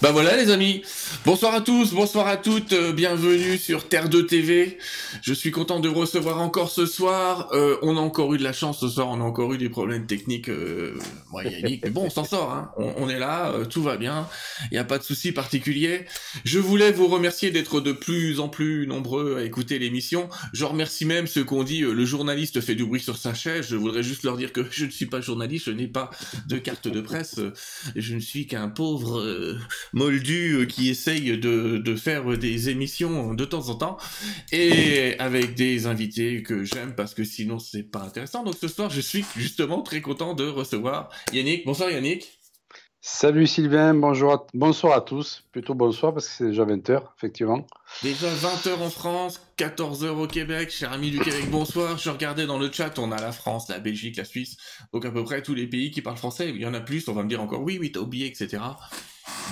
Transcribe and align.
Bah 0.00 0.12
voilà 0.12 0.36
les 0.36 0.52
amis, 0.52 0.82
bonsoir 1.24 1.52
à 1.54 1.60
tous, 1.60 1.92
bonsoir 1.92 2.28
à 2.28 2.36
toutes, 2.36 2.72
euh, 2.72 2.92
bienvenue 2.92 3.58
sur 3.58 3.88
Terre 3.88 4.08
2 4.08 4.26
TV. 4.26 4.78
Je 5.22 5.34
suis 5.34 5.50
content 5.50 5.80
de 5.80 5.88
vous 5.88 5.98
recevoir 5.98 6.40
encore 6.40 6.70
ce 6.70 6.86
soir. 6.86 7.48
Euh, 7.52 7.78
on 7.82 7.96
a 7.96 8.00
encore 8.00 8.32
eu 8.32 8.38
de 8.38 8.44
la 8.44 8.52
chance 8.52 8.78
ce 8.78 8.88
soir, 8.88 9.08
on 9.08 9.20
a 9.20 9.24
encore 9.24 9.52
eu 9.54 9.58
des 9.58 9.68
problèmes 9.68 10.06
techniques 10.06 10.50
euh, 10.50 10.96
mais 11.34 11.90
bon 11.90 12.04
on 12.04 12.10
s'en 12.10 12.22
sort, 12.22 12.52
hein. 12.52 12.70
on, 12.76 13.08
est 13.08 13.18
là, 13.18 13.50
euh, 13.50 13.64
tout 13.64 13.82
va 13.82 13.96
bien, 13.96 14.28
il 14.70 14.74
n'y 14.74 14.78
a 14.78 14.84
pas 14.84 14.98
de 14.98 15.02
souci 15.02 15.32
particulier. 15.32 16.04
Je 16.44 16.60
voulais 16.60 16.92
vous 16.92 17.08
remercier 17.08 17.50
d'être 17.50 17.80
de 17.80 17.90
plus 17.90 18.38
en 18.38 18.48
plus 18.48 18.86
nombreux 18.86 19.38
à 19.38 19.42
écouter 19.42 19.80
l'émission. 19.80 20.28
Je 20.52 20.64
remercie 20.64 21.06
même 21.06 21.26
ceux 21.26 21.42
qu'on 21.42 21.64
dit 21.64 21.80
le 21.80 22.04
journaliste 22.04 22.60
fait 22.60 22.76
du 22.76 22.84
bruit 22.84 23.00
sur 23.00 23.16
sa 23.16 23.34
chaise. 23.34 23.66
Je 23.68 23.74
voudrais 23.74 24.04
juste 24.04 24.22
leur 24.22 24.36
dire 24.36 24.52
que 24.52 24.64
je 24.70 24.84
ne 24.84 24.90
suis 24.90 25.06
pas 25.06 25.20
journaliste, 25.20 25.66
je 25.66 25.72
n'ai 25.72 25.88
pas 25.88 26.10
de 26.46 26.56
carte 26.56 26.86
de 26.86 27.00
presse, 27.00 27.40
je 27.96 28.14
ne 28.14 28.20
suis 28.20 28.46
qu'un 28.46 28.68
pauvre 28.68 29.58
Moldu 29.92 30.54
euh, 30.54 30.66
qui 30.66 30.88
essaye 30.88 31.38
de, 31.38 31.78
de, 31.78 31.96
faire 31.96 32.36
des 32.38 32.68
émissions 32.68 33.34
de 33.34 33.44
temps 33.44 33.68
en 33.68 33.74
temps 33.74 33.98
et 34.52 35.18
avec 35.18 35.54
des 35.54 35.86
invités 35.86 36.42
que 36.42 36.64
j'aime 36.64 36.94
parce 36.94 37.14
que 37.14 37.24
sinon 37.24 37.58
c'est 37.58 37.82
pas 37.82 38.02
intéressant. 38.02 38.44
Donc 38.44 38.54
ce 38.60 38.68
soir, 38.68 38.90
je 38.90 39.00
suis 39.00 39.24
justement 39.36 39.82
très 39.82 40.00
content 40.00 40.34
de 40.34 40.46
recevoir 40.46 41.10
Yannick. 41.32 41.64
Bonsoir 41.64 41.90
Yannick. 41.90 42.37
Salut 43.00 43.46
Sylvain, 43.46 43.94
bonjour 43.94 44.48
bonsoir 44.54 44.96
à 44.96 45.00
tous. 45.00 45.44
Plutôt 45.52 45.74
bonsoir 45.74 46.12
parce 46.12 46.26
que 46.26 46.34
c'est 46.34 46.46
déjà 46.46 46.64
20h, 46.64 47.00
effectivement. 47.16 47.64
Déjà 48.02 48.26
20h 48.28 48.74
en 48.74 48.90
France, 48.90 49.40
14h 49.56 50.08
au 50.08 50.26
Québec. 50.26 50.70
Cher 50.70 50.92
ami 50.92 51.12
du 51.12 51.20
Québec, 51.20 51.48
bonsoir. 51.48 51.96
Je 51.96 52.10
regardais 52.10 52.46
dans 52.46 52.58
le 52.58 52.72
chat, 52.72 52.98
on 52.98 53.12
a 53.12 53.20
la 53.20 53.30
France, 53.30 53.68
la 53.68 53.78
Belgique, 53.78 54.16
la 54.16 54.24
Suisse. 54.24 54.56
Donc 54.92 55.04
à 55.04 55.12
peu 55.12 55.22
près 55.22 55.42
tous 55.42 55.54
les 55.54 55.68
pays 55.68 55.92
qui 55.92 56.02
parlent 56.02 56.16
français. 56.16 56.50
Il 56.50 56.60
y 56.60 56.66
en 56.66 56.74
a 56.74 56.80
plus, 56.80 57.06
on 57.08 57.12
va 57.12 57.22
me 57.22 57.28
dire 57.28 57.40
encore 57.40 57.62
oui, 57.62 57.78
oui, 57.80 57.92
t'as 57.92 58.00
oublié, 58.00 58.26
etc. 58.26 58.62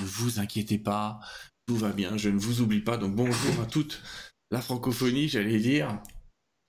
Ne 0.01 0.07
vous 0.07 0.41
inquiétez 0.41 0.79
pas, 0.79 1.21
tout 1.69 1.77
va 1.77 1.91
bien, 1.91 2.17
je 2.17 2.31
ne 2.31 2.41
vous 2.41 2.63
oublie 2.63 2.81
pas. 2.81 2.97
Donc 2.97 3.15
bonjour 3.15 3.63
à 3.63 3.67
toute 3.67 4.03
la 4.51 4.61
francophonie, 4.61 5.29
j'allais 5.29 5.59
dire. 5.59 6.01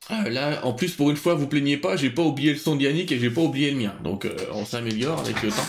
Ah, 0.10 0.30
là, 0.30 0.64
en 0.64 0.74
plus, 0.74 0.94
pour 0.94 1.10
une 1.10 1.18
fois, 1.18 1.34
vous 1.34 1.48
plaignez 1.48 1.78
pas, 1.78 1.98
j'ai 1.98 2.12
pas 2.12 2.22
oublié 2.22 2.54
le 2.54 2.60
son 2.60 2.76
de 2.76 2.84
Yannick 2.84 3.12
et 3.12 3.20
j'ai 3.20 3.32
pas 3.32 3.42
oublié 3.42 3.72
le 3.72 3.78
mien. 3.78 3.96
Donc 4.04 4.26
euh, 4.26 4.36
on 4.54 4.64
s'améliore 4.64 5.20
avec 5.20 5.42
le 5.42 5.50
temps. 5.50 5.68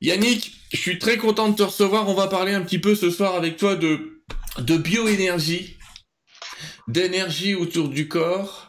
Yannick, 0.00 0.52
je 0.72 0.76
suis 0.76 0.98
très 0.98 1.16
content 1.16 1.48
de 1.48 1.56
te 1.56 1.62
recevoir. 1.62 2.08
On 2.08 2.14
va 2.14 2.28
parler 2.28 2.52
un 2.52 2.62
petit 2.62 2.78
peu 2.78 2.94
ce 2.94 3.10
soir 3.10 3.34
avec 3.34 3.56
toi 3.56 3.74
de, 3.74 4.22
de 4.58 4.76
bioénergie, 4.76 5.76
d'énergie 6.86 7.54
autour 7.54 7.88
du 7.88 8.06
corps, 8.06 8.67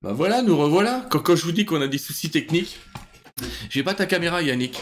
Bah 0.00 0.12
voilà, 0.12 0.42
nous 0.42 0.56
revoilà. 0.56 1.06
Quand, 1.10 1.34
je 1.34 1.44
vous 1.44 1.52
dis 1.52 1.64
qu'on 1.64 1.80
a 1.80 1.88
des 1.88 1.98
soucis 1.98 2.30
techniques, 2.30 2.78
j'ai 3.68 3.82
pas 3.82 3.94
ta 3.94 4.06
caméra, 4.06 4.42
Yannick. 4.42 4.80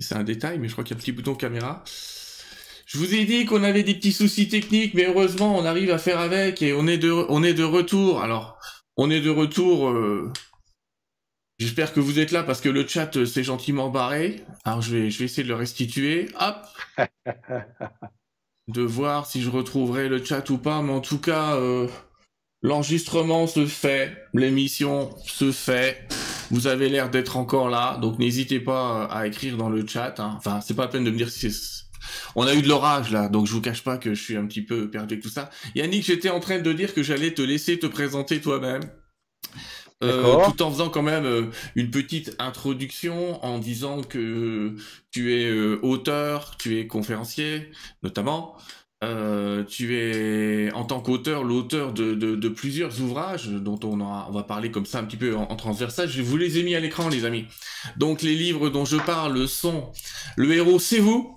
C'est 0.00 0.16
un 0.16 0.24
détail, 0.24 0.58
mais 0.58 0.66
je 0.66 0.72
crois 0.72 0.82
qu'il 0.82 0.96
y 0.96 0.98
a 0.98 0.98
un 0.98 1.00
petit 1.00 1.12
bouton 1.12 1.36
caméra. 1.36 1.84
Je 2.86 2.98
vous 2.98 3.14
ai 3.14 3.24
dit 3.24 3.44
qu'on 3.44 3.62
avait 3.62 3.84
des 3.84 3.94
petits 3.94 4.12
soucis 4.12 4.48
techniques, 4.48 4.94
mais 4.94 5.06
heureusement, 5.06 5.56
on 5.56 5.64
arrive 5.64 5.92
à 5.92 5.98
faire 5.98 6.18
avec 6.18 6.60
et 6.60 6.72
on 6.72 6.88
est 6.88 6.98
de, 6.98 7.12
on 7.12 7.44
est 7.44 7.54
de 7.54 7.62
retour. 7.62 8.20
Alors, 8.20 8.58
on 8.96 9.10
est 9.10 9.20
de 9.20 9.30
retour. 9.30 9.90
Euh, 9.90 10.32
j'espère 11.60 11.92
que 11.92 12.00
vous 12.00 12.18
êtes 12.18 12.32
là 12.32 12.42
parce 12.42 12.60
que 12.60 12.68
le 12.68 12.86
chat 12.86 13.16
euh, 13.16 13.26
s'est 13.26 13.44
gentiment 13.44 13.90
barré. 13.90 14.44
Alors, 14.64 14.82
je 14.82 14.96
vais, 14.96 15.10
je 15.10 15.20
vais 15.20 15.26
essayer 15.26 15.44
de 15.44 15.48
le 15.48 15.54
restituer. 15.54 16.28
Hop. 16.40 16.66
de 18.68 18.82
voir 18.82 19.26
si 19.26 19.40
je 19.40 19.50
retrouverai 19.50 20.08
le 20.08 20.22
chat 20.22 20.50
ou 20.50 20.58
pas, 20.58 20.82
mais 20.82 20.92
en 20.92 21.00
tout 21.00 21.18
cas. 21.18 21.54
Euh, 21.54 21.86
L'enregistrement 22.62 23.48
se 23.48 23.66
fait, 23.66 24.28
l'émission 24.34 25.10
se 25.24 25.50
fait. 25.50 26.06
Vous 26.50 26.68
avez 26.68 26.88
l'air 26.88 27.10
d'être 27.10 27.36
encore 27.36 27.68
là, 27.68 27.98
donc 28.00 28.18
n'hésitez 28.18 28.60
pas 28.60 29.06
à 29.06 29.26
écrire 29.26 29.56
dans 29.56 29.68
le 29.68 29.84
chat. 29.86 30.20
Hein. 30.20 30.34
Enfin, 30.36 30.60
c'est 30.60 30.74
pas 30.74 30.82
la 30.82 30.88
peine 30.88 31.04
de 31.04 31.10
me 31.10 31.16
dire 31.16 31.28
si 31.28 31.50
c'est... 31.50 31.82
On 32.36 32.46
a 32.46 32.54
eu 32.54 32.62
de 32.62 32.68
l'orage 32.68 33.10
là, 33.10 33.28
donc 33.28 33.46
je 33.46 33.52
vous 33.52 33.60
cache 33.60 33.82
pas 33.82 33.96
que 33.96 34.14
je 34.14 34.22
suis 34.22 34.36
un 34.36 34.46
petit 34.46 34.62
peu 34.62 34.90
perdu 34.90 35.14
avec 35.14 35.24
tout 35.24 35.30
ça. 35.30 35.50
Yannick, 35.74 36.04
j'étais 36.04 36.30
en 36.30 36.40
train 36.40 36.58
de 36.58 36.72
dire 36.72 36.94
que 36.94 37.02
j'allais 37.02 37.34
te 37.34 37.42
laisser 37.42 37.78
te 37.78 37.86
présenter 37.86 38.40
toi-même. 38.40 38.82
Euh, 40.02 40.44
tout 40.46 40.62
en 40.62 40.70
faisant 40.70 40.88
quand 40.88 41.02
même 41.02 41.24
euh, 41.24 41.44
une 41.76 41.90
petite 41.90 42.34
introduction 42.40 43.44
en 43.44 43.58
disant 43.58 44.02
que 44.02 44.74
tu 45.12 45.32
es 45.32 45.46
euh, 45.46 45.78
auteur, 45.82 46.56
tu 46.58 46.78
es 46.78 46.88
conférencier 46.88 47.70
notamment, 48.02 48.56
euh, 49.02 49.64
tu 49.64 49.96
es 49.98 50.72
en 50.74 50.84
tant 50.84 51.00
qu'auteur 51.00 51.42
l'auteur 51.42 51.92
de, 51.92 52.14
de, 52.14 52.48
plusieurs 52.48 53.00
ouvrages 53.00 53.48
dont 53.48 53.78
on, 53.82 54.00
on 54.00 54.30
va 54.30 54.42
parler 54.44 54.70
comme 54.70 54.86
ça 54.86 55.00
un 55.00 55.04
petit 55.04 55.16
peu 55.16 55.34
en, 55.34 55.56
transversal. 55.56 56.08
Je 56.08 56.22
vous 56.22 56.36
les 56.36 56.58
ai 56.58 56.62
mis 56.62 56.76
à 56.76 56.80
l'écran 56.80 57.08
les 57.08 57.24
amis. 57.24 57.46
Donc 57.96 58.22
les 58.22 58.36
livres 58.36 58.70
dont 58.70 58.84
je 58.84 58.96
parle 58.96 59.48
sont 59.48 59.90
Le 60.36 60.52
héros 60.54 60.78
c'est 60.78 61.00
vous. 61.00 61.34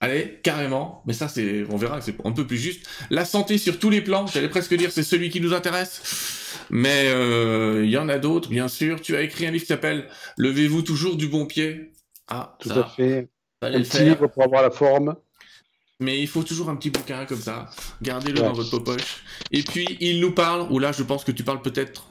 Allez, 0.00 0.40
carrément, 0.42 1.02
mais 1.06 1.12
ça 1.12 1.28
c'est, 1.28 1.64
on 1.70 1.76
verra, 1.76 2.00
c'est 2.00 2.16
un 2.24 2.32
peu 2.32 2.46
plus 2.46 2.58
juste. 2.58 2.88
La 3.10 3.24
santé 3.24 3.56
sur 3.56 3.78
tous 3.78 3.90
les 3.90 4.00
plans, 4.00 4.26
j'allais 4.26 4.48
presque 4.48 4.74
dire 4.74 4.90
c'est 4.90 5.04
celui 5.04 5.30
qui 5.30 5.40
nous 5.40 5.54
intéresse, 5.54 6.66
mais 6.70 7.06
euh, 7.06 7.84
il 7.84 7.90
y 7.90 7.96
en 7.96 8.08
a 8.08 8.18
d'autres, 8.18 8.48
bien 8.48 8.66
sûr. 8.66 9.00
Tu 9.00 9.14
as 9.14 9.22
écrit 9.22 9.46
un 9.46 9.52
livre 9.52 9.62
qui 9.62 9.68
s'appelle 9.68 10.08
Levez-vous 10.38 10.82
toujours 10.82 11.16
du 11.16 11.28
bon 11.28 11.46
pied. 11.46 11.92
Ah, 12.28 12.56
tout 12.60 12.70
à 12.70 12.84
fait. 12.84 13.28
Un 13.62 13.80
petit 13.80 14.02
livre 14.02 14.26
pour 14.26 14.42
avoir 14.42 14.62
la 14.62 14.72
forme. 14.72 15.14
Mais 16.02 16.20
il 16.20 16.28
faut 16.28 16.42
toujours 16.42 16.68
un 16.68 16.76
petit 16.76 16.90
bouquin 16.90 17.24
comme 17.26 17.40
ça. 17.40 17.70
Gardez-le 18.02 18.40
dans 18.40 18.52
votre 18.52 18.78
poche. 18.78 19.22
Et 19.50 19.62
puis, 19.62 19.86
il 20.00 20.20
nous 20.20 20.32
parle, 20.32 20.70
ou 20.70 20.78
là, 20.78 20.92
je 20.92 21.02
pense 21.02 21.24
que 21.24 21.32
tu 21.32 21.44
parles 21.44 21.62
peut-être 21.62 22.08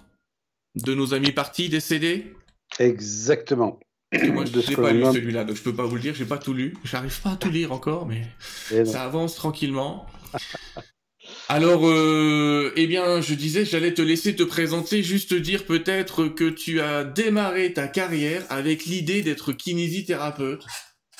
de 0.76 0.94
nos 0.94 1.14
amis 1.14 1.32
partis, 1.32 1.70
décédés 1.70 2.34
Exactement. 2.80 3.80
moi, 4.14 4.46
je 4.46 4.70
n'ai 4.70 4.76
pas 4.76 4.94
lu 4.94 5.04
celui-là, 5.04 5.44
donc 5.44 5.56
je 5.56 5.62
peux 5.62 5.76
pas 5.76 5.86
vous 5.86 5.96
le 5.96 6.02
dire, 6.02 6.16
j'ai 6.16 6.26
pas 6.26 6.38
tout 6.38 6.54
lu. 6.54 6.76
J'arrive 6.84 7.22
pas 7.22 7.32
à 7.32 7.36
tout 7.36 7.50
lire 7.50 7.72
encore, 7.72 8.08
mais 8.08 8.24
ça 8.86 9.04
avance 9.04 9.36
tranquillement. 9.36 10.06
Alors, 11.50 11.88
euh, 11.88 12.72
eh 12.76 12.88
bien, 12.88 13.22
je 13.22 13.34
disais, 13.34 13.66
j'allais 13.66 13.94
te 13.94 14.02
laisser 14.02 14.36
te 14.36 14.44
présenter, 14.44 15.04
juste 15.04 15.34
dire 15.34 15.66
peut-être 15.66 16.28
que 16.28 16.50
tu 16.50 16.82
as 16.82 17.04
démarré 17.04 17.74
ta 17.74 17.88
carrière 17.88 18.44
avec 18.50 18.86
l'idée 18.86 19.22
d'être 19.22 19.52
kinésithérapeute. 19.52 20.66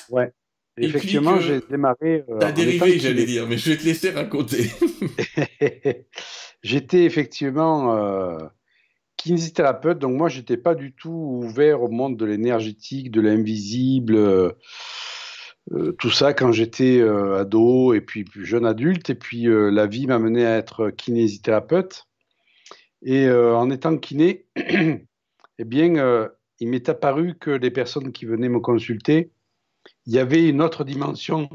Ouais. 0.08 0.32
Effectivement, 0.78 1.38
j'ai 1.38 1.60
démarré. 1.68 2.24
Euh, 2.28 2.38
T'as 2.40 2.52
dérivé, 2.52 2.98
j'allais 2.98 3.26
dire, 3.26 3.46
mais 3.46 3.58
je 3.58 3.70
vais 3.70 3.76
te 3.76 3.84
laisser 3.84 4.10
raconter. 4.10 4.70
j'étais 6.62 7.04
effectivement 7.04 7.94
euh, 7.94 8.38
kinésithérapeute, 9.18 9.98
donc 9.98 10.16
moi, 10.16 10.28
j'étais 10.28 10.56
pas 10.56 10.74
du 10.74 10.94
tout 10.94 11.42
ouvert 11.42 11.82
au 11.82 11.88
monde 11.88 12.16
de 12.16 12.24
l'énergétique, 12.24 13.10
de 13.10 13.20
l'invisible, 13.20 14.16
euh, 14.16 14.52
euh, 15.72 15.92
tout 15.92 16.10
ça 16.10 16.32
quand 16.32 16.52
j'étais 16.52 17.02
ado 17.02 17.92
et 17.92 18.00
puis 18.00 18.24
jeune 18.36 18.64
adulte. 18.64 19.10
Et 19.10 19.14
puis 19.14 19.44
la 19.46 19.86
vie 19.86 20.06
m'a 20.06 20.18
mené 20.18 20.46
à 20.46 20.56
être 20.56 20.90
kinésithérapeute. 20.90 22.06
Et 23.04 23.28
en 23.30 23.68
étant 23.70 23.98
kiné, 23.98 24.46
eh 24.56 25.64
bien, 25.64 26.28
il 26.60 26.68
m'est 26.68 26.88
apparu 26.88 27.34
que 27.38 27.50
les 27.50 27.70
personnes 27.70 28.12
qui 28.12 28.24
venaient 28.24 28.48
me 28.48 28.60
consulter 28.60 29.32
il 30.06 30.12
y 30.12 30.18
avait 30.18 30.48
une 30.48 30.62
autre 30.62 30.84
dimension 30.84 31.48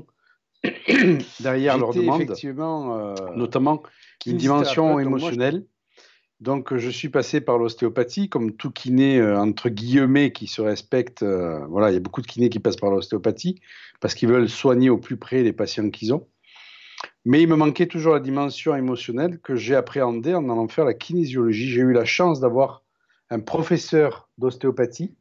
derrière 1.39 1.77
leur 1.77 1.94
demande, 1.94 2.21
effectivement, 2.21 2.97
euh, 2.97 3.15
notamment 3.35 3.83
une 4.25 4.38
dimension 4.38 4.99
émotionnelle. 4.99 5.65
Donc, 6.39 6.75
je 6.75 6.89
suis 6.89 7.09
passé 7.09 7.41
par 7.41 7.57
l'ostéopathie, 7.57 8.29
comme 8.29 8.55
tout 8.55 8.69
kiné, 8.69 9.19
euh, 9.19 9.39
entre 9.39 9.69
guillemets, 9.69 10.31
qui 10.31 10.45
se 10.45 10.61
respecte. 10.61 11.23
Euh, 11.23 11.65
voilà, 11.67 11.89
il 11.89 11.95
y 11.95 11.97
a 11.97 11.99
beaucoup 11.99 12.21
de 12.21 12.27
kinés 12.27 12.49
qui 12.49 12.59
passent 12.59 12.75
par 12.75 12.91
l'ostéopathie 12.91 13.59
parce 13.99 14.13
qu'ils 14.13 14.29
veulent 14.29 14.49
soigner 14.49 14.91
au 14.91 14.99
plus 14.99 15.17
près 15.17 15.41
les 15.41 15.53
patients 15.53 15.89
qu'ils 15.89 16.13
ont. 16.13 16.27
Mais 17.25 17.41
il 17.41 17.47
me 17.47 17.55
manquait 17.55 17.88
toujours 17.88 18.13
la 18.13 18.19
dimension 18.19 18.75
émotionnelle 18.75 19.39
que 19.39 19.55
j'ai 19.55 19.75
appréhendée 19.75 20.35
en 20.35 20.49
allant 20.49 20.67
faire 20.67 20.85
la 20.85 20.94
kinésiologie. 20.94 21.69
J'ai 21.69 21.81
eu 21.81 21.91
la 21.91 22.05
chance 22.05 22.39
d'avoir 22.39 22.83
un 23.29 23.39
professeur 23.39 24.29
d'ostéopathie 24.38 25.15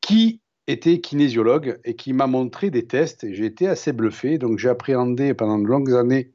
qui 0.00 0.40
était 0.66 1.00
kinésiologue 1.00 1.80
et 1.84 1.94
qui 1.94 2.12
m'a 2.12 2.26
montré 2.26 2.70
des 2.70 2.86
tests 2.86 3.26
j'ai 3.32 3.46
été 3.46 3.66
assez 3.66 3.92
bluffé. 3.92 4.38
Donc 4.38 4.58
j'ai 4.58 4.68
appréhendé 4.68 5.34
pendant 5.34 5.58
de 5.58 5.66
longues 5.66 5.92
années 5.92 6.32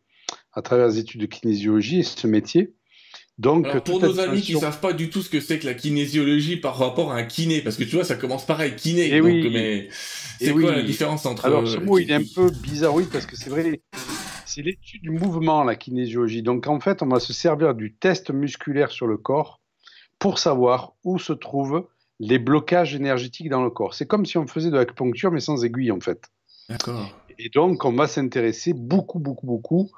à 0.54 0.62
travers 0.62 0.88
les 0.88 1.00
études 1.00 1.22
de 1.22 1.26
kinésiologie 1.26 2.04
ce 2.04 2.28
métier. 2.28 2.74
Donc, 3.38 3.84
pour 3.84 4.00
nos 4.00 4.20
amis 4.22 4.42
qui 4.42 4.56
ne 4.56 4.60
savent 4.60 4.80
pas 4.80 4.94
du 4.94 5.10
tout 5.10 5.22
ce 5.22 5.30
que 5.30 5.42
c'est 5.42 5.60
que 5.60 5.66
la 5.66 5.74
kinésiologie 5.74 6.56
par 6.56 6.78
rapport 6.78 7.12
à 7.12 7.18
un 7.18 7.24
kiné, 7.24 7.60
parce 7.60 7.76
que 7.76 7.84
tu 7.84 7.96
vois, 7.96 8.06
ça 8.06 8.16
commence 8.16 8.46
pareil, 8.46 8.76
kiné. 8.78 9.08
Et 9.08 9.16
eh 9.16 9.22
oui. 9.22 9.50
Mais 9.52 9.90
c'est 10.40 10.54
quoi 10.54 10.72
la 10.72 10.82
différence 10.82 11.26
entre. 11.26 11.46
Alors, 11.46 11.68
ce 11.68 11.78
mot, 11.78 12.00
il 12.00 12.10
est 12.10 12.16
un 12.16 12.24
peu 12.34 12.50
bizarre, 12.50 12.96
oui, 12.96 13.06
parce 13.12 13.26
que 13.26 13.36
c'est 13.36 13.50
vrai, 13.50 13.82
c'est 14.46 14.62
l'étude 14.62 15.02
du 15.02 15.10
mouvement, 15.10 15.66
la 15.66 15.76
kinésiologie. 15.76 16.44
Donc, 16.44 16.68
en 16.68 16.80
fait, 16.80 17.02
on 17.02 17.08
va 17.08 17.20
se 17.20 17.34
servir 17.34 17.76
du 17.76 17.94
test 17.94 18.32
musculaire 18.32 18.92
sur 18.92 19.06
le 19.06 19.18
corps 19.18 19.60
pour 20.18 20.40
savoir 20.40 20.94
où 21.04 21.20
se 21.20 21.34
trouvent 21.34 21.88
les 22.20 22.40
blocages 22.40 22.96
énergétiques 22.96 23.50
dans 23.50 23.64
le 23.64 23.70
corps. 23.70 23.94
C'est 23.94 24.08
comme 24.08 24.26
si 24.26 24.38
on 24.38 24.48
faisait 24.48 24.70
de 24.70 24.78
l'acupuncture 24.78 25.32
mais 25.32 25.40
sans 25.40 25.64
aiguille 25.64 25.92
en 25.92 26.00
fait. 26.00 26.24
D'accord. 26.70 27.10
Et 27.38 27.50
donc 27.50 27.84
on 27.86 27.94
va 27.94 28.08
s'intéresser 28.08 28.74
beaucoup, 28.74 29.20
beaucoup, 29.20 29.46
beaucoup 29.46 29.92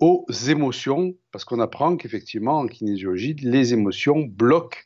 aux 0.00 0.26
émotions 0.48 1.14
parce 1.30 1.44
qu'on 1.44 1.60
apprend 1.60 1.96
qu'effectivement 1.96 2.58
en 2.58 2.66
kinésiologie, 2.66 3.34
les 3.34 3.72
émotions 3.72 4.20
bloquent 4.20 4.78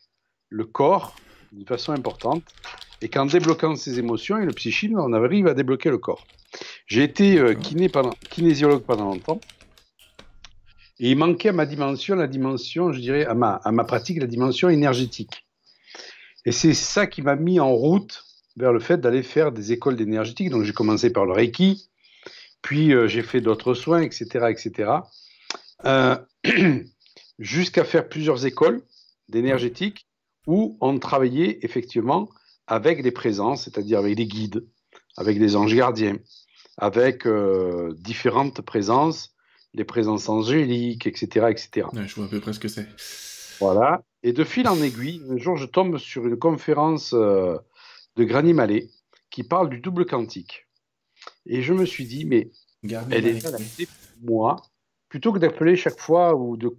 le 0.51 0.65
corps 0.65 1.17
d'une 1.53 1.67
façon 1.67 1.93
importante. 1.93 2.43
Et 3.03 3.09
qu'en 3.09 3.27
débloquant 3.27 3.77
ces 3.77 3.99
émotions 3.99 4.39
et 4.39 4.47
le 4.47 4.53
psychisme, 4.53 4.99
on 4.99 5.13
arrive 5.13 5.47
à 5.47 5.55
débloquer 5.55 5.91
le 5.91 5.99
corps. 5.99 6.27
J'ai 6.87 7.03
été 7.03 7.39
euh, 7.39 7.55
kiné 7.55 7.89
pendant, 7.89 8.15
kinésiologue 8.31 8.83
pendant 8.83 9.05
longtemps. 9.05 9.41
Et 10.99 11.11
il 11.11 11.19
manquait 11.19 11.51
à 11.51 11.53
ma 11.53 11.67
dimension, 11.67 12.17
la 12.17 12.27
dimension, 12.27 12.93
je 12.93 13.01
dirais, 13.01 13.27
à 13.27 13.35
ma, 13.35 13.57
à 13.57 13.71
ma 13.71 13.85
pratique, 13.85 14.19
la 14.19 14.27
dimension 14.27 14.71
énergétique. 14.71 15.46
Et 16.47 16.53
c'est 16.53 16.75
ça 16.75 17.07
qui 17.07 17.23
m'a 17.23 17.35
mis 17.35 17.61
en 17.61 17.73
route 17.73 18.25
vers 18.57 18.73
le 18.73 18.81
fait 18.81 18.99
d'aller 18.99 19.25
faire 19.25 19.53
des 19.53 19.73
écoles 19.73 19.97
d'énergétique. 19.97 20.49
Donc 20.49 20.63
j'ai 20.63 20.73
commencé 20.73 21.13
par 21.13 21.27
le 21.27 21.33
Reiki, 21.33 21.91
puis 22.63 22.95
euh, 22.95 23.09
j'ai 23.09 23.23
fait 23.23 23.41
d'autres 23.41 23.75
soins, 23.75 24.01
etc., 24.01 24.47
etc. 24.49 24.93
Euh, 25.85 26.17
jusqu'à 27.41 27.85
faire 27.85 28.09
plusieurs 28.09 28.47
écoles 28.47 28.81
d'énergétique 29.29 30.07
où 30.47 30.79
on 30.81 30.99
travaillait 31.01 31.59
effectivement 31.63 32.31
avec 32.69 33.03
des 33.03 33.11
présences, 33.11 33.65
c'est-à-dire 33.65 33.99
avec 33.99 34.15
des 34.15 34.27
guides, 34.27 34.65
avec 35.17 35.41
des 35.41 35.57
anges 35.57 35.75
gardiens, 35.75 36.17
avec 36.79 37.27
euh, 37.27 37.93
différentes 37.99 38.61
présences, 38.61 39.35
des 39.75 39.85
présences 39.85 40.29
angéliques, 40.29 41.09
etc. 41.09 41.47
etc. 41.51 41.89
je 42.07 42.15
vois 42.15 42.27
à 42.27 42.29
peu 42.29 42.41
près 42.41 42.53
ce 42.53 42.61
que 42.61 42.69
c'est. 42.69 42.87
Voilà. 43.59 44.03
Et 44.27 44.33
de 44.33 44.43
fil 44.43 44.67
en 44.67 44.83
aiguille, 44.83 45.23
un 45.31 45.37
jour, 45.37 45.57
je 45.57 45.67
tombe 45.67 45.99
sur 45.99 46.27
une 46.27 46.37
conférence 46.37 47.13
euh, 47.13 47.57
de 48.17 48.25
Granny 48.25 48.55
Mallet 48.55 48.89
qui 49.31 49.45
parle 49.45 49.71
du 49.71 49.79
double 49.79 50.05
quantique. 50.05 50.67
Et 51.47 51.63
je 51.63 51.73
me 51.73 51.87
suis 51.87 52.07
dit, 52.07 52.25
mais 52.25 52.51
elle 53.13 53.25
est 53.25 53.41
là 53.45 53.57
moi, 54.23 54.57
plutôt 55.09 55.33
que 55.33 55.39
d'appeler 55.39 55.77
chaque 55.77 56.01
fois 56.01 56.35
ou 56.35 56.57
de, 56.57 56.77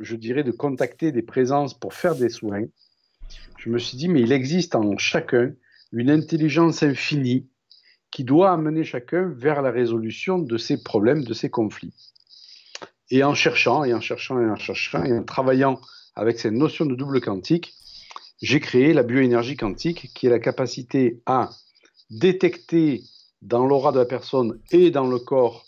je 0.00 0.16
dirais, 0.16 0.42
de 0.42 0.50
contacter 0.50 1.12
des 1.12 1.22
présences 1.22 1.78
pour 1.78 1.94
faire 1.94 2.16
des 2.16 2.28
soins, 2.28 2.64
je 3.56 3.70
me 3.70 3.78
suis 3.78 3.96
dit, 3.96 4.08
mais 4.08 4.22
il 4.22 4.32
existe 4.32 4.74
en 4.74 4.98
chacun 4.98 5.52
une 5.92 6.10
intelligence 6.10 6.82
infinie 6.82 7.48
qui 8.10 8.24
doit 8.24 8.50
amener 8.50 8.82
chacun 8.82 9.32
vers 9.36 9.62
la 9.62 9.70
résolution 9.70 10.40
de 10.40 10.58
ses 10.58 10.82
problèmes, 10.82 11.22
de 11.22 11.34
ses 11.34 11.50
conflits. 11.50 11.94
Et 13.10 13.22
en 13.22 13.34
cherchant, 13.34 13.84
et 13.84 13.94
en 13.94 14.00
cherchant, 14.00 14.40
et 14.40 14.50
en 14.50 14.56
cherchant, 14.56 15.04
et 15.04 15.16
en 15.16 15.22
travaillant 15.22 15.80
avec 16.14 16.38
cette 16.38 16.52
notion 16.52 16.86
de 16.86 16.94
double 16.94 17.20
quantique, 17.20 17.74
j'ai 18.42 18.60
créé 18.60 18.92
la 18.92 19.02
bioénergie 19.02 19.56
quantique, 19.56 20.10
qui 20.14 20.26
est 20.26 20.30
la 20.30 20.38
capacité 20.38 21.20
à 21.26 21.50
détecter 22.10 23.02
dans 23.42 23.66
l'aura 23.66 23.92
de 23.92 23.98
la 23.98 24.04
personne 24.04 24.58
et 24.70 24.90
dans 24.90 25.06
le 25.06 25.18
corps 25.18 25.66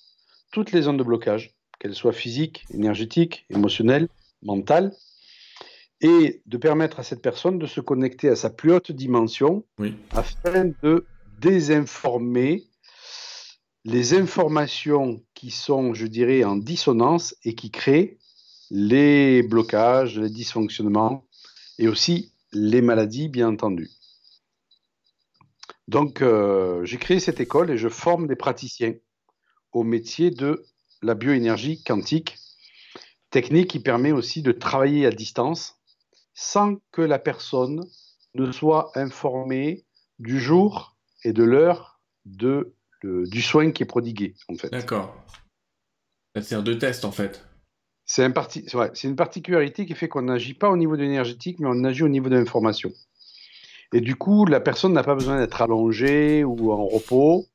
toutes 0.51 0.73
les 0.73 0.83
zones 0.83 0.97
de 0.97 1.03
blocage, 1.03 1.55
qu'elles 1.79 1.95
soient 1.95 2.13
physiques, 2.13 2.65
énergétiques, 2.73 3.47
émotionnelles, 3.51 4.09
mentales, 4.43 4.93
et 6.01 6.43
de 6.47 6.57
permettre 6.57 7.01
à 7.01 7.03
cette 7.03 7.23
personne 7.23 7.59
de 7.59 7.67
se 7.67 7.81
connecter 7.81 8.29
à 8.29 8.37
sa 8.37 8.51
plus 8.51 8.73
haute 8.73 8.91
dimension 8.91 9.65
afin 10.11 10.71
de 10.83 11.07
désinformer 11.41 12.65
les 13.85 14.15
informations 14.15 15.23
qui 15.35 15.51
sont, 15.51 15.95
je 15.95 16.07
dirais, 16.07 16.45
en 16.45 16.57
dissonance 16.57 17.35
et 17.45 17.55
qui 17.55 17.71
créent 17.71 18.19
les 18.75 19.43
blocages, 19.43 20.19
les 20.19 20.31
dysfonctionnements 20.31 21.27
et 21.79 21.89
aussi 21.89 22.33
les 22.53 22.81
maladies, 22.81 23.29
bien 23.29 23.49
entendu. 23.49 23.91
Donc, 25.89 26.23
euh, 26.23 26.83
j'ai 26.85 26.97
créé 26.97 27.21
cette 27.21 27.39
école 27.39 27.71
et 27.71 27.77
je 27.77 27.91
forme 27.91 28.27
des 28.27 28.37
praticiens 28.37 28.95
au 29.73 29.83
métier 29.83 30.31
de 30.31 30.65
la 31.03 31.15
bioénergie 31.15 31.83
quantique, 31.83 32.39
technique 33.29 33.69
qui 33.69 33.79
permet 33.79 34.11
aussi 34.13 34.41
de 34.41 34.53
travailler 34.53 35.05
à 35.05 35.11
distance 35.11 35.79
sans 36.33 36.77
que 36.93 37.03
la 37.03 37.19
personne 37.19 37.85
ne 38.35 38.51
soit 38.53 38.91
informée 38.95 39.85
du 40.19 40.41
jour 40.41 40.97
et 41.25 41.35
de 41.35 41.45
l'heure 41.45 42.01
de, 42.25 42.75
du 43.03 43.43
soin 43.43 43.71
qui 43.71 43.83
est 43.83 43.87
prodigué, 43.87 44.35
en 44.49 44.55
fait. 44.55 44.71
D'accord. 44.71 45.15
Ça 46.35 46.41
sert 46.41 46.63
de 46.63 46.73
test, 46.73 47.05
en 47.05 47.13
fait. 47.13 47.45
C'est 48.15 48.25
un 48.25 48.33
une 49.05 49.17
particularité 49.17 49.87
qui 49.87 49.95
fait 49.95 50.07
qu'on 50.07 50.21
n'agit 50.21 50.53
pas 50.53 50.69
au 50.69 50.77
niveau 50.77 50.99
de 50.99 51.01
l'énergétique, 51.01 51.59
mais 51.59 51.69
on 51.71 51.83
agit 51.83 52.03
au 52.03 52.11
niveau 52.11 52.29
de 52.29 52.37
l'information. 52.37 52.93
Et 53.95 54.03
du 54.03 54.17
coup, 54.17 54.45
la 54.45 54.61
personne 54.61 54.93
n'a 54.93 55.03
pas 55.03 55.15
besoin 55.15 55.39
d'être 55.39 55.63
allongée 55.63 56.45
ou 56.45 56.73
en 56.73 56.85
repos. 56.85 57.47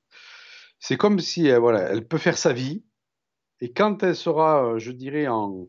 C'est 0.80 0.98
comme 0.98 1.20
si 1.20 1.52
euh, 1.52 1.60
voilà, 1.60 1.82
elle 1.92 2.08
peut 2.08 2.18
faire 2.18 2.40
sa 2.40 2.54
vie. 2.54 2.84
Et 3.62 3.72
quand 3.72 4.02
elle 4.02 4.16
sera, 4.16 4.66
euh, 4.66 4.80
je 4.80 4.92
dirais, 4.92 5.28
en, 5.28 5.68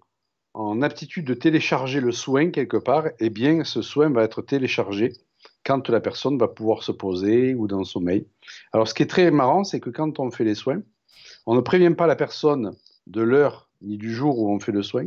en 0.55 0.81
aptitude 0.81 1.26
de 1.26 1.35
télécharger 1.35 2.00
le 2.00 2.11
soin 2.11 2.50
quelque 2.50 2.79
part, 2.79 3.08
eh 3.20 3.29
bien, 3.29 3.64
ce 3.64 3.82
soin 3.82 4.08
va 4.08 4.23
être 4.23 4.40
téléchargé 4.40 5.12
quand 5.67 5.90
la 5.90 6.00
personne 6.00 6.38
va 6.38 6.49
pouvoir 6.49 6.82
se 6.82 6.93
poser 6.93 7.55
ou 7.55 7.67
dans 7.67 7.81
le 7.81 7.85
sommeil. 7.85 8.26
Alors, 8.73 8.88
ce 8.88 8.94
qui 8.94 9.02
est 9.02 9.06
très 9.06 9.31
marrant, 9.31 9.64
c'est 9.64 9.81
que 9.81 9.90
quand 9.90 10.19
on 10.19 10.31
fait 10.31 10.44
les 10.44 10.55
soins, 10.55 10.81
on 11.44 11.55
ne 11.55 11.61
prévient 11.61 11.94
pas 11.94 12.06
la 12.06 12.17
personne 12.17 12.75
de 13.08 13.22
l'heure 13.22 13.69
ni 13.82 13.96
du 13.96 14.14
jour 14.14 14.38
où 14.38 14.52
on 14.52 14.60
fait 14.60 14.72
le 14.72 14.82
soin. 14.82 15.06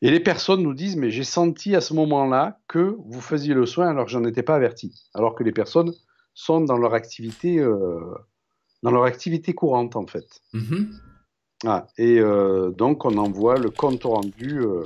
Et 0.00 0.10
les 0.10 0.20
personnes 0.20 0.62
nous 0.62 0.74
disent, 0.74 0.96
mais 0.96 1.10
j'ai 1.10 1.24
senti 1.24 1.74
à 1.74 1.80
ce 1.80 1.92
moment-là 1.94 2.60
que 2.68 2.96
vous 3.04 3.20
faisiez 3.20 3.54
le 3.54 3.66
soin 3.66 3.88
alors 3.88 4.04
que 4.04 4.12
j'en 4.12 4.24
étais 4.24 4.44
pas 4.44 4.54
averti. 4.54 4.94
Alors 5.12 5.34
que 5.34 5.42
les 5.42 5.52
personnes 5.52 5.92
sont 6.34 6.60
dans 6.60 6.78
leur 6.78 6.94
activité, 6.94 7.58
euh, 7.58 8.00
dans 8.82 8.92
leur 8.92 9.04
activité 9.04 9.54
courante 9.54 9.96
en 9.96 10.06
fait. 10.06 10.40
Mm-hmm. 10.54 10.86
Ah, 11.66 11.88
et 11.98 12.20
euh, 12.20 12.70
donc, 12.70 13.04
on 13.04 13.16
envoie 13.16 13.56
le 13.56 13.70
compte 13.70 14.04
rendu 14.04 14.60
euh, 14.60 14.84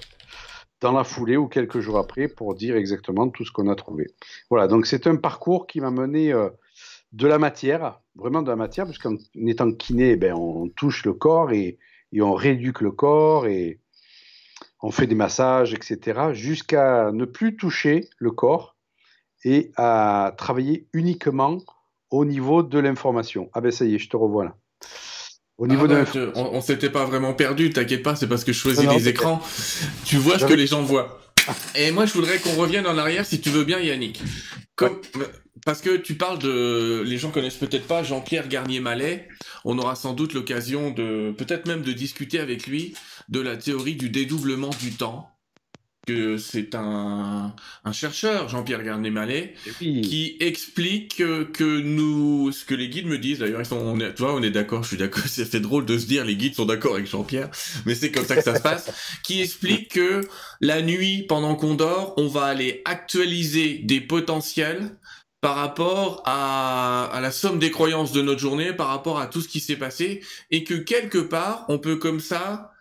dans 0.80 0.92
la 0.92 1.04
foulée 1.04 1.36
ou 1.36 1.46
quelques 1.46 1.80
jours 1.80 1.98
après 1.98 2.28
pour 2.28 2.54
dire 2.54 2.76
exactement 2.76 3.28
tout 3.28 3.44
ce 3.44 3.52
qu'on 3.52 3.68
a 3.68 3.74
trouvé. 3.74 4.06
Voilà, 4.48 4.66
donc 4.66 4.86
c'est 4.86 5.06
un 5.06 5.16
parcours 5.16 5.66
qui 5.66 5.82
m'a 5.82 5.90
mené 5.90 6.32
de 7.12 7.26
la 7.26 7.38
matière, 7.38 8.00
vraiment 8.16 8.40
de 8.40 8.48
la 8.48 8.56
matière, 8.56 8.86
puisqu'en 8.86 9.16
étant 9.34 9.70
kiné, 9.72 10.16
ben, 10.16 10.32
on 10.32 10.70
touche 10.70 11.04
le 11.04 11.12
corps 11.12 11.52
et, 11.52 11.78
et, 12.12 12.22
on 12.22 12.34
rééduque 12.34 12.80
le 12.80 12.90
corps 12.90 13.46
et 13.46 13.80
on 14.82 14.90
fait 14.90 15.06
des 15.06 15.14
massages, 15.14 15.74
etc., 15.74 16.32
jusqu'à 16.32 17.12
ne 17.12 17.24
plus 17.24 17.56
toucher 17.56 18.08
le 18.18 18.30
corps 18.30 18.76
et 19.44 19.72
à 19.76 20.34
travailler 20.36 20.86
uniquement 20.92 21.58
au 22.10 22.24
niveau 22.24 22.62
de 22.62 22.78
l'information. 22.78 23.48
Ah 23.54 23.60
ben 23.60 23.70
ça 23.70 23.84
y 23.84 23.94
est, 23.94 23.98
je 23.98 24.08
te 24.08 24.16
revois 24.16 24.44
là. 24.44 24.56
Au 25.58 25.66
niveau 25.66 25.84
ah 25.84 26.04
de... 26.04 26.32
on, 26.34 26.60
s'était 26.60 26.90
pas 26.90 27.04
vraiment 27.04 27.34
perdu, 27.34 27.70
t'inquiète 27.70 28.02
pas, 28.02 28.16
c'est 28.16 28.26
parce 28.26 28.42
que 28.42 28.52
je 28.52 28.58
choisis 28.58 28.88
les 28.88 29.08
écrans. 29.08 29.40
Tu 30.04 30.16
vois 30.16 30.38
ce 30.38 30.46
que 30.46 30.54
les 30.54 30.66
gens 30.66 30.82
voient. 30.82 31.21
Et 31.74 31.90
moi, 31.90 32.06
je 32.06 32.12
voudrais 32.12 32.38
qu'on 32.38 32.54
revienne 32.54 32.86
en 32.86 32.98
arrière, 32.98 33.26
si 33.26 33.40
tu 33.40 33.50
veux 33.50 33.64
bien, 33.64 33.80
Yannick. 33.80 34.22
Comme... 34.74 35.00
Parce 35.64 35.80
que 35.80 35.96
tu 35.96 36.14
parles 36.14 36.40
de, 36.40 37.02
les 37.06 37.18
gens 37.18 37.30
connaissent 37.30 37.56
peut-être 37.56 37.86
pas 37.86 38.02
Jean-Pierre 38.02 38.48
Garnier-Mallet. 38.48 39.28
On 39.64 39.78
aura 39.78 39.94
sans 39.94 40.12
doute 40.12 40.34
l'occasion 40.34 40.90
de, 40.90 41.32
peut-être 41.38 41.66
même 41.66 41.82
de 41.82 41.92
discuter 41.92 42.40
avec 42.40 42.66
lui 42.66 42.94
de 43.28 43.40
la 43.40 43.56
théorie 43.56 43.94
du 43.94 44.10
dédoublement 44.10 44.70
du 44.80 44.92
temps 44.92 45.31
que 46.06 46.36
c'est 46.36 46.74
un, 46.74 47.54
un, 47.84 47.92
chercheur, 47.92 48.48
Jean-Pierre 48.48 48.82
Garnier-Mallet, 48.82 49.54
qui 49.78 50.36
explique 50.40 51.16
que, 51.16 51.80
nous, 51.80 52.50
ce 52.50 52.64
que 52.64 52.74
les 52.74 52.88
guides 52.88 53.06
me 53.06 53.18
disent, 53.18 53.38
d'ailleurs, 53.38 53.60
ils 53.60 53.66
sont, 53.66 53.76
on 53.76 54.00
est, 54.00 54.12
tu 54.14 54.22
vois, 54.22 54.34
on 54.34 54.42
est 54.42 54.50
d'accord, 54.50 54.82
je 54.82 54.88
suis 54.88 54.96
d'accord, 54.96 55.22
c'est 55.26 55.60
drôle 55.60 55.86
de 55.86 55.96
se 55.96 56.06
dire, 56.06 56.24
les 56.24 56.34
guides 56.34 56.54
sont 56.56 56.64
d'accord 56.64 56.94
avec 56.94 57.06
Jean-Pierre, 57.06 57.50
mais 57.86 57.94
c'est 57.94 58.10
comme 58.10 58.24
ça 58.24 58.34
que 58.34 58.42
ça 58.42 58.56
se 58.56 58.62
passe, 58.62 58.90
qui 59.22 59.42
explique 59.42 59.92
que 59.92 60.22
la 60.60 60.82
nuit, 60.82 61.24
pendant 61.28 61.54
qu'on 61.54 61.74
dort, 61.74 62.14
on 62.16 62.26
va 62.26 62.44
aller 62.44 62.82
actualiser 62.84 63.78
des 63.84 64.00
potentiels 64.00 64.96
par 65.40 65.54
rapport 65.54 66.22
à, 66.24 67.10
à 67.12 67.20
la 67.20 67.30
somme 67.30 67.60
des 67.60 67.70
croyances 67.70 68.12
de 68.12 68.22
notre 68.22 68.40
journée, 68.40 68.72
par 68.72 68.88
rapport 68.88 69.20
à 69.20 69.28
tout 69.28 69.40
ce 69.40 69.48
qui 69.48 69.60
s'est 69.60 69.76
passé, 69.76 70.20
et 70.50 70.64
que 70.64 70.74
quelque 70.74 71.18
part, 71.18 71.64
on 71.68 71.78
peut 71.78 71.96
comme 71.96 72.20
ça 72.20 72.71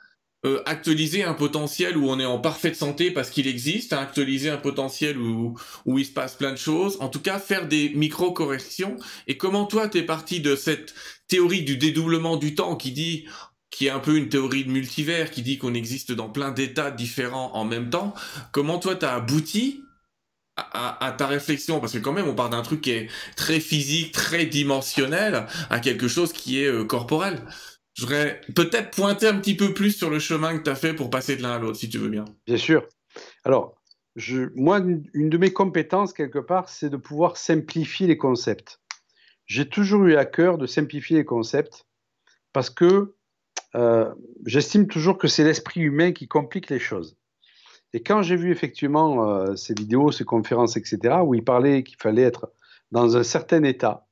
euh, 0.43 0.63
actualiser 0.65 1.24
un 1.24 1.36
potentiel 1.36 1.98
où 1.98 2.10
on 2.10 2.19
est 2.19 2.25
en 2.25 2.39
parfaite 2.39 2.75
santé 2.75 3.12
parce 3.12 3.29
qu'il 3.29 3.48
existe, 3.48 3.93
hein, 3.93 4.00
actualiser 4.00 4.50
un 4.50 4.57
potentiel 4.57 5.19
où, 5.19 5.55
où 5.86 6.00
il 6.00 6.05
se 6.05 6.12
passe 6.12 6.33
plein 6.33 6.51
de 6.51 6.57
choses, 6.57 6.98
en 7.00 7.10
tout 7.10 7.21
cas 7.21 7.38
faire 7.38 7.67
des 7.67 7.89
micro-corrections. 7.89 8.98
Et 9.27 9.38
comment 9.38 9.65
toi, 9.65 9.88
t'es 9.88 10.01
parti 10.01 10.39
de 10.39 10.55
cette 10.55 10.95
théorie 11.27 11.62
du 11.62 11.77
dédoublement 11.77 12.38
du 12.38 12.55
temps 12.55 12.75
qui 12.75 12.91
dit 12.91 13.25
qui 13.69 13.88
est 13.88 13.89
un 13.89 14.00
peu 14.00 14.17
une 14.17 14.29
théorie 14.29 14.65
de 14.65 14.71
multivers, 14.71 15.31
qui 15.31 15.41
dit 15.41 15.57
qu'on 15.57 15.74
existe 15.74 16.12
dans 16.12 16.29
plein 16.29 16.51
d'états 16.51 16.91
différents 16.91 17.53
en 17.53 17.63
même 17.63 17.89
temps. 17.89 18.13
Comment 18.51 18.79
toi, 18.79 18.95
t'as 18.95 19.15
abouti 19.15 19.83
à, 20.57 21.05
à, 21.05 21.12
ta 21.13 21.25
réflexion? 21.25 21.79
Parce 21.79 21.93
que 21.93 21.98
quand 22.00 22.12
même, 22.12 22.27
on 22.27 22.36
part 22.36 22.50
d'un 22.50 22.63
truc 22.63 22.81
qui 22.81 22.91
est 22.91 23.10
très 23.38 23.60
physique, 23.60 24.12
très 24.12 24.45
dimensionnel, 24.45 25.48
à 25.69 25.79
quelque 25.79 26.10
chose 26.10 26.33
qui 26.33 26.62
est 26.62 26.67
euh, 26.67 26.83
corporel. 26.83 27.41
Je 28.01 28.08
voudrais 28.08 28.41
peut-être 28.55 28.89
pointer 28.89 29.27
un 29.27 29.38
petit 29.38 29.55
peu 29.55 29.75
plus 29.75 29.91
sur 29.91 30.10
le 30.10 30.17
chemin 30.17 30.58
que 30.58 30.63
tu 30.63 30.72
as 30.72 30.75
fait 30.75 30.96
pour 30.96 31.12
passer 31.12 31.36
de 31.36 31.43
l'un 31.43 31.51
à 31.51 31.60
l'autre, 31.60 31.77
si 31.77 31.88
tu 31.88 32.00
veux 32.00 32.10
bien. 32.10 32.25
Bien 32.48 32.58
sûr. 32.58 32.88
Alors, 33.43 33.75
moi, 34.55 34.79
une 35.13 35.29
de 35.29 35.38
mes 35.38 35.53
compétences, 35.53 36.12
quelque 36.12 36.39
part, 36.39 36.67
c'est 36.67 36.89
de 36.89 36.98
pouvoir 36.98 37.38
simplifier 37.38 38.08
les 38.08 38.17
concepts. 38.17 38.79
J'ai 39.46 39.70
toujours 39.70 40.03
eu 40.05 40.15
à 40.15 40.25
cœur 40.25 40.58
de 40.58 40.65
simplifier 40.65 41.17
les 41.17 41.25
concepts 41.25 41.86
parce 42.53 42.72
que 42.72 43.13
euh, 43.75 44.12
j'estime 44.48 44.88
toujours 44.88 45.20
que 45.20 45.27
c'est 45.27 45.43
l'esprit 45.43 45.81
humain 45.81 46.12
qui 46.12 46.27
complique 46.27 46.72
les 46.72 46.79
choses. 46.79 47.20
Et 47.93 48.01
quand 48.01 48.24
j'ai 48.24 48.36
vu 48.36 48.50
effectivement 48.51 49.29
euh, 49.29 49.55
ces 49.55 49.75
vidéos, 49.75 50.12
ces 50.12 50.25
conférences, 50.25 50.75
etc., 50.75 51.17
où 51.24 51.36
il 51.36 51.43
parlait 51.43 51.84
qu'il 51.84 51.98
fallait 52.01 52.24
être 52.24 52.51
dans 52.89 53.15
un 53.15 53.24
certain 53.24 53.62
état, 53.62 54.08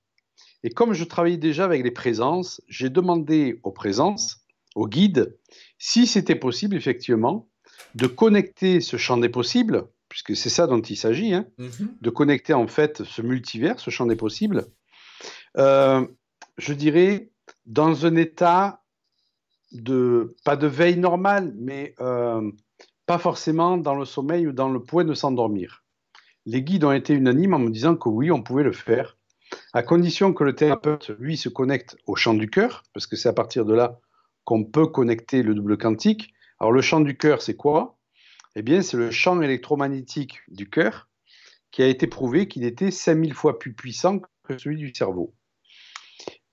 et 0.64 0.70
comme 0.70 0.94
je 0.94 1.04
travaillais 1.04 1.38
déjà 1.38 1.66
avec 1.66 1.84
les 1.84 1.92
présences, 1.92 2.62
j'ai 2.68 2.90
demandé 2.90 3.60
aux 3.64 3.72
présences, 3.72 4.46
aux 4.76 4.88
guides, 4.88 5.38
si 5.78 6.08
c'était 6.08 6.36
possible 6.36 6.76
effectivement 6.76 7.48
de 7.96 8.08
connecter 8.08 8.82
ce 8.82 8.98
champ 8.98 9.18
des 9.18 9.30
possibles, 9.30 9.88
puisque 10.10 10.36
c'est 10.36 10.50
ça 10.50 10.68
dont 10.68 10.82
il 10.82 10.98
s'agit, 10.98 11.34
hein, 11.34 11.46
mhm. 11.58 11.96
de 12.02 12.10
connecter 12.10 12.54
en 12.54 12.68
fait 12.68 13.04
ce 13.04 13.22
multivers, 13.22 13.80
ce 13.80 13.90
champ 13.90 14.06
des 14.06 14.16
possibles, 14.16 14.66
euh, 15.58 16.06
je 16.58 16.74
dirais 16.74 17.32
dans 17.66 18.06
un 18.06 18.16
état 18.16 18.84
de, 19.72 20.36
pas 20.44 20.56
de 20.56 20.68
veille 20.68 20.98
normale, 20.98 21.54
mais 21.58 21.96
euh, 22.00 22.52
pas 23.06 23.18
forcément 23.18 23.78
dans 23.78 23.96
le 23.96 24.06
sommeil 24.06 24.48
ou 24.48 24.52
dans 24.52 24.70
le 24.70 24.84
point 24.84 25.06
de 25.06 25.14
s'endormir. 25.14 25.84
Les 26.46 26.64
guides 26.64 26.84
ont 26.84 26.92
été 26.92 27.14
unanimes 27.14 27.54
en 27.54 27.60
me 27.60 27.70
disant 27.70 27.96
que 27.96 28.10
oui, 28.10 28.32
on 28.32 28.42
pouvait 28.42 28.64
le 28.64 28.72
faire, 28.72 29.19
à 29.74 29.84
condition 29.84 30.34
que 30.34 30.44
le 30.44 30.56
thérapeute, 30.56 31.12
lui, 31.20 31.38
se 31.38 31.50
connecte 31.50 31.98
au 32.06 32.16
champ 32.16 32.34
du 32.34 32.50
cœur, 32.50 32.84
parce 32.94 33.08
que 33.08 33.16
c'est 33.16 33.30
à 33.30 33.34
partir 33.34 33.66
de 33.66 33.74
là 33.74 34.00
qu'on 34.44 34.64
peut 34.64 34.88
connecter 34.88 35.44
le 35.44 35.54
double 35.54 35.78
quantique. 35.78 36.34
Alors 36.60 36.72
le 36.72 36.82
champ 36.82 37.00
du 37.00 37.18
cœur, 37.18 37.42
c'est 37.42 37.56
quoi? 37.56 37.98
Eh 38.56 38.62
bien, 38.62 38.82
c'est 38.82 38.98
le 38.98 39.12
champ 39.12 39.42
électromagnétique 39.42 40.40
du 40.48 40.70
cœur 40.70 41.08
qui 41.72 41.84
a 41.84 41.88
été 41.88 42.08
prouvé 42.08 42.48
qu'il 42.48 42.64
était 42.64 42.92
5000 42.92 43.34
fois 43.34 43.60
plus 43.60 43.74
puissant 43.74 44.22
que 44.44 44.58
celui 44.58 44.78
du 44.78 44.94
cerveau. 44.94 45.36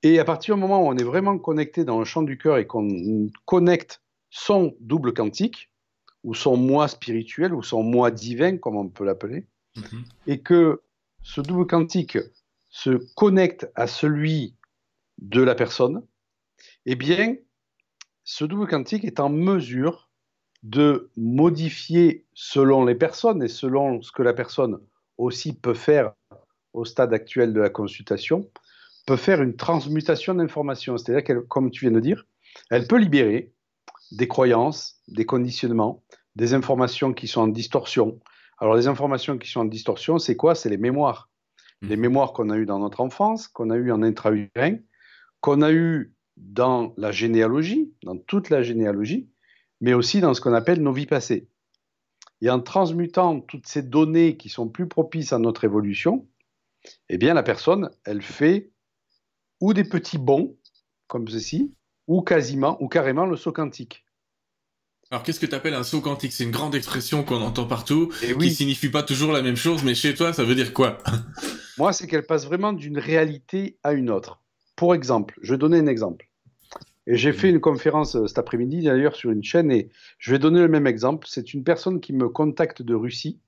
Et 0.03 0.19
à 0.19 0.25
partir 0.25 0.55
du 0.55 0.61
moment 0.61 0.83
où 0.83 0.89
on 0.89 0.97
est 0.97 1.05
vraiment 1.05 1.39
connecté 1.39 1.85
dans 1.85 1.99
le 1.99 2.05
champ 2.05 2.23
du 2.23 2.37
cœur 2.37 2.59
et 2.59 2.67
qu'on 2.67 3.29
connecte 3.47 4.03
son 4.31 4.77
double 4.81 5.15
quantique, 5.15 5.71
ou 6.23 6.35
son 6.35 6.57
moi 6.57 6.89
spirituel, 6.89 7.55
ou 7.55 7.63
son 7.63 7.83
moi 7.83 8.11
divin, 8.11 8.59
comme 8.59 8.77
on 8.77 8.89
peut 8.89 9.05
l'appeler, 9.05 9.47
mhm. 9.77 10.05
et 10.27 10.41
que 10.41 10.83
ce 11.23 11.41
double 11.41 11.67
quantique 11.67 12.19
se 12.77 12.91
connecte 13.15 13.71
à 13.75 13.87
celui 13.87 14.55
de 15.17 15.41
la 15.41 15.55
personne, 15.55 16.07
eh 16.85 16.95
bien, 16.95 17.35
ce 18.23 18.45
double 18.45 18.69
quantique 18.69 19.07
est 19.07 19.19
en 19.19 19.31
mesure 19.31 20.11
de 20.63 21.11
modifier 21.17 22.27
selon 22.35 22.85
les 22.85 22.95
personnes 22.95 23.43
et 23.43 23.49
selon 23.49 24.03
ce 24.03 24.13
que 24.13 24.23
la 24.23 24.35
personne 24.35 24.79
aussi 25.17 25.55
peut 25.55 25.73
faire 25.73 26.13
au 26.75 26.85
stade 26.85 27.15
actuel 27.15 27.55
de 27.55 27.61
la 27.61 27.71
consultation, 27.71 28.51
peut 29.07 29.17
faire 29.17 29.41
une 29.41 29.57
transmutation 29.57 30.35
d'informations. 30.35 30.99
C'est-à-dire 30.99 31.25
qu'elle, 31.25 31.43
comme 31.45 31.71
tu 31.71 31.87
viens 31.87 31.93
de 31.93 32.01
dire, 32.01 32.27
elle 32.69 32.87
peut 32.87 32.99
libérer 32.99 33.55
des 34.13 34.29
croyances, 34.29 35.01
des 35.09 35.25
conditionnements, 35.25 36.05
des 36.35 36.53
informations 36.53 37.15
qui 37.15 37.27
sont 37.27 37.41
en 37.41 37.49
distorsion. 37.49 38.21
Alors 38.59 38.75
les 38.75 38.87
informations 38.87 39.39
qui 39.39 39.51
sont 39.51 39.61
en 39.61 39.65
distorsion, 39.65 40.19
c'est 40.19 40.37
quoi? 40.37 40.55
C'est 40.55 40.69
les 40.69 40.77
mémoires. 40.77 41.31
Mmh. 41.83 41.89
Les 41.89 41.97
mémoires 41.97 42.33
qu'on 42.33 42.51
a 42.51 42.57
eues 42.57 42.67
dans 42.67 42.79
notre 42.79 43.01
enfance, 43.01 43.49
qu'on 43.49 43.71
a 43.71 43.77
eues 43.77 43.93
en 43.93 44.03
intra-utérin, 44.03 44.79
qu'on 45.41 45.63
a 45.63 45.73
eues 45.73 46.15
dans 46.37 46.95
la 46.97 47.13
généalogie, 47.13 47.93
dans 48.03 48.17
toute 48.17 48.51
la 48.51 48.63
généalogie, 48.63 49.29
mais 49.81 49.95
aussi 49.95 50.21
dans 50.21 50.35
ce 50.35 50.41
qu'on 50.41 50.55
appelle 50.55 50.83
nos 50.83 50.93
vies 50.93 51.07
passées. 51.07 51.49
Et 52.43 52.51
en 52.51 52.61
transmutant 52.61 53.41
toutes 53.41 53.67
ces 53.67 53.83
données 53.83 54.37
qui 54.37 54.49
sont 54.49 54.69
plus 54.69 54.89
propices 54.89 55.33
à 55.33 55.39
notre 55.39 55.65
évolution, 55.65 56.29
eh 57.09 57.19
bien 57.19 57.35
la 57.35 57.43
personne, 57.43 57.91
elle 58.05 58.23
fait 58.23 58.71
ou 59.61 59.73
des 59.73 59.85
petits 59.85 60.19
bons, 60.19 60.57
comme 61.07 61.29
ceci, 61.29 61.75
ou 62.07 62.23
quasiment, 62.23 62.83
ou 62.83 62.89
carrément 62.89 63.27
le 63.27 63.37
saut 63.37 63.53
quantique. 63.53 64.05
Alors 65.11 65.23
qu'est-ce 65.23 65.41
que 65.41 65.47
tu 65.47 65.55
appelles 65.55 65.75
un 65.75 65.85
saut 65.85 66.01
quantique? 66.01 66.33
C'est 66.33 66.45
une 66.45 66.51
grande 66.51 66.75
expression 66.75 67.23
qu'on 67.23 67.41
entend 67.41 67.67
partout, 67.67 68.13
et 68.23 68.31
eh 68.31 68.39
qui 68.39 68.51
signifie 68.51 68.91
pas 68.91 69.03
toujours 69.03 69.33
la 69.33 69.41
même 69.41 69.57
chose, 69.57 69.83
mais 69.85 69.95
chez 69.95 70.15
toi, 70.15 70.33
ça 70.33 70.45
veut 70.45 70.55
dire 70.55 70.73
quoi? 70.75 70.99
Moi, 71.79 71.93
c'est 71.93 72.07
qu'elle 72.07 72.27
passe 72.27 72.47
vraiment 72.47 72.73
d'une 72.73 72.99
réalité 72.99 73.79
à 73.83 73.93
une 73.93 74.11
autre. 74.11 74.43
Pour 74.77 74.95
exemple, 74.95 75.39
je 75.43 75.55
vais 75.55 75.59
donner 75.59 75.79
un 75.79 75.87
exemple. 75.87 76.29
Et 77.07 77.17
j'ai 77.17 77.33
fait 77.33 77.51
une 77.51 77.61
conférence 77.61 78.17
euh, 78.17 78.27
cet 78.27 78.39
après-midi 78.39 78.83
d'ailleurs 78.83 79.15
sur 79.15 79.31
une 79.31 79.45
chaîne 79.45 79.71
et 79.71 79.91
je 80.19 80.33
vais 80.33 80.39
donner 80.39 80.61
le 80.61 80.69
même 80.69 80.87
exemple. 80.87 81.27
C'est 81.31 81.55
une 81.55 81.63
personne 81.63 82.01
qui 82.01 82.13
me 82.13 82.29
contacte 82.29 82.83
de 82.83 82.95
Russie 82.95 83.39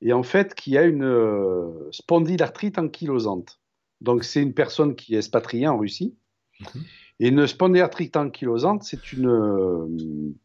et 0.00 0.12
en 0.12 0.22
fait 0.22 0.54
qui 0.54 0.78
a 0.78 0.82
une 0.82 1.04
euh, 1.04 1.90
spondylarthrite 1.90 2.78
ankylosante. 2.78 3.60
Donc, 4.00 4.24
c'est 4.24 4.42
une 4.42 4.54
personne 4.54 4.96
qui 4.96 5.14
est 5.14 5.18
expatriée 5.18 5.68
en 5.68 5.78
Russie. 5.78 6.14
Mhm. 6.60 6.82
Et 7.20 7.28
une 7.28 7.46
spondylarthrite 7.46 8.16
ankylosante, 8.16 8.82
c'est 8.82 9.12
une 9.12 9.28
euh, 9.28 9.86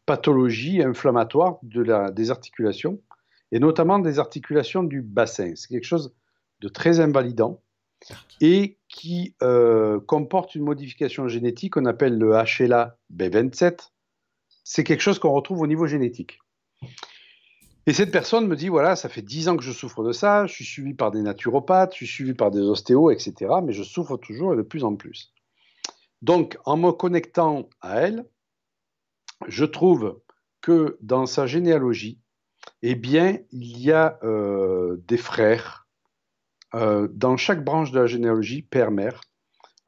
pathologie 0.06 0.82
inflammatoire 0.82 1.58
de 1.62 1.82
la, 1.82 2.10
des 2.10 2.30
articulations, 2.30 3.00
et 3.50 3.58
notamment 3.58 3.98
des 3.98 4.18
articulations 4.18 4.84
du 4.84 5.02
bassin. 5.02 5.52
C'est 5.56 5.68
quelque 5.68 5.84
chose 5.84 6.14
de 6.60 6.68
très 6.68 7.00
invalidant 7.00 7.62
et 8.40 8.78
qui 8.88 9.34
euh, 9.42 10.00
comporte 10.00 10.54
une 10.54 10.64
modification 10.64 11.28
génétique 11.28 11.74
qu'on 11.74 11.86
appelle 11.86 12.18
le 12.18 12.32
HLA 12.32 12.96
B27. 13.14 13.90
C'est 14.64 14.84
quelque 14.84 15.02
chose 15.02 15.18
qu'on 15.18 15.32
retrouve 15.32 15.60
au 15.60 15.66
niveau 15.66 15.86
génétique. 15.86 16.38
Et 17.86 17.92
cette 17.92 18.12
personne 18.12 18.46
me 18.46 18.56
dit, 18.56 18.68
voilà, 18.68 18.94
ça 18.94 19.08
fait 19.08 19.22
dix 19.22 19.48
ans 19.48 19.56
que 19.56 19.62
je 19.62 19.72
souffre 19.72 20.04
de 20.04 20.12
ça, 20.12 20.46
je 20.46 20.52
suis 20.52 20.64
suivi 20.64 20.94
par 20.94 21.10
des 21.10 21.22
naturopathes, 21.22 21.92
je 21.92 21.96
suis 21.96 22.06
suivi 22.06 22.34
par 22.34 22.50
des 22.50 22.60
ostéos, 22.60 23.10
etc. 23.10 23.54
Mais 23.64 23.72
je 23.72 23.82
souffre 23.82 24.16
toujours 24.16 24.54
et 24.54 24.56
de 24.56 24.62
plus 24.62 24.84
en 24.84 24.94
plus. 24.96 25.32
Donc, 26.22 26.58
en 26.64 26.76
me 26.76 26.92
connectant 26.92 27.68
à 27.80 28.00
elle, 28.00 28.26
je 29.48 29.64
trouve 29.64 30.20
que 30.60 30.98
dans 31.00 31.26
sa 31.26 31.46
généalogie, 31.46 32.20
eh 32.82 32.94
bien, 32.94 33.38
il 33.50 33.80
y 33.80 33.90
a 33.90 34.18
euh, 34.22 34.98
des 35.08 35.16
frères 35.16 35.79
euh, 36.74 37.08
dans 37.12 37.36
chaque 37.36 37.64
branche 37.64 37.90
de 37.90 38.00
la 38.00 38.06
généalogie, 38.06 38.62
père-mère. 38.62 39.20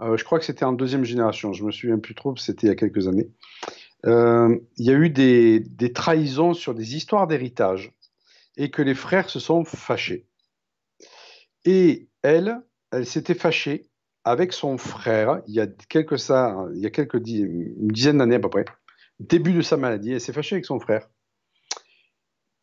Euh, 0.00 0.16
je 0.16 0.24
crois 0.24 0.38
que 0.38 0.44
c'était 0.44 0.64
en 0.64 0.72
deuxième 0.72 1.04
génération, 1.04 1.52
je 1.52 1.64
me 1.64 1.70
souviens 1.70 1.98
plus 1.98 2.14
trop, 2.14 2.36
c'était 2.36 2.66
il 2.66 2.70
y 2.70 2.72
a 2.72 2.76
quelques 2.76 3.08
années. 3.08 3.30
Euh, 4.04 4.58
il 4.76 4.86
y 4.86 4.90
a 4.90 4.94
eu 4.94 5.10
des, 5.10 5.92
trahisons 5.92 6.54
sur 6.54 6.74
des 6.74 6.96
histoires 6.96 7.26
d'héritage 7.26 7.92
et 8.56 8.70
que 8.70 8.82
les 8.82 8.94
frères 8.94 9.30
se 9.30 9.38
sont 9.38 9.64
fâchés. 9.64 10.26
Et 11.64 12.08
elle, 12.22 12.60
elle 12.90 13.06
s'était 13.06 13.34
fâchée 13.34 13.88
avec 14.24 14.52
son 14.52 14.78
frère 14.78 15.42
il 15.46 15.54
y 15.54 15.60
a 15.60 15.66
quelques, 15.66 16.18
ça, 16.18 16.56
il 16.74 16.80
y 16.80 16.86
a 16.86 16.90
quelques 16.90 17.20
une 17.26 17.92
d'années 17.92 18.36
à 18.36 18.40
peu 18.40 18.50
près, 18.50 18.64
début 19.20 19.52
de 19.52 19.62
sa 19.62 19.76
maladie, 19.76 20.12
elle 20.12 20.20
s'est 20.20 20.32
fâchée 20.32 20.56
avec 20.56 20.66
son 20.66 20.80
frère 20.80 21.08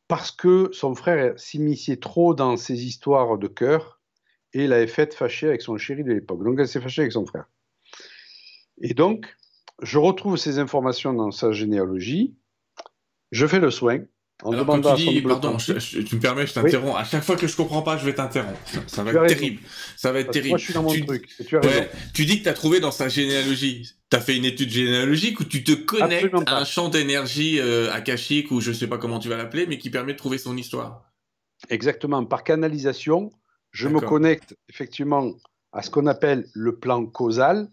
parce 0.10 0.32
que 0.32 0.72
son 0.74 0.96
frère 0.96 1.40
s'immisçait 1.40 1.98
trop 1.98 2.34
dans 2.34 2.58
ces 2.58 2.84
histoires 2.84 3.38
de 3.38 3.48
cœur 3.48 3.99
et 4.54 4.68
l'avait 4.68 4.88
fait 4.88 5.14
fâcher 5.14 5.48
avec 5.48 5.62
son 5.62 5.78
chéri 5.78 6.04
de 6.04 6.12
l'époque. 6.12 6.44
Donc 6.44 6.58
elle 6.60 6.68
s'est 6.68 6.82
fâchée 6.82 7.02
avec 7.02 7.12
son 7.12 7.26
frère. 7.26 7.46
Et 8.82 8.94
donc, 8.94 9.26
je 9.82 9.98
retrouve 9.98 10.38
ces 10.38 10.60
informations 10.60 11.14
dans 11.14 11.32
sa 11.32 11.52
généalogie, 11.52 12.36
je 13.32 13.46
fais 13.46 13.60
le 13.60 13.72
soin, 13.72 14.00
en 14.42 14.52
demandant 14.52 14.96
tu 14.96 15.04
dis, 15.04 15.22
pardon, 15.22 15.58
tu 15.58 15.74
me 15.74 16.20
permets, 16.20 16.48
je 16.48 16.54
t'interromps. 16.54 16.98
À 16.98 17.04
chaque 17.04 17.24
fois 17.24 17.36
que 17.36 17.46
je 17.46 17.56
comprends 17.58 17.82
pas, 17.82 17.98
je 17.98 18.06
vais 18.06 18.14
t'interrompre. 18.14 18.58
Ça, 18.88 19.04
va 19.04 19.12
être 19.12 19.28
terrible. 19.28 19.60
Ça 19.98 20.14
va 20.14 20.20
être 20.22 20.32
terrible. 20.32 20.52
Moi, 20.52 20.58
je 20.58 20.64
suis 20.64 20.74
dans 20.74 20.84
mon 20.84 20.94
tu, 20.94 21.06
truc. 21.06 21.28
Tu, 22.14 22.26
dis 22.26 22.40
que 22.40 22.44
tu 22.44 22.50
as 22.50 22.54
trouvé 22.54 22.80
dans 22.80 22.92
sa 22.92 23.10
généalogie. 23.10 23.96
Tu 24.10 24.18
as 24.18 24.22
fait 24.22 24.38
une 24.38 24.46
étude 24.46 24.70
généalogique 24.70 25.42
où 25.42 25.44
tu 25.44 25.64
te 25.64 25.74
connectes 25.74 26.34
à 26.48 26.58
un 26.58 26.64
champ 26.64 26.88
d'énergie 26.88 27.60
euh, 27.60 27.92
akashique 27.92 28.50
ou 28.52 28.62
je 28.62 28.72
sais 28.72 28.88
pas 28.88 28.98
comment 28.98 29.20
tu 29.20 29.28
vas 29.28 29.36
l'appeler, 29.36 29.66
mais 29.68 29.78
qui 29.78 29.90
permet 29.90 30.14
de 30.14 30.18
trouver 30.18 30.38
son 30.38 30.56
histoire. 30.56 31.12
Exactement. 31.70 32.24
Par 32.24 32.46
canalisation, 32.46 33.32
je 33.72 33.88
me 33.88 34.00
connecte 34.00 34.58
effectivement 34.68 35.34
à 35.72 35.82
ce 35.82 35.90
qu'on 35.90 36.08
appelle 36.08 36.46
le 36.54 36.78
plan 36.78 37.06
causal, 37.06 37.70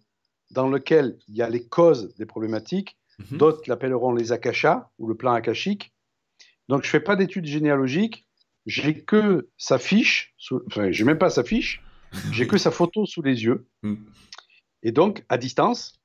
dans 0.50 0.68
lequel 0.68 1.18
il 1.28 1.36
y 1.36 1.42
a 1.42 1.48
les 1.48 1.66
causes 1.66 2.14
des 2.16 2.26
problématiques. 2.26 2.96
Mhm. 3.18 3.38
D'autres 3.38 3.62
l'appelleront 3.66 4.12
les 4.12 4.32
akashas 4.32 4.90
ou 4.98 5.08
le 5.08 5.14
plan 5.14 5.32
akashique. 5.32 5.92
Donc, 6.68 6.82
je 6.82 6.88
ne 6.88 6.90
fais 6.90 7.00
pas 7.00 7.16
d'études 7.16 7.46
généalogiques. 7.46 8.26
J'ai 8.66 9.00
que 9.00 9.48
sa 9.56 9.78
fiche, 9.78 10.34
enfin, 10.66 10.90
je 10.90 11.02
n'ai 11.02 11.06
même 11.06 11.18
pas 11.18 11.30
sa 11.30 11.44
fiche, 11.44 11.82
j'ai 12.32 12.48
que 12.48 12.58
sa 12.58 12.72
photo 12.72 13.06
sous 13.06 13.22
les 13.22 13.44
yeux. 13.44 13.66
Mhm. 13.82 14.04
Et 14.82 14.92
donc, 14.92 15.24
à 15.28 15.38
distance, 15.38 16.00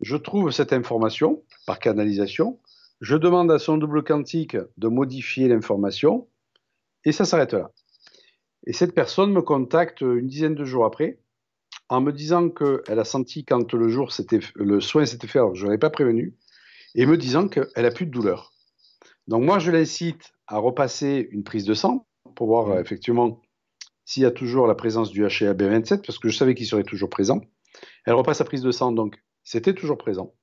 je 0.00 0.16
trouve 0.16 0.50
cette 0.50 0.72
information 0.72 1.42
par 1.66 1.78
canalisation. 1.78 2.60
Je 3.00 3.16
demande 3.16 3.50
à 3.50 3.58
son 3.58 3.76
double 3.76 4.04
quantique 4.04 4.56
de 4.76 4.88
modifier 4.88 5.48
l'information 5.48 6.28
et 7.04 7.12
ça 7.12 7.24
s'arrête 7.24 7.52
là. 7.52 7.70
Et 8.66 8.72
cette 8.72 8.94
personne 8.94 9.32
me 9.32 9.42
contacte 9.42 10.00
une 10.00 10.26
dizaine 10.26 10.54
de 10.54 10.64
jours 10.64 10.84
après 10.84 11.20
en 11.88 12.00
me 12.00 12.12
disant 12.12 12.48
qu'elle 12.48 12.98
a 12.98 13.04
senti 13.04 13.44
quand 13.44 13.72
le, 13.74 13.88
jour 13.88 14.10
le 14.54 14.80
soin 14.80 15.04
s'était 15.04 15.26
fait, 15.26 15.38
alors 15.38 15.54
je 15.54 15.64
ne 15.64 15.68
l'avais 15.68 15.78
pas 15.78 15.90
prévenu, 15.90 16.34
et 16.94 17.06
me 17.06 17.16
disant 17.16 17.48
qu'elle 17.48 17.86
a 17.86 17.90
plus 17.90 18.06
de 18.06 18.10
douleur. 18.10 18.52
Donc 19.28 19.44
moi, 19.44 19.58
je 19.58 19.70
l'incite 19.70 20.32
à 20.46 20.58
repasser 20.58 21.28
une 21.30 21.44
prise 21.44 21.64
de 21.64 21.74
sang 21.74 22.06
pour 22.34 22.46
voir 22.46 22.70
euh, 22.70 22.80
effectivement 22.80 23.40
s'il 24.04 24.22
y 24.22 24.26
a 24.26 24.30
toujours 24.30 24.66
la 24.66 24.74
présence 24.74 25.10
du 25.10 25.24
HLA-B27, 25.24 26.04
parce 26.04 26.18
que 26.18 26.28
je 26.28 26.36
savais 26.36 26.54
qu'il 26.54 26.66
serait 26.66 26.84
toujours 26.84 27.08
présent. 27.08 27.40
Elle 28.04 28.14
repasse 28.14 28.38
sa 28.38 28.44
prise 28.44 28.62
de 28.62 28.70
sang, 28.70 28.92
donc 28.92 29.18
c'était 29.42 29.74
toujours 29.74 29.96
présent. 29.96 30.34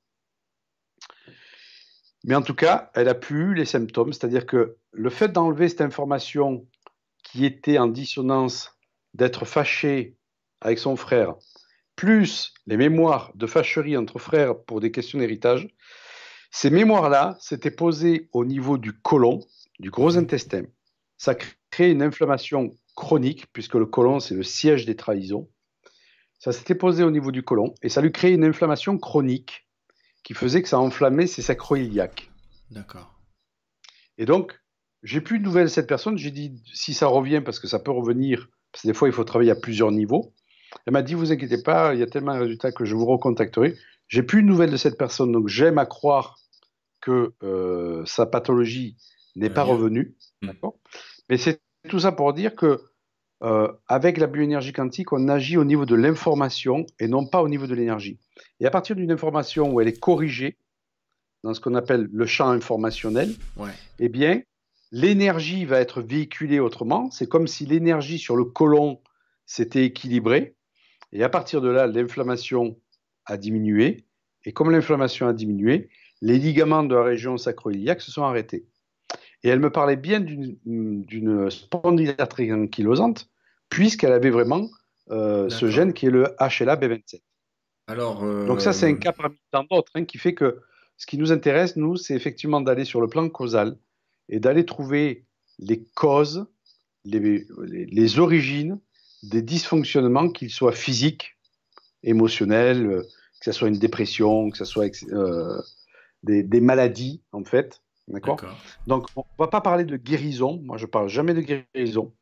Mais 2.24 2.36
en 2.36 2.42
tout 2.42 2.56
cas, 2.56 2.92
elle 2.94 3.08
a 3.08 3.16
plus 3.16 3.54
les 3.54 3.66
symptômes, 3.66 4.14
c'est-à-dire 4.14 4.46
que 4.46 4.78
le 4.92 5.10
fait 5.10 5.30
d'enlever 5.30 5.70
cette 5.70 5.82
information 5.82 6.68
qui 7.32 7.46
était 7.46 7.78
en 7.78 7.88
dissonance, 7.88 8.78
d'être 9.14 9.46
fâché 9.46 10.16
avec 10.60 10.80
son 10.80 10.96
frère, 10.96 11.36
plus 11.96 12.54
les 12.68 12.78
mémoires 12.78 13.32
de 13.36 13.48
fâcherie 13.48 13.98
entre 13.98 14.20
frères 14.20 14.60
pour 14.64 14.80
des 14.80 14.92
questions 14.92 15.20
d'héritage, 15.20 15.68
ces 16.52 16.70
mémoires-là 16.70 17.38
s'étaient 17.40 17.72
posées 17.72 18.30
au 18.34 18.44
niveau 18.44 18.78
du 18.78 18.94
côlon, 18.94 19.40
du 19.80 19.90
gros 19.90 20.18
intestin. 20.18 20.64
Ça 21.18 21.36
crée 21.70 21.92
une 21.92 22.02
inflammation 22.02 22.76
chronique, 22.96 23.48
puisque 23.54 23.76
le 23.76 23.86
côlon, 23.86 24.20
c'est 24.20 24.36
le 24.36 24.44
siège 24.44 24.86
des 24.86 24.96
trahisons. 24.96 25.50
Ça 26.40 26.52
s'était 26.52 26.76
posé 26.76 27.04
au 27.04 27.12
niveau 27.12 27.32
du 27.32 27.44
côlon, 27.44 27.74
et 27.82 27.90
ça 27.90 28.02
lui 28.02 28.12
créait 28.12 28.34
une 28.34 28.44
inflammation 28.44 28.98
chronique 28.98 29.68
qui 30.24 30.34
faisait 30.34 30.62
que 30.62 30.70
ça 30.70 30.80
enflammait 30.80 31.28
ses 31.28 31.42
sacroiliaques. 31.42 32.30
D'accord. 32.72 33.14
Et 34.18 34.26
donc, 34.26 34.60
j'ai 35.04 35.22
plus 35.22 35.40
de 35.40 35.44
nouvelles 35.44 35.66
de 35.66 35.70
cette 35.70 35.88
personne. 35.88 36.18
J'ai 36.18 36.32
dit, 36.32 36.62
si 36.74 36.94
ça 36.94 37.08
revient, 37.08 37.42
parce 37.44 37.60
que 37.60 37.68
ça 37.68 37.80
peut 37.80 37.92
revenir, 37.92 38.50
parce 38.72 38.84
que 38.84 38.88
des 38.88 38.94
fois, 38.94 39.08
il 39.08 39.14
faut 39.14 39.24
travailler 39.24 39.52
à 39.52 39.56
plusieurs 39.56 39.92
niveaux. 39.92 40.34
Elle 40.86 40.94
m'a 40.94 41.02
dit, 41.02 41.14
vous 41.14 41.32
inquiétez 41.32 41.62
pas, 41.62 41.94
il 41.94 42.00
y 42.00 42.04
a 42.04 42.08
tellement 42.08 42.36
de 42.36 42.42
résultats 42.42 42.72
que 42.72 42.86
je 42.86 42.96
vous 42.96 43.06
recontacterai. 43.06 43.76
J'ai 44.08 44.24
plus 44.24 44.42
de 44.44 44.48
nouvelles 44.48 44.72
de 44.72 44.78
cette 44.78 44.98
personne, 44.98 45.32
donc 45.32 45.48
j'aime 45.48 45.78
à 45.78 45.86
croire 45.86 46.38
que 47.02 47.34
euh, 47.44 48.06
sa 48.06 48.26
pathologie 48.26 48.96
n'est 49.36 49.50
pas 49.50 49.64
revenue. 49.64 50.16
Hmm. 50.42 50.48
D'accord? 50.48 50.76
Mais 51.30 51.38
c'est 51.38 51.62
tout 51.90 52.00
ça 52.00 52.12
pour 52.12 52.34
dire 52.34 52.56
que 52.56 52.80
euh, 53.44 53.72
avec 53.88 54.18
la 54.18 54.28
bioénergie 54.28 54.72
quantique, 54.72 55.12
on 55.14 55.28
agit 55.28 55.58
au 55.58 55.64
niveau 55.64 55.86
de 55.86 55.96
l'information 55.96 56.86
et 57.00 57.08
non 57.08 57.26
pas 57.26 57.42
au 57.42 57.50
niveau 57.50 57.66
de 57.66 57.74
l'énergie. 57.74 58.20
Et 58.60 58.68
à 58.68 58.72
partir 58.72 58.96
d'une 58.96 59.12
information 59.12 59.72
où 59.72 59.82
elle 59.82 59.88
est 59.88 60.00
corrigée, 60.00 60.58
dans 61.44 61.56
ce 61.56 61.60
qu'on 61.60 61.74
appelle 61.74 62.08
le 62.12 62.26
champ 62.28 62.50
informationnel, 62.50 63.34
eh 63.98 64.10
bien, 64.10 64.42
l'énergie 64.92 65.66
va 65.66 65.80
être 65.80 66.02
véhiculée 66.02 66.60
autrement. 66.60 67.10
C'est 67.12 67.28
comme 67.28 67.48
si 67.48 67.66
l'énergie 67.66 68.20
sur 68.20 68.36
le 68.36 68.46
côlon 68.46 69.02
s'était 69.46 69.86
équilibrée. 69.86 70.56
Et 71.12 71.24
à 71.24 71.30
partir 71.30 71.62
de 71.62 71.70
là, 71.70 71.88
l'inflammation 71.88 72.78
a 73.26 73.38
diminué. 73.38 74.06
Et 74.46 74.54
comme 74.54 74.72
l'inflammation 74.72 75.28
a 75.28 75.34
diminué, 75.34 75.90
les 76.22 76.38
ligaments 76.38 76.84
de 76.84 76.96
la 76.96 77.04
région 77.04 77.38
sacro-iliaque 77.38 78.02
se 78.02 78.12
sont 78.12 78.24
arrêtés. 78.24 78.66
Et 79.44 79.50
elle 79.50 79.60
me 79.60 79.72
parlait 79.72 79.96
bien 79.96 80.20
d'une 80.20 81.50
spondylarthrite 81.50 82.52
ankylosante, 82.52 83.30
puisqu'elle 83.70 84.14
avait 84.14 84.30
vraiment 84.30 84.70
euh, 85.10 85.50
ce 85.50 85.68
gène 85.68 85.94
qui 85.94 86.06
est 86.06 86.12
le 86.12 86.26
HLA-B27. 86.40 87.22
Alors, 87.88 88.24
euh, 88.24 88.46
Donc 88.46 88.62
ça, 88.62 88.72
c'est 88.72 88.88
un 88.88 88.96
cas 88.96 89.12
parmi 89.12 89.36
tant 89.52 89.66
d'autres 89.70 89.92
hein, 89.96 90.06
qui 90.06 90.18
fait 90.18 90.36
que 90.36 90.62
ce 90.98 91.08
qui 91.08 91.18
nous 91.18 91.32
intéresse, 91.32 91.76
nous, 91.76 91.96
c'est 91.96 92.14
effectivement 92.14 92.62
d'aller 92.62 92.86
sur 92.86 93.02
le 93.02 93.08
plan 93.08 93.28
causal 93.28 93.76
et 94.32 94.40
d'aller 94.40 94.66
trouver 94.66 95.26
les 95.60 95.84
causes, 95.94 96.48
les, 97.06 97.46
les, 97.68 98.20
origines 98.20 98.80
des 99.24 99.44
dysfonctionnements, 99.44 100.30
qu'ils 100.30 100.50
soient 100.50 100.72
physiques, 100.72 101.38
émotionnels, 102.04 102.86
euh, 102.88 103.02
que 103.02 103.46
ce 103.46 103.52
soit 103.52 103.68
une 103.68 103.78
dépression, 103.78 104.50
que 104.50 104.58
ce 104.58 104.66
soit 104.66 104.90
des, 106.24 106.44
des, 106.44 106.62
maladies, 106.62 107.22
en 107.32 107.44
fait, 107.44 107.82
D'accord? 108.08 108.42
Donc, 108.88 109.08
on 109.16 109.22
ne 109.22 109.38
va 109.38 109.48
pas 109.48 109.62
parler 109.62 109.86
de 109.86 109.98
guérison. 109.98 110.60
Moi, 110.64 110.78
je 110.78 110.86
parle 110.86 111.08
jamais 111.08 111.34
de 111.34 111.42
guérison. 111.42 112.14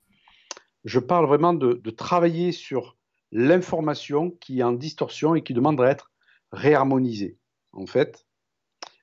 Je 0.85 0.99
parle 0.99 1.25
vraiment 1.25 1.53
de, 1.53 1.89
travailler 1.89 2.51
sur 2.51 2.97
l'information 3.31 4.31
qui 4.31 4.59
est 4.59 4.63
en 4.63 4.71
distorsion 4.71 5.35
et 5.35 5.43
qui 5.43 5.53
demande 5.53 5.79
à 5.81 5.89
être 5.89 6.11
réharmonisée, 6.51 7.37
en 7.73 7.85
fait. 7.85 8.25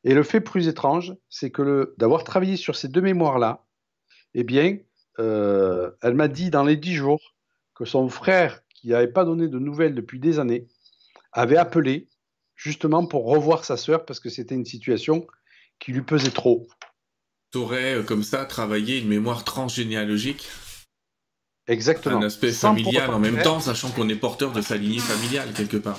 Et 0.07 0.15
le 0.15 0.23
fait 0.23 0.41
plus 0.41 0.69
étrange, 0.69 1.15
c'est 1.29 1.51
que 1.51 1.93
d'avoir 1.99 2.23
travaillé 2.23 2.57
sur 2.57 2.77
ces 2.77 2.87
deux 2.87 3.01
mémoires-là, 3.01 3.67
eh 4.35 4.45
bien, 4.45 4.79
euh, 5.19 5.91
elle 6.01 6.15
m'a 6.15 6.29
dit 6.29 6.49
dans 6.49 6.63
les 6.63 6.77
dix 6.77 6.95
jours 6.95 7.35
que 7.75 7.85
son 7.85 8.09
frère, 8.09 8.61
qui 8.73 8.91
n'avait 8.91 9.09
pas 9.09 9.25
donné 9.25 9.49
de 9.49 9.59
nouvelles 9.59 9.97
depuis 9.97 10.21
des 10.21 10.39
années, 10.39 10.69
avait 11.33 11.57
appelé 11.57 12.09
justement 12.55 13.05
pour 13.05 13.27
revoir 13.27 13.65
sa 13.65 13.77
sœur 13.77 14.05
parce 14.05 14.21
que 14.21 14.31
c'était 14.31 14.55
une 14.55 14.65
situation 14.65 15.27
qui 15.81 15.91
lui 15.91 16.03
pesait 16.03 16.31
trop. 16.31 16.69
Tu 17.51 17.59
aurais, 17.59 17.97
euh, 17.97 18.03
comme 18.05 18.23
ça, 18.23 18.45
travaillé 18.45 19.01
une 19.01 19.09
mémoire 19.09 19.43
transgénéalogique? 19.43 20.49
Exactement. 21.67 22.19
Un 22.19 22.27
aspect 22.27 22.53
familial 22.53 23.11
en 23.11 23.19
même 23.19 23.43
temps, 23.43 23.59
sachant 23.59 23.91
qu'on 23.91 24.09
est 24.09 24.15
porteur 24.15 24.53
de 24.53 24.61
sa 24.61 24.77
lignée 24.77 25.01
familiale 25.01 25.53
quelque 25.53 25.79
part. 25.79 25.99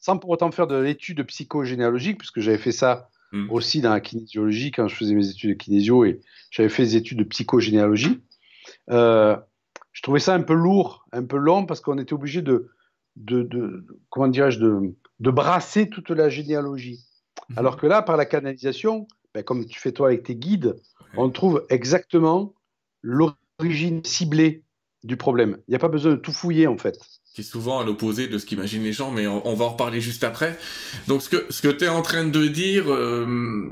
Sans 0.00 0.18
pour 0.18 0.30
autant 0.30 0.50
faire 0.50 0.66
de 0.66 0.76
l'étude 0.76 1.22
psychogénéalogique, 1.24 2.18
puisque 2.18 2.40
j'avais 2.40 2.58
fait 2.58 2.72
ça 2.72 3.10
hmm. 3.32 3.50
aussi 3.50 3.80
dans 3.80 3.90
la 3.90 4.00
kinésiologie 4.00 4.70
quand 4.70 4.88
je 4.88 4.96
faisais 4.96 5.14
mes 5.14 5.28
études 5.28 5.50
de 5.50 5.54
kinésio 5.54 6.04
et 6.04 6.20
j'avais 6.50 6.68
fait 6.68 6.82
des 6.82 6.96
études 6.96 7.18
de 7.18 7.24
psychogénéalogie. 7.24 8.20
Euh, 8.90 9.36
je 9.92 10.02
trouvais 10.02 10.20
ça 10.20 10.34
un 10.34 10.42
peu 10.42 10.54
lourd, 10.54 11.06
un 11.12 11.24
peu 11.24 11.36
long, 11.36 11.66
parce 11.66 11.80
qu'on 11.80 11.98
était 11.98 12.12
obligé 12.12 12.42
de, 12.42 12.70
de, 13.16 13.42
de 13.42 13.86
comment 14.08 14.28
dirais-je, 14.28 14.58
de, 14.58 14.94
de 15.18 15.30
brasser 15.30 15.88
toute 15.88 16.10
la 16.10 16.28
généalogie. 16.28 17.04
Mhm. 17.50 17.58
Alors 17.58 17.76
que 17.76 17.86
là, 17.86 18.02
par 18.02 18.16
la 18.16 18.24
canalisation, 18.24 19.06
ben, 19.34 19.42
comme 19.42 19.66
tu 19.66 19.78
fais 19.78 19.92
toi 19.92 20.08
avec 20.08 20.22
tes 20.24 20.34
guides, 20.34 20.76
on 21.16 21.30
trouve 21.30 21.66
exactement 21.68 22.54
l'origine 23.02 24.04
ciblée 24.04 24.64
du 25.02 25.16
problème. 25.16 25.58
Il 25.68 25.72
n'y 25.72 25.76
a 25.76 25.78
pas 25.78 25.88
besoin 25.88 26.12
de 26.12 26.16
tout 26.16 26.32
fouiller 26.32 26.66
en 26.66 26.76
fait. 26.76 26.98
Qui 27.34 27.42
est 27.42 27.44
souvent 27.44 27.80
à 27.80 27.84
l'opposé 27.84 28.26
de 28.26 28.38
ce 28.38 28.46
qu'imaginent 28.46 28.82
les 28.82 28.92
gens, 28.92 29.10
mais 29.10 29.26
on, 29.26 29.54
va 29.54 29.64
en 29.64 29.70
reparler 29.70 30.00
juste 30.00 30.24
après. 30.24 30.58
Donc 31.06 31.22
ce 31.22 31.28
que, 31.28 31.46
ce 31.48 31.62
que 31.62 31.68
tu 31.68 31.84
es 31.84 31.88
en 31.88 32.02
train 32.02 32.24
de 32.24 32.46
dire, 32.48 32.92
euh, 32.92 33.68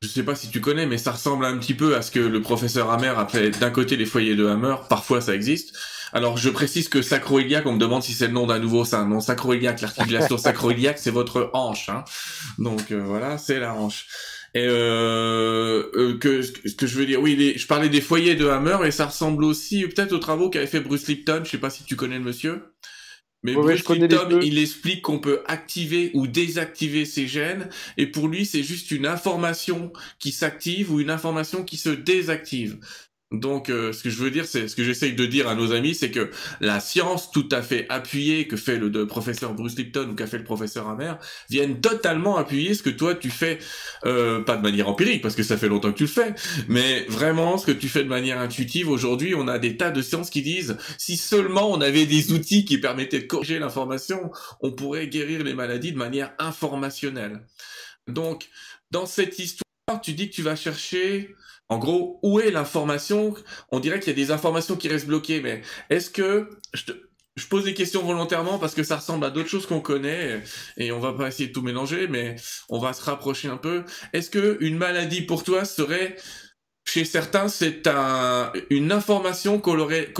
je 0.00 0.08
sais 0.08 0.22
pas 0.22 0.36
si 0.36 0.48
tu 0.48 0.60
connais, 0.60 0.86
mais 0.86 0.98
ça 0.98 1.12
ressemble 1.12 1.44
un 1.44 1.58
petit 1.58 1.74
peu 1.74 1.96
à 1.96 2.02
ce 2.02 2.10
que 2.10 2.20
le 2.20 2.40
professeur 2.40 2.90
Hammer 2.90 3.14
appelait 3.16 3.50
d'un 3.50 3.70
côté 3.70 3.96
les 3.96 4.06
foyers 4.06 4.36
de 4.36 4.46
Hammer, 4.46 4.76
parfois 4.88 5.20
ça 5.20 5.34
existe, 5.34 5.76
alors, 6.12 6.36
je 6.36 6.50
précise 6.50 6.88
que 6.88 7.00
sacroiliaque, 7.00 7.64
on 7.66 7.72
me 7.72 7.78
demande 7.78 8.02
si 8.02 8.12
c'est 8.12 8.26
le 8.26 8.34
nom 8.34 8.46
d'un 8.46 8.58
nouveau 8.58 8.84
sein. 8.84 9.06
Non, 9.06 9.20
sacroiliaque, 9.20 9.80
l'articulation 9.80 10.36
sacroiliaque, 10.38 10.98
c'est 10.98 11.10
votre 11.10 11.50
hanche. 11.54 11.88
Hein. 11.88 12.04
Donc 12.58 12.90
euh, 12.92 13.02
voilà, 13.02 13.38
c'est 13.38 13.58
la 13.58 13.74
hanche. 13.74 14.06
Et 14.54 14.66
euh, 14.66 15.90
euh, 15.94 16.18
que 16.18 16.42
ce 16.42 16.74
que 16.74 16.86
je 16.86 16.96
veux 16.96 17.06
dire, 17.06 17.22
oui, 17.22 17.54
je 17.56 17.66
parlais 17.66 17.88
des 17.88 18.02
foyers 18.02 18.34
de 18.34 18.46
Hammer 18.46 18.78
et 18.84 18.90
ça 18.90 19.06
ressemble 19.06 19.44
aussi 19.44 19.86
peut-être 19.86 20.12
aux 20.12 20.18
travaux 20.18 20.50
qu'avait 20.50 20.66
fait 20.66 20.80
Bruce 20.80 21.06
Lipton. 21.08 21.42
Je 21.44 21.50
sais 21.50 21.58
pas 21.58 21.70
si 21.70 21.84
tu 21.84 21.96
connais 21.96 22.18
le 22.18 22.24
monsieur. 22.24 22.62
Mais 23.42 23.54
Bruce 23.54 23.88
Lipton, 23.88 24.40
il 24.40 24.58
explique 24.58 25.02
qu'on 25.02 25.18
peut 25.18 25.42
activer 25.46 26.10
ou 26.14 26.26
désactiver 26.26 27.04
ces 27.04 27.26
gènes, 27.26 27.68
et 27.96 28.06
pour 28.06 28.28
lui, 28.28 28.46
c'est 28.46 28.62
juste 28.62 28.92
une 28.92 29.04
information 29.04 29.92
qui 30.20 30.30
s'active 30.30 30.92
ou 30.92 31.00
une 31.00 31.10
information 31.10 31.64
qui 31.64 31.76
se 31.76 31.88
désactive. 31.88 32.78
Donc, 33.32 33.70
euh, 33.70 33.92
ce 33.92 34.02
que 34.02 34.10
je 34.10 34.22
veux 34.22 34.30
dire, 34.30 34.44
c'est 34.44 34.68
ce 34.68 34.76
que 34.76 34.84
j'essaye 34.84 35.14
de 35.14 35.24
dire 35.24 35.48
à 35.48 35.54
nos 35.54 35.72
amis, 35.72 35.94
c'est 35.94 36.10
que 36.10 36.30
la 36.60 36.80
science 36.80 37.30
tout 37.30 37.48
à 37.50 37.62
fait 37.62 37.86
appuyée 37.88 38.46
que 38.46 38.56
fait 38.56 38.76
le 38.76 39.06
professeur 39.06 39.54
Bruce 39.54 39.76
Lipton 39.76 40.10
ou 40.10 40.14
qu'a 40.14 40.26
fait 40.26 40.38
le 40.38 40.44
professeur 40.44 40.88
Hammer 40.88 41.14
viennent 41.48 41.80
totalement 41.80 42.36
appuyer 42.36 42.74
ce 42.74 42.82
que 42.82 42.90
toi 42.90 43.14
tu 43.14 43.30
fais, 43.30 43.58
euh, 44.04 44.42
pas 44.42 44.56
de 44.56 44.62
manière 44.62 44.88
empirique 44.88 45.22
parce 45.22 45.34
que 45.34 45.42
ça 45.42 45.56
fait 45.56 45.68
longtemps 45.68 45.92
que 45.92 45.96
tu 45.96 46.04
le 46.04 46.08
fais, 46.08 46.34
mais 46.68 47.06
vraiment 47.08 47.56
ce 47.56 47.66
que 47.66 47.72
tu 47.72 47.88
fais 47.88 48.04
de 48.04 48.08
manière 48.08 48.38
intuitive. 48.38 48.88
Aujourd'hui, 48.90 49.34
on 49.34 49.48
a 49.48 49.58
des 49.58 49.76
tas 49.76 49.90
de 49.90 50.02
sciences 50.02 50.28
qui 50.28 50.42
disent 50.42 50.76
si 50.98 51.16
seulement 51.16 51.70
on 51.70 51.80
avait 51.80 52.06
des 52.06 52.32
outils 52.32 52.64
qui 52.66 52.78
permettaient 52.78 53.20
de 53.20 53.26
corriger 53.26 53.58
l'information, 53.58 54.30
on 54.60 54.72
pourrait 54.72 55.08
guérir 55.08 55.42
les 55.42 55.54
maladies 55.54 55.92
de 55.92 55.98
manière 55.98 56.34
informationnelle. 56.38 57.46
Donc, 58.08 58.48
dans 58.90 59.06
cette 59.06 59.38
histoire, 59.38 59.62
tu 60.02 60.12
dis 60.12 60.28
que 60.28 60.34
tu 60.34 60.42
vas 60.42 60.56
chercher 60.56 61.34
en 61.72 61.78
gros, 61.78 62.20
où 62.22 62.38
est 62.38 62.50
l'information? 62.50 63.32
On 63.70 63.80
dirait 63.80 63.98
qu'il 63.98 64.08
y 64.08 64.20
a 64.20 64.26
des 64.26 64.30
informations 64.30 64.76
qui 64.76 64.88
restent 64.88 65.06
bloquées, 65.06 65.40
mais 65.40 65.62
est-ce 65.88 66.10
que 66.10 66.50
je, 66.74 67.46
pose 67.48 67.64
des 67.64 67.72
questions 67.72 68.02
volontairement 68.02 68.58
parce 68.58 68.74
que 68.74 68.82
ça 68.82 68.96
ressemble 68.96 69.24
à 69.24 69.30
d'autres 69.30 69.48
choses 69.48 69.64
qu'on 69.64 69.80
connaît 69.80 70.42
et 70.76 70.92
on 70.92 71.00
va 71.00 71.14
pas 71.14 71.28
essayer 71.28 71.48
de 71.48 71.52
tout 71.54 71.62
mélanger, 71.62 72.08
mais 72.08 72.36
on 72.68 72.78
va 72.78 72.92
se 72.92 73.02
rapprocher 73.02 73.48
un 73.48 73.56
peu. 73.56 73.84
Est-ce 74.12 74.28
que 74.28 74.58
une 74.60 74.76
maladie 74.76 75.22
pour 75.22 75.44
toi 75.44 75.64
serait 75.64 76.16
chez 76.86 77.06
certains, 77.06 77.48
c'est 77.48 77.88
une 78.68 78.92
information 78.92 79.58
qu'on 79.58 79.76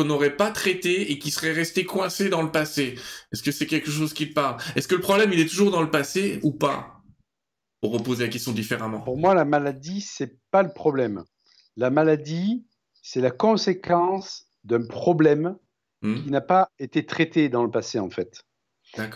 n'aurait 0.07 0.37
pas 0.37 0.53
traitée 0.53 1.13
et 1.13 1.19
qui 1.19 1.31
serait 1.31 1.53
restée 1.53 1.85
coincée 1.85 2.31
dans 2.31 2.41
le 2.41 2.51
passé? 2.51 2.95
Est-ce 3.31 3.43
que 3.43 3.53
c'est 3.53 3.67
quelque 3.67 3.91
chose 3.91 4.15
qui 4.15 4.25
parle? 4.25 4.57
Est-ce 4.75 4.89
que 4.89 4.95
le 4.95 5.03
problème, 5.03 5.35
il 5.35 5.41
est 5.41 5.49
toujours 5.51 5.71
dans 5.71 5.83
le 5.83 5.91
passé 5.91 6.41
ou 6.43 6.53
pas? 6.53 7.03
Pour 7.83 7.93
reposer 7.93 8.25
la 8.25 8.31
question 8.31 8.53
différemment. 8.53 9.01
Pour 9.01 9.19
moi, 9.19 9.35
la 9.35 9.45
maladie, 9.45 10.01
c'est 10.01 10.39
pas 10.51 10.63
le 10.63 10.73
problème. 10.73 11.25
La 11.77 11.91
maladie, 11.91 12.67
c'est 13.03 13.21
la 13.21 13.31
conséquence 13.31 14.47
d'un 14.65 14.87
problème 14.87 15.57
hmm. 16.03 16.23
qui 16.23 16.31
n'a 16.31 16.41
pas 16.41 16.71
été 16.79 17.07
traité 17.07 17.49
dans 17.49 17.65
le 17.65 17.71
passé, 17.71 17.99
en 17.99 18.11
fait. 18.11 18.45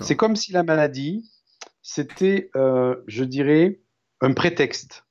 C'est 0.00 0.16
comme 0.16 0.36
si 0.36 0.52
la 0.52 0.62
maladie, 0.62 1.30
c'était, 1.82 2.50
euh, 2.56 2.96
je 3.06 3.24
dirais, 3.24 3.82
un 4.20 4.32
prétexte. 4.32 5.04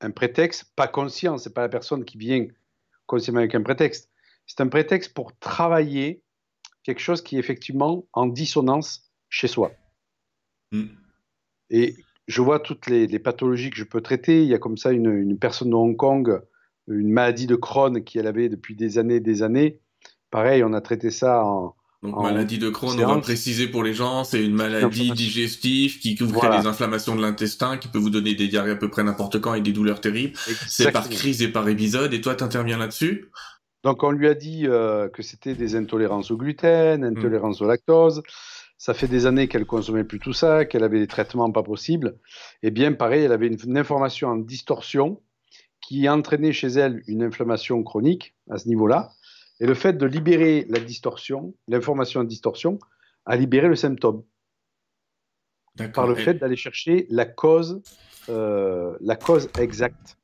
un 0.00 0.10
prétexte 0.10 0.72
pas 0.74 0.88
conscient. 0.88 1.38
C'est 1.38 1.52
pas 1.52 1.60
la 1.60 1.68
personne 1.68 2.04
qui 2.04 2.16
vient 2.16 2.46
consciemment 3.06 3.40
avec 3.40 3.54
un 3.54 3.62
prétexte. 3.62 4.10
C'est 4.46 4.60
un 4.60 4.68
prétexte 4.68 5.14
pour 5.14 5.36
travailler 5.38 6.22
quelque 6.82 7.00
chose 7.00 7.22
qui 7.22 7.36
est 7.36 7.38
effectivement 7.38 8.06
en 8.12 8.26
dissonance 8.26 9.10
chez 9.28 9.48
soi. 9.48 9.72
Mm. 10.72 10.84
Et 11.70 11.96
je 12.28 12.42
vois 12.42 12.60
toutes 12.60 12.86
les, 12.86 13.18
pathologies 13.18 13.70
que 13.70 13.76
je 13.76 13.84
peux 13.84 14.00
traiter. 14.00 14.42
Il 14.42 14.48
y 14.48 14.54
a 14.54 14.58
comme 14.58 14.76
ça 14.76 14.92
une, 14.92 15.38
personne 15.38 15.70
de 15.70 15.74
Hong 15.74 15.96
Kong, 15.96 16.40
une 16.88 17.10
maladie 17.10 17.46
de 17.46 17.56
Crohn 17.56 18.02
qu'elle 18.02 18.26
avait 18.26 18.48
depuis 18.48 18.76
des 18.76 18.98
années, 18.98 19.20
des 19.20 19.42
années. 19.42 19.80
Pareil, 20.30 20.62
on 20.64 20.72
a 20.72 20.80
traité 20.80 21.10
ça 21.10 21.44
en. 21.44 21.74
Donc, 22.02 22.22
maladie 22.22 22.58
de 22.58 22.68
Crohn, 22.68 23.02
on 23.02 23.06
va 23.06 23.20
préciser 23.20 23.66
pour 23.66 23.82
les 23.82 23.94
gens, 23.94 24.24
c'est 24.24 24.44
une 24.44 24.54
maladie 24.54 25.10
digestive 25.12 25.98
qui 26.00 26.14
vous 26.16 26.38
crée 26.38 26.50
des 26.60 26.66
inflammations 26.66 27.16
de 27.16 27.22
l'intestin, 27.22 27.78
qui 27.78 27.88
peut 27.88 27.98
vous 27.98 28.10
donner 28.10 28.34
des 28.34 28.46
diarrhées 28.46 28.72
à 28.72 28.76
peu 28.76 28.90
près 28.90 29.02
n'importe 29.02 29.40
quand 29.40 29.54
et 29.54 29.62
des 29.62 29.72
douleurs 29.72 30.02
terribles. 30.02 30.36
C'est 30.36 30.92
par 30.92 31.08
crise 31.08 31.40
et 31.40 31.48
par 31.48 31.66
épisode. 31.66 32.12
Et 32.12 32.20
toi, 32.20 32.34
tu 32.34 32.44
interviens 32.44 32.76
là-dessus? 32.76 33.30
Donc, 33.84 34.02
on 34.02 34.10
lui 34.10 34.28
a 34.28 34.34
dit 34.34 34.66
euh, 34.66 35.08
que 35.08 35.22
c'était 35.22 35.54
des 35.54 35.76
intolérances 35.76 36.30
au 36.30 36.36
gluten, 36.36 37.02
hmm. 37.02 37.16
intolérances 37.16 37.62
au 37.62 37.66
lactose. 37.66 38.22
Ça 38.76 38.92
fait 38.92 39.08
des 39.08 39.26
années 39.26 39.48
qu'elle 39.48 39.66
consommait 39.66 40.04
plus 40.04 40.18
tout 40.18 40.32
ça, 40.32 40.64
qu'elle 40.64 40.84
avait 40.84 40.98
des 40.98 41.06
traitements 41.06 41.50
pas 41.50 41.62
possibles. 41.62 42.18
Et 42.62 42.70
bien, 42.70 42.92
pareil, 42.92 43.24
elle 43.24 43.32
avait 43.32 43.46
une, 43.46 43.78
information 43.78 44.28
en 44.28 44.36
distorsion 44.36 45.22
qui 45.86 46.08
entraînait 46.08 46.52
chez 46.52 46.68
elle 46.68 47.02
une 47.06 47.22
inflammation 47.22 47.82
chronique 47.82 48.34
à 48.50 48.58
ce 48.58 48.68
niveau-là. 48.68 49.12
Et 49.60 49.66
le 49.66 49.74
fait 49.74 49.92
de 49.94 50.06
libérer 50.06 50.66
la 50.68 50.80
distorsion, 50.80 51.54
l'information 51.68 52.20
en 52.20 52.24
distorsion, 52.24 52.78
a 53.26 53.36
libéré 53.36 53.68
le 53.68 53.76
symptôme. 53.76 54.24
Par 55.92 56.06
le 56.06 56.14
fait 56.14 56.34
d'aller 56.34 56.56
chercher 56.56 57.06
la 57.10 57.24
cause, 57.24 57.82
euh, 58.28 58.96
la 59.00 59.16
cause 59.16 59.48
exacte. 59.58 60.18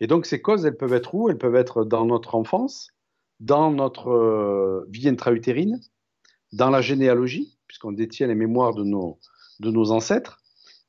Et 0.00 0.06
donc 0.06 0.26
ces 0.26 0.40
causes, 0.40 0.64
elles 0.64 0.76
peuvent 0.76 0.94
être 0.94 1.14
où? 1.14 1.28
Elles 1.28 1.38
peuvent 1.38 1.56
être 1.56 1.84
dans 1.84 2.06
notre 2.06 2.34
enfance, 2.34 2.88
dans 3.40 3.70
notre 3.70 4.10
euh, 4.10 4.86
vie 4.88 5.08
intra-utérine, 5.08 5.80
dans 6.52 6.70
la 6.70 6.80
généalogie, 6.80 7.58
puisqu'on 7.66 7.92
détient 7.92 8.26
les 8.26 8.34
mémoires 8.34 8.74
de 8.74 8.84
nos, 8.84 9.18
de 9.60 9.70
nos 9.70 9.90
ancêtres, 9.90 10.40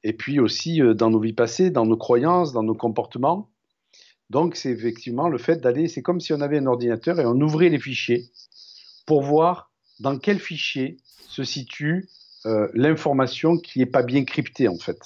et 0.03 0.13
puis 0.13 0.39
aussi 0.39 0.81
euh, 0.81 0.93
dans 0.93 1.09
nos 1.09 1.19
vies 1.19 1.33
passées, 1.33 1.69
dans 1.69 1.85
nos 1.85 1.97
croyances, 1.97 2.53
dans 2.53 2.63
nos 2.63 2.75
comportements. 2.75 3.51
Donc 4.29 4.55
c'est 4.55 4.69
effectivement 4.69 5.27
le 5.27 5.37
fait 5.37 5.57
d'aller, 5.57 5.87
c'est 5.87 6.01
comme 6.01 6.19
si 6.19 6.33
on 6.33 6.41
avait 6.41 6.59
un 6.59 6.65
ordinateur 6.67 7.19
et 7.19 7.25
on 7.25 7.39
ouvrait 7.41 7.69
les 7.69 7.79
fichiers 7.79 8.29
pour 9.05 9.23
voir 9.23 9.71
dans 9.99 10.17
quel 10.17 10.39
fichier 10.39 10.97
se 11.27 11.43
situe 11.43 12.07
euh, 12.45 12.67
l'information 12.73 13.57
qui 13.57 13.79
n'est 13.79 13.85
pas 13.85 14.03
bien 14.03 14.23
cryptée 14.23 14.67
en 14.67 14.77
fait. 14.77 14.99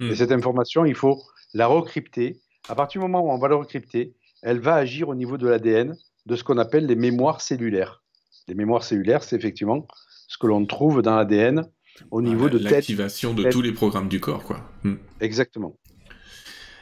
Hmm. 0.00 0.10
Et 0.10 0.16
cette 0.16 0.32
information, 0.32 0.84
il 0.84 0.94
faut 0.94 1.22
la 1.54 1.66
recrypter. 1.66 2.40
À 2.68 2.74
partir 2.74 3.00
du 3.00 3.06
moment 3.06 3.24
où 3.24 3.30
on 3.30 3.38
va 3.38 3.48
la 3.48 3.56
recrypter, 3.56 4.14
elle 4.42 4.58
va 4.58 4.74
agir 4.74 5.08
au 5.08 5.14
niveau 5.14 5.38
de 5.38 5.48
l'ADN 5.48 5.96
de 6.26 6.36
ce 6.36 6.44
qu'on 6.44 6.58
appelle 6.58 6.86
les 6.86 6.96
mémoires 6.96 7.40
cellulaires. 7.40 8.02
Les 8.48 8.54
mémoires 8.54 8.82
cellulaires, 8.82 9.22
c'est 9.22 9.36
effectivement 9.36 9.86
ce 10.26 10.36
que 10.36 10.46
l'on 10.46 10.66
trouve 10.66 11.00
dans 11.00 11.16
l'ADN 11.16 11.66
au 12.10 12.20
niveau 12.20 12.48
de 12.48 12.58
l'activation 12.58 13.34
de 13.34 13.48
tous 13.50 13.62
les 13.62 13.72
programmes 13.72 14.08
du 14.08 14.20
corps, 14.20 14.42
quoi. 14.42 14.60
Hmm. 14.82 14.96
Exactement. 15.20 15.78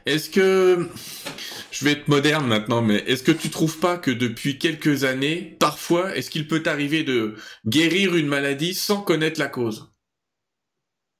Est-ce 0.07 0.31
que 0.31 0.88
je 1.72 1.85
vais 1.85 1.92
être 1.92 2.06
moderne 2.06 2.46
maintenant, 2.46 2.82
mais 2.82 2.96
est-ce 3.06 3.22
que 3.22 3.32
tu 3.32 3.48
trouves 3.48 3.78
pas 3.78 3.96
que 3.96 4.11
depuis 4.11 4.58
quelques 4.58 5.04
années, 5.04 5.56
parfois, 5.58 6.14
est-ce 6.14 6.30
qu'il 6.30 6.46
peut 6.46 6.62
arriver 6.66 7.02
de 7.02 7.35
guérir 7.66 8.14
une 8.14 8.26
maladie 8.28 8.74
sans 8.74 9.00
connaître 9.00 9.40
la 9.40 9.48
cause, 9.48 9.90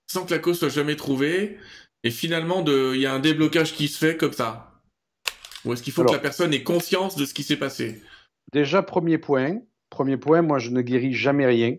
sans 0.07 0.27
que 0.27 0.31
la 0.31 0.39
cause 0.39 0.59
soit 0.59 0.69
jamais 0.69 0.97
trouvée, 0.97 1.57
et 2.05 2.11
finalement, 2.11 2.65
il 2.67 3.01
y 3.01 3.07
a 3.07 3.15
un 3.15 3.19
déblocage 3.19 3.73
qui 3.73 3.89
se 3.89 3.99
fait 3.99 4.17
comme 4.17 4.35
ça, 4.35 4.83
ou 5.65 5.73
est-ce 5.73 5.83
qu'il 5.83 5.93
faut 5.93 6.05
que 6.05 6.13
la 6.13 6.19
personne 6.19 6.53
ait 6.53 6.63
conscience 6.63 7.17
de 7.17 7.25
ce 7.25 7.33
qui 7.33 7.45
s'est 7.45 7.57
passé? 7.57 8.03
Déjà, 8.53 8.83
premier 8.83 9.17
point, 9.17 9.61
premier 9.89 10.19
point, 10.19 10.43
moi 10.43 10.59
je 10.59 10.71
ne 10.71 10.83
guéris 10.83 11.15
jamais 11.15 11.47
rien. 11.47 11.77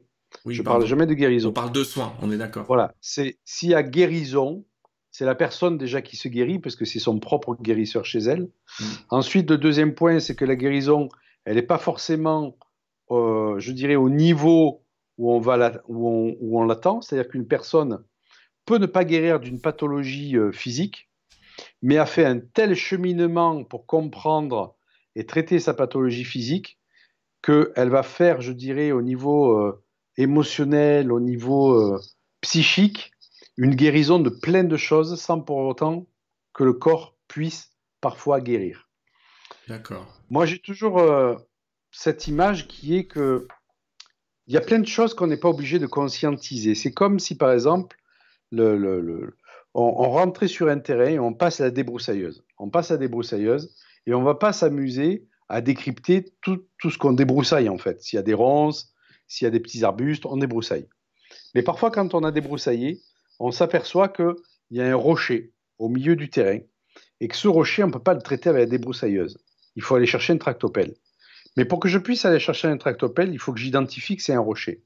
Je 0.48 0.60
ne 0.60 0.66
parle 0.66 0.86
jamais 0.88 1.06
de 1.06 1.14
guérison. 1.14 1.50
On 1.50 1.54
parle 1.54 1.72
de 1.72 1.84
soins, 1.84 2.16
on 2.24 2.32
est 2.32 2.38
d'accord. 2.38 2.66
Voilà. 2.66 2.96
C'est 3.02 3.38
s'il 3.46 3.70
y 3.70 3.76
a 3.76 3.84
guérison, 3.84 4.66
c'est 5.14 5.26
la 5.26 5.36
personne 5.36 5.78
déjà 5.78 6.02
qui 6.02 6.18
se 6.18 6.28
guérit 6.28 6.58
parce 6.58 6.76
que 6.76 6.86
c'est 6.86 7.00
son 7.00 7.20
propre 7.20 7.56
guérisseur 7.62 8.04
chez 8.04 8.18
elle. 8.18 8.50
Mm. 8.80 8.86
Ensuite, 9.10 9.50
le 9.50 9.60
deuxième 9.60 9.94
point, 9.94 10.20
c'est 10.20 10.36
que 10.36 10.44
la 10.44 10.56
guérison, 10.56 11.08
elle 11.46 11.56
n'est 11.56 11.62
pas 11.62 11.78
forcément, 11.78 12.58
euh, 13.12 13.60
je 13.60 13.72
dirais, 13.72 13.96
au 13.96 14.10
niveau 14.10 14.82
où 15.20 15.32
on 15.32 15.40
va 15.40 15.56
la, 15.56 15.82
où 15.88 16.10
on, 16.10 16.36
où 16.42 16.60
on 16.60 16.66
l'attend. 16.66 17.02
C'est-à-dire 17.02 17.30
qu'une 17.30 17.48
personne 17.48 18.04
peut 18.66 18.80
ne 18.80 18.88
pas 18.88 19.06
guérir 19.06 19.40
d'une 19.40 19.62
pathologie 19.62 20.36
euh, 20.36 20.52
physique, 20.52 21.12
mais 21.84 22.00
a 22.00 22.08
fait 22.08 22.26
un 22.26 22.40
tel 22.40 22.74
cheminement 22.74 23.64
pour 23.64 23.86
comprendre 23.86 24.76
et 25.16 25.28
traiter 25.28 25.60
sa 25.60 25.76
pathologie 25.76 26.26
physique 26.26 26.80
qu'elle 27.44 27.90
va 27.90 28.02
faire, 28.02 28.42
je 28.42 28.52
dirais, 28.52 28.92
au 28.92 29.04
niveau 29.04 29.60
euh, 29.60 29.84
émotionnel, 30.18 31.12
au 31.12 31.20
niveau 31.20 32.00
psychique, 32.42 33.13
une 33.58 33.76
guérison 33.76 34.20
de 34.20 34.30
plein 34.30 34.64
de 34.64 34.78
choses 34.78 35.20
sans 35.20 35.40
pour 35.40 35.58
autant 35.58 36.08
que 36.54 36.64
le 36.64 36.74
corps 36.74 37.16
puisse 37.28 37.72
parfois 38.02 38.42
guérir. 38.42 38.90
D'accord. 39.68 40.06
Moi, 40.30 40.46
j'ai 40.46 40.60
toujours 40.60 41.00
euh, 41.00 41.36
cette 41.92 42.28
image 42.28 42.68
qui 42.68 42.98
est 42.98 43.06
que 43.06 43.48
il 44.48 44.54
y 44.54 44.58
a 44.58 44.62
plein 44.62 44.80
de 44.80 44.88
choses 44.88 45.14
qu'on 45.14 45.28
n'est 45.28 45.38
pas 45.38 45.48
obligé 45.48 45.80
de 45.80 45.88
conscientiser. 45.88 46.76
C'est 46.76 46.94
comme 46.94 47.18
si, 47.18 47.38
par 47.38 47.52
exemple, 47.52 47.98
le, 48.52 49.38
on, 49.74 50.10
rentrait 50.10 50.50
sur 50.50 50.68
un 50.68 50.80
terrain 50.80 51.08
et 51.08 51.20
on 51.20 51.34
passe 51.34 51.62
à 51.62 51.66
la 51.66 51.72
débroussailleuse. 51.72 52.44
On 52.60 52.70
passe 52.70 52.92
à 52.92 52.96
la 52.96 52.98
débroussailleuse 52.98 53.74
et 54.06 54.14
on 54.14 54.20
ne 54.20 54.26
va 54.26 54.36
pas 54.36 54.52
s'amuser 54.52 55.28
à 55.48 55.62
décrypter 55.62 56.34
tout, 56.42 56.66
tout 56.78 56.90
ce 56.90 56.98
qu'on 56.98 57.14
débroussaille, 57.14 57.70
en 57.70 57.78
fait. 57.78 58.02
S'il 58.02 58.18
y 58.18 58.20
a 58.20 58.24
des 58.24 58.34
ronces, 58.34 58.94
s'il 59.28 59.46
y 59.46 59.48
a 59.48 59.52
des 59.52 59.62
petits 59.62 59.86
arbustes, 59.86 60.26
on 60.26 60.36
débroussaille. 60.36 60.88
Mais 61.56 61.64
parfois, 61.64 61.90
quand 61.90 62.14
on 62.14 62.24
a 62.24 62.32
débroussaillé, 62.32 63.02
on 63.44 63.52
s'aperçoit 63.52 64.10
qu'il 64.10 64.36
y 64.72 64.82
a 64.82 64.86
un 64.86 64.96
rocher 64.96 65.52
au 65.78 65.90
milieu 65.90 66.16
du 66.16 66.30
terrain 66.30 66.60
et 67.20 67.28
que 67.28 67.36
ce 67.36 67.48
rocher, 67.48 67.84
on 67.84 67.88
ne 67.88 67.92
peut 67.92 68.00
pas 68.00 68.14
le 68.14 68.22
traiter 68.22 68.50
avec 68.50 68.62
la 68.62 68.66
débroussailleuse. 68.70 69.38
Il 69.76 69.82
faut 69.82 69.96
aller 69.96 70.06
chercher 70.06 70.34
une 70.34 70.40
tractopelle. 70.40 70.96
Mais 71.58 71.66
pour 71.66 71.80
que 71.80 71.90
je 71.90 71.98
puisse 71.98 72.26
aller 72.26 72.40
chercher 72.40 72.70
un 72.70 72.78
tractopelle, 72.78 73.34
il 73.34 73.40
faut 73.40 73.54
que 73.54 73.60
j'identifie 73.60 74.16
que 74.16 74.24
c'est 74.24 74.34
un 74.34 74.40
rocher. 74.40 74.84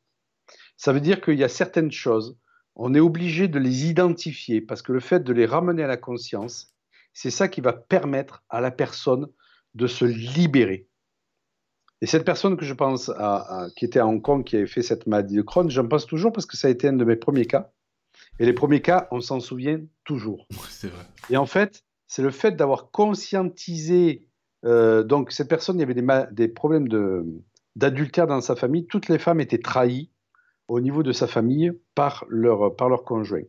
Ça 0.75 0.91
veut 0.91 1.01
dire 1.01 1.21
qu'il 1.21 1.35
y 1.35 1.43
a 1.43 1.49
certaines 1.49 1.91
choses, 1.91 2.37
on 2.75 2.93
est 2.93 2.99
obligé 2.99 3.47
de 3.47 3.59
les 3.59 3.85
identifier 3.85 4.61
parce 4.61 4.81
que 4.81 4.91
le 4.91 4.99
fait 4.99 5.19
de 5.19 5.33
les 5.33 5.45
ramener 5.45 5.83
à 5.83 5.87
la 5.87 5.97
conscience, 5.97 6.73
c'est 7.13 7.31
ça 7.31 7.47
qui 7.47 7.61
va 7.61 7.73
permettre 7.73 8.43
à 8.49 8.59
la 8.59 8.71
personne 8.71 9.27
de 9.75 9.87
se 9.87 10.05
libérer. 10.05 10.87
Et 12.01 12.05
cette 12.05 12.25
personne 12.25 12.57
que 12.57 12.65
je 12.65 12.73
pense, 12.73 13.09
à, 13.09 13.67
qui 13.75 13.85
était 13.85 13.99
à 13.99 14.05
Hong 14.05 14.21
Kong, 14.21 14.43
qui 14.43 14.55
avait 14.55 14.67
fait 14.67 14.83
cette 14.83 15.07
maladie 15.07 15.35
de 15.35 15.41
Crohn, 15.41 15.69
j'en 15.69 15.87
pense 15.87 16.05
toujours 16.05 16.31
parce 16.31 16.45
que 16.45 16.57
ça 16.57 16.67
a 16.67 16.71
été 16.71 16.87
un 16.87 16.93
de 16.93 17.05
mes 17.05 17.15
premiers 17.15 17.45
cas. 17.45 17.71
Et 18.39 18.45
les 18.45 18.53
premiers 18.53 18.81
cas, 18.81 19.07
on 19.11 19.21
s'en 19.21 19.39
souvient 19.39 19.79
toujours. 20.03 20.47
c'est 20.69 20.89
vrai. 20.89 21.03
Et 21.29 21.37
en 21.37 21.45
fait, 21.45 21.83
c'est 22.07 22.21
le 22.21 22.31
fait 22.31 22.55
d'avoir 22.55 22.91
conscientisé. 22.91 24.27
Euh, 24.65 25.03
donc, 25.03 25.31
cette 25.31 25.49
personne, 25.49 25.77
il 25.77 25.79
y 25.79 25.83
avait 25.83 25.93
des, 25.93 26.05
des 26.31 26.47
problèmes 26.47 26.87
d'adultère 27.75 28.27
dans 28.27 28.41
sa 28.41 28.55
famille. 28.55 28.87
Toutes 28.87 29.07
les 29.07 29.19
femmes 29.19 29.39
étaient 29.39 29.59
trahies 29.59 30.11
au 30.67 30.79
niveau 30.79 31.03
de 31.03 31.11
sa 31.11 31.27
famille 31.27 31.71
par 31.95 32.25
leur, 32.29 32.75
par 32.75 32.89
leur 32.89 33.03
conjoint. 33.03 33.43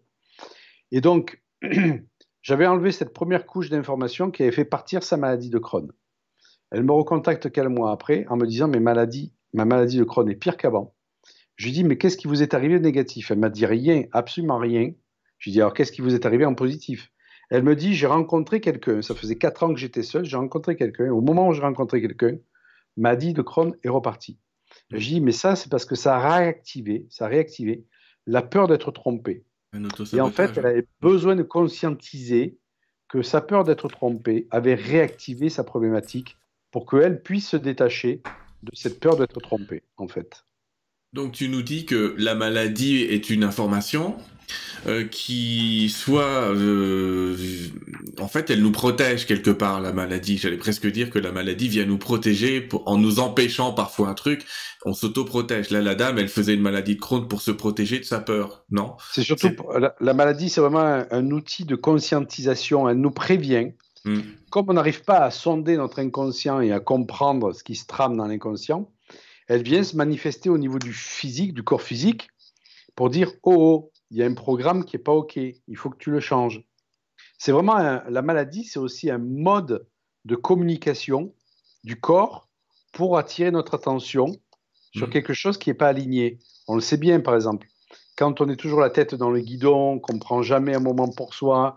Et 0.90 1.00
donc, 1.00 1.42
j'avais 2.42 2.66
enlevé 2.66 2.92
cette 2.92 3.12
première 3.12 3.46
couche 3.46 3.70
d'information 3.70 4.30
qui 4.30 4.42
avait 4.42 4.52
fait 4.52 4.64
partir 4.64 5.02
sa 5.02 5.16
maladie 5.16 5.50
de 5.50 5.58
Crohn. 5.58 5.90
Elle 6.70 6.84
me 6.84 6.92
recontacte 6.92 7.50
quelques 7.50 7.68
mois 7.68 7.92
après 7.92 8.26
en 8.28 8.36
me 8.36 8.46
disant 8.46 8.68
mais 8.68 8.80
maladie, 8.80 9.32
ma 9.52 9.64
maladie 9.64 9.98
de 9.98 10.04
Crohn 10.04 10.28
est 10.28 10.36
pire 10.36 10.56
qu'avant. 10.56 10.94
Je 11.58 11.66
lui 11.66 11.72
dis 11.72 11.84
mais 11.84 11.98
qu'est-ce 11.98 12.16
qui 12.16 12.28
vous 12.28 12.42
est 12.42 12.54
arrivé 12.54 12.78
de 12.78 12.84
négatif? 12.84 13.30
Elle 13.30 13.38
m'a 13.38 13.50
dit 13.50 13.66
rien, 13.66 14.04
absolument 14.12 14.58
rien. 14.58 14.92
Je 15.38 15.50
lui 15.50 15.52
dis 15.52 15.60
alors 15.60 15.74
qu'est-ce 15.74 15.92
qui 15.92 16.00
vous 16.00 16.14
est 16.14 16.24
arrivé 16.24 16.46
en 16.46 16.54
positif? 16.54 17.12
Elle 17.50 17.64
me 17.64 17.76
dit 17.76 17.94
j'ai 17.94 18.06
rencontré 18.06 18.60
quelqu'un. 18.60 19.02
Ça 19.02 19.14
faisait 19.14 19.36
quatre 19.36 19.64
ans 19.64 19.74
que 19.74 19.80
j'étais 19.80 20.02
seul. 20.02 20.24
J'ai 20.24 20.36
rencontré 20.36 20.76
quelqu'un. 20.76 21.10
Au 21.10 21.20
moment 21.20 21.48
où 21.48 21.52
j'ai 21.52 21.62
rencontré 21.62 22.00
quelqu'un, 22.00 22.38
ma 22.96 23.10
maladie 23.10 23.34
de 23.34 23.42
Crohn 23.42 23.76
est 23.82 23.88
repartie. 23.88 24.38
Je 24.90 24.96
lui 24.96 25.06
dis 25.06 25.20
mais 25.20 25.32
ça 25.32 25.56
c'est 25.56 25.70
parce 25.70 25.84
que 25.84 25.96
ça 25.96 26.16
a 26.16 26.38
réactivé, 26.38 27.06
ça 27.10 27.26
a 27.26 27.28
réactivé 27.28 27.84
la 28.26 28.42
peur 28.42 28.68
d'être 28.68 28.92
trompé. 28.92 29.44
Et 30.12 30.20
en 30.20 30.30
fait, 30.30 30.56
elle 30.56 30.66
avait 30.66 30.86
besoin 31.00 31.36
de 31.36 31.42
conscientiser 31.42 32.58
que 33.08 33.22
sa 33.22 33.40
peur 33.40 33.64
d'être 33.64 33.88
trompée 33.88 34.46
avait 34.50 34.74
réactivé 34.74 35.48
sa 35.48 35.64
problématique 35.64 36.36
pour 36.70 36.86
qu'elle 36.86 37.22
puisse 37.22 37.48
se 37.48 37.56
détacher 37.56 38.22
de 38.62 38.70
cette 38.74 39.00
peur 39.00 39.16
d'être 39.16 39.40
trompée, 39.40 39.82
en 39.96 40.08
fait. 40.08 40.44
Donc 41.12 41.32
tu 41.32 41.48
nous 41.48 41.62
dis 41.62 41.86
que 41.86 42.14
la 42.18 42.34
maladie 42.34 43.02
est 43.02 43.30
une 43.30 43.44
information 43.44 44.16
euh, 44.86 45.04
qui 45.04 45.88
soit... 45.88 46.54
Euh, 46.54 47.36
en 48.18 48.28
fait, 48.28 48.50
elle 48.50 48.62
nous 48.62 48.72
protège 48.72 49.26
quelque 49.26 49.50
part, 49.50 49.80
la 49.80 49.92
maladie. 49.92 50.38
J'allais 50.38 50.56
presque 50.56 50.86
dire 50.86 51.10
que 51.10 51.18
la 51.18 51.32
maladie 51.32 51.68
vient 51.68 51.84
nous 51.84 51.98
protéger 51.98 52.68
en 52.86 52.98
nous 52.98 53.20
empêchant 53.20 53.72
parfois 53.72 54.08
un 54.08 54.14
truc. 54.14 54.44
On 54.84 54.94
s'auto-protège. 54.94 55.70
Là, 55.70 55.82
la 55.82 55.94
dame, 55.94 56.18
elle 56.18 56.28
faisait 56.28 56.54
une 56.54 56.62
maladie 56.62 56.94
de 56.94 57.00
Crohn 57.00 57.26
pour 57.26 57.42
se 57.42 57.50
protéger 57.50 57.98
de 57.98 58.04
sa 58.04 58.20
peur, 58.20 58.64
non? 58.70 58.96
C'est 59.12 59.22
surtout... 59.22 59.48
La, 60.00 60.14
maladie, 60.14 60.48
c'est 60.48 60.60
vraiment 60.60 61.04
un 61.10 61.30
outil 61.30 61.64
de 61.64 61.74
conscientisation. 61.74 62.88
Elle 62.88 63.00
nous 63.00 63.10
prévient 63.10 63.72
Hmm. 64.04 64.20
Comme 64.50 64.66
on 64.68 64.74
n'arrive 64.74 65.04
pas 65.04 65.18
à 65.18 65.30
sonder 65.30 65.76
notre 65.76 65.98
inconscient 65.98 66.60
et 66.60 66.72
à 66.72 66.80
comprendre 66.80 67.52
ce 67.52 67.62
qui 67.62 67.74
se 67.74 67.86
trame 67.86 68.16
dans 68.16 68.26
l'inconscient, 68.26 68.88
elle 69.48 69.62
vient 69.62 69.82
se 69.82 69.96
manifester 69.96 70.50
au 70.50 70.58
niveau 70.58 70.78
du 70.78 70.92
physique, 70.92 71.54
du 71.54 71.62
corps 71.62 71.82
physique, 71.82 72.28
pour 72.94 73.10
dire 73.10 73.32
oh, 73.42 73.54
oh 73.56 73.90
il 74.10 74.18
y 74.18 74.22
a 74.22 74.26
un 74.26 74.34
programme 74.34 74.84
qui 74.84 74.96
n'est 74.96 75.02
pas 75.02 75.12
OK, 75.12 75.36
il 75.36 75.76
faut 75.76 75.90
que 75.90 75.98
tu 75.98 76.10
le 76.10 76.20
changes. 76.20 76.62
C'est 77.38 77.52
vraiment 77.52 77.76
la 77.76 78.22
maladie, 78.22 78.64
c'est 78.64 78.78
aussi 78.78 79.10
un 79.10 79.18
mode 79.18 79.86
de 80.24 80.34
communication 80.34 81.34
du 81.84 82.00
corps 82.00 82.48
pour 82.92 83.18
attirer 83.18 83.50
notre 83.50 83.74
attention 83.74 84.26
sur 84.94 85.08
hmm. 85.08 85.10
quelque 85.10 85.34
chose 85.34 85.58
qui 85.58 85.70
n'est 85.70 85.74
pas 85.74 85.88
aligné. 85.88 86.38
On 86.66 86.74
le 86.74 86.80
sait 86.80 86.96
bien, 86.96 87.20
par 87.20 87.34
exemple, 87.34 87.66
quand 88.16 88.40
on 88.40 88.48
est 88.48 88.56
toujours 88.56 88.80
la 88.80 88.90
tête 88.90 89.14
dans 89.14 89.30
le 89.30 89.40
guidon, 89.40 90.00
qu'on 90.00 90.14
ne 90.14 90.18
prend 90.18 90.42
jamais 90.42 90.74
un 90.74 90.80
moment 90.80 91.08
pour 91.08 91.34
soi 91.34 91.76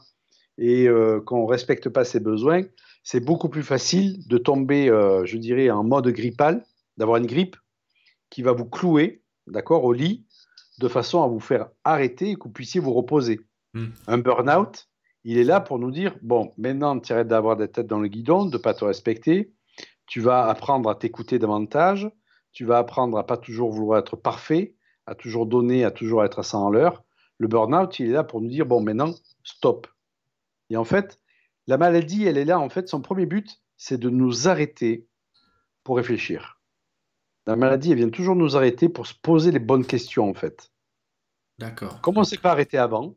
et 0.58 0.88
euh, 0.88 1.22
qu'on 1.22 1.44
ne 1.44 1.48
respecte 1.48 1.90
pas 1.90 2.04
ses 2.04 2.20
besoins, 2.20 2.64
c'est 3.04 3.20
beaucoup 3.20 3.50
plus 3.50 3.64
facile 3.64 4.28
de 4.28 4.38
tomber, 4.38 4.90
euh, 4.90 5.26
je 5.26 5.38
dirais, 5.38 5.70
en 5.70 5.84
mode 5.84 6.08
grippal, 6.08 6.66
d'avoir 6.98 7.18
une 7.18 7.26
grippe 7.26 7.56
qui 8.30 8.42
va 8.42 8.54
vous 8.54 8.66
clouer, 8.66 9.24
d'accord, 9.48 9.84
au 9.84 9.94
lit, 9.94 10.26
de 10.80 10.88
façon 10.88 11.22
à 11.24 11.28
vous 11.28 11.40
faire 11.40 11.70
arrêter 11.84 12.32
et 12.32 12.36
que 12.36 12.44
vous 12.44 12.52
puissiez 12.52 12.80
vous 12.80 12.94
reposer. 12.94 13.42
Hmm. 13.74 13.90
Un 14.08 14.18
burn-out, 14.18 14.90
il 15.24 15.38
est 15.38 15.44
là 15.44 15.62
pour 15.62 15.80
nous 15.80 15.92
dire, 15.92 16.16
bon, 16.22 16.52
maintenant, 16.58 17.00
tu 17.00 17.14
arrêtes 17.14 17.28
d'avoir 17.28 17.58
des 17.58 17.68
têtes 17.68 17.88
dans 17.88 18.00
le 18.00 18.08
guidon, 18.08 18.46
de 18.46 18.58
ne 18.58 18.62
pas 18.62 18.74
te 18.74 18.84
respecter, 18.84 19.54
tu 20.08 20.20
vas 20.20 20.48
apprendre 20.48 20.90
à 20.90 20.96
t'écouter 20.96 21.40
davantage, 21.40 22.10
tu 22.52 22.66
vas 22.66 22.80
apprendre 22.80 23.18
à 23.18 23.26
pas 23.26 23.38
toujours 23.38 23.72
vouloir 23.72 24.00
être 24.00 24.16
parfait, 24.16 24.76
à 25.06 25.16
toujours 25.16 25.46
donner, 25.46 25.86
à 25.86 25.92
toujours 25.92 26.24
être 26.24 26.40
à 26.40 26.44
100 26.44 26.68
à 26.68 26.72
l'heure. 26.72 27.04
Le 27.38 27.48
burn-out, 27.48 28.00
il 28.00 28.10
est 28.10 28.14
là 28.14 28.24
pour 28.24 28.42
nous 28.42 28.50
dire, 28.50 28.66
bon, 28.66 28.82
maintenant, 28.82 29.14
stop. 29.44 29.88
Et 30.70 30.78
en 30.78 30.84
fait, 30.84 31.20
la 31.68 31.78
maladie, 31.78 32.26
elle 32.26 32.38
est 32.38 32.46
là, 32.46 32.60
en 32.60 32.70
fait, 32.70 32.90
son 32.90 33.02
premier 33.02 33.26
but, 33.26 33.62
c'est 33.78 33.98
de 33.98 34.10
nous 34.10 34.48
arrêter 34.48 35.08
pour 35.84 35.98
réfléchir. 35.98 36.61
La 37.48 37.56
maladie, 37.56 37.92
elle 37.92 37.98
vient 37.98 38.10
toujours 38.10 38.36
nous 38.36 38.56
arrêter 38.56 38.90
pour 38.90 39.08
se 39.08 39.14
poser 39.14 39.52
les 39.52 39.60
bonnes 39.60 39.86
questions, 39.86 40.30
en 40.30 40.34
fait. 40.34 40.72
D'accord. 41.58 42.02
Comme 42.02 42.18
on 42.18 42.22
ne 42.22 42.26
s'est 42.26 42.38
pas 42.38 42.52
arrêté 42.52 42.78
avant, 42.78 43.16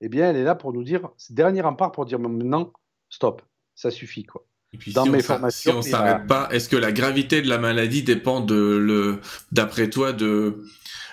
eh 0.00 0.08
bien, 0.08 0.30
elle 0.30 0.36
est 0.36 0.44
là 0.44 0.54
pour 0.54 0.72
nous 0.72 0.84
dire, 0.84 1.10
c'est 1.16 1.34
dernier 1.34 1.60
rempart 1.60 1.92
pour 1.92 2.06
dire 2.06 2.18
maintenant, 2.18 2.72
stop, 3.08 3.42
ça 3.74 3.90
suffit, 3.90 4.24
quoi. 4.24 4.44
Et 4.72 4.78
puis, 4.78 4.92
Dans 4.92 5.04
si 5.04 5.10
mes 5.10 5.18
on 5.18 5.22
formations, 5.22 5.82
si 5.82 5.88
on 5.88 5.90
s'arrête 5.90 6.26
pas, 6.26 6.48
est-ce 6.50 6.68
que 6.68 6.76
la 6.76 6.92
gravité 6.92 7.42
de 7.42 7.48
la 7.48 7.58
maladie 7.58 8.02
dépend 8.02 8.40
de 8.40 8.54
le, 8.54 9.20
d'après 9.52 9.90
toi, 9.90 10.12
de 10.12 10.64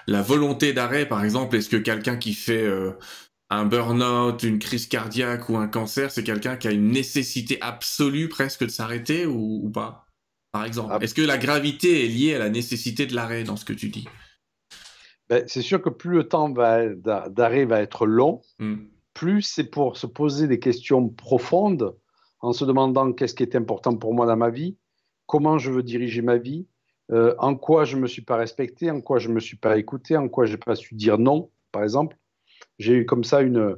la 0.08 0.22
volonté 0.22 0.72
d'arrêt, 0.72 1.08
par 1.08 1.24
exemple, 1.24 1.58
est-ce 1.58 1.70
que 1.70 1.78
quelqu'un 1.78 2.16
qui 2.16 2.34
fait 2.34 2.64
euh, 2.64 2.94
un 3.50 3.66
burn-out, 3.66 4.42
une 4.44 4.60
crise 4.60 4.88
cardiaque 4.88 5.50
ou 5.50 5.58
un 5.58 5.68
cancer, 5.68 6.10
c'est 6.10 6.24
quelqu'un 6.24 6.56
qui 6.56 6.68
a 6.68 6.72
une 6.72 6.90
nécessité 6.90 7.58
absolue 7.62 8.30
presque 8.30 8.64
de 8.64 8.70
s'arrêter 8.70 9.26
ou, 9.26 9.70
pas? 9.70 10.08
Par 10.52 10.66
exemple, 10.66 10.94
ah. 10.94 11.00
est-ce 11.02 11.14
que 11.14 11.22
la 11.22 11.38
gravité 11.38 12.06
est 12.06 12.08
liée 12.08 12.36
à 12.36 12.40
la 12.40 12.50
nécessité 12.50 13.06
de 13.06 13.16
l'arrêt 13.16 13.44
dans 13.44 13.56
ce 13.56 13.66
que 13.66 13.74
tu 13.74 13.90
dis? 13.90 14.08
Ben, 15.30 15.44
C'est 15.48 15.62
sûr 15.62 15.82
que 15.82 15.90
plus 15.90 16.18
le 16.18 16.28
temps 16.28 16.50
d'arrêt 16.50 17.66
va 17.66 17.82
être 17.82 18.06
long, 18.06 18.42
hmm. 18.58 18.78
plus 19.14 19.42
c'est 19.44 19.70
pour 19.70 19.98
se 19.98 20.08
poser 20.08 20.48
des 20.48 20.60
questions 20.60 21.08
profondes 21.10 21.96
en 22.42 22.54
se 22.54 22.66
demandant 22.66 23.12
qu'est-ce 23.14 23.36
qui 23.36 23.44
est 23.44 23.56
important 23.56 23.96
pour 23.96 24.14
moi 24.14 24.26
dans 24.26 24.38
ma 24.38 24.50
vie, 24.50 24.78
comment 25.28 25.58
je 25.58 25.72
veux 25.72 25.84
diriger 25.84 26.22
ma 26.22 26.38
vie, 26.38 26.68
euh, 27.12 27.36
en 27.38 27.56
quoi 27.56 27.86
je 27.86 27.96
ne 27.96 28.02
me 28.02 28.08
suis 28.08 28.22
pas 28.22 28.38
respecté, 28.38 28.90
en 28.92 29.02
quoi 29.02 29.20
je 29.20 29.30
ne 29.30 29.34
me 29.34 29.40
suis 29.40 29.58
pas 29.58 29.78
écouté, 29.78 30.16
en 30.16 30.30
quoi 30.30 30.46
je 30.46 30.54
n'ai 30.54 30.58
pas 30.58 30.76
su 30.76 30.96
dire 30.96 31.18
non, 31.18 31.52
par 31.72 31.84
exemple. 31.84 32.18
J'ai 32.78 32.94
eu 32.94 33.06
comme 33.06 33.24
ça 33.24 33.42
une, 33.42 33.78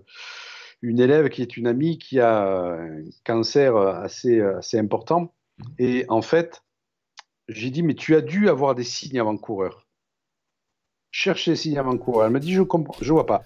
une 0.81 0.99
élève 0.99 1.29
qui 1.29 1.41
est 1.41 1.57
une 1.57 1.67
amie 1.67 1.97
qui 1.97 2.19
a 2.19 2.43
un 2.43 3.03
cancer 3.25 3.75
assez, 3.75 4.41
assez 4.41 4.77
important. 4.77 5.33
Et 5.77 6.05
en 6.09 6.21
fait, 6.21 6.63
j'ai 7.47 7.69
dit, 7.69 7.83
mais 7.83 7.95
tu 7.95 8.15
as 8.15 8.21
dû 8.21 8.49
avoir 8.49 8.75
des 8.75 8.83
signes 8.83 9.19
avant-coureurs. 9.19 9.87
Chercher 11.11 11.51
des 11.51 11.57
signes 11.57 11.77
avant-coureurs. 11.77 12.25
Elle 12.25 12.33
me 12.33 12.39
dit, 12.39 12.53
je 12.53 12.61
comprends, 12.61 12.97
je 13.01 13.11
vois 13.11 13.25
pas. 13.25 13.43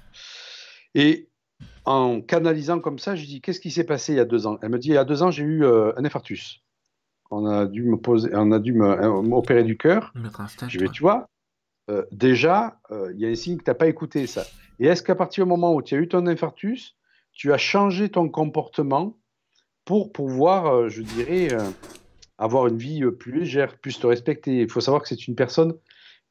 Et 0.94 1.30
en 1.86 2.22
canalisant 2.22 2.80
comme 2.80 3.00
ça, 3.00 3.16
j'ai 3.16 3.26
dit, 3.26 3.42
qu'est-ce 3.42 3.60
qui 3.60 3.72
s'est 3.72 3.84
passé 3.84 4.14
il 4.14 4.18
y 4.18 4.20
a 4.20 4.26
deux 4.26 4.48
ans? 4.48 4.58
Elle 4.62 4.70
me 4.70 4.80
dit, 4.80 4.90
il 4.90 4.94
y 4.94 4.98
a 4.98 5.06
deux 5.06 5.24
ans, 5.24 5.32
j'ai 5.32 5.44
eu 5.44 5.64
euh, 5.64 5.92
un 5.98 6.06
infarctus 6.06 6.66
on 7.32 7.46
a 7.46 7.66
dû 7.66 7.84
me 7.84 7.98
poser, 7.98 8.30
on 8.34 8.52
a 8.52 8.60
dû 8.60 8.74
m'opérer 8.74 9.64
du 9.64 9.78
cœur. 9.78 10.14
Je 10.68 10.80
vais, 10.80 10.90
tu 10.90 11.02
vois, 11.02 11.28
euh, 11.90 12.04
déjà, 12.12 12.80
euh, 12.92 13.12
il 13.14 13.20
y 13.20 13.26
a 13.26 13.30
des 13.30 13.36
signes 13.36 13.58
que 13.58 13.64
tu 13.64 13.70
n'as 13.70 13.76
pas 13.76 13.88
écouté 13.88 14.28
ça. 14.28 14.44
Et 14.80 14.88
est-ce 14.88 15.04
qu'à 15.04 15.16
partir 15.16 15.46
du 15.46 15.50
moment 15.50 15.74
où 15.74 15.82
tu 15.82 15.96
as 15.96 15.98
eu 15.98 16.08
ton 16.08 16.28
infarctus, 16.28 16.96
tu 17.32 17.54
as 17.54 17.58
changé 17.58 18.10
ton 18.10 18.30
comportement 18.30 19.18
pour 19.86 20.12
pouvoir, 20.12 20.68
euh, 20.68 20.90
je 20.90 21.02
dirais, 21.02 21.50
avoir 22.38 22.68
une 22.68 22.78
vie 22.78 23.04
plus 23.12 23.32
légère, 23.40 23.78
plus 23.78 24.00
te 24.00 24.08
respecter 24.08 24.62
Il 24.62 24.70
faut 24.70 24.82
savoir 24.82 25.02
que 25.02 25.08
c'est 25.08 25.28
une 25.28 25.36
personne 25.36 25.74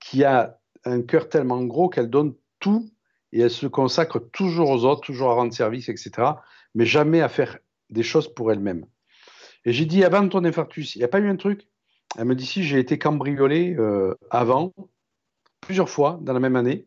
qui 0.00 0.24
a 0.24 0.58
un 0.84 1.02
cœur 1.02 1.28
tellement 1.28 1.62
gros 1.64 1.88
qu'elle 1.88 2.10
donne 2.10 2.34
tout 2.60 2.90
et 3.32 3.40
elle 3.40 3.50
se 3.50 3.66
consacre 3.66 4.18
toujours 4.18 4.70
aux 4.70 4.84
autres, 4.84 5.00
toujours 5.00 5.30
à 5.30 5.34
rendre 5.34 5.52
service, 5.52 5.88
etc. 5.88 6.28
Mais 6.74 6.86
jamais 6.86 7.20
à 7.20 7.28
faire 7.28 7.58
des 7.90 8.02
choses 8.02 8.32
pour 8.32 8.52
elle-même. 8.52 8.86
Et 9.64 9.72
j'ai 9.72 9.86
dit, 9.86 10.04
avant 10.04 10.28
ton 10.28 10.44
infarctus, 10.44 10.94
il 10.94 10.98
n'y 10.98 11.04
a 11.04 11.08
pas 11.08 11.20
eu 11.20 11.28
un 11.28 11.36
truc? 11.36 11.66
Elle 12.16 12.26
me 12.26 12.34
dit, 12.34 12.46
si, 12.46 12.62
j'ai 12.62 12.78
été 12.78 12.98
cambriolé 12.98 13.74
euh, 13.78 14.14
avant, 14.30 14.72
plusieurs 15.60 15.88
fois 15.88 16.18
dans 16.22 16.32
la 16.32 16.40
même 16.40 16.56
année. 16.56 16.86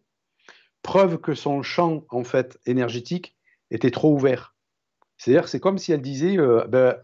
Preuve 0.84 1.18
que 1.18 1.34
son 1.34 1.64
champ, 1.64 2.06
en 2.10 2.24
fait, 2.24 2.60
énergétique 2.66 3.36
était 3.72 3.92
trop 3.92 4.14
ouvert. 4.14 4.56
C'est-à-dire, 5.18 5.48
c'est 5.48 5.60
comme 5.60 5.78
si 5.78 5.92
elle 5.92 6.02
disait, 6.02 6.38
euh, 6.38 6.66
ben, 6.68 6.96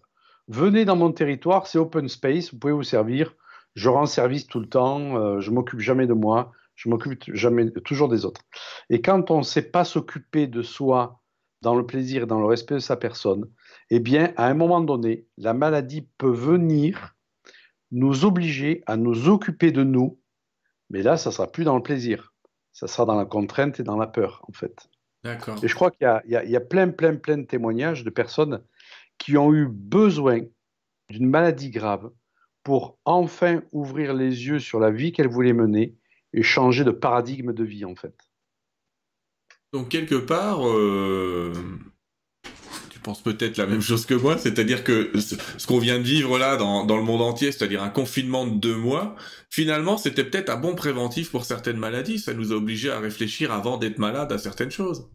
venez 0.48 0.86
dans 0.86 0.96
mon 0.96 1.12
territoire, 1.12 1.68
c'est 1.68 1.78
open 1.78 2.08
space, 2.08 2.52
vous 2.52 2.60
pouvez 2.60 2.74
vous 2.74 2.84
servir, 2.84 3.36
je 3.76 3.90
rends 3.90 4.06
service 4.06 4.48
tout 4.48 4.60
le 4.60 4.68
temps, 4.68 5.18
euh, 5.18 5.40
je 5.40 5.52
m'occupe 5.52 5.80
jamais 5.80 6.08
de 6.08 6.14
moi, 6.14 6.52
je 6.76 6.90
m'occupe 6.90 7.24
jamais 7.34 7.72
toujours 7.72 8.10
des 8.10 8.26
autres. 8.26 8.42
Et 8.90 9.02
quand 9.02 9.32
on 9.32 9.40
ne 9.40 9.44
sait 9.44 9.70
pas 9.70 9.84
s'occuper 9.84 10.48
de 10.48 10.62
soi 10.62 11.22
dans 11.62 11.76
le 11.76 11.86
plaisir, 11.86 12.28
dans 12.28 12.40
le 12.40 12.46
respect 12.46 12.76
de 12.76 12.80
sa 12.80 12.98
personne, 12.98 13.50
eh 13.90 14.00
bien, 14.00 14.34
à 14.38 14.48
un 14.48 14.54
moment 14.54 14.82
donné, 14.82 15.28
la 15.38 15.54
maladie 15.54 16.08
peut 16.18 16.32
venir 16.32 17.16
nous 17.92 18.26
obliger 18.26 18.84
à 18.86 18.98
nous 18.98 19.30
occuper 19.30 19.72
de 19.72 19.84
nous, 19.84 20.20
mais 20.90 21.04
là, 21.04 21.16
ça 21.16 21.32
sera 21.32 21.52
plus 21.52 21.64
dans 21.64 21.76
le 21.76 21.84
plaisir, 21.84 22.34
ça 22.74 22.88
sera 22.88 23.06
dans 23.06 23.16
la 23.16 23.26
contrainte 23.26 23.80
et 23.80 23.84
dans 23.84 23.98
la 23.98 24.08
peur, 24.08 24.44
en 24.48 24.52
fait. 24.52 24.90
D'accord. 25.24 25.64
Et 25.64 25.68
je 25.68 25.76
crois 25.76 25.90
qu'il 25.92 26.08
y, 26.26 26.32
y, 26.32 26.56
a 26.56 26.60
plein, 26.60 26.90
plein, 26.90 27.16
plein 27.16 27.38
de 27.38 27.46
témoignages 27.46 28.04
de 28.04 28.10
personnes 28.10 28.62
qui 29.24 29.38
ont 29.38 29.54
eu 29.54 29.68
besoin 29.68 30.42
d'une 31.10 31.30
maladie 31.30 31.70
grave 31.70 32.12
pour 32.64 32.98
enfin 33.06 33.62
ouvrir 33.72 34.14
les 34.14 34.48
yeux 34.48 34.60
sur 34.60 34.80
la 34.80 34.92
vie 34.92 35.12
qu'elles 35.12 35.30
voulaient 35.30 35.54
mener 35.54 35.96
et 36.34 36.44
changer 36.44 36.84
de 36.84 36.92
paradigme 36.92 37.54
de 37.54 37.64
vie, 37.64 37.86
en 37.86 37.96
fait. 37.96 38.16
Donc, 39.72 39.90
quelque 39.90 40.16
part, 40.16 40.68
euh, 40.68 41.54
pense 43.04 43.22
peut-être 43.22 43.58
la 43.58 43.68
même 43.68 43.82
chose 43.82 44.06
que 44.06 44.14
moi, 44.16 44.38
c'est-à-dire 44.38 44.84
que 44.84 45.12
ce 45.20 45.68
qu'on 45.68 45.78
vient 45.78 46.00
de 46.00 46.04
vivre 46.04 46.40
là 46.40 46.56
dans, 46.58 46.86
le 46.86 47.04
monde 47.04 47.22
entier, 47.22 47.52
c'est-à-dire 47.52 47.84
un 47.84 47.90
confinement 47.90 48.48
de 48.48 48.56
deux 48.56 48.78
mois, 48.78 49.16
finalement 49.50 49.98
c'était 49.98 50.24
peut-être 50.24 50.50
un 50.50 50.58
bon 50.58 50.74
préventif 50.74 51.30
pour 51.30 51.46
certaines 51.46 51.78
maladies, 51.78 52.18
ça 52.18 52.34
nous 52.34 52.52
a 52.52 52.56
obligés 52.56 52.90
à 52.90 53.00
réfléchir 53.00 53.52
avant 53.52 53.78
d'être 53.78 54.00
malade 54.00 54.32
à 54.32 54.38
certaines 54.38 54.72
choses. 54.72 55.10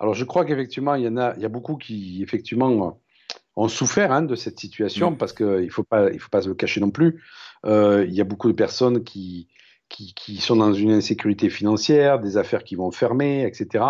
Alors 0.00 0.14
je 0.14 0.24
crois 0.24 0.44
qu'effectivement, 0.44 0.94
il 0.94 1.04
y 1.04 1.08
en 1.08 1.18
a, 1.18 1.34
il 1.36 1.42
y 1.42 1.44
a 1.44 1.50
beaucoup 1.50 1.76
qui 1.76 2.22
effectivement 2.22 2.98
ont 3.54 3.68
souffert 3.68 4.12
hein, 4.12 4.22
de 4.22 4.34
cette 4.34 4.58
situation, 4.58 5.10
mm. 5.10 5.18
parce 5.18 5.34
qu'il 5.34 5.46
ne 5.46 5.68
faut 5.68 5.84
pas, 5.84 6.10
il 6.10 6.18
faut 6.18 6.30
pas 6.30 6.42
se 6.42 6.48
le 6.48 6.54
cacher 6.54 6.80
non 6.80 6.90
plus. 6.90 7.22
Euh, 7.66 8.06
il 8.08 8.14
y 8.14 8.20
a 8.22 8.24
beaucoup 8.24 8.48
de 8.48 8.54
personnes 8.54 9.04
qui, 9.04 9.48
qui, 9.90 10.14
qui, 10.14 10.38
sont 10.38 10.56
dans 10.56 10.72
une 10.72 10.92
insécurité 10.92 11.50
financière, 11.50 12.18
des 12.18 12.38
affaires 12.38 12.64
qui 12.64 12.76
vont 12.76 12.90
fermer, 12.90 13.44
etc. 13.44 13.84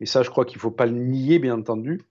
Et 0.00 0.06
ça, 0.06 0.24
je 0.24 0.30
crois 0.30 0.44
qu'il 0.44 0.56
ne 0.56 0.62
faut 0.62 0.72
pas 0.72 0.86
le 0.86 0.92
nier, 0.92 1.38
bien 1.38 1.56
entendu. 1.56 2.02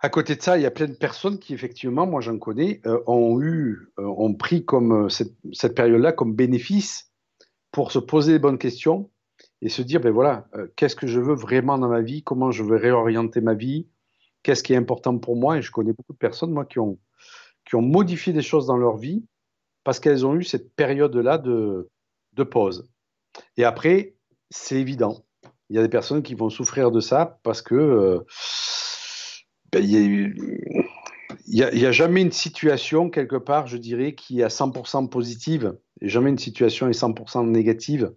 À 0.00 0.08
côté 0.08 0.34
de 0.34 0.42
ça, 0.42 0.58
il 0.58 0.62
y 0.62 0.66
a 0.66 0.72
plein 0.72 0.88
de 0.88 0.94
personnes 0.94 1.38
qui, 1.38 1.54
effectivement, 1.54 2.08
moi 2.08 2.20
j'en 2.20 2.36
connais, 2.38 2.80
euh, 2.86 2.98
ont 3.06 3.40
eu, 3.40 3.92
euh, 4.00 4.04
ont 4.04 4.34
pris 4.34 4.64
comme 4.64 5.08
cette, 5.08 5.76
période-là 5.76 6.10
comme 6.10 6.34
bénéfice 6.34 7.12
pour 7.70 7.92
se 7.92 8.00
poser 8.00 8.32
les 8.32 8.38
bonnes 8.40 8.58
questions 8.58 9.11
et 9.62 9.68
se 9.68 9.80
dire, 9.80 10.00
ben 10.00 10.10
voilà, 10.10 10.48
qu'est-ce 10.76 10.96
que 10.96 11.06
je 11.06 11.20
veux 11.20 11.34
vraiment 11.34 11.78
dans 11.78 11.88
ma 11.88 12.02
vie, 12.02 12.22
comment 12.22 12.50
je 12.50 12.64
veux 12.64 12.76
réorienter 12.76 13.40
ma 13.40 13.54
vie, 13.54 13.86
qu'est-ce 14.42 14.62
qui 14.62 14.72
est 14.72 14.76
important 14.76 15.16
pour 15.18 15.36
moi. 15.36 15.56
Et 15.56 15.62
je 15.62 15.70
connais 15.70 15.92
beaucoup 15.92 16.12
de 16.12 16.18
personnes, 16.18 16.50
moi, 16.50 16.64
qui 16.64 16.80
ont, 16.80 16.98
qui 17.64 17.76
ont 17.76 17.82
modifié 17.82 18.32
des 18.32 18.42
choses 18.42 18.66
dans 18.66 18.76
leur 18.76 18.96
vie 18.96 19.24
parce 19.84 20.00
qu'elles 20.00 20.26
ont 20.26 20.34
eu 20.34 20.42
cette 20.42 20.74
période-là 20.74 21.38
de, 21.38 21.88
de 22.32 22.42
pause. 22.42 22.90
Et 23.56 23.64
après, 23.64 24.16
c'est 24.50 24.80
évident. 24.80 25.24
Il 25.70 25.76
y 25.76 25.78
a 25.78 25.82
des 25.82 25.88
personnes 25.88 26.22
qui 26.22 26.34
vont 26.34 26.50
souffrir 26.50 26.90
de 26.90 27.00
ça 27.00 27.38
parce 27.44 27.62
que 27.62 28.24
ben, 29.72 29.82
il 29.82 30.34
n'y 31.46 31.62
a, 31.62 31.92
jamais 31.92 32.20
une 32.20 32.32
situation, 32.32 33.10
quelque 33.10 33.36
part, 33.36 33.66
je 33.66 33.76
dirais, 33.76 34.14
qui 34.14 34.40
est 34.40 34.44
à 34.44 34.48
100% 34.48 35.08
positive, 35.08 35.78
et 36.00 36.08
jamais 36.08 36.30
une 36.30 36.38
situation 36.38 36.88
est 36.88 37.00
100% 37.00 37.48
négative. 37.48 38.12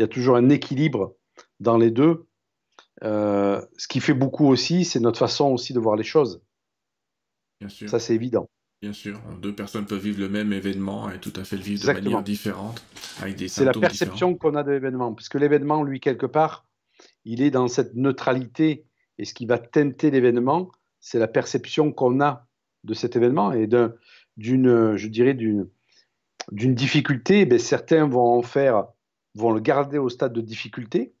Il 0.00 0.02
y 0.02 0.04
a 0.04 0.08
toujours 0.08 0.36
un 0.36 0.48
équilibre 0.48 1.14
dans 1.60 1.76
les 1.76 1.90
deux. 1.90 2.26
Euh, 3.04 3.60
ce 3.76 3.86
qui 3.86 4.00
fait 4.00 4.14
beaucoup 4.14 4.46
aussi, 4.46 4.86
c'est 4.86 4.98
notre 4.98 5.18
façon 5.18 5.48
aussi 5.48 5.74
de 5.74 5.78
voir 5.78 5.94
les 5.94 6.04
choses. 6.04 6.42
Bien 7.60 7.68
sûr. 7.68 7.86
Ça, 7.90 7.98
c'est 7.98 8.14
évident. 8.14 8.48
Bien 8.80 8.94
sûr, 8.94 9.20
deux 9.42 9.54
personnes 9.54 9.84
peuvent 9.84 10.00
vivre 10.00 10.18
le 10.18 10.30
même 10.30 10.54
événement 10.54 11.10
et 11.10 11.20
tout 11.20 11.34
à 11.36 11.44
fait 11.44 11.56
le 11.56 11.62
vivre 11.62 11.86
de 11.86 11.92
manière 11.92 12.22
différente, 12.22 12.82
avec 13.20 13.36
des 13.36 13.48
C'est 13.48 13.66
la 13.66 13.74
perception 13.74 14.34
qu'on 14.34 14.54
a 14.54 14.62
de 14.62 14.70
l'événement, 14.70 15.12
puisque 15.12 15.34
l'événement, 15.34 15.82
lui, 15.82 16.00
quelque 16.00 16.24
part, 16.24 16.64
il 17.26 17.42
est 17.42 17.50
dans 17.50 17.68
cette 17.68 17.94
neutralité, 17.94 18.86
et 19.18 19.26
ce 19.26 19.34
qui 19.34 19.44
va 19.44 19.58
teinter 19.58 20.10
l'événement, 20.10 20.72
c'est 20.98 21.18
la 21.18 21.28
perception 21.28 21.92
qu'on 21.92 22.22
a 22.22 22.46
de 22.84 22.94
cet 22.94 23.16
événement 23.16 23.52
et 23.52 23.68
d'une, 24.38 24.96
je 24.96 25.08
dirais, 25.08 25.34
d'une, 25.34 25.68
d'une 26.52 26.74
difficulté. 26.74 27.44
Ben, 27.44 27.58
certains 27.58 28.08
vont 28.08 28.38
en 28.38 28.40
faire, 28.40 28.86
vont 29.34 29.52
le 29.52 29.60
garder 29.60 29.98
au 29.98 30.08
stade 30.08 30.32
de 30.32 30.40
difficulté, 30.40 31.14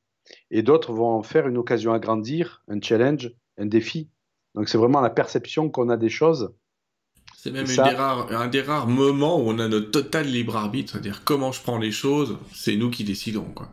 et 0.50 0.62
d'autres 0.62 0.92
vont 0.92 1.10
en 1.10 1.22
faire 1.22 1.48
une 1.48 1.56
occasion 1.56 1.92
à 1.92 1.98
grandir, 1.98 2.62
un 2.68 2.80
challenge, 2.80 3.32
un 3.58 3.66
défi. 3.66 4.10
Donc 4.54 4.68
c'est 4.68 4.78
vraiment 4.78 5.00
la 5.00 5.10
perception 5.10 5.70
qu'on 5.70 5.88
a 5.88 5.96
des 5.96 6.08
choses 6.08 6.52
c'est 7.42 7.52
même 7.52 7.64
un 7.66 8.48
des 8.48 8.60
rares 8.60 8.86
moments 8.86 9.38
où 9.38 9.48
on 9.48 9.58
a 9.60 9.66
notre 9.66 9.90
total 9.90 10.26
libre 10.26 10.56
arbitre, 10.56 10.92
c'est-à-dire 10.92 11.24
comment 11.24 11.52
je 11.52 11.62
prends 11.62 11.78
les 11.78 11.90
choses, 11.90 12.36
c'est 12.52 12.76
nous 12.76 12.90
qui 12.90 13.02
décidons. 13.02 13.46
Quoi. 13.54 13.70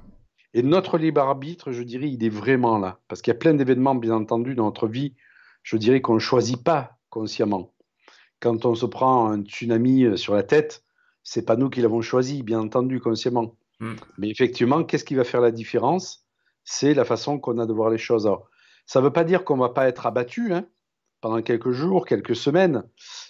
Et 0.53 0.63
notre 0.63 0.97
libre 0.97 1.19
arbitre, 1.19 1.73
je 1.73 1.83
dirais, 1.83 2.09
il 2.09 2.23
est 2.23 2.29
vraiment 2.29 2.77
là. 2.77 3.01
Parce 3.09 3.21
qu'il 3.21 3.33
y 3.33 3.35
a 3.35 3.39
plein 3.39 3.53
d'événements, 3.53 3.93
bien 3.93 4.13
entendu, 4.13 4.55
dans 4.55 4.63
notre 4.63 4.87
vie, 4.87 5.15
je 5.63 5.75
dirais 5.75 5.99
qu'on 5.99 6.13
ne 6.13 6.19
choisit 6.19 6.63
pas 6.63 6.97
consciemment. 7.09 7.73
Quand 8.39 8.65
on 8.65 8.73
se 8.73 8.85
prend 8.85 9.29
un 9.29 9.41
tsunami 9.41 10.05
euh, 10.05 10.15
sur 10.15 10.33
la 10.33 10.43
tête, 10.43 10.85
c'est 11.23 11.45
pas 11.45 11.57
nous 11.57 11.69
qui 11.69 11.81
l'avons 11.81 12.01
choisi, 12.01 12.43
bien 12.43 12.61
entendu, 12.61 13.01
consciemment. 13.01 13.57
Hmm. 13.79 13.95
Mais 14.17 14.29
effectivement, 14.29 14.83
qu'est-ce 14.83 15.05
qui 15.05 15.15
va 15.15 15.23
faire 15.23 15.41
la 15.41 15.51
différence? 15.51 16.25
C'est 16.63 16.93
la 16.93 17.05
façon 17.05 17.39
qu'on 17.39 17.59
a 17.59 17.65
de 17.65 17.73
voir 17.73 17.89
les 17.89 17.97
choses. 17.97 18.29
ça 18.85 18.99
ne 18.99 19.05
veut 19.05 19.13
pas 19.13 19.23
dire 19.23 19.43
qu'on 19.43 19.55
ne 19.55 19.61
va 19.61 19.69
pas 19.69 19.87
être 19.87 20.05
abattu 20.05 20.53
hein, 20.53 20.65
pendant 21.21 21.41
quelques 21.41 21.71
jours, 21.71 22.05
quelques 22.05 22.35
semaines, 22.35 22.83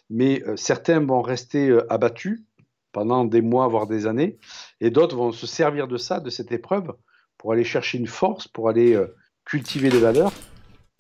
mais 0.10 0.44
euh, 0.48 0.56
certains 0.56 1.00
vont 1.00 1.22
rester 1.22 1.70
euh, 1.70 1.92
abattus 1.92 2.42
pendant 2.92 3.26
des 3.26 3.42
mois, 3.42 3.68
voire 3.68 3.88
des 3.88 4.08
années, 4.08 4.40
et 4.82 4.90
d'autres 4.90 5.16
vont 5.16 5.32
se 5.32 5.46
servir 5.46 5.88
de 5.88 5.98
ça, 5.98 6.20
de 6.20 6.30
cette 6.30 6.52
épreuve, 6.52 6.96
pour 7.38 7.52
aller 7.52 7.64
chercher 7.64 7.98
une 7.98 8.08
force, 8.08 8.48
pour 8.48 8.70
aller 8.70 8.94
euh, 8.94 9.16
cultiver 9.46 9.90
des 9.90 10.00
valeurs 10.00 10.32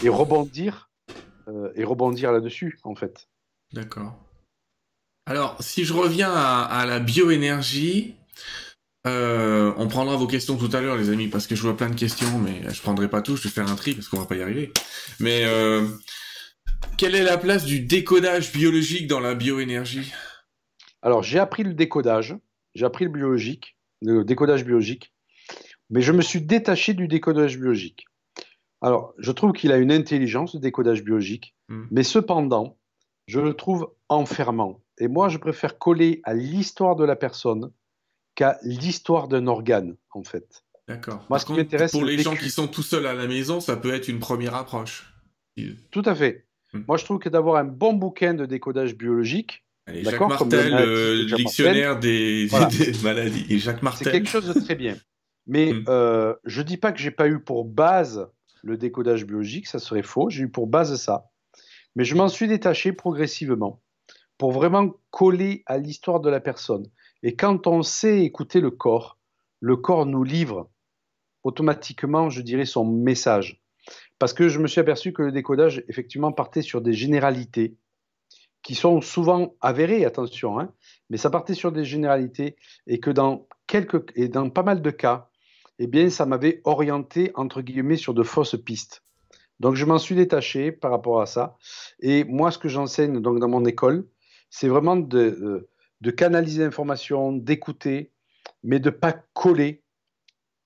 et 0.04 0.10
rebondir 0.10 0.86
et 1.76 1.86
rebondir 1.86 2.34
là-dessus, 2.34 2.78
en 2.84 2.94
fait. 2.94 3.30
D'accord. 3.72 4.14
Alors, 5.28 5.58
si 5.62 5.84
je 5.84 5.94
reviens 5.94 6.32
à, 6.34 6.86
la 6.86 7.00
bioénergie, 7.00 8.16
on 9.08 9.88
prendra 9.88 10.15
vos 10.15 10.28
questions 10.28 10.58
tout 10.58 10.70
à 10.74 10.82
l'heure, 10.82 10.98
les 10.98 11.10
amis, 11.10 11.28
parce 11.28 11.48
que 11.48 11.56
je 11.56 11.62
vois 11.62 11.76
plein 11.78 11.89
de 11.89 11.96
questions, 11.96 12.39
mais 12.39 12.62
je 12.74 12.82
prendrai 12.82 13.10
pas 13.10 13.22
tout, 13.22 13.36
je 13.36 13.43
vais 13.43 13.50
faire 13.50 13.70
un 13.70 13.76
tri 13.76 13.93
parce 13.93 14.08
qu'on 14.08 14.20
va 14.20 14.26
pas 14.26 14.36
y 14.36 14.41
arriver. 14.41 14.72
Mais 15.20 15.43
quelle 16.98 17.15
est 17.15 17.24
la 17.24 17.38
place 17.38 17.65
du 17.65 17.80
décodage 17.80 18.52
biologique 18.52 19.08
dans 19.08 19.20
la 19.20 19.36
bioénergie? 19.36 20.12
Alors, 21.02 21.24
j'ai 21.24 21.39
appris 21.39 21.63
le 21.63 21.74
décodage, 21.74 22.36
j'ai 22.74 22.86
appris 22.86 23.06
le 23.06 23.12
biologique, 23.12 23.78
le 24.02 24.24
décodage 24.24 24.65
biologique, 24.65 25.13
mais 25.89 26.02
je 26.02 26.12
me 26.12 26.22
suis 26.22 26.41
détaché 26.41 26.93
du 26.93 27.08
décodage 27.08 27.58
biologique. 27.58 28.06
Alors, 28.82 29.13
je 29.17 29.32
trouve 29.32 29.54
qu'il 29.54 29.72
a 29.72 29.78
une 29.78 29.91
intelligence, 29.91 30.54
le 30.54 30.60
décodage 30.60 31.04
biologique, 31.04 31.56
hmm. 31.70 31.86
mais 31.91 32.04
cependant, 32.04 32.78
je 33.28 33.39
le 33.39 33.54
trouve 33.54 33.91
enfermant. 34.10 34.82
Et 35.00 35.08
moi, 35.08 35.30
je 35.30 35.38
préfère 35.38 35.78
coller 35.78 36.22
à 36.24 36.34
l'histoire 36.34 36.96
de 36.96 37.06
la 37.06 37.15
personne 37.15 37.72
qu'à 38.38 38.60
l'histoire 38.62 39.28
d'un 39.28 39.47
organe, 39.47 39.97
en 40.12 40.23
fait. 40.23 40.63
D'accord. 40.88 41.26
Moi, 41.28 41.39
ce 41.39 41.45
qui 41.47 41.54
m'intéresse, 41.54 41.91
pour 41.91 42.06
les 42.06 42.19
gens 42.19 42.36
qui 42.36 42.52
sont 42.52 42.67
tout 42.67 42.84
seuls 42.84 43.08
à 43.08 43.13
la 43.13 43.28
maison, 43.28 43.60
ça 43.60 43.76
peut 43.76 43.93
être 43.93 44.08
une 44.08 44.19
première 44.19 44.56
approche. 44.56 45.12
Tout 45.89 46.04
à 46.06 46.13
fait. 46.13 46.45
Hmm. 46.71 46.84
Moi, 46.88 46.97
je 46.97 47.04
trouve 47.04 47.17
que 47.17 47.30
d'avoir 47.30 47.58
un 47.58 47.65
bon 47.65 47.93
bouquin 47.93 48.36
de 48.36 48.45
décodage 48.45 48.95
biologique, 48.95 49.65
Jacques 49.88 50.19
Martel, 50.19 50.71
le 50.71 51.36
dictionnaire 51.36 52.00
des, 52.00 52.47
maladies. 53.04 53.45
Et 53.50 53.58
Jacques 53.58 53.82
Martel. 53.82 54.06
C'est 54.06 54.12
quelque 54.12 54.30
chose 54.30 54.54
de 54.54 54.60
très 54.60 54.76
bien. 54.76 54.95
Mais 55.47 55.73
hmm. 55.73 55.86
euh, 55.89 56.36
je 56.45 56.62
ne 56.62 56.67
dis 56.67 56.78
pas 56.78 56.91
que 56.91 57.00
j'ai 57.00 57.12
pas 57.12 57.28
eu 57.28 57.39
pour 57.39 57.65
base 57.65 58.30
le 58.63 58.78
décodage 58.78 59.26
biologique, 59.26 59.65
ça 59.65 59.80
serait 59.80 60.04
faux. 60.04 60.30
J'ai 60.30 60.43
eu 60.43 60.50
pour 60.50 60.67
base 60.67 60.95
ça. 60.95 61.32
Mais 61.95 62.06
je 62.06 62.13
m'en 62.15 62.28
suis 62.28 62.47
détaché 62.47 62.91
progressivement 62.91 63.82
pour 64.38 64.52
vraiment 64.52 64.93
coller 65.10 65.63
à 65.65 65.80
l'histoire 65.80 66.19
de 66.19 66.30
la 66.30 66.39
personne. 66.39 66.86
Et 67.24 67.36
quand 67.36 67.68
on 67.68 67.82
sait 67.82 68.24
écouter 68.24 68.62
le 68.62 68.72
corps, 68.72 69.18
le 69.60 69.76
corps 69.76 70.06
nous 70.06 70.24
livre 70.24 70.70
automatiquement, 71.44 72.30
je 72.30 72.42
dirais, 72.42 72.66
son 72.66 72.86
message. 72.86 73.62
Parce 74.20 74.34
que 74.34 74.50
je 74.50 74.60
me 74.60 74.68
suis 74.68 74.82
aperçu 74.82 75.14
que 75.14 75.22
le 75.22 75.32
décodage, 75.32 75.84
effectivement, 75.88 76.32
partait 76.32 76.62
sur 76.62 76.82
des 76.82 76.94
généralités 76.94 77.78
qui 78.64 78.76
sont 78.76 79.00
souvent 79.00 79.56
avérées, 79.62 80.04
attention, 80.04 80.60
hein, 80.60 80.74
mais 81.10 81.18
ça 81.18 81.30
partait 81.30 81.54
sur 81.54 81.72
des 81.72 81.86
généralités 81.86 82.58
et 82.86 83.00
que 83.00 83.12
dans, 83.12 83.48
quelques, 83.66 84.12
et 84.16 84.28
dans 84.28 84.50
pas 84.50 84.64
mal 84.64 84.82
de 84.82 84.92
cas, 84.92 85.30
eh 85.80 85.88
bien, 85.88 86.10
ça 86.10 86.26
m'avait 86.26 86.62
orienté, 86.66 87.32
entre 87.36 87.62
guillemets, 87.62 87.98
sur 87.98 88.14
de 88.14 88.24
fausses 88.24 88.58
pistes. 88.62 89.04
Donc, 89.60 89.76
je 89.76 89.86
m'en 89.86 89.98
suis 89.98 90.16
détaché 90.16 90.72
par 90.72 90.92
rapport 90.92 91.22
à 91.22 91.26
ça. 91.26 91.58
Et 92.00 92.24
moi, 92.26 92.52
ce 92.52 92.58
que 92.58 92.68
j'enseigne 92.68 93.22
donc 93.22 93.40
dans 93.40 93.48
mon 93.48 93.64
école, 93.66 94.08
c'est 94.50 94.68
vraiment 94.68 94.96
de, 94.96 95.20
euh, 95.20 95.70
de 96.02 96.12
canaliser 96.12 96.64
l'information, 96.64 97.32
d'écouter, 97.34 98.12
mais 98.64 98.80
de 98.80 98.90
ne 98.90 98.96
pas 98.96 99.14
coller 99.34 99.84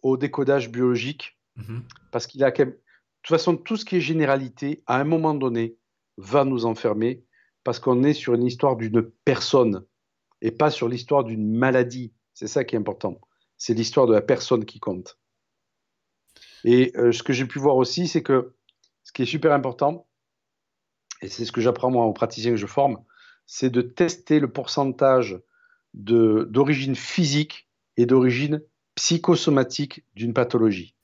au 0.01 0.17
décodage 0.17 0.69
biologique, 0.69 1.37
mmh 1.55 1.79
parce 2.11 2.27
qu'il 2.27 2.43
a 2.43 2.51
de 2.51 3.27
toute 3.27 3.37
façon, 3.37 3.55
tout 3.55 3.77
ce 3.77 3.85
qui 3.85 3.97
est 3.97 4.01
généralité, 4.01 4.83
à 4.87 4.99
un 4.99 5.03
moment 5.03 5.35
donné, 5.35 5.77
va 6.17 6.43
nous 6.43 6.65
enfermer 6.65 7.23
parce 7.63 7.79
qu'on 7.79 8.03
est 8.03 8.13
sur 8.13 8.33
une 8.33 8.45
histoire 8.45 8.75
d'une 8.75 9.03
personne 9.23 9.85
et 10.41 10.51
pas 10.51 10.71
sur 10.71 10.89
l'histoire 10.89 11.23
d'une 11.23 11.55
maladie. 11.55 12.13
C'est 12.33 12.47
ça 12.47 12.63
qui 12.63 12.75
est 12.75 12.79
important. 12.79 13.21
C'est 13.57 13.75
l'histoire 13.75 14.07
de 14.07 14.13
la 14.13 14.21
personne 14.21 14.65
qui 14.65 14.79
compte. 14.79 15.19
Et 16.63 16.91
euh, 16.95 17.11
ce 17.11 17.21
que 17.21 17.31
j'ai 17.31 17.45
pu 17.45 17.59
voir 17.59 17.75
aussi, 17.75 18.07
c'est 18.07 18.23
que 18.23 18.55
ce 19.03 19.11
qui 19.11 19.21
est 19.21 19.27
super 19.27 19.53
important, 19.53 20.07
et 21.21 21.27
c'est 21.27 21.45
ce 21.45 21.51
que 21.51 21.61
j'apprends 21.61 21.91
moi 21.91 22.05
aux 22.05 22.13
praticiens 22.13 22.51
que 22.51 22.57
je 22.57 22.65
forme, 22.65 23.03
c'est 23.53 23.69
de 23.69 23.81
tester 23.81 24.39
le 24.39 24.49
pourcentage 24.49 25.37
d'origine 25.93 26.95
physique 26.95 27.67
et 27.97 28.05
d'origine 28.05 28.63
psychosomatique 28.95 30.05
d'une 30.15 30.33
pathologie. 30.33 30.95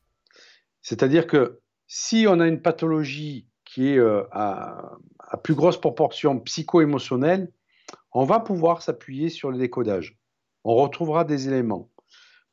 C'est-à-dire 0.81 1.27
que 1.27 1.59
si 1.87 2.25
on 2.25 2.39
a 2.39 2.47
une 2.47 2.61
pathologie 2.61 3.49
qui 3.65 3.89
est 3.89 3.97
euh, 3.97 4.23
à, 4.31 4.97
plus 5.43 5.55
grosse 5.55 5.77
proportion 5.77 6.39
psycho-émotionnelle, 6.39 7.51
on 8.13 8.23
va 8.23 8.39
pouvoir 8.39 8.81
s'appuyer 8.81 9.27
sur 9.27 9.51
le 9.51 9.57
décodage. 9.57 10.17
On 10.63 10.75
retrouvera 10.75 11.25
des 11.25 11.49
éléments. 11.49 11.91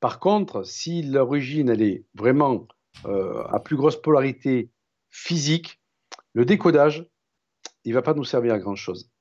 Par 0.00 0.18
contre, 0.18 0.64
si 0.64 1.04
l'origine 1.04 1.70
est 1.70 2.04
vraiment 2.14 2.66
euh, 3.04 3.44
à 3.44 3.60
plus 3.60 3.76
grosse 3.76 4.02
polarité 4.02 4.72
physique, 5.10 5.80
le 6.32 6.44
décodage, 6.44 7.08
il 7.84 7.90
ne 7.90 7.94
va 7.94 8.02
pas 8.02 8.14
nous 8.14 8.24
servir 8.24 8.54
à 8.54 8.58
grand 8.58 8.74
chose. 8.74 9.13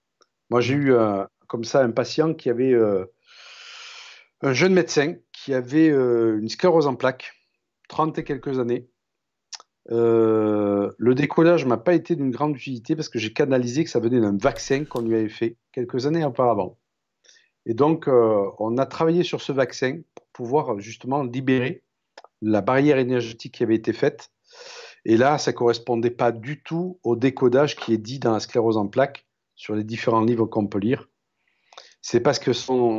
Moi, 0.53 0.61
j'ai 0.61 0.75
eu 0.75 0.93
euh, 0.93 1.25
comme 1.47 1.63
ça 1.63 1.81
un 1.81 1.89
patient 1.89 2.35
qui 2.35 2.47
avait 2.51 2.79
un 4.43 4.53
jeune 4.53 4.75
médecin 4.75 5.15
qui 5.31 5.51
avait 5.51 5.87
une 5.87 6.47
sclérose 6.47 6.85
en 6.85 6.93
plaques, 6.93 7.33
30 7.89 8.19
et 8.19 8.23
quelques 8.23 8.59
années, 8.59 8.87
euh, 9.89 10.91
le 10.99 11.15
décollage 11.15 11.65
m'a 11.65 11.77
pas 11.77 11.95
été 11.95 12.15
d'une 12.15 12.29
grande 12.29 12.55
utilité 12.55 12.95
parce 12.95 13.09
que 13.09 13.17
j'ai 13.17 13.33
canalisé 13.33 13.83
que 13.83 13.89
ça 13.89 13.99
venait 13.99 14.21
d'un 14.21 14.37
vaccin 14.37 14.85
qu'on 14.85 15.01
lui 15.01 15.15
avait 15.15 15.27
fait 15.27 15.57
quelques 15.71 16.05
années 16.05 16.23
auparavant. 16.23 16.77
Et 17.65 17.73
donc, 17.73 18.07
euh, 18.07 18.45
on 18.59 18.77
a 18.77 18.85
travaillé 18.85 19.23
sur 19.23 19.41
ce 19.41 19.53
vaccin 19.53 20.01
pour 20.13 20.27
pouvoir 20.33 20.79
justement 20.79 21.23
libérer 21.23 21.81
la 22.43 22.61
barrière 22.61 22.99
énergétique 22.99 23.55
qui 23.55 23.63
avait 23.63 23.73
été 23.73 23.91
faite. 23.91 24.31
Et 25.03 25.17
là, 25.17 25.39
ça 25.39 25.51
correspondait 25.51 26.11
pas 26.11 26.31
du 26.31 26.61
tout 26.61 26.99
au 27.01 27.15
décodage 27.15 27.75
qui 27.75 27.95
est 27.95 27.97
dit 27.97 28.19
dans 28.19 28.33
la 28.33 28.39
sclérose 28.39 28.77
en 28.77 28.85
plaques 28.85 29.25
sur 29.55 29.75
les 29.75 29.83
différents 29.83 30.21
livres 30.21 30.45
qu'on 30.45 30.67
peut 30.67 30.79
lire. 30.79 31.09
C'est 32.01 32.19
parce 32.19 32.39
que 32.39 32.51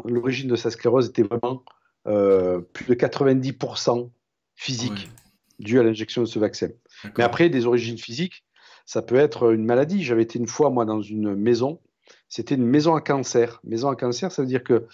l'origine 0.08 0.48
de 0.48 0.56
sa 0.56 0.70
sclérose 0.70 1.08
était 1.08 1.22
vraiment 1.22 1.62
euh, 2.06 2.60
plus 2.60 2.86
de 2.86 2.94
90% 2.94 4.10
physique 4.54 5.10
dû 5.58 5.78
à 5.78 5.82
l'injection 5.82 6.22
de 6.22 6.26
ce 6.26 6.38
vaccin. 6.38 6.68
Mais 7.16 7.24
après, 7.24 7.48
des 7.48 7.66
origines 7.66 7.98
physiques, 7.98 8.44
ça 8.86 9.02
peut 9.02 9.16
être 9.16 9.52
une 9.52 9.64
maladie. 9.64 10.02
J'avais 10.02 10.22
été 10.22 10.38
une 10.38 10.46
fois, 10.46 10.70
moi, 10.70 10.84
dans 10.84 11.00
une 11.00 11.34
maison. 11.34 11.80
C'était 12.28 12.54
une 12.54 12.66
maison 12.66 12.94
à 12.94 13.00
cancer. 13.00 13.60
Maison 13.64 13.88
à 13.88 13.96
cancer, 13.96 14.32
ça 14.32 14.42
veut 14.42 14.48
dire 14.48 14.64
qu'il 14.64 14.84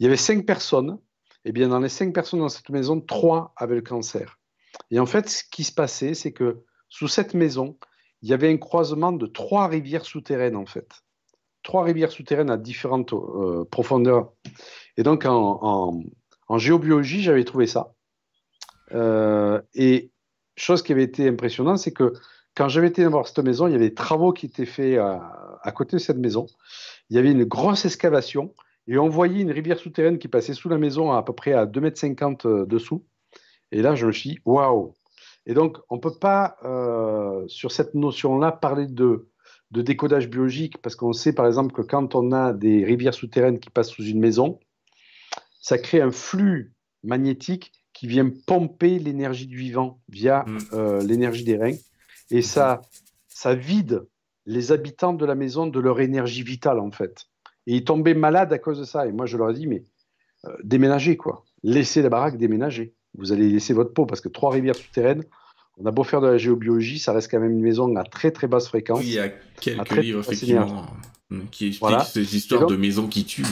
y 0.00 0.06
avait 0.06 0.16
cinq 0.16 0.46
personnes. 0.46 0.98
Et 1.44 1.52
bien, 1.52 1.68
dans 1.68 1.80
les 1.80 1.88
cinq 1.88 2.14
personnes 2.14 2.40
dans 2.40 2.48
cette 2.48 2.70
maison, 2.70 3.00
trois 3.00 3.52
avaient 3.56 3.74
le 3.74 3.82
cancer. 3.82 4.38
Et 4.90 4.98
en 4.98 5.06
fait, 5.06 5.28
ce 5.28 5.44
qui 5.50 5.64
se 5.64 5.72
passait, 5.72 6.14
c'est 6.14 6.32
que 6.32 6.62
sous 6.88 7.08
cette 7.08 7.34
maison, 7.34 7.76
il 8.24 8.30
y 8.30 8.32
avait 8.32 8.50
un 8.50 8.56
croisement 8.56 9.12
de 9.12 9.26
trois 9.26 9.68
rivières 9.68 10.06
souterraines, 10.06 10.56
en 10.56 10.64
fait. 10.64 10.88
Trois 11.62 11.84
rivières 11.84 12.10
souterraines 12.10 12.48
à 12.48 12.56
différentes 12.56 13.12
euh, 13.12 13.66
profondeurs. 13.70 14.32
Et 14.96 15.02
donc, 15.02 15.26
en 15.26 15.92
géobiologie, 16.56 17.20
j'avais 17.20 17.44
trouvé 17.44 17.66
ça. 17.66 17.92
Euh, 18.92 19.60
et 19.74 20.10
chose 20.56 20.82
qui 20.82 20.92
avait 20.92 21.02
été 21.02 21.28
impressionnante, 21.28 21.78
c'est 21.78 21.92
que 21.92 22.14
quand 22.54 22.70
j'avais 22.70 22.88
été 22.88 23.04
voir 23.04 23.28
cette 23.28 23.44
maison, 23.44 23.66
il 23.66 23.72
y 23.72 23.74
avait 23.74 23.90
des 23.90 23.94
travaux 23.94 24.32
qui 24.32 24.46
étaient 24.46 24.64
faits 24.64 24.98
à, 24.98 25.72
côté 25.72 25.96
de 25.96 26.00
cette 26.00 26.16
maison. 26.16 26.46
Il 27.10 27.16
y 27.16 27.18
avait 27.18 27.32
une 27.32 27.44
grosse 27.44 27.84
excavation 27.84 28.54
et 28.86 28.96
on 28.96 29.10
voyait 29.10 29.42
une 29.42 29.50
rivière 29.50 29.78
souterraine 29.78 30.18
qui 30.18 30.28
passait 30.28 30.54
sous 30.54 30.70
la 30.70 30.78
maison 30.78 31.12
à, 31.12 31.22
peu 31.22 31.34
près 31.34 31.52
à 31.52 31.66
2,50 31.66 32.22
m 32.22 32.36
euh, 32.46 32.64
dessous. 32.64 33.04
Et 33.70 33.82
là, 33.82 33.94
je 33.94 34.06
me 34.06 34.12
suis 34.12 34.30
dit, 34.30 34.38
waouh 34.46 34.94
Et 35.46 35.54
donc, 35.54 35.78
on 35.90 35.96
ne 35.96 36.00
peut 36.00 36.18
pas, 36.18 36.56
euh, 36.64 37.44
sur 37.48 37.70
cette 37.72 37.94
notion-là, 37.94 38.52
parler 38.52 38.86
de, 38.86 39.28
de 39.70 39.82
décodage 39.82 40.28
biologique 40.28 40.78
parce 40.78 40.96
qu'on 40.96 41.12
sait, 41.12 41.34
par 41.34 41.46
exemple, 41.46 41.74
que 41.74 41.82
quand 41.82 42.14
on 42.14 42.32
a 42.32 42.52
des 42.52 42.84
rivières 42.84 43.14
souterraines 43.14 43.58
qui 43.58 43.70
passent 43.70 43.90
sous 43.90 44.04
une 44.04 44.20
maison, 44.20 44.58
ça 45.60 45.78
crée 45.78 46.00
un 46.00 46.10
flux 46.10 46.72
magnétique 47.02 47.72
qui 47.92 48.06
vient 48.06 48.30
pomper 48.46 48.98
l'énergie 48.98 49.46
du 49.46 49.56
vivant 49.56 50.00
via 50.08 50.44
mm. 50.46 50.58
euh, 50.72 51.02
l'énergie 51.02 51.44
des 51.44 51.56
reins. 51.56 51.76
Et 52.30 52.42
ça, 52.42 52.82
ça 53.28 53.54
vide 53.54 54.06
les 54.46 54.72
habitants 54.72 55.12
de 55.12 55.24
la 55.24 55.34
maison 55.34 55.66
de 55.66 55.80
leur 55.80 56.00
énergie 56.00 56.42
vitale, 56.42 56.78
en 56.80 56.90
fait. 56.90 57.26
Et 57.66 57.76
ils 57.76 57.84
tombaient 57.84 58.14
malades 58.14 58.52
à 58.52 58.58
cause 58.58 58.78
de 58.78 58.84
ça. 58.84 59.06
Et 59.06 59.12
moi, 59.12 59.26
je 59.26 59.36
leur 59.36 59.50
ai 59.50 59.54
dit, 59.54 59.66
mais 59.66 59.84
euh, 60.46 60.56
déménagez, 60.62 61.16
quoi. 61.16 61.44
Laissez 61.62 62.02
la 62.02 62.08
baraque, 62.08 62.36
déménager. 62.36 62.94
Vous 63.16 63.32
allez 63.32 63.48
laisser 63.48 63.74
votre 63.74 63.92
peau, 63.92 64.06
parce 64.06 64.20
que 64.20 64.28
trois 64.28 64.52
rivières 64.52 64.76
souterraines, 64.76 65.24
on 65.76 65.86
a 65.86 65.90
beau 65.90 66.04
faire 66.04 66.20
de 66.20 66.28
la 66.28 66.38
géobiologie, 66.38 66.98
ça 66.98 67.12
reste 67.12 67.30
quand 67.30 67.40
même 67.40 67.52
une 67.52 67.60
maison 67.60 67.94
à 67.96 68.04
très 68.04 68.30
très 68.30 68.46
basse 68.46 68.68
fréquence. 68.68 69.00
Oui, 69.00 69.06
il 69.06 69.14
y 69.14 69.18
a 69.18 69.28
quelques 69.60 69.96
livres, 69.96 70.20
effectivement, 70.20 70.86
qui 71.50 71.68
expliquent 71.68 72.00
ces 72.02 72.36
histoires 72.36 72.66
de 72.66 72.76
maisons 72.76 73.08
qui 73.08 73.24
tuent. 73.24 73.44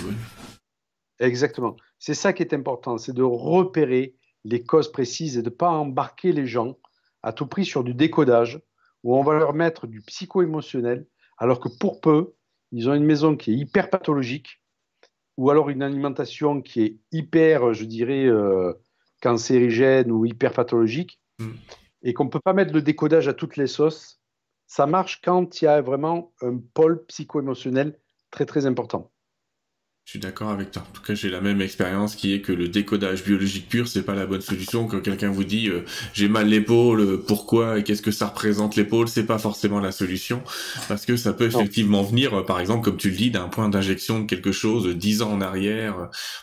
Exactement. 1.18 1.76
C'est 1.98 2.14
ça 2.14 2.32
qui 2.32 2.42
est 2.42 2.54
important, 2.54 2.98
c'est 2.98 3.12
de 3.12 3.22
repérer 3.22 4.16
les 4.44 4.64
causes 4.64 4.90
précises 4.90 5.36
et 5.36 5.42
de 5.42 5.50
ne 5.50 5.54
pas 5.54 5.70
embarquer 5.70 6.32
les 6.32 6.46
gens 6.46 6.76
à 7.22 7.32
tout 7.32 7.46
prix 7.46 7.64
sur 7.64 7.84
du 7.84 7.94
décodage 7.94 8.60
où 9.04 9.16
on 9.16 9.22
va 9.22 9.34
leur 9.34 9.54
mettre 9.54 9.86
du 9.86 10.00
psycho-émotionnel 10.00 11.06
alors 11.38 11.60
que 11.60 11.68
pour 11.68 12.00
peu, 12.00 12.34
ils 12.72 12.88
ont 12.88 12.94
une 12.94 13.04
maison 13.04 13.36
qui 13.36 13.52
est 13.52 13.56
hyper 13.56 13.90
pathologique 13.90 14.60
ou 15.36 15.50
alors 15.50 15.70
une 15.70 15.82
alimentation 15.82 16.60
qui 16.60 16.82
est 16.82 16.96
hyper, 17.10 17.72
je 17.72 17.84
dirais, 17.84 18.26
euh, 18.26 18.72
cancérigène 19.22 20.10
ou 20.12 20.26
hyper 20.26 20.52
pathologique 20.52 21.18
mm. 21.38 21.52
et 22.02 22.12
qu'on 22.12 22.24
ne 22.24 22.30
peut 22.30 22.40
pas 22.40 22.52
mettre 22.52 22.74
le 22.74 22.82
décodage 22.82 23.28
à 23.28 23.32
toutes 23.32 23.56
les 23.56 23.66
sauces. 23.66 24.20
Ça 24.66 24.86
marche 24.86 25.20
quand 25.22 25.62
il 25.62 25.64
y 25.64 25.68
a 25.68 25.80
vraiment 25.80 26.34
un 26.42 26.58
pôle 26.74 27.04
psycho-émotionnel 27.06 27.98
très 28.30 28.44
très 28.44 28.66
important. 28.66 29.12
Je 30.04 30.10
suis 30.10 30.18
d'accord 30.18 30.50
avec 30.50 30.72
toi. 30.72 30.82
En 30.82 30.92
tout 30.92 31.02
cas, 31.02 31.14
j'ai 31.14 31.30
la 31.30 31.40
même 31.40 31.62
expérience 31.62 32.16
qui 32.16 32.34
est 32.34 32.40
que 32.40 32.50
le 32.50 32.66
décodage 32.66 33.22
biologique 33.22 33.68
pur, 33.68 33.86
c'est 33.86 34.02
pas 34.02 34.16
la 34.16 34.26
bonne 34.26 34.40
solution. 34.40 34.88
Quand 34.88 35.00
quelqu'un 35.00 35.30
vous 35.30 35.44
dit 35.44 35.68
euh, 35.68 35.84
j'ai 36.12 36.26
mal 36.26 36.48
l'épaule, 36.48 37.00
euh, 37.00 37.24
pourquoi 37.24 37.78
et 37.78 37.84
qu'est-ce 37.84 38.02
que 38.02 38.10
ça 38.10 38.26
représente 38.26 38.74
l'épaule, 38.74 39.06
c'est 39.06 39.26
pas 39.26 39.38
forcément 39.38 39.78
la 39.78 39.92
solution 39.92 40.42
parce 40.88 41.06
que 41.06 41.16
ça 41.16 41.32
peut 41.32 41.46
effectivement 41.46 42.02
venir, 42.02 42.34
euh, 42.34 42.44
par 42.44 42.58
exemple, 42.58 42.84
comme 42.84 42.96
tu 42.96 43.10
le 43.10 43.16
dis, 43.16 43.30
d'un 43.30 43.46
point 43.46 43.68
d'injection 43.68 44.20
de 44.20 44.26
quelque 44.26 44.50
chose 44.50 44.88
dix 44.96 45.22
ans 45.22 45.30
en 45.30 45.40
arrière. 45.40 45.96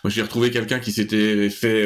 Moi, 0.05 0.09
j'ai 0.09 0.21
retrouvé 0.21 0.51
quelqu'un 0.51 0.79
qui 0.79 0.93
s'était 0.93 1.49
fait, 1.49 1.85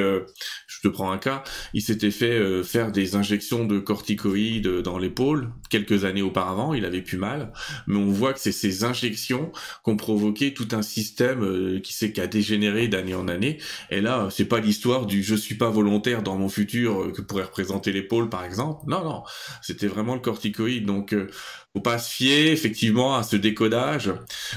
te 0.84 0.94
prends 0.94 1.12
un 1.12 1.18
cas, 1.18 1.44
il 1.74 1.82
s'était 1.82 2.12
fait 2.12 2.64
faire 2.64 2.92
des 2.92 3.16
injections 3.16 3.66
de 3.66 3.80
corticoïdes 3.80 4.68
dans 4.68 4.98
l'épaule 4.98 5.50
quelques 5.70 6.06
années 6.06 6.22
auparavant. 6.22 6.74
Il 6.74 6.86
avait 6.86 7.02
plus 7.02 7.18
mal, 7.18 7.52
mais 7.88 7.98
on 7.98 8.12
voit 8.12 8.34
que 8.34 8.40
c'est 8.40 8.52
ces 8.52 8.84
injections 8.84 9.52
qui 9.84 9.90
ont 9.90 9.98
provoqué 9.98 10.54
tout 10.54 10.68
un 10.72 10.82
système 10.82 11.44
euh, 11.44 11.80
qui 11.80 11.94
sait 11.94 12.12
qu'à 12.12 12.28
dégénérer 12.28 12.88
d'année 12.88 13.16
en 13.16 13.28
année. 13.28 13.58
Et 13.90 14.02
là, 14.02 14.28
c'est 14.32 14.46
pas 14.46 14.60
l'histoire 14.60 15.06
du 15.06 15.24
je 15.24 15.36
suis 15.36 15.56
pas 15.56 15.70
volontaire 15.70 16.24
dans 16.24 16.38
mon 16.38 16.50
futur 16.50 17.02
euh, 17.02 17.12
que 17.12 17.22
pourrait 17.22 17.44
représenter 17.44 17.92
l'épaule, 17.92 18.30
par 18.30 18.44
exemple. 18.44 18.84
Non, 18.88 19.04
non, 19.04 19.24
c'était 19.62 19.88
vraiment 19.88 20.16
le 20.16 20.22
corticoïde. 20.22 20.86
Donc, 20.86 21.14
euh, 21.14 21.30
faut 21.74 21.82
pas 21.82 21.98
se 21.98 22.14
fier 22.14 22.52
effectivement 22.52 23.16
à 23.16 23.24
ce 23.24 23.36
décodage. 23.36 24.14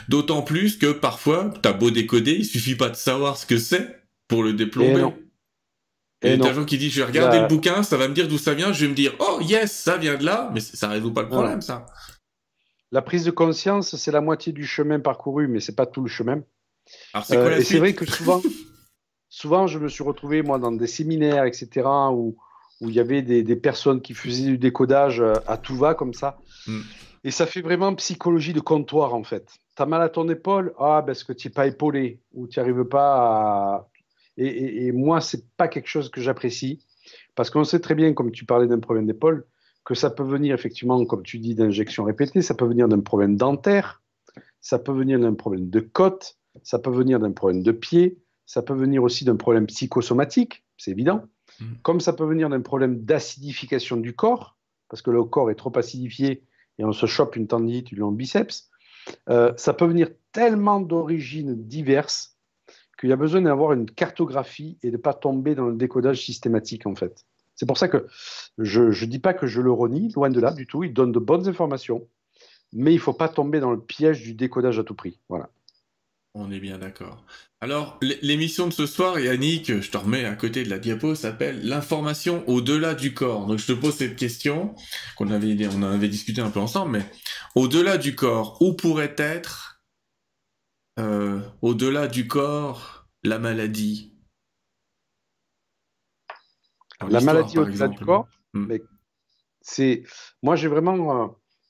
D'autant 0.08 0.42
plus 0.42 0.76
que 0.76 0.92
parfois, 0.92 1.52
t'as 1.62 1.72
beau 1.72 1.90
décoder, 1.90 2.36
il 2.38 2.44
suffit 2.44 2.74
pas 2.74 2.90
de 2.90 2.96
savoir 2.96 3.36
ce 3.36 3.46
que 3.46 3.58
c'est 3.58 4.02
pour 4.28 4.42
le 4.42 4.52
déplomber. 4.52 5.08
Et, 6.22 6.34
et 6.34 6.38
t'as 6.38 6.54
gens 6.54 6.64
qui 6.64 6.78
dit 6.78 6.90
je 6.90 7.00
vais 7.00 7.06
regarder 7.06 7.40
le 7.40 7.46
bouquin, 7.46 7.82
ça 7.82 7.96
va 7.96 8.08
me 8.08 8.14
dire 8.14 8.26
d'où 8.26 8.38
ça 8.38 8.54
vient, 8.54 8.72
je 8.72 8.84
vais 8.84 8.90
me 8.90 8.96
dire 8.96 9.14
oh 9.18 9.38
yes, 9.42 9.72
ça 9.72 9.96
vient 9.96 10.16
de 10.16 10.24
là, 10.24 10.50
mais 10.54 10.60
ça 10.60 10.88
résout 10.88 11.12
pas 11.12 11.22
le 11.22 11.28
problème, 11.28 11.60
ça. 11.60 11.86
La 12.92 13.02
prise 13.02 13.24
de 13.24 13.30
conscience, 13.30 13.96
c'est 13.96 14.12
la 14.12 14.20
moitié 14.20 14.52
du 14.52 14.64
chemin 14.64 15.00
parcouru, 15.00 15.48
mais 15.48 15.60
c'est 15.60 15.74
pas 15.74 15.86
tout 15.86 16.02
le 16.02 16.08
chemin. 16.08 16.42
Euh, 17.32 17.56
et 17.56 17.64
c'est 17.64 17.78
vrai 17.78 17.94
que 17.94 18.06
souvent, 18.06 18.40
souvent, 19.28 19.66
je 19.66 19.78
me 19.78 19.88
suis 19.88 20.04
retrouvé, 20.04 20.42
moi, 20.42 20.58
dans 20.58 20.72
des 20.72 20.86
séminaires, 20.86 21.44
etc., 21.44 21.86
où, 22.12 22.36
où 22.80 22.88
il 22.88 22.94
y 22.94 23.00
avait 23.00 23.22
des, 23.22 23.42
des, 23.42 23.56
personnes 23.56 24.00
qui 24.00 24.14
faisaient 24.14 24.46
du 24.46 24.58
décodage 24.58 25.20
euh, 25.20 25.34
à 25.46 25.56
tout 25.56 25.76
va, 25.76 25.94
comme 25.94 26.14
ça. 26.14 26.38
Hmm. 26.66 26.82
Et 27.24 27.32
ça 27.32 27.46
fait 27.46 27.60
vraiment 27.60 27.92
psychologie 27.96 28.52
de 28.52 28.60
comptoir, 28.60 29.14
en 29.14 29.24
fait. 29.24 29.48
Tu 29.76 29.82
as 29.82 29.86
mal 29.86 30.00
à 30.00 30.08
ton 30.08 30.28
épaule? 30.28 30.72
Ah, 30.78 31.02
parce 31.04 31.24
que 31.24 31.32
tu 31.32 31.48
n'es 31.48 31.52
pas 31.52 31.66
épaulé, 31.66 32.20
ou 32.32 32.46
tu 32.46 32.60
arrives 32.60 32.84
pas 32.84 33.16
à. 33.16 33.88
Et, 34.36 34.46
et, 34.46 34.86
et 34.86 34.92
moi, 34.92 35.20
c'est 35.20 35.48
pas 35.56 35.68
quelque 35.68 35.88
chose 35.88 36.10
que 36.10 36.20
j'apprécie, 36.20 36.84
parce 37.34 37.50
qu'on 37.50 37.64
sait 37.64 37.80
très 37.80 37.94
bien, 37.94 38.12
comme 38.12 38.30
tu 38.30 38.44
parlais 38.44 38.66
d'un 38.66 38.80
problème 38.80 39.06
d'épaule, 39.06 39.46
que 39.84 39.94
ça 39.94 40.10
peut 40.10 40.24
venir 40.24 40.54
effectivement, 40.54 41.04
comme 41.04 41.22
tu 41.22 41.38
dis, 41.38 41.54
d'injection 41.54 42.04
répétée, 42.04 42.42
ça 42.42 42.54
peut 42.54 42.66
venir 42.66 42.88
d'un 42.88 43.00
problème 43.00 43.36
dentaire, 43.36 44.02
ça 44.60 44.78
peut 44.78 44.92
venir 44.92 45.20
d'un 45.20 45.34
problème 45.34 45.70
de 45.70 45.80
côte, 45.80 46.38
ça 46.62 46.78
peut 46.78 46.90
venir 46.90 47.20
d'un 47.20 47.32
problème 47.32 47.62
de 47.62 47.72
pied, 47.72 48.18
ça 48.46 48.62
peut 48.62 48.74
venir 48.74 49.02
aussi 49.02 49.24
d'un 49.24 49.36
problème 49.36 49.66
psychosomatique, 49.66 50.64
c'est 50.76 50.90
évident, 50.90 51.24
mm. 51.60 51.64
comme 51.82 52.00
ça 52.00 52.12
peut 52.12 52.26
venir 52.26 52.48
d'un 52.48 52.60
problème 52.60 53.04
d'acidification 53.04 53.96
du 53.96 54.14
corps, 54.14 54.56
parce 54.88 55.02
que 55.02 55.10
le 55.10 55.22
corps 55.24 55.50
est 55.50 55.56
trop 55.56 55.76
acidifié 55.78 56.42
et 56.78 56.84
on 56.84 56.92
se 56.92 57.06
chope 57.06 57.36
une 57.36 57.46
tendinite 57.46 57.86
du 57.86 57.96
long 57.96 58.12
biceps. 58.12 58.70
Euh, 59.28 59.52
ça 59.56 59.72
peut 59.72 59.86
venir 59.86 60.08
tellement 60.32 60.80
d'origines 60.80 61.54
diverses 61.54 62.35
qu'il 62.98 63.10
y 63.10 63.12
a 63.12 63.16
besoin 63.16 63.42
d'avoir 63.42 63.72
une 63.72 63.90
cartographie 63.90 64.78
et 64.82 64.88
de 64.90 64.96
ne 64.96 65.00
pas 65.00 65.14
tomber 65.14 65.54
dans 65.54 65.66
le 65.66 65.76
décodage 65.76 66.24
systématique, 66.24 66.86
en 66.86 66.94
fait. 66.94 67.24
C'est 67.54 67.66
pour 67.66 67.78
ça 67.78 67.88
que 67.88 68.06
je 68.58 68.82
ne 68.82 69.10
dis 69.10 69.18
pas 69.18 69.34
que 69.34 69.46
je 69.46 69.60
le 69.60 69.72
renie, 69.72 70.12
loin 70.14 70.30
de 70.30 70.40
là 70.40 70.52
du 70.52 70.66
tout. 70.66 70.84
Il 70.84 70.92
donne 70.92 71.12
de 71.12 71.18
bonnes 71.18 71.48
informations, 71.48 72.06
mais 72.72 72.92
il 72.92 72.96
ne 72.96 73.00
faut 73.00 73.14
pas 73.14 73.28
tomber 73.28 73.60
dans 73.60 73.70
le 73.70 73.80
piège 73.80 74.22
du 74.22 74.34
décodage 74.34 74.78
à 74.78 74.84
tout 74.84 74.94
prix. 74.94 75.18
Voilà. 75.28 75.48
On 76.34 76.50
est 76.50 76.60
bien 76.60 76.76
d'accord. 76.76 77.24
Alors, 77.62 77.98
l'émission 78.20 78.66
de 78.66 78.72
ce 78.74 78.84
soir, 78.84 79.18
Yannick, 79.18 79.80
je 79.80 79.90
te 79.90 79.96
remets 79.96 80.26
à 80.26 80.34
côté 80.34 80.64
de 80.64 80.68
la 80.68 80.78
diapo, 80.78 81.14
s'appelle 81.14 81.66
L'information 81.66 82.44
au-delà 82.46 82.94
du 82.94 83.14
corps. 83.14 83.46
Donc, 83.46 83.58
je 83.58 83.66
te 83.66 83.72
pose 83.72 83.94
cette 83.94 84.16
question, 84.16 84.74
qu'on 85.16 85.30
avait, 85.30 85.56
on 85.74 85.82
avait 85.82 86.08
discuté 86.08 86.42
un 86.42 86.50
peu 86.50 86.60
ensemble, 86.60 86.98
mais 86.98 87.06
au-delà 87.54 87.96
du 87.96 88.14
corps, 88.14 88.58
où 88.60 88.74
pourrait 88.74 89.14
être, 89.16 89.75
euh, 90.98 91.40
au-delà 91.62 92.08
du 92.08 92.26
corps, 92.26 93.06
la 93.22 93.38
maladie 93.38 94.14
La 97.08 97.20
maladie 97.20 97.58
au-delà 97.58 97.88
du 97.88 97.98
corps, 98.04 98.26
hmm. 98.54 98.66
mais 98.66 98.82
c'est, 99.60 100.04
moi, 100.42 100.56
j'ai 100.56 100.68
vraiment, 100.68 101.24
euh, 101.24 101.26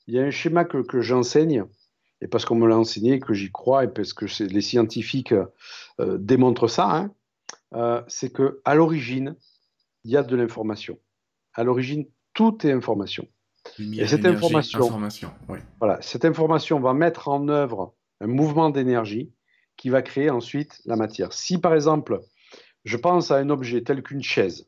il 0.07 0.15
y 0.15 0.19
a 0.19 0.23
un 0.23 0.31
schéma 0.31 0.63
que, 0.63 0.77
que 0.77 1.01
j'enseigne 1.01 1.65
et 2.21 2.27
parce 2.27 2.45
qu'on 2.45 2.55
me 2.55 2.67
l'a 2.67 2.77
enseigné, 2.77 3.19
que 3.19 3.33
j'y 3.33 3.51
crois, 3.51 3.83
et 3.83 3.87
parce 3.87 4.13
que 4.13 4.25
les 4.43 4.61
scientifiques 4.61 5.33
euh, 5.99 6.17
démontrent 6.17 6.67
ça, 6.67 7.11
hein, 7.71 8.05
c'est 8.07 8.31
que 8.31 8.61
à 8.65 8.75
l'origine, 8.75 9.35
il 10.03 10.11
y 10.11 10.17
a 10.17 10.23
de 10.23 10.35
l'information. 10.35 10.97
À 11.53 11.63
l'origine, 11.63 12.05
tout 12.33 12.65
est 12.65 12.71
information. 12.71 13.27
et 13.79 14.07
cette 14.07 14.25
information, 14.25 14.89
voilà, 15.79 16.01
cette 16.01 16.25
information 16.25 16.79
va 16.79 16.93
mettre 16.93 17.27
en 17.27 17.49
œuvre 17.49 17.96
un 18.21 18.27
mouvement 18.27 18.69
d'énergie 18.69 19.31
qui 19.75 19.89
va 19.89 20.01
créer 20.01 20.29
ensuite 20.29 20.81
la 20.85 20.95
matière. 20.95 21.33
Si 21.33 21.59
par 21.59 21.73
exemple, 21.73 22.21
je 22.83 22.97
pense 22.97 23.31
à 23.31 23.37
un 23.37 23.49
objet 23.49 23.83
tel 23.83 24.01
qu'une 24.01 24.23
chaise, 24.23 24.67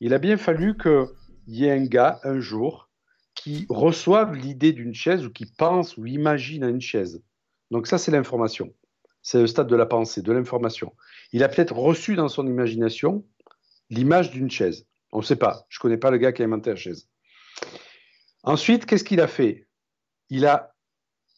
il 0.00 0.14
a 0.14 0.18
bien 0.18 0.36
fallu 0.36 0.76
qu'il 0.76 1.06
y 1.46 1.64
ait 1.64 1.72
un 1.72 1.84
gars 1.84 2.20
un 2.24 2.40
jour 2.40 2.90
qui 3.34 3.66
reçoivent 3.68 4.34
l'idée 4.34 4.72
d'une 4.72 4.94
chaise 4.94 5.24
ou 5.26 5.30
qui 5.30 5.46
pensent 5.46 5.96
ou 5.96 6.06
imaginent 6.06 6.64
à 6.64 6.68
une 6.68 6.80
chaise. 6.80 7.22
Donc 7.70 7.86
ça, 7.86 7.98
c'est 7.98 8.12
l'information. 8.12 8.72
C'est 9.22 9.40
le 9.40 9.46
stade 9.46 9.68
de 9.68 9.76
la 9.76 9.86
pensée, 9.86 10.22
de 10.22 10.32
l'information. 10.32 10.94
Il 11.32 11.42
a 11.42 11.48
peut-être 11.48 11.74
reçu 11.74 12.14
dans 12.14 12.28
son 12.28 12.46
imagination 12.46 13.24
l'image 13.90 14.30
d'une 14.30 14.50
chaise. 14.50 14.86
On 15.12 15.18
ne 15.18 15.24
sait 15.24 15.36
pas. 15.36 15.66
Je 15.68 15.78
ne 15.78 15.82
connais 15.82 15.96
pas 15.96 16.10
le 16.10 16.18
gars 16.18 16.32
qui 16.32 16.42
a 16.42 16.44
inventé 16.44 16.70
la 16.70 16.76
chaise. 16.76 17.08
Ensuite, 18.42 18.84
qu'est-ce 18.84 19.04
qu'il 19.04 19.20
a 19.20 19.26
fait? 19.26 19.66
Il 20.28 20.46
a, 20.46 20.74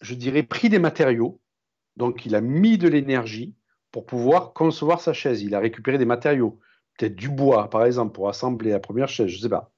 je 0.00 0.14
dirais, 0.14 0.42
pris 0.42 0.68
des 0.68 0.78
matériaux. 0.78 1.40
Donc, 1.96 2.26
il 2.26 2.34
a 2.34 2.40
mis 2.40 2.78
de 2.78 2.88
l'énergie 2.88 3.54
pour 3.90 4.06
pouvoir 4.06 4.52
concevoir 4.52 5.00
sa 5.00 5.12
chaise. 5.12 5.42
Il 5.42 5.54
a 5.54 5.60
récupéré 5.60 5.98
des 5.98 6.04
matériaux. 6.04 6.58
Peut-être 6.98 7.16
du 7.16 7.28
bois, 7.28 7.70
par 7.70 7.84
exemple, 7.84 8.12
pour 8.12 8.28
assembler 8.28 8.70
la 8.70 8.80
première 8.80 9.08
chaise, 9.08 9.28
je 9.28 9.36
ne 9.36 9.42
sais 9.42 9.48
pas. 9.48 9.72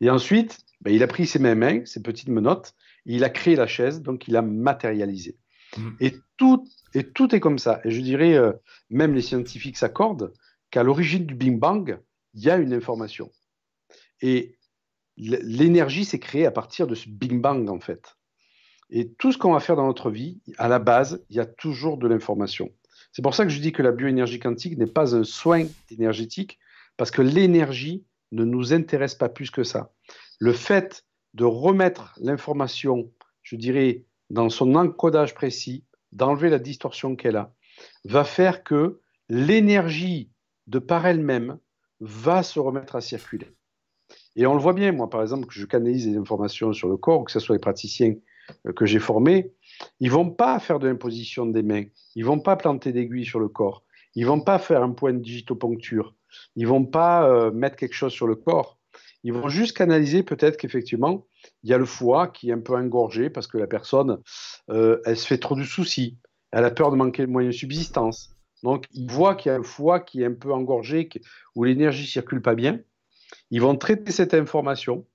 Et 0.00 0.10
ensuite, 0.10 0.58
ben, 0.80 0.92
il 0.92 1.02
a 1.02 1.06
pris 1.06 1.26
ses 1.26 1.38
mêmes 1.38 1.58
mains, 1.58 1.84
ses 1.84 2.02
petites 2.02 2.28
menottes, 2.28 2.74
il 3.04 3.24
a 3.24 3.30
créé 3.30 3.56
la 3.56 3.66
chaise, 3.66 4.02
donc 4.02 4.28
il 4.28 4.36
a 4.36 4.42
matérialisé. 4.42 5.38
Mm. 5.76 5.90
Et, 6.00 6.14
tout, 6.36 6.66
et 6.94 7.04
tout 7.04 7.34
est 7.34 7.40
comme 7.40 7.58
ça. 7.58 7.80
Et 7.84 7.90
je 7.90 8.00
dirais, 8.00 8.34
euh, 8.34 8.52
même 8.90 9.14
les 9.14 9.22
scientifiques 9.22 9.76
s'accordent 9.76 10.32
qu'à 10.70 10.82
l'origine 10.82 11.26
du 11.26 11.34
Big 11.34 11.58
Bang, 11.58 11.98
il 12.34 12.42
y 12.42 12.50
a 12.50 12.56
une 12.56 12.72
information. 12.72 13.30
Et 14.20 14.56
l'énergie 15.16 16.04
s'est 16.04 16.18
créée 16.18 16.46
à 16.46 16.50
partir 16.50 16.86
de 16.86 16.94
ce 16.94 17.08
Big 17.08 17.38
Bang, 17.40 17.68
en 17.68 17.80
fait. 17.80 18.16
Et 18.94 19.08
tout 19.08 19.32
ce 19.32 19.38
qu'on 19.38 19.54
va 19.54 19.60
faire 19.60 19.74
dans 19.74 19.86
notre 19.86 20.10
vie, 20.10 20.38
à 20.58 20.68
la 20.68 20.78
base, 20.78 21.24
il 21.30 21.36
y 21.36 21.40
a 21.40 21.46
toujours 21.46 21.96
de 21.96 22.06
l'information. 22.06 22.70
C'est 23.10 23.22
pour 23.22 23.34
ça 23.34 23.44
que 23.44 23.50
je 23.50 23.58
dis 23.58 23.72
que 23.72 23.82
la 23.82 23.90
bioénergie 23.90 24.38
quantique 24.38 24.76
n'est 24.76 24.86
pas 24.86 25.16
un 25.16 25.24
soin 25.24 25.64
énergétique, 25.90 26.58
parce 26.98 27.10
que 27.10 27.22
l'énergie 27.22 28.04
ne 28.32 28.44
nous 28.44 28.74
intéresse 28.74 29.14
pas 29.14 29.30
plus 29.30 29.50
que 29.50 29.64
ça. 29.64 29.94
Le 30.38 30.52
fait 30.52 31.06
de 31.32 31.46
remettre 31.46 32.14
l'information, 32.20 33.10
je 33.42 33.56
dirais, 33.56 34.04
dans 34.28 34.50
son 34.50 34.74
encodage 34.74 35.32
précis, 35.34 35.84
d'enlever 36.12 36.50
la 36.50 36.58
distorsion 36.58 37.16
qu'elle 37.16 37.36
a, 37.36 37.54
va 38.04 38.24
faire 38.24 38.62
que 38.62 39.00
l'énergie 39.30 40.30
de 40.66 40.78
par 40.78 41.06
elle-même 41.06 41.58
va 42.00 42.42
se 42.42 42.60
remettre 42.60 42.96
à 42.96 43.00
circuler. 43.00 43.48
Et 44.36 44.46
on 44.46 44.54
le 44.54 44.60
voit 44.60 44.74
bien, 44.74 44.92
moi 44.92 45.08
par 45.08 45.22
exemple, 45.22 45.46
que 45.46 45.54
je 45.54 45.64
canalise 45.64 46.06
des 46.06 46.18
informations 46.18 46.74
sur 46.74 46.90
le 46.90 46.98
corps, 46.98 47.24
que 47.24 47.32
ce 47.32 47.40
soit 47.40 47.54
les 47.54 47.60
praticiens 47.60 48.14
que 48.76 48.86
j'ai 48.86 48.98
formés, 48.98 49.52
ils 50.00 50.10
vont 50.10 50.30
pas 50.30 50.58
faire 50.58 50.78
de 50.78 50.88
l'imposition 50.88 51.46
des 51.46 51.62
mains, 51.62 51.84
ils 52.14 52.24
vont 52.24 52.40
pas 52.40 52.56
planter 52.56 52.92
d'aiguilles 52.92 53.24
sur 53.24 53.40
le 53.40 53.48
corps, 53.48 53.84
ils 54.14 54.26
vont 54.26 54.40
pas 54.40 54.58
faire 54.58 54.82
un 54.82 54.90
point 54.90 55.12
de 55.12 55.18
digitoponcture, 55.18 56.14
ils 56.56 56.66
vont 56.66 56.84
pas 56.84 57.28
euh, 57.28 57.50
mettre 57.50 57.76
quelque 57.76 57.94
chose 57.94 58.12
sur 58.12 58.26
le 58.26 58.36
corps. 58.36 58.78
Ils 59.24 59.32
vont 59.32 59.48
juste 59.48 59.76
canaliser 59.76 60.24
peut-être 60.24 60.56
qu'effectivement, 60.56 61.26
il 61.62 61.70
y 61.70 61.74
a 61.74 61.78
le 61.78 61.84
foie 61.84 62.26
qui 62.28 62.50
est 62.50 62.52
un 62.52 62.58
peu 62.60 62.74
engorgé 62.74 63.30
parce 63.30 63.46
que 63.46 63.56
la 63.56 63.68
personne, 63.68 64.20
euh, 64.70 65.00
elle 65.04 65.16
se 65.16 65.26
fait 65.26 65.38
trop 65.38 65.54
de 65.54 65.62
soucis, 65.62 66.18
elle 66.50 66.64
a 66.64 66.70
peur 66.70 66.90
de 66.90 66.96
manquer 66.96 67.24
de 67.24 67.30
moyens 67.30 67.54
de 67.54 67.58
subsistance. 67.58 68.34
Donc, 68.62 68.86
ils 68.92 69.10
voient 69.10 69.34
qu'il 69.34 69.50
y 69.50 69.54
a 69.54 69.58
le 69.58 69.64
foie 69.64 70.00
qui 70.00 70.22
est 70.22 70.26
un 70.26 70.34
peu 70.34 70.52
engorgé, 70.52 71.08
où 71.56 71.64
l'énergie 71.64 72.06
circule 72.06 72.42
pas 72.42 72.54
bien. 72.54 72.80
Ils 73.50 73.60
vont 73.60 73.76
traiter 73.76 74.12
cette 74.12 74.34
information, 74.34 75.06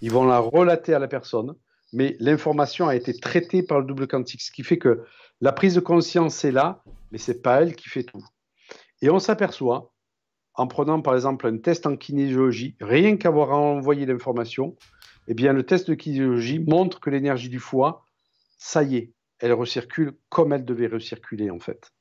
ils 0.00 0.10
vont 0.10 0.26
la 0.26 0.38
relater 0.38 0.92
à 0.94 0.98
la 0.98 1.08
personne, 1.08 1.54
mais 1.92 2.16
l'information 2.20 2.88
a 2.88 2.96
été 2.96 3.14
traitée 3.14 3.62
par 3.62 3.80
le 3.80 3.86
double 3.86 4.06
quantique, 4.06 4.42
ce 4.42 4.50
qui 4.50 4.62
fait 4.62 4.78
que 4.78 5.04
la 5.40 5.52
prise 5.52 5.74
de 5.74 5.80
conscience 5.80 6.44
est 6.44 6.52
là, 6.52 6.82
mais 7.10 7.18
c'est 7.18 7.42
pas 7.42 7.62
elle 7.62 7.76
qui 7.76 7.88
fait 7.88 8.04
tout. 8.04 8.24
Et 9.02 9.10
on 9.10 9.18
s'aperçoit, 9.18 9.92
en 10.54 10.66
prenant 10.66 11.00
par 11.02 11.14
exemple 11.14 11.46
un 11.46 11.58
test 11.58 11.86
en 11.86 11.96
kinésiologie, 11.96 12.76
rien 12.80 13.16
qu'avoir 13.16 13.50
envoyé 13.50 14.06
l'information, 14.06 14.76
eh 15.28 15.34
bien 15.34 15.52
le 15.52 15.64
test 15.64 15.88
de 15.88 15.94
kinésiologie 15.94 16.60
montre 16.60 17.00
que 17.00 17.10
l'énergie 17.10 17.48
du 17.48 17.58
foie, 17.58 18.04
ça 18.58 18.82
y 18.82 18.96
est, 18.96 19.12
elle 19.38 19.52
recircule 19.52 20.14
comme 20.28 20.52
elle 20.52 20.64
devait 20.64 20.86
recirculer 20.86 21.50
en 21.50 21.58
fait. 21.58 21.92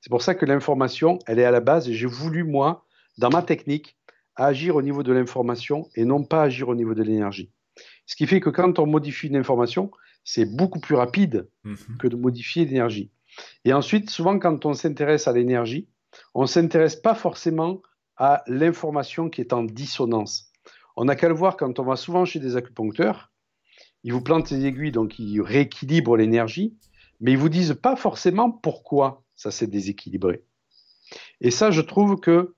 C'est 0.00 0.10
pour 0.10 0.22
ça 0.22 0.34
que 0.34 0.46
l'information, 0.46 1.18
elle 1.26 1.38
est 1.38 1.44
à 1.44 1.50
la 1.50 1.60
base 1.60 1.88
et 1.88 1.94
j'ai 1.94 2.06
voulu, 2.06 2.44
moi, 2.44 2.86
dans 3.18 3.30
ma 3.30 3.42
technique, 3.42 3.96
agir 4.36 4.76
au 4.76 4.82
niveau 4.82 5.02
de 5.02 5.12
l'information 5.12 5.88
et 5.94 6.04
non 6.04 6.24
pas 6.24 6.42
agir 6.42 6.68
au 6.68 6.74
niveau 6.74 6.94
de 6.94 7.02
l'énergie. 7.02 7.50
Ce 8.06 8.16
qui 8.16 8.26
fait 8.26 8.40
que 8.40 8.50
quand 8.50 8.78
on 8.78 8.86
modifie 8.86 9.28
une 9.28 9.36
information, 9.36 9.90
c'est 10.24 10.44
beaucoup 10.44 10.80
plus 10.80 10.94
rapide 10.94 11.48
mhm. 11.64 11.76
que 11.98 12.08
de 12.08 12.16
modifier 12.16 12.64
l'énergie. 12.64 13.10
Et 13.64 13.72
ensuite, 13.72 14.10
souvent, 14.10 14.38
quand 14.38 14.66
on 14.66 14.74
s'intéresse 14.74 15.28
à 15.28 15.32
l'énergie, 15.32 15.88
on 16.34 16.42
ne 16.42 16.46
s'intéresse 16.46 16.96
pas 16.96 17.14
forcément 17.14 17.82
à 18.16 18.42
l'information 18.46 19.30
qui 19.30 19.40
est 19.40 19.52
en 19.52 19.62
dissonance. 19.62 20.50
On 20.96 21.04
n'a 21.04 21.16
qu'à 21.16 21.28
le 21.28 21.34
voir 21.34 21.56
quand 21.56 21.78
on 21.78 21.84
va 21.84 21.96
souvent 21.96 22.24
chez 22.24 22.40
des 22.40 22.56
acupuncteurs, 22.56 23.32
ils 24.02 24.12
vous 24.12 24.22
plantent 24.22 24.52
des 24.52 24.66
aiguilles, 24.66 24.92
donc 24.92 25.18
ils 25.18 25.40
rééquilibrent 25.40 26.16
l'énergie, 26.16 26.76
mais 27.20 27.32
ils 27.32 27.38
vous 27.38 27.48
disent 27.48 27.78
pas 27.80 27.96
forcément 27.96 28.50
pourquoi 28.50 29.24
ça 29.36 29.50
s'est 29.50 29.66
déséquilibré. 29.66 30.44
Et 31.40 31.50
ça, 31.50 31.70
je 31.70 31.80
trouve 31.80 32.18
que 32.20 32.54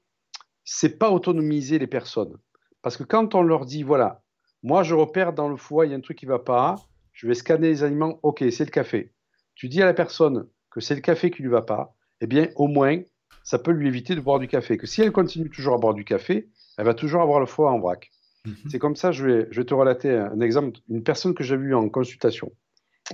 c'est 0.64 0.99
pas 0.99 1.11
autonomiser 1.11 1.78
les 1.78 1.86
personnes. 1.86 2.36
Parce 2.80 2.97
que 2.97 3.05
quand 3.05 3.34
on 3.34 3.43
leur 3.43 3.64
dit, 3.64 3.82
voilà, 3.82 4.21
moi 4.62 4.82
je 4.82 4.94
repère 4.94 5.32
dans 5.32 5.48
le 5.48 5.56
foie, 5.56 5.86
il 5.86 5.90
y 5.90 5.94
a 5.94 5.96
un 5.96 6.00
truc 6.00 6.18
qui 6.18 6.26
va 6.26 6.38
pas, 6.38 6.76
je 7.12 7.26
vais 7.26 7.34
scanner 7.34 7.68
les 7.68 7.84
aliments, 7.84 8.18
ok, 8.22 8.44
c'est 8.50 8.64
le 8.64 8.70
café. 8.70 9.12
Tu 9.54 9.68
dis 9.68 9.82
à 9.82 9.86
la 9.86 9.94
personne 9.94 10.48
que 10.70 10.80
c'est 10.80 10.94
le 10.94 11.00
café 11.00 11.30
qui 11.30 11.42
lui 11.42 11.50
va 11.50 11.62
pas, 11.62 11.94
eh 12.20 12.26
bien, 12.26 12.48
au 12.56 12.68
moins, 12.68 13.00
ça 13.44 13.58
peut 13.58 13.72
lui 13.72 13.88
éviter 13.88 14.14
de 14.14 14.20
boire 14.20 14.38
du 14.38 14.48
café. 14.48 14.76
Que 14.76 14.86
si 14.86 15.02
elle 15.02 15.12
continue 15.12 15.50
toujours 15.50 15.74
à 15.74 15.78
boire 15.78 15.94
du 15.94 16.04
café, 16.04 16.48
elle 16.78 16.86
va 16.86 16.94
toujours 16.94 17.22
avoir 17.22 17.40
le 17.40 17.46
foie 17.46 17.70
en 17.70 17.78
vrac. 17.78 18.10
Mhm. 18.46 18.56
C'est 18.70 18.78
comme 18.78 18.96
ça, 18.96 19.12
je 19.12 19.26
vais, 19.26 19.48
je 19.50 19.60
vais 19.60 19.66
te 19.66 19.74
relater 19.74 20.10
un 20.10 20.40
exemple, 20.40 20.78
une 20.88 21.02
personne 21.02 21.34
que 21.34 21.44
j'ai 21.44 21.56
vue 21.56 21.74
en 21.74 21.88
consultation. 21.88 22.52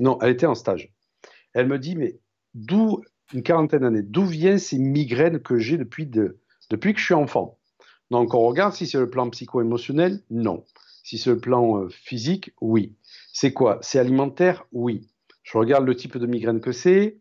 Non, 0.00 0.18
elle 0.20 0.30
était 0.30 0.46
en 0.46 0.54
stage. 0.54 0.92
Elle 1.54 1.66
me 1.66 1.78
dit, 1.78 1.96
mais 1.96 2.20
d'où 2.54 3.02
une 3.32 3.42
quarantaine 3.42 3.80
d'années. 3.80 4.02
D'où 4.02 4.24
viennent 4.24 4.58
ces 4.58 4.78
migraines 4.78 5.40
que 5.40 5.58
j'ai 5.58 5.76
depuis, 5.76 6.06
depuis 6.06 6.94
que 6.94 7.00
je 7.00 7.04
suis 7.04 7.14
enfant? 7.14 7.58
Donc 8.10 8.32
on 8.34 8.40
regarde 8.40 8.72
si 8.72 8.86
c'est 8.86 8.98
le 8.98 9.10
plan 9.10 9.28
psycho-émotionnel, 9.28 10.22
non. 10.30 10.64
Si 11.08 11.16
c'est 11.16 11.30
le 11.30 11.38
plan 11.38 11.78
euh, 11.78 11.88
physique, 11.88 12.52
oui. 12.60 12.94
C'est 13.32 13.54
quoi? 13.54 13.78
C'est 13.80 13.98
alimentaire, 13.98 14.66
oui. 14.72 15.08
Je 15.42 15.56
regarde 15.56 15.86
le 15.86 15.96
type 15.96 16.18
de 16.18 16.26
migraine 16.26 16.60
que 16.60 16.70
c'est, 16.70 17.16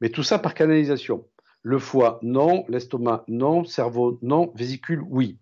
mais 0.00 0.10
tout 0.10 0.24
ça 0.24 0.40
par 0.40 0.54
canalisation. 0.54 1.24
Le 1.62 1.78
foie, 1.78 2.18
non. 2.22 2.64
L'estomac, 2.68 3.22
non. 3.28 3.62
Cerveau, 3.62 4.18
non. 4.22 4.50
Vésicule, 4.56 5.04
oui. 5.08 5.38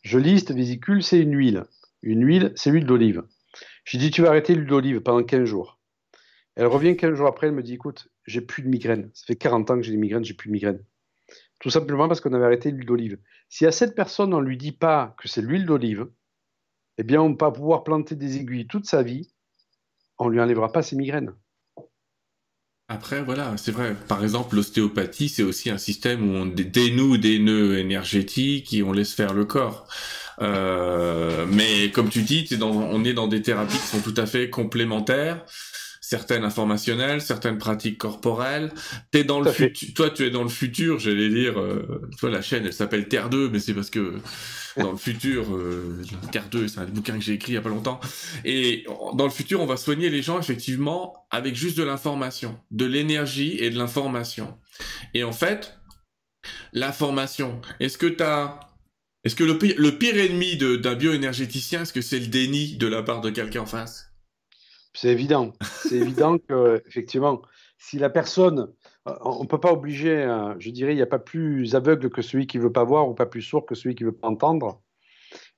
Je 0.00 0.18
liste, 0.18 0.52
vésicule, 0.52 1.02
c'est 1.02 1.20
une 1.20 1.36
huile. 1.36 1.64
Une 2.00 2.24
huile, 2.24 2.54
c'est 2.56 2.70
l'huile 2.70 2.86
d'olive. 2.86 3.22
J'ai 3.84 3.98
dit, 3.98 4.10
tu 4.10 4.22
vas 4.22 4.30
arrêter 4.30 4.54
l'huile 4.54 4.66
d'olive 4.66 5.00
pendant 5.02 5.22
15 5.22 5.44
jours. 5.44 5.78
Elle 6.56 6.64
revient 6.64 6.96
15 6.96 7.12
jours 7.12 7.26
après, 7.26 7.48
elle 7.48 7.52
me 7.52 7.62
dit, 7.62 7.74
écoute, 7.74 8.08
j'ai 8.24 8.40
plus 8.40 8.62
de 8.62 8.68
migraine. 8.68 9.10
Ça 9.12 9.26
fait 9.26 9.36
40 9.36 9.70
ans 9.70 9.76
que 9.76 9.82
j'ai 9.82 9.92
des 9.92 9.98
migraines, 9.98 10.24
j'ai 10.24 10.32
plus 10.32 10.48
de 10.48 10.54
migraine. 10.54 10.82
Tout 11.60 11.68
simplement 11.68 12.08
parce 12.08 12.22
qu'on 12.22 12.32
avait 12.32 12.46
arrêté 12.46 12.70
l'huile 12.70 12.86
d'olive. 12.86 13.18
Si 13.50 13.66
à 13.66 13.70
cette 13.70 13.94
personne, 13.94 14.32
on 14.32 14.40
ne 14.40 14.46
lui 14.46 14.56
dit 14.56 14.72
pas 14.72 15.14
que 15.18 15.28
c'est 15.28 15.42
l'huile 15.42 15.66
d'olive, 15.66 16.08
eh 16.98 17.04
bien, 17.04 17.22
on 17.22 17.34
va 17.34 17.50
pouvoir 17.50 17.84
planter 17.84 18.16
des 18.16 18.36
aiguilles 18.36 18.66
toute 18.66 18.86
sa 18.86 19.02
vie, 19.02 19.30
on 20.18 20.26
ne 20.26 20.32
lui 20.32 20.40
enlèvera 20.40 20.72
pas 20.72 20.82
ses 20.82 20.96
migraines. 20.96 21.32
Après, 22.88 23.22
voilà, 23.22 23.54
c'est 23.58 23.70
vrai. 23.70 23.94
Par 24.08 24.22
exemple, 24.22 24.56
l'ostéopathie, 24.56 25.28
c'est 25.28 25.42
aussi 25.42 25.68
un 25.68 25.76
système 25.76 26.28
où 26.28 26.34
on 26.34 26.46
dénoue 26.46 27.18
des 27.18 27.38
nœuds 27.38 27.78
énergétiques 27.78 28.72
et 28.72 28.82
on 28.82 28.92
laisse 28.92 29.12
faire 29.12 29.34
le 29.34 29.44
corps. 29.44 29.86
Euh, 30.40 31.46
mais 31.50 31.90
comme 31.90 32.08
tu 32.08 32.22
dis, 32.22 32.48
on 32.62 33.04
est 33.04 33.12
dans 33.12 33.28
des 33.28 33.42
thérapies 33.42 33.76
qui 33.76 33.86
sont 33.86 34.00
tout 34.00 34.14
à 34.16 34.24
fait 34.24 34.48
complémentaires 34.48 35.44
certaines 36.08 36.42
informationnelles, 36.42 37.20
certaines 37.20 37.58
pratiques 37.58 37.98
corporelles. 37.98 38.72
T'es 39.10 39.24
dans 39.24 39.40
le 39.40 39.52
futur. 39.52 39.88
Toi, 39.94 40.08
tu 40.08 40.24
es 40.24 40.30
dans 40.30 40.42
le 40.42 40.48
futur, 40.48 40.98
j'allais 40.98 41.28
dire. 41.28 41.60
Euh, 41.60 42.00
toi, 42.18 42.30
la 42.30 42.40
chaîne, 42.40 42.64
elle 42.64 42.72
s'appelle 42.72 43.08
Terre 43.08 43.28
2, 43.28 43.50
mais 43.50 43.58
c'est 43.58 43.74
parce 43.74 43.90
que 43.90 44.14
dans 44.78 44.92
le 44.92 44.96
futur, 44.96 45.54
euh, 45.54 46.02
Terre 46.32 46.48
2, 46.50 46.66
c'est 46.66 46.80
un 46.80 46.86
bouquin 46.86 47.18
que 47.18 47.20
j'ai 47.22 47.34
écrit 47.34 47.52
il 47.52 47.54
y 47.56 47.58
a 47.58 47.60
pas 47.60 47.68
longtemps. 47.68 48.00
Et 48.46 48.86
dans 49.16 49.24
le 49.24 49.30
futur, 49.30 49.60
on 49.60 49.66
va 49.66 49.76
soigner 49.76 50.08
les 50.08 50.22
gens 50.22 50.40
effectivement 50.40 51.26
avec 51.30 51.54
juste 51.54 51.76
de 51.76 51.82
l'information, 51.82 52.58
de 52.70 52.86
l'énergie 52.86 53.58
et 53.58 53.68
de 53.68 53.76
l'information. 53.76 54.56
Et 55.12 55.24
en 55.24 55.32
fait, 55.32 55.78
l'information. 56.72 57.60
Est-ce 57.80 57.98
que 57.98 58.06
t'as 58.06 58.60
est-ce 59.24 59.36
que 59.36 59.44
le, 59.44 59.58
le 59.76 59.98
pire 59.98 60.16
ennemi 60.16 60.56
d'un 60.56 60.94
bioénergéticien, 60.94 61.82
est-ce 61.82 61.92
que 61.92 62.00
c'est 62.00 62.20
le 62.20 62.28
déni 62.28 62.78
de 62.78 62.86
la 62.86 63.02
part 63.02 63.20
de 63.20 63.28
quelqu'un 63.28 63.60
en 63.60 63.66
face? 63.66 64.07
C'est 65.00 65.10
évident. 65.10 65.52
C'est 65.62 65.94
évident 65.94 66.38
que, 66.38 66.82
effectivement, 66.88 67.42
si 67.78 68.00
la 68.00 68.10
personne, 68.10 68.72
euh, 69.06 69.14
on 69.20 69.44
ne 69.44 69.48
peut 69.48 69.60
pas 69.60 69.72
obliger, 69.72 70.26
je 70.58 70.70
dirais, 70.70 70.92
il 70.92 70.96
n'y 70.96 71.02
a 71.02 71.06
pas 71.06 71.20
plus 71.20 71.76
aveugle 71.76 72.10
que 72.10 72.20
celui 72.20 72.48
qui 72.48 72.58
ne 72.58 72.64
veut 72.64 72.72
pas 72.72 72.82
voir 72.82 73.08
ou 73.08 73.14
pas 73.14 73.26
plus 73.26 73.42
sourd 73.42 73.64
que 73.64 73.76
celui 73.76 73.94
qui 73.94 74.02
ne 74.02 74.08
veut 74.08 74.16
pas 74.16 74.26
entendre. 74.26 74.82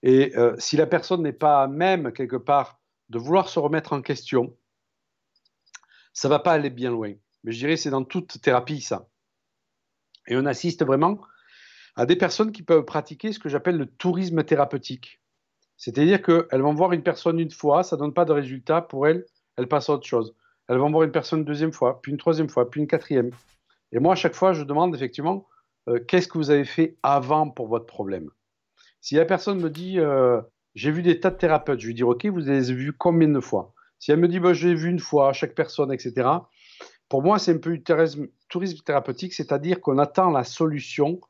Et 0.02 0.36
euh, 0.36 0.54
si 0.58 0.76
la 0.76 0.86
personne 0.86 1.22
n'est 1.22 1.32
pas 1.32 1.68
même, 1.68 2.12
quelque 2.12 2.36
part, 2.36 2.80
de 3.08 3.18
vouloir 3.18 3.48
se 3.48 3.58
remettre 3.58 3.94
en 3.94 4.02
question, 4.02 4.54
ça 6.12 6.28
ne 6.28 6.34
va 6.34 6.38
pas 6.38 6.52
aller 6.52 6.70
bien 6.70 6.90
loin. 6.90 7.14
Mais 7.42 7.52
je 7.52 7.58
dirais 7.58 7.76
c'est 7.76 7.90
dans 7.90 8.04
toute 8.04 8.42
thérapie, 8.42 8.82
ça. 8.82 9.08
Et 10.26 10.36
on 10.36 10.44
assiste 10.44 10.84
vraiment 10.84 11.18
à 11.96 12.04
des 12.04 12.16
personnes 12.16 12.52
qui 12.52 12.62
peuvent 12.62 12.84
pratiquer 12.84 13.32
ce 13.32 13.38
que 13.38 13.48
j'appelle 13.48 13.78
le 13.78 13.86
tourisme 13.86 14.44
thérapeutique. 14.44 15.19
C'est-à-dire 15.80 16.20
qu'elles 16.20 16.60
vont 16.60 16.74
voir 16.74 16.92
une 16.92 17.02
personne 17.02 17.40
une 17.40 17.50
fois, 17.50 17.82
ça 17.82 17.96
ne 17.96 18.00
donne 18.02 18.12
pas 18.12 18.26
de 18.26 18.32
résultat 18.32 18.82
pour 18.82 19.08
elles, 19.08 19.24
elles 19.56 19.66
passent 19.66 19.88
à 19.88 19.94
autre 19.94 20.06
chose. 20.06 20.36
Elles 20.68 20.76
vont 20.76 20.90
voir 20.90 21.04
une 21.04 21.10
personne 21.10 21.38
une 21.38 21.46
deuxième 21.46 21.72
fois, 21.72 22.02
puis 22.02 22.12
une 22.12 22.18
troisième 22.18 22.50
fois, 22.50 22.70
puis 22.70 22.82
une 22.82 22.86
quatrième. 22.86 23.30
Et 23.90 23.98
moi, 23.98 24.12
à 24.12 24.14
chaque 24.14 24.34
fois, 24.34 24.52
je 24.52 24.62
demande 24.62 24.94
effectivement, 24.94 25.48
euh, 25.88 25.98
qu'est-ce 26.06 26.28
que 26.28 26.36
vous 26.36 26.50
avez 26.50 26.66
fait 26.66 26.98
avant 27.02 27.48
pour 27.48 27.66
votre 27.66 27.86
problème? 27.86 28.28
Si 29.00 29.14
la 29.14 29.24
personne 29.24 29.58
me 29.58 29.70
dit, 29.70 29.98
euh, 29.98 30.42
j'ai 30.74 30.90
vu 30.90 31.00
des 31.00 31.18
tas 31.18 31.30
de 31.30 31.38
thérapeutes, 31.38 31.80
je 31.80 31.86
lui 31.86 31.94
dis, 31.94 32.02
OK, 32.02 32.26
vous 32.26 32.50
avez 32.50 32.60
vu 32.60 32.92
combien 32.92 33.28
de 33.28 33.40
fois? 33.40 33.72
Si 33.98 34.12
elle 34.12 34.20
me 34.20 34.28
dit, 34.28 34.38
bah, 34.38 34.52
j'ai 34.52 34.74
vu 34.74 34.90
une 34.90 35.00
fois, 35.00 35.32
chaque 35.32 35.54
personne, 35.54 35.90
etc., 35.90 36.28
pour 37.08 37.22
moi, 37.22 37.38
c'est 37.38 37.54
un 37.54 37.58
peu 37.58 37.78
du 37.78 37.82
tourisme 38.50 38.82
thérapeutique, 38.84 39.32
c'est-à-dire 39.32 39.80
qu'on 39.80 39.96
attend 39.96 40.30
la 40.30 40.44
solution 40.44 41.20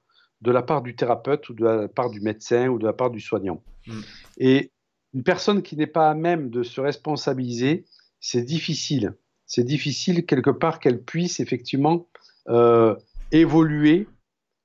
de 0.41 0.51
la 0.51 0.63
part 0.63 0.83
du 0.83 0.97
thérapeute 0.97 1.49
ou 1.49 1.55
de 1.55 1.65
la 1.65 1.89
part 1.89 2.11
du 2.11 2.21
médecin 2.21 2.69
ou 2.69 2.79
de 2.79 2.87
la 2.87 2.93
part 2.93 3.11
du 3.11 3.21
soignant. 3.21 3.63
Mm. 3.87 4.01
Et 4.39 4.73
une 5.13 5.23
personne 5.23 5.63
qui 5.63 5.77
n'est 5.77 5.87
pas 5.87 6.11
à 6.11 6.15
même 6.15 6.51
de 6.51 6.63
se 6.63 6.81
responsabiliser, 6.81 7.85
c'est 8.21 8.43
difficile. 8.43 9.15
C'est 9.47 9.65
difficile 9.65 10.25
quelque 10.27 10.51
part 10.51 10.79
qu'elle 10.79 11.03
puisse 11.03 11.41
effectivement 11.41 12.09
euh, 12.49 12.95
évoluer 13.33 14.07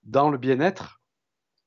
dans 0.03 0.29
le 0.29 0.37
bien-être, 0.37 1.01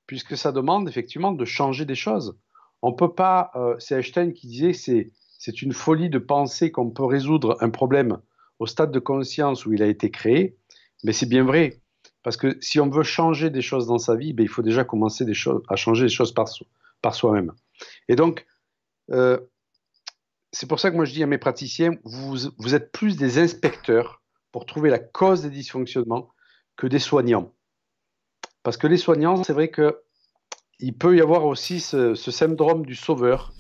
puisque 0.06 0.36
ça 0.36 0.52
demande 0.52 0.88
effectivement 0.88 1.32
de 1.32 1.44
changer 1.44 1.84
des 1.84 1.96
choses. 1.96 2.38
On 2.82 2.92
peut 2.92 3.12
pas. 3.12 3.50
Euh, 3.56 3.74
c'est 3.78 3.96
Einstein 3.96 4.32
qui 4.32 4.46
disait 4.46 4.72
c'est 4.72 5.11
c'est 5.38 5.62
une 5.62 5.72
folie 5.72 6.11
de 6.11 6.18
penser 6.18 6.70
qu'on 6.72 6.90
peut 6.90 7.04
résoudre 7.04 7.56
un 7.61 7.70
problème 7.70 8.18
au 8.59 8.66
stade 8.66 8.90
de 8.90 8.98
conscience 8.98 9.66
où 9.66 9.72
il 9.72 9.82
a 9.82 9.86
été 9.86 10.11
créé, 10.11 10.56
mais 11.04 11.12
c'est 11.12 11.28
bien 11.28 11.44
vrai. 11.44 11.80
Parce 12.23 12.37
que 12.37 12.59
si 12.61 12.81
on 12.81 12.89
veut 12.89 13.03
changer 13.03 13.51
des 13.51 13.62
choses 13.62 13.87
dans 13.87 13.99
sa 13.99 14.16
vie, 14.16 14.33
ben, 14.33 14.43
il 14.43 14.49
faut 14.49 14.62
déjà 14.62 14.85
commencer 14.85 15.25
à 15.69 15.77
changer 15.77 16.05
des 16.05 16.11
choses 16.11 16.35
par, 16.35 17.14
soi-même. 17.14 17.53
Et 18.09 18.16
donc, 18.16 18.47
euh, 19.11 19.39
c'est 20.53 20.69
pour 20.69 20.81
ça 20.81 20.91
que 20.91 20.97
moi 20.97 21.05
je 21.05 21.12
dis 21.12 21.23
à 21.23 21.27
mes 21.27 21.39
praticiens, 21.39 21.93
vous, 22.05 22.37
vous 22.59 22.75
êtes 22.75 22.93
plus 22.93 23.16
des 23.16 23.39
inspecteurs 23.39 24.23
pour 24.53 24.66
trouver 24.66 24.91
la 24.91 24.99
cause 24.99 25.43
des 25.43 25.51
dysfonctionnements 25.51 26.31
que 26.77 26.87
des 26.87 26.99
soignants. 26.99 27.53
Parce 28.62 28.77
que 28.77 28.87
les 28.87 28.97
soignants, 28.97 29.43
c'est 29.45 29.53
vrai 29.53 29.71
qu'il 29.71 30.97
peut 30.99 31.16
y 31.16 31.21
avoir 31.21 31.45
aussi 31.45 31.81
ce, 31.81 32.14
syndrome 32.14 32.85
du 32.85 32.95
sauveur, 32.95 33.53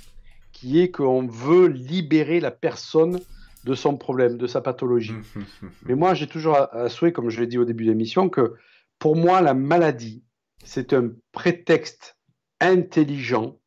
qui 0.52 0.80
est 0.80 0.90
qu'on 0.90 1.26
veut 1.26 1.68
libérer 1.68 2.40
la 2.40 2.50
personne 2.50 3.20
de 3.64 3.74
son 3.74 3.96
problème, 3.96 4.38
de 4.38 4.46
sa 4.46 4.60
pathologie. 4.60 5.14
Mais 5.84 5.94
moi, 5.94 6.14
j'ai 6.14 6.26
toujours 6.26 6.56
un 6.72 6.88
souhait, 6.88 7.12
comme 7.12 7.30
je 7.30 7.40
l'ai 7.40 7.46
dit 7.46 7.58
au 7.58 7.64
début 7.64 7.84
de 7.84 7.90
l'émission, 7.90 8.28
que 8.28 8.54
pour 8.98 9.16
moi, 9.16 9.40
la 9.40 9.54
maladie, 9.54 10.24
c'est 10.64 10.92
un 10.92 11.10
prétexte 11.32 12.18
intelligent 12.60 13.58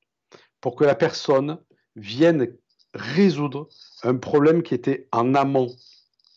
pour 0.60 0.76
que 0.76 0.84
la 0.84 0.96
personne 0.96 1.60
vienne 1.96 2.56
résoudre 2.94 3.70
un 4.04 4.16
problème 4.18 4.64
qui 4.64 4.74
était 4.74 5.08
en 5.12 5.34
amont 5.36 5.74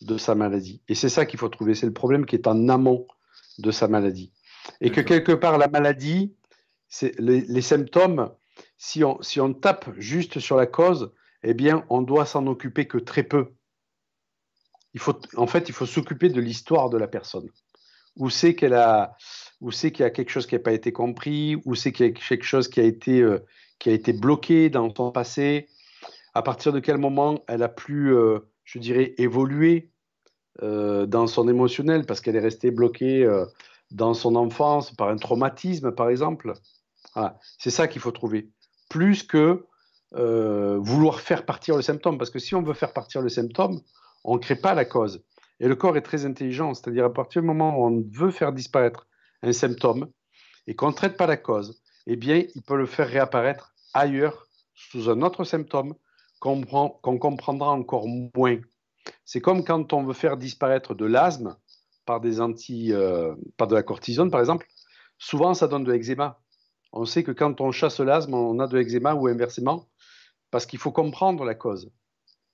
de 0.01 0.17
sa 0.17 0.35
maladie. 0.35 0.81
Et 0.87 0.95
c'est 0.95 1.09
ça 1.09 1.25
qu'il 1.25 1.39
faut 1.39 1.49
trouver, 1.49 1.75
c'est 1.75 1.85
le 1.85 1.93
problème 1.93 2.25
qui 2.25 2.35
est 2.35 2.47
en 2.47 2.69
amont 2.69 3.07
de 3.57 3.71
sa 3.71 3.87
maladie. 3.87 4.31
Et 4.81 4.91
que 4.91 5.01
quelque 5.01 5.31
part, 5.31 5.57
la 5.57 5.67
maladie, 5.67 6.33
les, 7.19 7.61
symptômes, 7.61 8.31
si 8.77 9.03
on, 9.03 9.21
si 9.21 9.39
on 9.39 9.53
tape 9.53 9.89
juste 9.97 10.39
sur 10.39 10.55
la 10.55 10.65
cause, 10.65 11.11
eh 11.45 11.53
bien, 11.53 11.85
on 11.89 12.01
doit 12.01 12.25
s'en 12.25 12.47
occuper 12.47 12.87
que 12.87 12.97
très 12.97 13.23
peu. 13.23 13.53
En 15.35 15.47
fait, 15.47 15.69
il 15.69 15.73
faut 15.73 15.85
s'occuper 15.85 16.29
de 16.29 16.41
l'histoire 16.41 16.89
de 16.89 16.97
la 16.97 17.07
personne. 17.07 17.49
Où 18.15 18.29
c'est 18.29 18.55
qu'elle 18.55 18.73
a, 18.73 19.15
où 19.61 19.71
c'est 19.71 19.91
qu'il 19.91 20.03
y 20.03 20.07
a 20.07 20.09
quelque 20.09 20.31
chose 20.31 20.47
qui 20.47 20.55
n'a 20.55 20.59
pas 20.59 20.71
été 20.71 20.91
compris, 20.91 21.61
où 21.65 21.75
c'est 21.75 21.91
qu'il 21.91 22.07
y 22.07 22.09
a 22.09 22.11
quelque 22.11 22.43
chose 22.43 22.67
qui 22.67 22.79
a 22.79 22.83
été, 22.83 23.21
euh, 23.21 23.45
qui 23.77 23.89
a 23.89 23.93
été 23.93 24.11
bloqué 24.11 24.69
dans 24.69 24.93
son 24.93 25.11
passé, 25.11 25.67
à 26.33 26.41
partir 26.41 26.73
de 26.73 26.79
quel 26.79 26.97
moment 26.97 27.43
elle 27.47 27.61
a 27.61 27.69
pu, 27.69 28.11
euh, 28.11 28.39
je 28.63 28.79
dirais, 28.79 29.13
évoluer 29.17 29.91
euh, 30.63 31.05
dans 31.05 31.27
son 31.27 31.47
émotionnel 31.47 32.05
parce 32.05 32.21
qu'elle 32.21 32.37
est 32.37 32.39
restée 32.39 32.71
bloquée 32.71 33.29
dans 33.91 34.13
son 34.13 34.35
enfance 34.35 34.91
par 34.91 35.09
un 35.09 35.17
traumatisme, 35.17 35.91
par 35.91 36.09
exemple. 36.09 36.53
C'est 37.59 37.69
ça 37.69 37.87
qu'il 37.87 38.01
faut 38.01 38.11
trouver. 38.11 38.49
Plus 38.89 39.23
que 39.23 39.65
vouloir 40.11 41.19
faire 41.19 41.45
partir 41.45 41.75
le 41.75 41.81
symptôme. 41.81 42.17
Parce 42.17 42.29
que 42.29 42.39
si 42.39 42.55
on 42.55 42.61
veut 42.61 42.73
faire 42.73 42.93
partir 42.93 43.21
le 43.21 43.29
symptôme, 43.29 43.81
on 44.23 44.35
ne 44.35 44.39
crée 44.39 44.55
pas 44.55 44.73
la 44.73 44.85
cause. 44.85 45.23
Et 45.59 45.67
le 45.67 45.75
corps 45.75 45.97
est 45.97 46.01
très 46.01 46.25
intelligent. 46.25 46.73
C'est-à-dire 46.73 47.05
à 47.05 47.13
partir 47.13 47.41
du 47.41 47.47
moment 47.47 47.77
où 47.77 47.85
on 47.85 48.03
veut 48.11 48.31
faire 48.31 48.51
disparaître 48.51 49.07
un 49.43 49.53
symptôme 49.53 50.07
et 50.67 50.75
qu'on 50.75 50.87
ne 50.87 50.93
traite 50.93 51.17
pas 51.17 51.27
la 51.27 51.37
cause, 51.37 51.81
eh 52.07 52.15
bien, 52.15 52.43
il 52.55 52.61
peut 52.63 52.77
le 52.77 52.85
faire 52.85 53.07
réapparaître 53.07 53.73
ailleurs 53.93 54.47
sous 54.73 55.09
un 55.09 55.21
autre 55.21 55.43
symptôme 55.43 55.95
qu'on 56.39 56.61
comprendra 57.17 57.71
encore 57.71 58.07
moins. 58.07 58.59
C'est 59.23 59.41
comme 59.41 59.63
quand 59.63 59.93
on 59.93 60.03
veut 60.03 60.13
faire 60.13 60.37
disparaître 60.37 60.93
de 60.93 61.05
l'asthme 61.05 61.55
par 62.05 62.21
euh, 62.23 63.35
par 63.57 63.67
de 63.67 63.75
la 63.75 63.83
cortisone 63.83 64.29
par 64.29 64.39
exemple. 64.39 64.67
Souvent, 65.17 65.53
ça 65.53 65.67
donne 65.67 65.83
de 65.83 65.91
l'eczéma. 65.91 66.39
On 66.95 67.05
sait 67.05 67.23
que 67.23 67.31
quand 67.31 67.61
on 67.61 67.71
chasse 67.71 67.99
l'asthme, 67.99 68.33
on 68.33 68.59
a 68.59 68.67
de 68.67 68.77
l'eczéma 68.77 69.13
ou 69.15 69.27
inversement, 69.27 69.87
parce 70.49 70.65
qu'il 70.65 70.79
faut 70.79 70.91
comprendre 70.91 71.43
la 71.43 71.53
cause. 71.53 71.91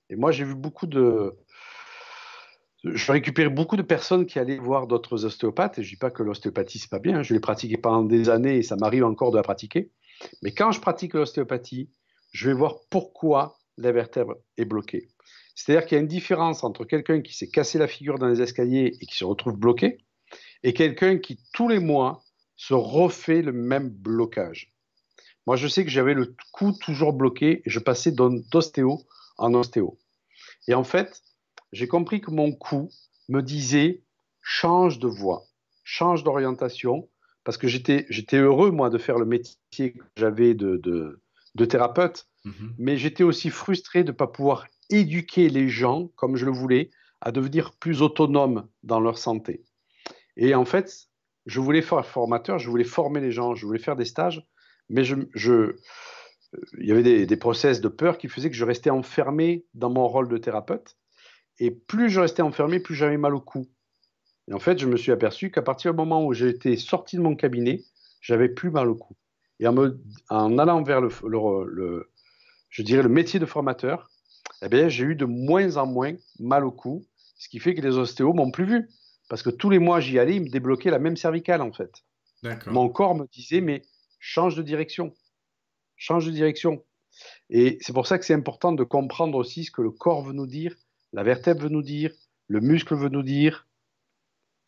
Et 0.09 0.15
moi, 0.15 0.31
j'ai 0.31 0.43
vu 0.43 0.55
beaucoup 0.55 0.87
de, 0.87 1.37
je 2.83 3.11
récupère 3.11 3.51
beaucoup 3.51 3.77
de 3.77 3.83
personnes 3.83 4.25
qui 4.25 4.39
allaient 4.39 4.57
voir 4.57 4.87
d'autres 4.87 5.25
ostéopathes, 5.25 5.77
et 5.79 5.83
je 5.83 5.89
dis 5.89 5.97
pas 5.97 6.09
que 6.09 6.23
l'ostéopathie 6.23 6.79
c'est 6.79 6.89
pas 6.89 6.99
bien, 6.99 7.19
hein. 7.19 7.23
je 7.23 7.33
l'ai 7.33 7.39
pratiqué 7.39 7.77
pendant 7.77 8.03
des 8.03 8.29
années 8.29 8.57
et 8.57 8.63
ça 8.63 8.75
m'arrive 8.75 9.05
encore 9.05 9.31
de 9.31 9.37
la 9.37 9.43
pratiquer. 9.43 9.91
Mais 10.41 10.51
quand 10.51 10.71
je 10.71 10.81
pratique 10.81 11.13
l'ostéopathie, 11.13 11.91
je 12.31 12.47
vais 12.47 12.55
voir 12.55 12.77
pourquoi 12.89 13.57
la 13.77 13.91
vertèbre 13.91 14.35
est 14.57 14.65
bloquée. 14.65 15.09
C'est-à-dire 15.53 15.85
qu'il 15.85 15.95
y 15.95 15.99
a 15.99 16.01
une 16.01 16.07
différence 16.07 16.63
entre 16.63 16.85
quelqu'un 16.85 17.21
qui 17.21 17.35
s'est 17.35 17.49
cassé 17.49 17.77
la 17.77 17.87
figure 17.87 18.17
dans 18.17 18.27
les 18.27 18.41
escaliers 18.41 18.97
et 18.99 19.05
qui 19.05 19.15
se 19.15 19.25
retrouve 19.25 19.57
bloqué, 19.57 19.99
et 20.63 20.73
quelqu'un 20.73 21.17
qui, 21.17 21.39
tous 21.53 21.67
les 21.67 21.79
mois, 21.79 22.23
se 22.62 22.76
refait 22.76 23.41
le 23.41 23.53
même 23.53 23.89
blocage. 23.89 24.72
Moi, 25.47 25.55
je 25.55 25.68
sais 25.68 25.84
que 25.84 25.89
j'avais 25.89 26.14
le 26.14 26.36
cou 26.51 26.74
toujours 26.74 27.12
bloqué 27.12 27.64
et 27.66 27.70
je 27.72 27.80
passais 27.80 28.12
d'ostéo 28.12 29.01
en 29.39 29.55
ostéo. 29.55 29.97
Et 30.68 30.76
en 30.76 30.84
fait, 30.84 31.24
j'ai 31.72 31.88
compris 31.88 32.22
que 32.22 32.30
mon 32.30 32.51
cou 32.51 32.91
me 33.30 33.41
disait 33.41 34.03
change 34.43 34.99
de 34.99 35.07
voie, 35.07 35.45
change 35.84 36.24
d'orientation, 36.24 37.09
parce 37.43 37.57
que 37.57 37.68
j'étais 37.68 38.05
heureux, 38.38 38.70
moi, 38.70 38.91
de 38.91 38.99
faire 38.99 39.18
le 39.18 39.26
métier 39.26 39.93
que 39.93 40.03
j'avais 40.16 40.53
de, 40.53 40.80
de 41.55 41.66
thérapeute, 41.66 42.28
mhm. 42.45 42.76
mais 42.78 42.95
j'étais 42.95 43.24
aussi 43.24 43.49
frustré 43.49 44.03
de 44.03 44.12
ne 44.12 44.16
pas 44.16 44.28
pouvoir 44.28 44.68
éduquer 44.91 45.49
les 45.49 45.68
gens, 45.68 46.09
comme 46.16 46.36
je 46.36 46.45
le 46.45 46.51
voulais, 46.51 46.91
à 47.22 47.32
devenir 47.32 47.74
plus 47.74 48.03
autonomes 48.03 48.68
dans 48.84 48.99
leur 48.99 49.18
santé. 49.18 49.64
Et 50.38 50.53
en 50.53 50.66
fait, 50.66 51.11
je 51.45 51.59
voulais 51.59 51.81
faire 51.81 52.05
formateur, 52.05 52.59
je 52.59 52.69
voulais 52.69 52.83
former 52.83 53.19
les 53.19 53.31
gens, 53.31 53.55
je 53.55 53.65
voulais 53.65 53.79
faire 53.79 53.95
des 53.95 54.05
stages, 54.05 54.45
mais 54.89 55.03
je, 55.03 55.15
il 56.77 56.85
y 56.85 56.91
avait 56.91 57.03
des, 57.03 57.25
des, 57.25 57.37
process 57.37 57.81
de 57.81 57.87
peur 57.87 58.17
qui 58.17 58.27
faisaient 58.27 58.49
que 58.49 58.55
je 58.55 58.65
restais 58.65 58.89
enfermé 58.89 59.65
dans 59.73 59.89
mon 59.89 60.07
rôle 60.07 60.27
de 60.27 60.37
thérapeute. 60.37 60.97
Et 61.59 61.71
plus 61.71 62.09
je 62.09 62.19
restais 62.19 62.41
enfermé, 62.41 62.79
plus 62.79 62.95
j'avais 62.95 63.17
mal 63.17 63.35
au 63.35 63.41
cou. 63.41 63.67
Et 64.47 64.53
en 64.53 64.59
fait, 64.59 64.79
je 64.79 64.87
me 64.87 64.97
suis 64.97 65.11
aperçu 65.11 65.51
qu'à 65.51 65.61
partir 65.61 65.91
du 65.91 65.97
moment 65.97 66.25
où 66.25 66.33
été 66.33 66.75
sorti 66.75 67.15
de 67.17 67.21
mon 67.21 67.35
cabinet, 67.35 67.83
j'avais 68.19 68.49
plus 68.49 68.71
mal 68.71 68.89
au 68.89 68.95
cou. 68.95 69.15
Et 69.59 69.67
en, 69.67 69.77
allant 70.57 70.83
vers 70.83 71.01
le, 71.01 72.09
je 72.69 72.81
dirais 72.81 73.03
le 73.03 73.09
métier 73.09 73.39
de 73.39 73.45
formateur, 73.45 74.09
eh 74.63 74.89
j'ai 74.89 75.03
eu 75.05 75.15
de 75.15 75.25
moins 75.25 75.77
en 75.77 75.85
moins 75.85 76.15
mal 76.39 76.65
au 76.65 76.71
cou, 76.71 77.05
ce 77.37 77.47
qui 77.47 77.59
fait 77.59 77.75
que 77.75 77.81
les 77.81 77.97
ostéos 77.97 78.33
m'ont 78.33 78.51
plus 78.51 78.65
vu. 78.65 78.89
Parce 79.32 79.43
que 79.43 79.49
tous 79.49 79.69
les 79.69 79.79
mois, 79.79 80.01
j'y 80.01 80.19
allais, 80.19 80.36
ils 80.36 80.43
me 80.43 80.49
débloquaient 80.49 80.91
la 80.91 80.99
même 80.99 81.15
cervicale, 81.15 81.61
en 81.61 81.71
fait. 81.71 82.03
Mon 82.67 82.89
corps 82.89 83.15
me 83.15 83.25
disait, 83.32 83.61
mais 83.61 83.82
change 84.19 84.57
de 84.57 84.61
direction. 84.61 85.13
Change 85.95 86.25
de 86.25 86.32
direction. 86.32 86.84
Et 87.49 87.77
c'est 87.79 87.93
pour 87.93 88.07
ça 88.07 88.19
que 88.19 88.25
c'est 88.25 88.34
important 88.34 88.73
de 88.73 88.84
comprendre 88.84 89.38
aussi 89.38 89.63
ce 89.63 89.71
que 89.71 89.82
le 89.82 89.91
corps 89.91 90.21
veut 90.21 90.34
nous 90.34 90.47
dire, 90.47 90.75
la 91.13 91.23
vertèbre 91.23 91.61
veut 91.61 91.69
nous 91.69 91.82
dire, 91.82 92.11
le 92.49 92.59
muscle 92.59 92.93
veut 92.93 93.07
nous 93.07 93.23
dire, 93.23 93.69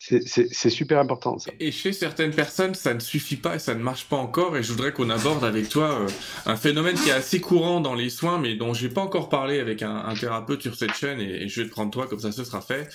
c'est 0.06 0.70
super 0.70 0.98
important 0.98 1.38
ça. 1.38 1.50
Et 1.60 1.72
chez 1.72 1.92
certaines 1.92 2.32
personnes, 2.32 2.74
ça 2.74 2.92
ne 2.92 3.00
suffit 3.00 3.36
pas 3.36 3.56
et 3.56 3.58
ça 3.58 3.74
ne 3.74 3.82
marche 3.82 4.06
pas 4.06 4.16
encore. 4.16 4.56
Et 4.56 4.62
je 4.62 4.72
voudrais 4.72 4.92
qu'on 4.92 5.08
aborde 5.08 5.44
avec 5.44 5.68
toi 5.68 5.92
euh, 5.92 6.08
un 6.46 6.56
phénomène 6.56 6.94
qui 6.94 7.08
est 7.08 7.12
assez 7.12 7.40
courant 7.40 7.80
dans 7.80 7.94
les 7.94 8.10
soins, 8.10 8.38
mais 8.38 8.54
dont 8.54 8.74
j'ai 8.74 8.90
pas 8.90 9.00
encore 9.00 9.28
parlé 9.28 9.60
avec 9.60 9.82
un, 9.82 10.12
thérapeute 10.14 10.60
sur 10.62 10.74
cette 10.74 10.94
chaîne. 10.94 11.20
Et, 11.20 11.48
je 11.48 11.62
vais 11.62 11.68
te 11.68 11.72
prendre 11.72 11.90
toi 11.90 12.06
comme 12.06 12.18
ça, 12.18 12.32
ce 12.32 12.44
sera 12.44 12.60
fait. 12.60 12.88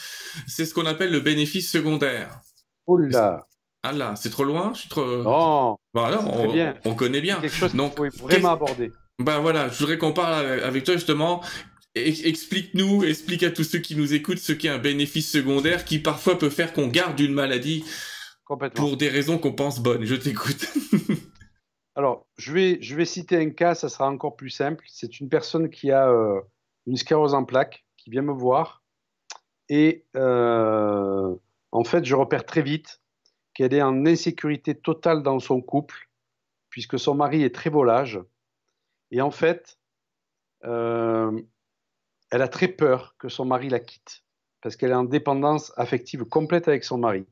C'est 0.47 0.65
ce 0.65 0.73
qu'on 0.73 0.85
appelle 0.85 1.11
le 1.11 1.19
bénéfice 1.19 1.71
secondaire. 1.71 2.41
Oh 2.85 2.97
là. 2.97 3.47
Ah 3.81 3.93
là, 3.93 4.13
c'est 4.15 4.29
trop 4.29 4.43
loin, 4.43 4.71
je 4.73 4.81
suis 4.81 4.89
trop. 4.89 5.23
Non. 5.23 5.77
Voilà, 5.93 6.21
on, 6.25 6.75
on, 6.85 6.95
connaît 6.95 7.21
bien. 7.21 7.39
Quelque 7.39 7.55
chose 7.55 7.73
Donc, 7.73 7.95
faut 7.95 8.27
vraiment 8.27 8.51
aborder. 8.51 8.91
Ben 9.19 9.39
voilà, 9.39 9.69
je 9.69 9.79
voudrais 9.79 9.97
qu'on 9.97 10.13
parle 10.13 10.45
avec 10.61 10.83
toi 10.83 10.93
justement 10.95 11.41
Explique-nous, 11.95 13.03
explique 13.03 13.43
à 13.43 13.51
tous 13.51 13.63
ceux 13.63 13.79
qui 13.79 13.95
nous 13.95 14.13
écoutent 14.13 14.37
ce 14.37 14.53
qu'est 14.53 14.69
un 14.69 14.77
bénéfice 14.77 15.31
secondaire 15.31 15.85
qui 15.85 15.99
parfois 15.99 16.37
peut 16.37 16.51
faire 16.51 16.71
qu'on 16.71 16.87
garde 16.87 17.19
une 17.19 17.33
maladie 17.33 17.83
pour 18.75 18.97
des 18.97 19.09
raisons 19.09 19.37
qu'on 19.37 19.53
pense 19.53 19.79
bonnes. 19.79 20.05
Je 20.05 20.15
t'écoute. 20.15 20.67
Alors, 21.95 22.27
je 22.37 22.53
vais, 22.53 22.81
je 22.81 22.95
vais 22.95 23.05
citer 23.05 23.37
un 23.37 23.49
cas, 23.49 23.75
ça 23.75 23.89
sera 23.89 24.09
encore 24.09 24.35
plus 24.35 24.49
simple. 24.49 24.85
C'est 24.87 25.19
une 25.19 25.29
personne 25.29 25.69
qui 25.69 25.91
a 25.91 26.09
euh, 26.09 26.39
une 26.85 26.95
sclérose 26.95 27.33
en 27.33 27.43
plaques, 27.43 27.85
qui 27.97 28.09
vient 28.09 28.21
me 28.21 28.31
voir. 28.31 28.83
Et 29.67 30.05
euh, 30.15 31.35
en 31.71 31.83
fait, 31.83 32.05
je 32.05 32.15
repère 32.15 32.45
très 32.45 32.61
vite 32.61 33.01
qu'elle 33.53 33.73
est 33.73 33.81
en 33.81 34.05
insécurité 34.05 34.75
totale 34.75 35.23
dans 35.23 35.39
son 35.39 35.61
couple, 35.61 36.09
puisque 36.69 36.97
son 36.97 37.15
mari 37.15 37.43
est 37.43 37.53
très 37.53 37.69
volage. 37.69 38.19
Et 39.11 39.21
en 39.21 39.31
fait, 39.31 39.77
euh, 40.63 41.39
elle 42.31 42.41
a 42.41 42.47
très 42.47 42.67
peur 42.67 43.15
que 43.17 43.29
son 43.29 43.45
mari 43.45 43.69
la 43.69 43.79
quitte, 43.79 44.23
parce 44.61 44.75
qu'elle 44.75 44.91
est 44.91 44.95
en 44.95 45.03
dépendance 45.03 45.73
affective 45.77 46.25
complète 46.25 46.67
avec 46.67 46.83
son 46.83 46.97
mari. 46.97 47.25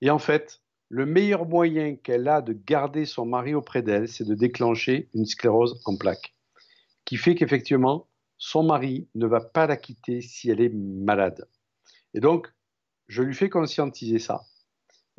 Et 0.00 0.10
en 0.10 0.18
fait, 0.18 0.60
le 0.88 1.06
meilleur 1.06 1.46
moyen 1.46 1.96
qu'elle 1.96 2.28
a 2.28 2.42
de 2.42 2.52
garder 2.52 3.06
son 3.06 3.26
mari 3.26 3.54
auprès 3.54 3.82
d'elle, 3.82 4.08
c'est 4.08 4.24
de 4.24 4.34
déclencher 4.34 5.08
une 5.14 5.26
sclérose 5.26 5.80
en 5.84 5.96
plaques, 5.96 6.34
qui 7.04 7.16
fait 7.16 7.34
qu'effectivement, 7.34 8.08
son 8.36 8.62
mari 8.62 9.08
ne 9.14 9.26
va 9.26 9.40
pas 9.40 9.66
la 9.66 9.76
quitter 9.76 10.20
si 10.20 10.50
elle 10.50 10.60
est 10.60 10.74
malade. 10.74 11.48
Et 12.14 12.20
donc, 12.20 12.52
je 13.08 13.22
lui 13.22 13.34
fais 13.34 13.48
conscientiser 13.48 14.18
ça. 14.18 14.42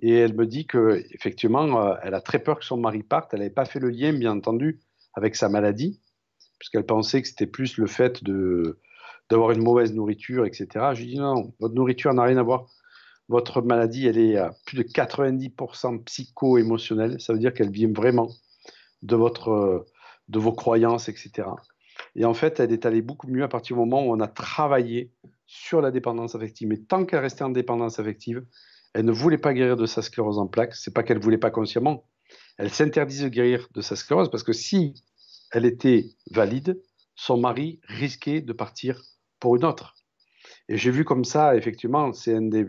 Et 0.01 0.13
elle 0.13 0.35
me 0.35 0.45
dit 0.45 0.67
que 0.67 1.05
effectivement, 1.11 1.81
euh, 1.81 1.95
elle 2.03 2.13
a 2.13 2.21
très 2.21 2.39
peur 2.39 2.59
que 2.59 2.65
son 2.65 2.77
mari 2.77 3.03
parte. 3.03 3.33
Elle 3.33 3.39
n'avait 3.39 3.53
pas 3.53 3.65
fait 3.65 3.79
le 3.79 3.89
lien, 3.89 4.13
bien 4.13 4.31
entendu, 4.31 4.81
avec 5.13 5.35
sa 5.35 5.47
maladie, 5.47 6.01
puisqu'elle 6.59 6.85
pensait 6.85 7.21
que 7.21 7.27
c'était 7.27 7.47
plus 7.47 7.77
le 7.77 7.87
fait 7.87 8.23
de 8.23 8.79
d'avoir 9.29 9.51
une 9.51 9.63
mauvaise 9.63 9.93
nourriture, 9.93 10.45
etc. 10.45 10.67
Je 10.93 11.01
lui 11.01 11.07
dis 11.07 11.17
non, 11.17 11.53
votre 11.59 11.73
nourriture 11.73 12.13
n'a 12.13 12.23
rien 12.23 12.37
à 12.37 12.43
voir. 12.43 12.67
Votre 13.27 13.61
maladie, 13.61 14.05
elle 14.05 14.19
est 14.19 14.37
à 14.37 14.53
plus 14.67 14.77
de 14.77 14.83
90% 14.83 16.03
psycho-émotionnelle. 16.03 17.19
Ça 17.19 17.33
veut 17.33 17.39
dire 17.39 17.53
qu'elle 17.53 17.71
vient 17.71 17.91
vraiment 17.91 18.29
de, 19.01 19.15
votre, 19.15 19.87
de 20.29 20.39
vos 20.39 20.53
croyances, 20.53 21.09
etc. 21.09 21.47
Et 22.15 22.23
en 22.23 22.35
fait, 22.35 22.59
elle 22.59 22.71
est 22.71 22.85
allée 22.85 23.01
beaucoup 23.01 23.27
mieux 23.27 23.43
à 23.43 23.47
partir 23.47 23.75
du 23.75 23.79
moment 23.79 24.05
où 24.05 24.13
on 24.13 24.19
a 24.19 24.27
travaillé 24.27 25.11
sur 25.47 25.81
la 25.81 25.89
dépendance 25.89 26.35
affective. 26.35 26.67
Mais 26.67 26.77
tant 26.77 27.05
qu'elle 27.05 27.19
restait 27.19 27.43
en 27.43 27.49
dépendance 27.49 27.99
affective, 27.99 28.45
elle 28.93 29.05
ne 29.05 29.11
voulait 29.11 29.37
pas 29.37 29.53
guérir 29.53 29.75
de 29.75 29.85
sa 29.85 30.01
sclérose 30.01 30.37
en 30.37 30.47
plaques. 30.47 30.75
C'est 30.75 30.93
pas 30.93 31.03
qu'elle 31.03 31.19
voulait 31.19 31.37
pas 31.37 31.51
consciemment. 31.51 32.05
Elle 32.57 32.69
s'interdisait 32.69 33.25
de 33.25 33.29
guérir 33.33 33.67
de 33.73 33.81
sa 33.81 33.95
sclérose 33.95 34.29
parce 34.29 34.43
que 34.43 34.53
si 34.53 34.93
elle 35.55 35.65
était 35.65 36.09
valide, 36.31 36.81
son 37.15 37.37
mari 37.37 37.79
risquait 37.83 38.41
de 38.41 38.51
partir 38.51 39.01
pour 39.39 39.55
une 39.55 39.63
autre. 39.63 39.95
Et 40.67 40.75
j'ai 40.75 40.91
vu 40.91 41.05
comme 41.05 41.23
ça, 41.23 41.55
effectivement, 41.55 42.11
c'est 42.11 42.35
un 42.35 42.41
des 42.41 42.67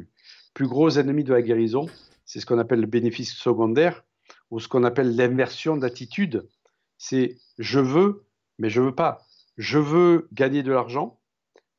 plus 0.55 0.69
gros 0.69 0.97
ennemis 0.97 1.25
de 1.25 1.33
la 1.33 1.43
guérison. 1.43 1.87
C'est 2.25 2.39
ce 2.39 2.47
qu'on 2.47 2.61
appelle 2.61 2.81
le 2.81 2.87
bénéfice 2.87 3.35
secondaire 3.35 4.05
ou 4.53 4.61
ce 4.61 4.69
qu'on 4.69 4.85
appelle 4.85 5.17
l'inversion 5.17 5.77
d'attitude. 5.77 6.49
C'est 6.97 7.37
je 7.59 7.81
veux, 7.81 8.25
mais 8.61 8.71
je 8.71 8.81
veux 8.81 8.95
pas. 8.95 9.27
Je 9.57 9.79
veux 9.79 10.29
gagner 10.33 10.63
de 10.63 10.71
l'argent, 10.71 11.19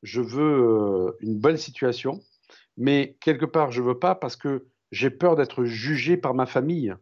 je 0.04 0.20
veux 0.20 0.42
euh, 0.42 1.18
une 1.22 1.40
bonne 1.40 1.58
situation, 1.58 2.22
mais 2.76 3.16
quelque 3.22 3.46
part, 3.46 3.72
je 3.72 3.82
veux 3.82 3.98
pas 3.98 4.14
parce 4.14 4.36
que 4.36 4.66
j'ai 4.92 5.10
peur 5.10 5.38
d'être 5.38 5.64
jugé 5.64 6.18
par 6.18 6.34
ma 6.34 6.46
famille. 6.46 6.94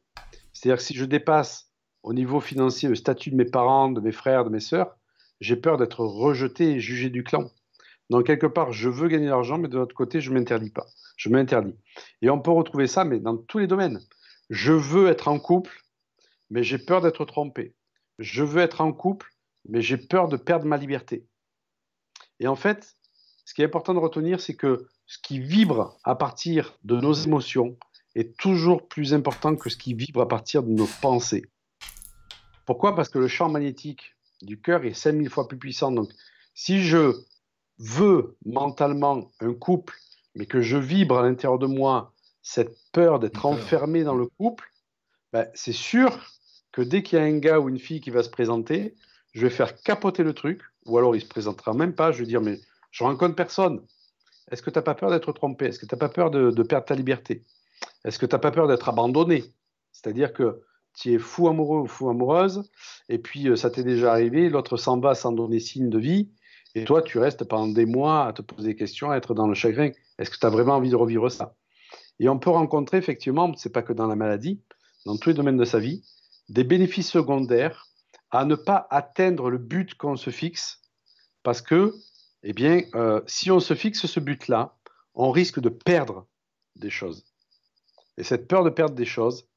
C'est-à-dire 0.53 0.77
que 0.77 0.83
si 0.83 0.93
je 0.93 1.05
dépasse 1.05 1.71
au 2.05 2.13
niveau 2.13 2.39
financier 2.39 2.87
le 2.87 2.93
statut 2.93 3.31
de 3.31 3.35
mes 3.35 3.45
parents, 3.45 3.89
de 3.89 3.99
mes 3.99 4.11
frères, 4.11 4.45
de 4.45 4.51
mes 4.51 4.59
sœurs, 4.59 4.95
j'ai 5.41 5.55
peur 5.55 5.77
d'être 5.77 6.05
rejeté 6.05 6.73
et 6.73 6.79
jugé 6.79 7.09
du 7.09 7.23
clan. 7.23 7.49
Donc, 8.11 8.27
quelque 8.27 8.45
part, 8.45 8.71
je 8.71 8.89
veux 8.89 9.07
gagner 9.07 9.25
de 9.25 9.31
l'argent, 9.31 9.57
mais 9.57 9.67
de 9.67 9.79
l'autre 9.79 9.95
côté, 9.95 10.21
je 10.21 10.29
ne 10.29 10.37
m'interdis 10.37 10.69
pas. 10.69 10.85
Je 11.17 11.29
m'interdis. 11.29 11.75
Et 12.21 12.29
on 12.29 12.39
peut 12.39 12.51
retrouver 12.51 12.85
ça, 12.85 13.05
mais 13.05 13.19
dans 13.19 13.35
tous 13.35 13.57
les 13.57 13.65
domaines. 13.65 13.99
Je 14.51 14.71
veux 14.71 15.07
être 15.07 15.27
en 15.27 15.39
couple, 15.39 15.81
mais 16.51 16.61
j'ai 16.61 16.77
peur 16.77 17.01
d'être 17.01 17.25
trompé. 17.25 17.73
Je 18.19 18.43
veux 18.43 18.61
être 18.61 18.81
en 18.81 18.93
couple, 18.93 19.33
mais 19.67 19.81
j'ai 19.81 19.97
peur 19.97 20.27
de 20.27 20.37
perdre 20.37 20.67
ma 20.67 20.77
liberté. 20.77 21.25
Et 22.39 22.47
en 22.47 22.55
fait, 22.55 22.95
ce 23.45 23.55
qui 23.55 23.63
est 23.63 23.65
important 23.65 23.95
de 23.95 23.99
retenir, 23.99 24.39
c'est 24.39 24.55
que 24.55 24.87
ce 25.07 25.17
qui 25.17 25.39
vibre 25.39 25.97
à 26.03 26.13
partir 26.13 26.77
de 26.83 26.97
nos 26.97 27.13
émotions 27.13 27.75
est 28.13 28.37
toujours 28.37 28.87
plus 28.87 29.15
important 29.15 29.55
que 29.55 29.71
ce 29.71 29.77
qui 29.77 29.95
vibre 29.95 30.21
à 30.21 30.27
partir 30.27 30.61
de 30.61 30.69
nos 30.69 30.87
pensées. 31.01 31.45
Pourquoi? 32.65 32.95
Parce 32.95 33.09
que 33.09 33.19
le 33.19 33.27
champ 33.27 33.49
magnétique 33.49 34.15
du 34.41 34.59
cœur 34.59 34.83
est 34.83 34.93
5000 34.93 35.29
fois 35.29 35.47
plus 35.47 35.57
puissant. 35.57 35.91
Donc, 35.91 36.09
si 36.53 36.81
je 36.81 37.13
veux 37.77 38.37
mentalement 38.45 39.31
un 39.39 39.53
couple, 39.53 39.95
mais 40.35 40.45
que 40.45 40.61
je 40.61 40.77
vibre 40.77 41.17
à 41.17 41.23
l'intérieur 41.23 41.59
de 41.59 41.67
moi 41.67 42.13
cette 42.41 42.77
peur 42.91 43.19
d'être 43.19 43.45
enfermé 43.45 44.03
dans 44.03 44.15
le 44.15 44.27
couple, 44.27 44.71
ben, 45.33 45.47
c'est 45.53 45.73
sûr 45.73 46.31
que 46.71 46.81
dès 46.81 47.03
qu'il 47.03 47.17
y 47.17 47.21
a 47.21 47.25
un 47.25 47.37
gars 47.37 47.59
ou 47.59 47.69
une 47.69 47.79
fille 47.79 48.01
qui 48.01 48.11
va 48.11 48.21
se 48.21 48.29
présenter, 48.29 48.95
je 49.33 49.41
vais 49.41 49.49
faire 49.49 49.81
capoter 49.81 50.23
le 50.23 50.33
truc, 50.33 50.61
ou 50.85 50.97
alors 50.97 51.15
il 51.15 51.21
se 51.21 51.27
présentera 51.27 51.73
même 51.73 51.93
pas, 51.93 52.11
je 52.11 52.19
vais 52.19 52.25
dire, 52.25 52.41
mais 52.41 52.59
je 52.91 53.03
rencontre 53.03 53.35
personne. 53.35 53.81
Est-ce 54.51 54.61
que 54.61 54.69
tu 54.69 54.77
n'as 54.77 54.83
pas 54.83 54.95
peur 54.95 55.09
d'être 55.09 55.31
trompé? 55.33 55.65
Est-ce 55.65 55.79
que 55.79 55.85
tu 55.85 55.95
n'as 55.95 55.99
pas 55.99 56.09
peur 56.09 56.31
de, 56.31 56.63
perdre 56.63 56.85
ta 56.85 56.95
liberté? 56.95 57.43
Est-ce 58.03 58.19
que 58.19 58.25
tu 58.25 58.35
n'as 58.35 58.39
pas 58.39 58.51
peur 58.51 58.67
d'être 58.67 58.87
abandonné? 58.87 59.43
C'est-à-dire 59.91 60.33
que 60.33 60.61
tu 60.95 61.13
es 61.13 61.19
fou 61.19 61.47
amoureux 61.47 61.81
ou 61.81 61.87
fou 61.87 62.09
amoureuse, 62.09 62.69
et 63.09 63.17
puis 63.17 63.49
euh, 63.49 63.55
ça 63.55 63.69
t'est 63.69 63.83
déjà 63.83 64.11
arrivé, 64.11 64.49
l'autre 64.49 64.77
s'en 64.77 64.99
va 64.99 65.15
sans 65.15 65.31
donner 65.31 65.59
signe 65.59 65.89
de 65.89 65.99
vie, 65.99 66.29
et 66.73 66.85
toi 66.85 67.01
tu 67.01 67.19
restes 67.19 67.43
pendant 67.43 67.67
des 67.67 67.85
mois 67.85 68.25
à 68.25 68.33
te 68.33 68.41
poser 68.41 68.69
des 68.69 68.75
questions, 68.75 69.11
à 69.11 69.17
être 69.17 69.33
dans 69.33 69.47
le 69.47 69.53
chagrin. 69.53 69.91
Est-ce 70.17 70.29
que 70.29 70.37
tu 70.37 70.45
as 70.45 70.49
vraiment 70.49 70.75
envie 70.75 70.89
de 70.89 70.95
revivre 70.95 71.29
ça? 71.31 71.55
Et 72.19 72.29
on 72.29 72.39
peut 72.39 72.49
rencontrer 72.49 72.97
effectivement, 72.97 73.53
c'est 73.55 73.71
pas 73.71 73.81
que 73.81 73.93
dans 73.93 74.07
la 74.07 74.15
maladie, 74.15 74.61
dans 75.05 75.17
tous 75.17 75.29
les 75.29 75.35
domaines 75.35 75.57
de 75.57 75.65
sa 75.65 75.79
vie, 75.79 76.03
des 76.49 76.63
bénéfices 76.63 77.11
secondaires 77.11 77.87
à 78.31 78.45
ne 78.45 78.55
pas 78.55 78.87
atteindre 78.89 79.49
le 79.49 79.57
but 79.57 79.95
qu'on 79.95 80.15
se 80.15 80.29
fixe, 80.29 80.81
parce 81.43 81.61
que, 81.61 81.93
eh 82.43 82.53
bien, 82.53 82.81
euh, 82.95 83.21
si 83.27 83.51
on 83.51 83.59
se 83.59 83.73
fixe 83.73 84.05
ce 84.05 84.19
but-là, 84.19 84.75
on 85.13 85.31
risque 85.31 85.59
de 85.59 85.69
perdre 85.69 86.27
des 86.75 86.89
choses. 86.89 87.25
Et 88.17 88.23
cette 88.23 88.47
peur 88.47 88.63
de 88.63 88.69
perdre 88.69 88.95
des 88.95 89.05
choses 89.05 89.47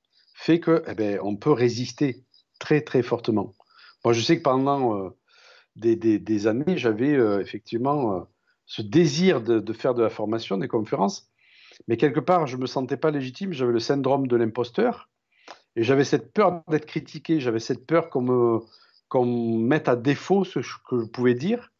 fait 0.40 0.60
que, 0.60 0.84
eh 0.86 0.94
bien, 0.94 1.18
on 1.22 1.36
peut 1.36 1.52
résister 1.52 2.24
très 2.58 2.80
très 2.80 3.02
fortement. 3.02 3.54
Moi, 4.04 4.14
je 4.14 4.20
sais 4.20 4.38
que 4.38 4.42
pendant 4.42 4.96
euh, 4.96 5.10
des, 5.74 6.46
années, 6.46 6.78
j'avais 6.78 7.14
euh, 7.14 7.40
effectivement 7.40 8.26
ce 8.66 8.82
désir 8.82 9.42
de, 9.42 9.58
de, 9.58 9.72
faire 9.72 9.94
de 9.94 10.02
la 10.02 10.10
formation, 10.10 10.56
des 10.56 10.68
conférences, 10.68 11.28
mais 11.86 11.96
quelque 11.96 12.20
part, 12.20 12.46
je 12.46 12.56
ne 12.56 12.62
me 12.62 12.66
sentais 12.66 12.96
pas 12.96 13.10
légitime. 13.10 13.52
J'avais 13.52 13.72
le 13.72 13.80
syndrome 13.80 14.26
de 14.26 14.36
l'imposteur. 14.36 15.08
Et 15.76 15.84
j'avais 15.84 16.04
cette 16.04 16.32
peur 16.32 16.62
d'être 16.68 16.86
critiqué, 16.86 17.40
j'avais 17.40 17.60
cette 17.60 17.86
peur 17.86 18.10
qu'on 18.10 18.22
me, 18.22 19.58
mette 19.58 19.88
à 19.88 19.94
défaut 19.94 20.44
ce 20.44 20.58
que 20.58 21.00
je 21.00 21.04
pouvais 21.06 21.34
dire. 21.34 21.72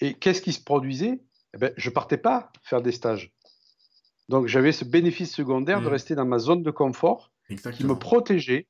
Et 0.00 0.14
qu'est-ce 0.14 0.42
qui 0.42 0.52
se 0.52 0.62
produisait? 0.62 1.20
Eh 1.54 1.58
ben, 1.58 1.72
Je 1.76 1.90
partais 1.90 2.18
pas 2.18 2.50
faire 2.62 2.82
des 2.82 2.92
stages. 2.92 3.32
Donc 4.28 4.46
j'avais 4.46 4.72
ce 4.72 4.84
bénéfice 4.84 5.34
secondaire 5.34 5.80
de 5.80 5.86
mmh. 5.86 5.92
rester 5.92 6.14
dans 6.14 6.24
ma 6.24 6.38
zone 6.38 6.62
de 6.62 6.70
confort 6.70 7.30
qui 7.48 7.84
me 7.84 7.94
protégeait 7.94 8.66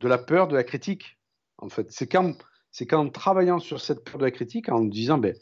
de 0.00 0.08
la 0.08 0.18
peur 0.18 0.48
de 0.48 0.54
la 0.54 0.64
critique. 0.64 1.18
En 1.58 1.68
fait, 1.68 1.90
c'est 1.90 2.06
quand, 2.06 2.36
c'est 2.70 2.86
qu'en 2.86 3.08
travaillant 3.08 3.58
sur 3.58 3.80
cette 3.80 4.04
peur 4.04 4.18
de 4.18 4.24
la 4.24 4.30
critique, 4.30 4.68
en 4.68 4.84
me 4.84 4.90
disant, 4.90 5.18
ben, 5.18 5.34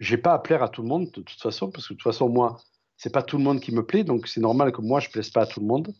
j'ai 0.00 0.18
pas 0.18 0.34
à 0.34 0.38
plaire 0.38 0.62
à 0.62 0.68
tout 0.68 0.82
le 0.82 0.88
monde 0.88 1.06
de 1.06 1.22
toute 1.22 1.40
façon, 1.40 1.70
parce 1.70 1.88
que 1.88 1.94
de 1.94 1.98
toute 1.98 2.04
façon, 2.04 2.28
moi, 2.28 2.56
c'est 2.96 3.12
pas 3.12 3.22
tout 3.22 3.38
le 3.38 3.44
monde 3.44 3.60
qui 3.60 3.72
me 3.72 3.84
plaît, 3.84 4.04
donc 4.04 4.28
c'est 4.28 4.40
normal 4.40 4.72
que 4.72 4.80
moi, 4.80 5.00
je 5.00 5.10
plaise 5.10 5.30
pas 5.30 5.42
à 5.42 5.46
tout 5.46 5.60
le 5.60 5.66
monde. 5.66 5.92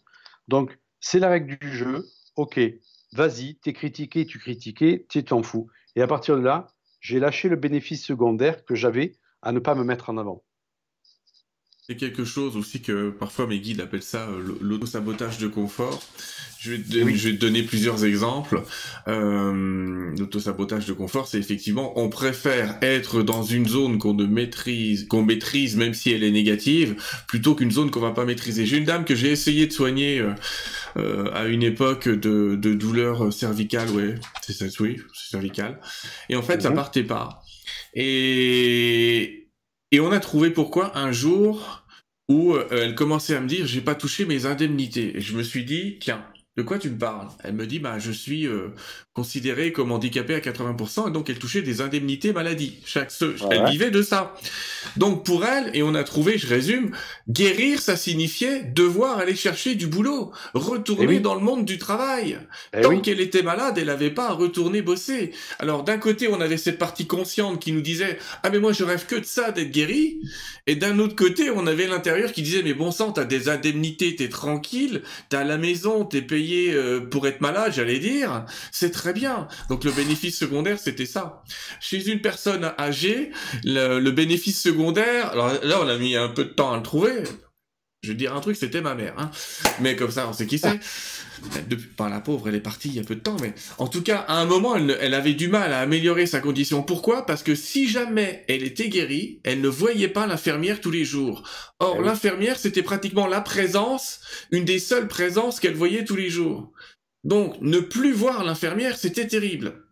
Donc, 0.48 0.78
c'est 1.00 1.18
la 1.18 1.28
règle 1.28 1.58
du 1.58 1.76
jeu. 1.76 2.06
Ok, 2.36 2.60
vas-y, 3.12 3.56
t'es 3.56 3.72
critiqué, 3.72 4.26
tu 4.26 4.38
critiqué, 4.38 5.06
tu 5.08 5.24
t'en 5.24 5.42
fous. 5.42 5.68
Et 5.96 6.02
à 6.02 6.06
partir 6.06 6.36
de 6.36 6.42
là, 6.42 6.68
j'ai 7.00 7.20
lâché 7.20 7.48
le 7.48 7.56
bénéfice 7.56 8.04
secondaire 8.04 8.64
que 8.64 8.74
j'avais 8.74 9.16
à 9.42 9.52
ne 9.52 9.58
pas 9.58 9.74
me 9.74 9.84
mettre 9.84 10.10
en 10.10 10.18
avant. 10.18 10.43
C'est 11.86 11.96
quelque 11.96 12.24
chose 12.24 12.56
aussi 12.56 12.80
que 12.80 13.10
parfois 13.10 13.46
mes 13.46 13.58
guides 13.58 13.82
appellent 13.82 14.02
ça 14.02 14.26
euh, 14.30 14.56
l'auto-sabotage 14.62 15.36
de 15.36 15.48
confort. 15.48 16.02
Je 16.58 16.72
vais, 16.72 16.78
te, 16.78 17.14
je 17.14 17.28
vais 17.28 17.34
te 17.34 17.40
donner 17.40 17.62
plusieurs 17.62 18.06
exemples. 18.06 18.62
Euh, 19.06 20.14
L'auto-sabotage 20.18 20.86
de 20.86 20.94
confort, 20.94 21.28
c'est 21.28 21.36
effectivement, 21.38 21.92
on 22.00 22.08
préfère 22.08 22.78
être 22.80 23.22
dans 23.22 23.42
une 23.42 23.68
zone 23.68 23.98
qu'on 23.98 24.14
ne 24.14 24.24
maîtrise, 24.24 25.06
qu'on 25.08 25.22
maîtrise 25.22 25.76
même 25.76 25.92
si 25.92 26.10
elle 26.10 26.24
est 26.24 26.30
négative, 26.30 26.96
plutôt 27.26 27.54
qu'une 27.54 27.70
zone 27.70 27.90
qu'on 27.90 28.00
va 28.00 28.12
pas 28.12 28.24
maîtriser. 28.24 28.64
J'ai 28.64 28.78
une 28.78 28.86
dame 28.86 29.04
que 29.04 29.14
j'ai 29.14 29.30
essayé 29.30 29.66
de 29.66 29.72
soigner 29.72 30.20
euh, 30.20 30.32
euh, 30.96 31.30
à 31.34 31.48
une 31.48 31.62
époque 31.62 32.08
de, 32.08 32.54
de 32.54 32.72
douleur 32.72 33.30
cervicale, 33.30 33.90
ouais, 33.90 34.14
c'est 34.40 34.54
ça, 34.54 34.64
oui, 34.80 34.96
c'est 35.12 35.32
cervical. 35.32 35.78
Et 36.30 36.36
en 36.36 36.42
fait, 36.42 36.62
ça 36.62 36.70
mhm. 36.70 36.76
partait 36.76 37.04
pas. 37.04 37.42
Et 37.92 39.43
et 39.94 40.00
on 40.00 40.10
a 40.10 40.18
trouvé 40.18 40.50
pourquoi 40.50 40.98
un 40.98 41.12
jour 41.12 41.84
où 42.28 42.54
euh, 42.54 42.66
elle 42.72 42.96
commençait 42.96 43.36
à 43.36 43.40
me 43.40 43.46
dire 43.46 43.64
j'ai 43.64 43.80
pas 43.80 43.94
touché 43.94 44.24
mes 44.24 44.44
indemnités. 44.44 45.16
Et 45.16 45.20
je 45.20 45.36
me 45.36 45.42
suis 45.44 45.64
dit 45.64 45.98
tiens, 46.00 46.26
de 46.56 46.62
quoi 46.62 46.78
tu 46.78 46.88
me 46.88 46.96
parles? 46.96 47.28
Elle 47.42 47.54
me 47.54 47.66
dit 47.66 47.80
bah 47.80 47.98
je 47.98 48.12
suis 48.12 48.46
euh, 48.46 48.68
considérée 49.12 49.72
comme 49.72 49.90
handicapée 49.90 50.36
à 50.36 50.38
80% 50.38 51.08
et 51.08 51.10
donc 51.10 51.28
elle 51.28 51.38
touchait 51.38 51.62
des 51.62 51.80
indemnités 51.80 52.32
maladie. 52.32 52.78
Chaque 52.86 53.12
elle 53.50 53.66
vivait 53.70 53.90
de 53.90 54.02
ça. 54.02 54.36
Donc 54.96 55.24
pour 55.24 55.44
elle 55.44 55.70
et 55.74 55.82
on 55.82 55.96
a 55.96 56.04
trouvé, 56.04 56.38
je 56.38 56.46
résume, 56.46 56.92
guérir 57.28 57.80
ça 57.80 57.96
signifiait 57.96 58.62
devoir 58.62 59.18
aller 59.18 59.34
chercher 59.34 59.74
du 59.74 59.88
boulot, 59.88 60.30
retourner 60.54 61.16
eh 61.16 61.20
dans 61.20 61.34
le 61.34 61.40
monde 61.40 61.64
du 61.64 61.78
travail. 61.78 62.38
Eh 62.72 62.82
Tant 62.82 63.00
qu'elle 63.00 63.20
était 63.20 63.42
malade, 63.42 63.76
elle 63.76 63.86
n'avait 63.86 64.10
pas 64.10 64.28
à 64.28 64.32
retourner 64.32 64.80
bosser. 64.80 65.32
Alors 65.58 65.82
d'un 65.82 65.98
côté, 65.98 66.28
on 66.28 66.40
avait 66.40 66.56
cette 66.56 66.78
partie 66.78 67.08
consciente 67.08 67.60
qui 67.60 67.72
nous 67.72 67.80
disait 67.82 68.16
ah 68.44 68.50
mais 68.50 68.60
moi 68.60 68.72
je 68.72 68.84
rêve 68.84 69.06
que 69.06 69.16
de 69.16 69.24
ça 69.24 69.50
d'être 69.50 69.72
guéri 69.72 70.20
et 70.68 70.76
d'un 70.76 71.00
autre 71.00 71.16
côté, 71.16 71.50
on 71.50 71.66
avait 71.66 71.88
l'intérieur 71.88 72.30
qui 72.30 72.42
disait 72.42 72.62
mais 72.62 72.74
bon 72.74 72.92
sang, 72.92 73.10
t'as 73.10 73.24
des 73.24 73.48
indemnités, 73.48 74.14
t'es 74.14 74.28
tranquille, 74.28 75.02
t'as 75.28 75.42
la 75.42 75.58
maison, 75.58 76.04
t'es 76.04 76.22
payé 76.22 76.43
euh, 76.52 77.00
pour 77.00 77.26
être 77.26 77.40
malade, 77.40 77.72
j'allais 77.74 77.98
dire, 77.98 78.44
c'est 78.72 78.90
très 78.90 79.12
bien. 79.12 79.48
Donc 79.68 79.84
le 79.84 79.92
bénéfice 79.92 80.38
secondaire, 80.38 80.78
c'était 80.78 81.06
ça. 81.06 81.42
Chez 81.80 82.08
une 82.10 82.20
personne 82.20 82.72
âgée, 82.78 83.30
le, 83.64 84.10
bénéfice 84.10 84.60
secondaire, 84.60 85.30
alors 85.30 85.52
là, 85.62 85.80
on 85.80 85.88
a 85.88 85.96
mis 85.98 86.16
un 86.16 86.28
peu 86.28 86.44
de 86.44 86.50
temps 86.50 86.72
à 86.72 86.76
le 86.76 86.82
trouver. 86.82 87.24
Je 88.02 88.10
vais 88.10 88.14
dire 88.14 88.34
un 88.34 88.40
truc, 88.40 88.56
c'était 88.56 88.82
ma 88.82 88.94
mère, 88.94 89.14
hein. 89.18 89.30
Mais 89.80 89.96
comme 89.96 90.10
ça, 90.10 90.28
on 90.28 90.32
sait 90.32 90.46
qui 90.46 90.58
c'est. 90.58 90.78
Depuis, 91.68 91.86
par 91.86 92.10
la 92.10 92.20
pauvre, 92.20 92.48
elle 92.48 92.54
est 92.54 92.60
partie 92.60 92.88
il 92.88 92.94
y 92.94 93.00
a 93.00 93.04
peu 93.04 93.14
de 93.14 93.20
temps, 93.20 93.36
mais 93.40 93.54
en 93.78 93.88
tout 93.88 94.02
cas, 94.02 94.18
à 94.28 94.40
un 94.40 94.44
moment, 94.44 94.76
elle, 94.76 94.96
elle, 95.00 95.14
avait 95.14 95.34
du 95.34 95.48
mal 95.48 95.72
à 95.72 95.80
améliorer 95.80 96.26
sa 96.26 96.40
condition. 96.40 96.82
Pourquoi? 96.82 97.26
Parce 97.26 97.42
que 97.42 97.54
si 97.54 97.88
jamais 97.88 98.44
elle 98.48 98.62
était 98.62 98.88
guérie, 98.88 99.40
elle 99.44 99.60
ne 99.60 99.68
voyait 99.68 100.08
pas 100.08 100.26
l'infirmière 100.26 100.80
tous 100.80 100.90
les 100.90 101.04
jours. 101.04 101.48
Or, 101.78 101.98
eh 102.00 102.04
l'infirmière, 102.04 102.58
c'était 102.58 102.82
pratiquement 102.82 103.26
la 103.26 103.40
présence, 103.40 104.20
une 104.50 104.64
des 104.64 104.78
seules 104.78 105.08
présences 105.08 105.60
qu'elle 105.60 105.74
voyait 105.74 106.04
tous 106.04 106.16
les 106.16 106.30
jours. 106.30 106.72
Donc, 107.24 107.56
ne 107.60 107.80
plus 107.80 108.12
voir 108.12 108.44
l'infirmière, 108.44 108.96
c'était 108.96 109.26
terrible. 109.26 109.84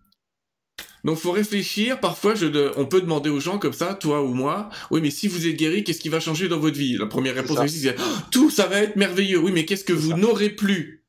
Donc 1.05 1.19
faut 1.19 1.33
réfléchir. 1.33 1.99
Parfois, 2.01 2.35
je 2.35 2.47
on 2.77 2.87
peut 2.87 3.01
demander 3.01 3.31
aux 3.31 3.41
gens 3.41 3.59
comme 3.59 3.73
ça, 3.73 3.95
toi 3.95 4.23
ou 4.23 4.35
moi, 4.35 4.69
oui, 4.91 5.01
mais 5.03 5.11
si 5.11 5.29
vous 5.29 5.47
êtes 5.47 5.57
guéri, 5.57 5.85
qu'est-ce 5.85 6.01
qui 6.01 6.09
va 6.09 6.21
changer 6.21 6.49
dans 6.49 6.59
votre 6.59 6.77
vie? 6.77 6.97
La 6.97 7.07
première 7.07 7.35
réponse, 7.35 7.59
c'est 7.67 7.97
oh, 7.99 8.03
tout, 8.31 8.51
ça 8.51 8.67
va 8.67 8.81
être 8.83 8.97
merveilleux. 8.97 9.39
Oui, 9.39 9.53
mais 9.53 9.65
qu'est-ce 9.65 9.85
que 9.85 9.93
vous 9.93 10.15
n'aurez 10.15 10.51
plus? 10.51 11.02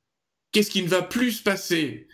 Qu'est-ce 0.54 0.72
qui 0.72 0.82
ne 0.82 0.88
va 0.88 1.02
plus 1.02 1.34
se 1.34 1.44
passer? 1.44 2.08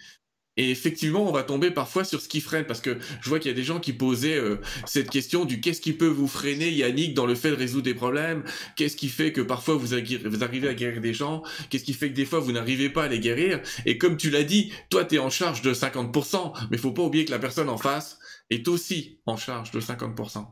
Et 0.58 0.72
effectivement, 0.72 1.26
on 1.26 1.32
va 1.32 1.44
tomber 1.44 1.72
parfois 1.72 2.04
sur 2.04 2.20
ce 2.20 2.28
qui 2.28 2.42
freine, 2.42 2.66
parce 2.66 2.82
que 2.82 2.98
je 3.22 3.30
vois 3.30 3.40
qu'il 3.40 3.50
y 3.50 3.54
a 3.54 3.56
des 3.56 3.64
gens 3.64 3.80
qui 3.80 3.94
posaient 3.94 4.36
euh, 4.36 4.58
cette 4.86 5.10
question 5.10 5.46
du 5.46 5.62
qu'est-ce 5.62 5.80
qui 5.80 5.94
peut 5.94 6.08
vous 6.08 6.28
freiner, 6.28 6.70
Yannick, 6.70 7.14
dans 7.14 7.26
le 7.26 7.36
fait 7.36 7.52
de 7.52 7.56
résoudre 7.56 7.84
des 7.84 7.94
problèmes? 7.94 8.44
Qu'est-ce 8.76 8.98
qui 8.98 9.08
fait 9.08 9.32
que 9.32 9.40
parfois 9.40 9.76
vous, 9.76 9.88
vous 9.88 10.44
arrivez 10.44 10.68
à 10.68 10.74
guérir 10.74 11.00
des 11.00 11.14
gens? 11.14 11.44
Qu'est-ce 11.70 11.86
qui 11.86 11.94
fait 11.94 12.10
que 12.10 12.16
des 12.16 12.26
fois 12.26 12.40
vous 12.40 12.52
n'arrivez 12.52 12.90
pas 12.90 13.06
à 13.06 13.08
les 13.08 13.22
guérir? 13.22 13.62
Et 13.86 13.98
comme 13.98 14.18
tu 14.18 14.30
l'as 14.30 14.44
dit, 14.44 14.74
toi 14.90 15.06
tu 15.06 15.16
es 15.16 15.20
en 15.20 15.30
charge 15.30 15.62
de 15.62 15.74
50%, 15.74 16.52
mais 16.72 16.78
faut 16.78 16.92
pas 16.92 17.04
oublier 17.04 17.24
que 17.24 17.32
la 17.32 17.40
personne 17.40 17.70
en 17.70 17.78
face 17.78 18.20
est 18.50 18.68
aussi 18.68 19.22
en 19.26 19.38
charge 19.38 19.72
de 19.72 19.80
50%. 19.80 20.46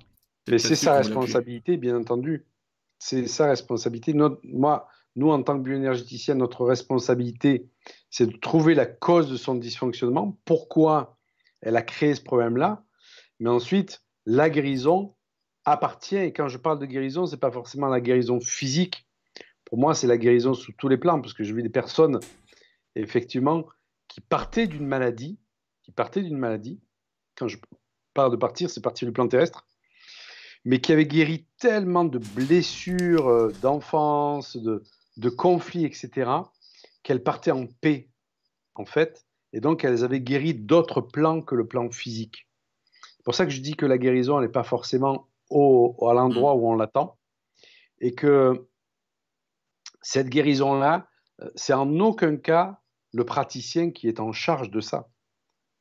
Mais 0.49 0.59
c'est 0.59 0.75
sa 0.75 0.99
responsabilité, 0.99 1.75
bien 1.75 1.97
entendu. 1.97 2.45
C'est 2.99 3.27
sa 3.27 3.47
responsabilité. 3.47 4.13
moi, 4.13 4.87
nous, 5.17 5.31
en 5.31 5.41
tant 5.41 5.57
que 5.57 5.63
bioénergéticien, 5.63 6.35
notre 6.35 6.63
responsabilité, 6.63 7.67
c'est 8.11 8.27
de 8.27 8.37
trouver 8.37 8.75
la 8.75 8.85
cause 8.85 9.29
de 9.29 9.35
son 9.35 9.55
dysfonctionnement, 9.55 10.39
pourquoi 10.45 11.17
elle 11.61 11.75
a 11.75 11.81
créé 11.81 12.13
ce 12.13 12.21
problème-là. 12.21 12.83
Mais 13.39 13.49
ensuite, 13.49 14.03
la 14.27 14.51
guérison 14.51 15.15
appartient, 15.65 16.15
et 16.15 16.31
quand 16.33 16.47
je 16.47 16.59
parle 16.59 16.77
de 16.77 16.85
guérison, 16.85 17.25
ce 17.25 17.31
n'est 17.31 17.39
pas 17.39 17.51
forcément 17.51 17.87
la 17.87 17.99
guérison 17.99 18.39
physique. 18.39 19.07
Pour 19.65 19.79
moi, 19.79 19.95
c'est 19.95 20.05
la 20.05 20.19
guérison 20.19 20.53
sous 20.53 20.71
tous 20.73 20.87
les 20.87 20.97
plans, 20.97 21.19
parce 21.19 21.33
que 21.33 21.43
je 21.43 21.53
vis 21.53 21.63
des 21.63 21.69
personnes, 21.69 22.19
effectivement, 22.95 23.65
qui 24.07 24.21
partaient 24.21 24.67
d'une 24.67 24.85
maladie, 24.85 25.39
qui 25.81 25.91
partaient 25.91 26.21
d'une 26.21 26.37
maladie. 26.37 26.79
Quand 27.35 27.47
je 27.47 27.57
parle 28.13 28.31
de 28.31 28.37
partir, 28.37 28.69
c'est 28.69 28.81
partir 28.81 29.07
du 29.07 29.11
plan 29.11 29.27
terrestre, 29.27 29.65
mais 30.63 30.79
qui 30.79 30.91
avaient 30.91 31.07
guéri 31.07 31.47
tellement 31.57 32.05
de 32.05 32.19
blessures 32.19 33.27
euh, 33.27 33.51
d'enfance, 33.63 34.57
de, 34.57 34.83
de 35.17 35.29
conflits, 35.29 35.85
etc., 35.85 36.31
qu'elles 37.03 37.23
partaient 37.23 37.51
en 37.51 37.67
paix, 37.67 38.09
en 38.75 38.85
fait, 38.85 39.25
et 39.53 39.59
donc 39.59 39.83
elles 39.83 40.03
avaient 40.03 40.21
guéri 40.21 40.53
d'autres 40.53 41.01
plans 41.01 41.41
que 41.41 41.55
le 41.55 41.67
plan 41.67 41.89
physique. 41.89 42.47
C'est 43.17 43.23
pour 43.23 43.35
ça 43.35 43.45
que 43.45 43.51
je 43.51 43.61
dis 43.61 43.75
que 43.75 43.85
la 43.85 43.97
guérison, 43.97 44.39
n'est 44.39 44.47
pas 44.47 44.63
forcément 44.63 45.27
au, 45.49 45.95
à 46.09 46.13
l'endroit 46.13 46.55
où 46.55 46.69
on 46.69 46.75
l'attend, 46.75 47.17
et 47.99 48.13
que 48.13 48.67
cette 50.01 50.29
guérison-là, 50.29 51.07
euh, 51.41 51.49
c'est 51.55 51.73
en 51.73 51.99
aucun 51.99 52.37
cas 52.37 52.79
le 53.13 53.25
praticien 53.25 53.91
qui 53.91 54.07
est 54.07 54.19
en 54.19 54.31
charge 54.31 54.69
de 54.69 54.79
ça. 54.79 55.09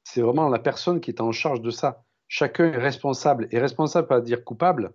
C'est 0.04 0.20
vraiment 0.20 0.48
la 0.48 0.58
personne 0.58 1.00
qui 1.00 1.10
est 1.10 1.20
en 1.20 1.32
charge 1.32 1.60
de 1.60 1.70
ça. 1.70 2.04
Chacun 2.28 2.72
est 2.72 2.78
responsable. 2.78 3.48
Et 3.50 3.58
responsable, 3.58 4.08
pas 4.08 4.20
dire 4.20 4.44
coupable. 4.44 4.94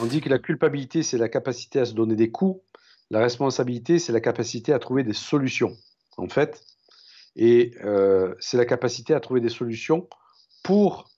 On 0.00 0.06
dit 0.06 0.20
que 0.20 0.28
la 0.28 0.38
culpabilité, 0.38 1.02
c'est 1.02 1.18
la 1.18 1.28
capacité 1.28 1.80
à 1.80 1.84
se 1.84 1.94
donner 1.94 2.16
des 2.16 2.30
coups. 2.30 2.62
La 3.10 3.20
responsabilité, 3.20 3.98
c'est 3.98 4.12
la 4.12 4.20
capacité 4.20 4.72
à 4.72 4.78
trouver 4.78 5.04
des 5.04 5.12
solutions, 5.12 5.76
en 6.16 6.28
fait. 6.28 6.64
Et 7.36 7.72
euh, 7.84 8.34
c'est 8.40 8.56
la 8.56 8.64
capacité 8.64 9.14
à 9.14 9.20
trouver 9.20 9.40
des 9.40 9.48
solutions 9.48 10.08
pour, 10.64 11.08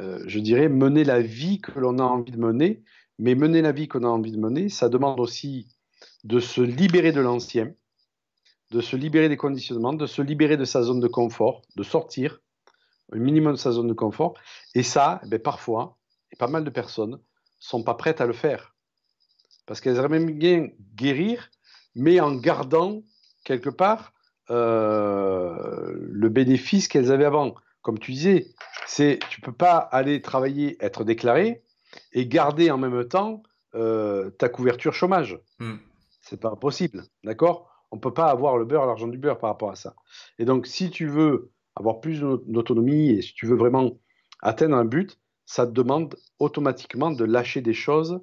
euh, 0.00 0.22
je 0.26 0.38
dirais, 0.38 0.68
mener 0.68 1.02
la 1.02 1.20
vie 1.20 1.60
que 1.60 1.78
l'on 1.78 1.98
a 1.98 2.04
envie 2.04 2.32
de 2.32 2.38
mener. 2.38 2.84
Mais 3.18 3.34
mener 3.34 3.62
la 3.62 3.72
vie 3.72 3.88
qu'on 3.88 4.04
a 4.04 4.08
envie 4.08 4.32
de 4.32 4.38
mener, 4.38 4.68
ça 4.68 4.88
demande 4.88 5.20
aussi 5.20 5.68
de 6.24 6.38
se 6.38 6.60
libérer 6.60 7.12
de 7.12 7.20
l'ancien, 7.20 7.72
de 8.70 8.80
se 8.80 8.94
libérer 8.94 9.28
des 9.28 9.38
conditionnements, 9.38 9.94
de 9.94 10.06
se 10.06 10.20
libérer 10.20 10.58
de 10.58 10.66
sa 10.66 10.82
zone 10.82 11.00
de 11.00 11.08
confort, 11.08 11.62
de 11.76 11.82
sortir 11.82 12.40
au 13.12 13.16
minimum 13.16 13.52
de 13.52 13.58
sa 13.58 13.72
zone 13.72 13.88
de 13.88 13.94
confort. 13.94 14.34
Et 14.74 14.82
ça, 14.82 15.20
eh 15.32 15.38
parfois, 15.38 15.96
et 16.30 16.36
pas 16.36 16.48
mal 16.48 16.62
de 16.62 16.70
personnes 16.70 17.18
sont 17.58 17.82
pas 17.82 17.94
prêtes 17.94 18.20
à 18.20 18.26
le 18.26 18.34
faire 18.34 18.75
parce 19.66 19.80
qu'elles 19.80 19.98
aimeraient 19.98 20.20
bien 20.20 20.68
guérir, 20.94 21.50
mais 21.94 22.20
en 22.20 22.34
gardant 22.34 23.02
quelque 23.44 23.70
part 23.70 24.12
euh, 24.50 25.92
le 25.98 26.28
bénéfice 26.28 26.88
qu'elles 26.88 27.10
avaient 27.10 27.24
avant. 27.24 27.54
Comme 27.82 27.98
tu 27.98 28.12
disais, 28.12 28.48
c'est 28.86 29.18
tu 29.28 29.40
peux 29.40 29.52
pas 29.52 29.76
aller 29.76 30.22
travailler, 30.22 30.76
être 30.80 31.04
déclaré 31.04 31.62
et 32.12 32.26
garder 32.26 32.70
en 32.70 32.78
même 32.78 33.06
temps 33.06 33.42
euh, 33.74 34.30
ta 34.30 34.48
couverture 34.48 34.94
chômage. 34.94 35.38
Hmm. 35.58 35.76
C'est 36.20 36.40
pas 36.40 36.56
possible, 36.56 37.04
d'accord? 37.24 37.70
On 37.90 37.98
peut 37.98 38.12
pas 38.12 38.26
avoir 38.26 38.56
le 38.56 38.64
beurre, 38.64 38.86
l'argent 38.86 39.06
du 39.06 39.18
beurre 39.18 39.38
par 39.38 39.50
rapport 39.50 39.70
à 39.70 39.76
ça. 39.76 39.94
Et 40.38 40.44
donc, 40.44 40.66
si 40.66 40.90
tu 40.90 41.06
veux 41.06 41.52
avoir 41.76 42.00
plus 42.00 42.20
d'autonomie 42.20 43.10
et 43.10 43.22
si 43.22 43.34
tu 43.34 43.46
veux 43.46 43.56
vraiment 43.56 43.98
atteindre 44.42 44.76
un 44.76 44.84
but, 44.84 45.18
ça 45.44 45.66
te 45.66 45.72
demande 45.72 46.16
automatiquement 46.40 47.10
de 47.10 47.24
lâcher 47.24 47.60
des 47.60 47.74
choses 47.74 48.20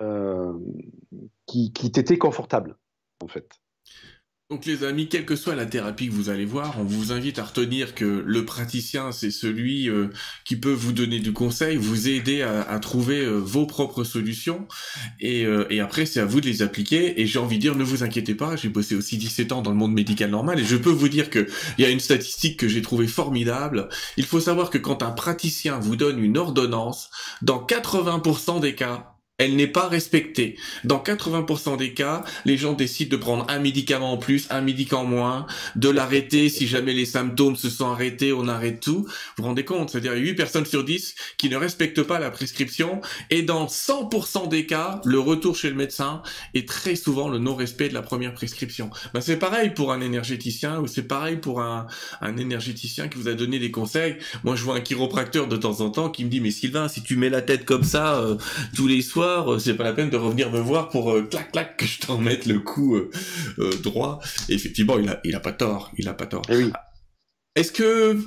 euh, 0.00 0.52
qui, 1.46 1.72
qui 1.72 1.92
t'était 1.92 2.18
confortable, 2.18 2.76
en 3.22 3.28
fait. 3.28 3.60
Donc 4.50 4.66
les 4.66 4.84
amis, 4.84 5.08
quelle 5.08 5.24
que 5.24 5.36
soit 5.36 5.54
la 5.54 5.64
thérapie 5.64 6.08
que 6.08 6.12
vous 6.12 6.28
allez 6.28 6.44
voir, 6.44 6.74
on 6.78 6.84
vous 6.84 7.10
invite 7.10 7.38
à 7.38 7.44
retenir 7.44 7.94
que 7.94 8.22
le 8.26 8.44
praticien, 8.44 9.10
c'est 9.10 9.30
celui 9.30 9.88
euh, 9.88 10.08
qui 10.44 10.56
peut 10.56 10.72
vous 10.72 10.92
donner 10.92 11.20
du 11.20 11.32
conseil, 11.32 11.76
vous 11.76 12.08
aider 12.08 12.42
à, 12.42 12.78
trouver 12.78 13.20
euh, 13.20 13.38
vos 13.38 13.66
propres 13.66 14.04
solutions, 14.04 14.66
et, 15.20 15.46
et 15.70 15.80
après 15.80 16.04
c'est 16.04 16.20
à 16.20 16.26
vous 16.26 16.42
de 16.42 16.46
les 16.46 16.60
appliquer. 16.60 17.20
Et 17.20 17.26
j'ai 17.26 17.38
envie 17.38 17.56
de 17.56 17.62
dire, 17.62 17.76
ne 17.76 17.84
vous 17.84 18.02
inquiétez 18.02 18.34
pas, 18.34 18.56
j'ai 18.56 18.68
bossé 18.68 18.94
aussi 18.94 19.16
17 19.16 19.52
ans 19.52 19.62
dans 19.62 19.70
le 19.70 19.76
monde 19.76 19.94
médical 19.94 20.30
normal, 20.30 20.60
et 20.60 20.64
je 20.64 20.76
peux 20.76 20.90
vous 20.90 21.08
dire 21.08 21.30
qu'il 21.30 21.46
y 21.78 21.84
a 21.84 21.90
une 21.90 22.00
statistique 22.00 22.58
que 22.58 22.68
j'ai 22.68 22.82
trouvée 22.82 23.06
formidable. 23.06 23.88
Il 24.18 24.26
faut 24.26 24.40
savoir 24.40 24.68
que 24.68 24.78
quand 24.78 25.02
un 25.02 25.12
praticien 25.12 25.78
vous 25.78 25.96
donne 25.96 26.18
une 26.18 26.36
ordonnance, 26.36 27.10
dans 27.40 27.64
80% 27.64 28.60
des 28.60 28.74
cas, 28.74 29.11
elle 29.42 29.56
n'est 29.56 29.66
pas 29.66 29.88
respectée. 29.88 30.56
Dans 30.84 30.98
80% 30.98 31.76
des 31.76 31.94
cas, 31.94 32.22
les 32.44 32.56
gens 32.56 32.74
décident 32.74 33.10
de 33.10 33.20
prendre 33.20 33.44
un 33.48 33.58
médicament 33.58 34.12
en 34.12 34.16
plus, 34.16 34.46
un 34.50 34.60
médicament 34.60 34.92
en 34.92 35.04
moins, 35.04 35.46
de 35.74 35.88
l'arrêter 35.88 36.48
si 36.48 36.68
jamais 36.68 36.92
les 36.92 37.06
symptômes 37.06 37.56
se 37.56 37.70
sont 37.70 37.90
arrêtés, 37.90 38.32
on 38.32 38.46
arrête 38.46 38.78
tout. 38.80 39.04
Vous 39.04 39.08
vous 39.38 39.44
rendez 39.44 39.64
compte? 39.64 39.90
C'est-à-dire 39.90 40.12
8 40.12 40.34
personnes 40.34 40.66
sur 40.66 40.84
10 40.84 41.14
qui 41.38 41.48
ne 41.48 41.56
respectent 41.56 42.02
pas 42.02 42.20
la 42.20 42.30
prescription 42.30 43.00
et 43.30 43.42
dans 43.42 43.66
100% 43.66 44.48
des 44.48 44.66
cas, 44.66 45.00
le 45.04 45.18
retour 45.18 45.56
chez 45.56 45.70
le 45.70 45.76
médecin 45.76 46.22
est 46.54 46.68
très 46.68 46.94
souvent 46.94 47.28
le 47.28 47.38
non-respect 47.38 47.88
de 47.88 47.94
la 47.94 48.02
première 48.02 48.34
prescription. 48.34 48.90
Ben, 49.14 49.20
c'est 49.20 49.38
pareil 49.38 49.70
pour 49.70 49.92
un 49.92 50.00
énergéticien 50.00 50.78
ou 50.78 50.86
c'est 50.86 51.02
pareil 51.08 51.36
pour 51.36 51.60
un, 51.60 51.86
énergéticien 52.38 53.08
qui 53.08 53.18
vous 53.18 53.28
a 53.28 53.34
donné 53.34 53.58
des 53.58 53.70
conseils. 53.70 54.16
Moi, 54.44 54.54
je 54.54 54.62
vois 54.62 54.76
un 54.76 54.80
chiropracteur 54.80 55.48
de 55.48 55.56
temps 55.56 55.80
en 55.80 55.90
temps 55.90 56.10
qui 56.10 56.24
me 56.24 56.30
dit 56.30 56.40
mais 56.40 56.50
Sylvain, 56.52 56.86
si 56.86 57.02
tu 57.02 57.16
mets 57.16 57.28
la 57.28 57.42
tête 57.42 57.64
comme 57.64 57.82
ça 57.82 58.20
euh, 58.20 58.36
tous 58.76 58.86
les 58.86 59.02
soirs, 59.02 59.31
euh, 59.40 59.58
c'est 59.58 59.74
pas 59.74 59.84
la 59.84 59.92
peine 59.92 60.10
de 60.10 60.16
revenir 60.16 60.50
me 60.50 60.60
voir 60.60 60.88
pour 60.88 61.12
euh, 61.12 61.22
clac 61.22 61.52
clac 61.52 61.76
que 61.76 61.86
je 61.86 62.00
t'en 62.00 62.18
mette 62.18 62.46
le 62.46 62.60
coup 62.60 62.96
euh, 62.96 63.10
droit. 63.82 64.20
Et 64.48 64.54
effectivement, 64.54 64.98
il 64.98 65.08
a, 65.08 65.20
il 65.24 65.34
a 65.34 65.40
pas 65.40 65.52
tort, 65.52 65.90
il 65.98 66.08
a 66.08 66.14
pas 66.14 66.26
tort. 66.26 66.42
Eh 66.48 66.56
oui. 66.56 66.72
Est-ce 67.54 67.72
que 67.72 68.18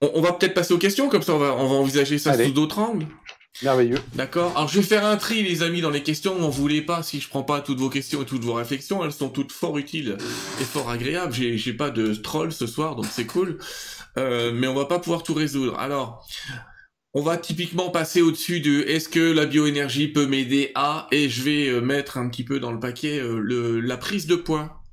on, 0.00 0.20
va 0.20 0.32
peut-être 0.32 0.54
passer 0.54 0.72
aux 0.72 0.78
questions 0.78 1.08
comme 1.08 1.22
ça, 1.22 1.34
on 1.34 1.38
va, 1.38 1.54
on 1.54 1.68
va 1.68 1.74
envisager 1.74 2.18
ça 2.18 2.32
sous 2.32 2.52
d'autres 2.52 2.78
angles. 2.78 3.06
Merveilleux. 3.62 3.98
D'accord. 4.14 4.52
Alors 4.56 4.68
je 4.68 4.78
vais 4.78 4.86
faire 4.86 5.04
un 5.04 5.16
tri, 5.16 5.42
les 5.42 5.62
amis, 5.62 5.80
dans 5.80 5.90
les 5.90 6.04
questions. 6.04 6.38
N'en 6.38 6.48
voulez 6.48 6.80
pas 6.80 7.02
si 7.02 7.20
je 7.20 7.28
prends 7.28 7.42
pas 7.42 7.60
toutes 7.60 7.80
vos 7.80 7.90
questions 7.90 8.22
et 8.22 8.24
toutes 8.24 8.44
vos 8.44 8.54
réflexions. 8.54 9.04
Elles 9.04 9.12
sont 9.12 9.28
toutes 9.28 9.50
fort 9.50 9.76
utiles 9.78 10.16
et 10.60 10.64
fort 10.64 10.88
agréables. 10.88 11.32
J'ai, 11.32 11.58
j'ai 11.58 11.72
pas 11.72 11.90
de 11.90 12.14
troll 12.14 12.52
ce 12.52 12.66
soir, 12.68 12.94
donc 12.94 13.06
c'est 13.10 13.26
cool. 13.26 13.58
Euh, 14.16 14.52
mais 14.54 14.66
on 14.66 14.74
va 14.74 14.84
pas 14.84 14.98
pouvoir 14.98 15.22
tout 15.22 15.34
résoudre. 15.34 15.78
Alors, 15.78 16.26
on 17.18 17.20
va 17.20 17.36
typiquement 17.36 17.90
passer 17.90 18.22
au-dessus 18.22 18.60
de 18.60 18.82
est-ce 18.82 19.08
que 19.08 19.18
la 19.18 19.44
bioénergie 19.44 20.06
peut 20.06 20.28
m'aider 20.28 20.70
à 20.76 21.08
et 21.10 21.28
je 21.28 21.42
vais 21.42 21.66
euh, 21.66 21.80
mettre 21.80 22.16
un 22.16 22.28
petit 22.28 22.44
peu 22.44 22.60
dans 22.60 22.70
le 22.70 22.78
paquet 22.78 23.18
euh, 23.18 23.40
le, 23.40 23.80
la 23.80 23.96
prise 23.96 24.28
de 24.28 24.36
poids. 24.36 24.84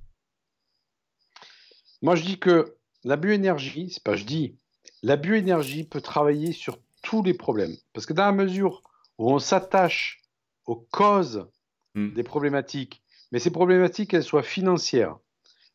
Moi 2.01 2.15
je 2.15 2.23
dis 2.23 2.39
que 2.39 2.77
la 3.03 3.15
bioénergie, 3.15 3.91
c'est 3.91 4.01
pas 4.01 4.15
je 4.15 4.23
dis, 4.23 4.57
la 5.03 5.17
bioénergie 5.17 5.83
peut 5.83 6.01
travailler 6.01 6.51
sur 6.51 6.79
tous 7.03 7.21
les 7.21 7.35
problèmes 7.35 7.75
parce 7.93 8.07
que 8.07 8.13
dans 8.13 8.25
la 8.25 8.31
mesure 8.31 8.81
où 9.19 9.31
on 9.31 9.37
s'attache 9.37 10.23
aux 10.65 10.77
causes 10.91 11.47
hmm. 11.93 12.13
des 12.13 12.23
problématiques, 12.23 13.03
mais 13.31 13.37
ces 13.37 13.51
problématiques 13.51 14.09
qu'elles 14.09 14.23
soient 14.23 14.41
financières, 14.41 15.15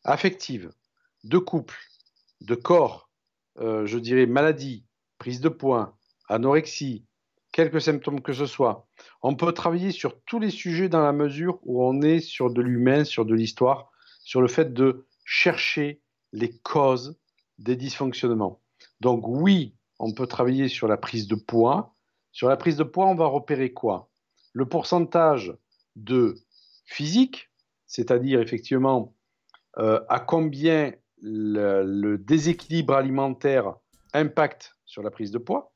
affectives, 0.03 0.69
de 1.23 1.37
couple, 1.37 1.79
de 2.41 2.55
corps, 2.55 3.09
euh, 3.59 3.85
je 3.85 3.97
dirais 3.97 4.25
maladie, 4.25 4.83
prise 5.17 5.39
de 5.39 5.47
poids, 5.47 5.97
anorexie, 6.31 7.05
quelques 7.51 7.81
symptômes 7.81 8.21
que 8.21 8.33
ce 8.33 8.45
soit. 8.45 8.87
On 9.21 9.35
peut 9.35 9.51
travailler 9.51 9.91
sur 9.91 10.21
tous 10.23 10.39
les 10.39 10.49
sujets 10.49 10.89
dans 10.89 11.03
la 11.03 11.11
mesure 11.11 11.59
où 11.63 11.83
on 11.83 12.01
est 12.01 12.19
sur 12.19 12.49
de 12.49 12.61
l'humain, 12.61 13.03
sur 13.03 13.25
de 13.25 13.35
l'histoire, 13.35 13.91
sur 14.23 14.41
le 14.41 14.47
fait 14.47 14.73
de 14.73 15.05
chercher 15.25 16.01
les 16.31 16.57
causes 16.59 17.19
des 17.59 17.75
dysfonctionnements. 17.75 18.61
Donc 19.01 19.27
oui, 19.27 19.75
on 19.99 20.13
peut 20.13 20.27
travailler 20.27 20.67
sur 20.67 20.87
la 20.87 20.97
prise 20.97 21.27
de 21.27 21.35
poids. 21.35 21.95
Sur 22.31 22.47
la 22.47 22.57
prise 22.57 22.77
de 22.77 22.83
poids, 22.83 23.07
on 23.07 23.15
va 23.15 23.27
repérer 23.27 23.73
quoi? 23.73 24.09
Le 24.53 24.65
pourcentage 24.65 25.53
de 25.95 26.35
physique, 26.85 27.49
c'est-à-dire 27.87 28.39
effectivement 28.39 29.13
euh, 29.77 30.01
à 30.07 30.19
combien 30.19 30.93
le 31.21 32.15
déséquilibre 32.15 32.95
alimentaire 32.95 33.75
impacte 34.13 34.75
sur 34.85 35.03
la 35.03 35.11
prise 35.11 35.31
de 35.31 35.37
poids 35.37 35.70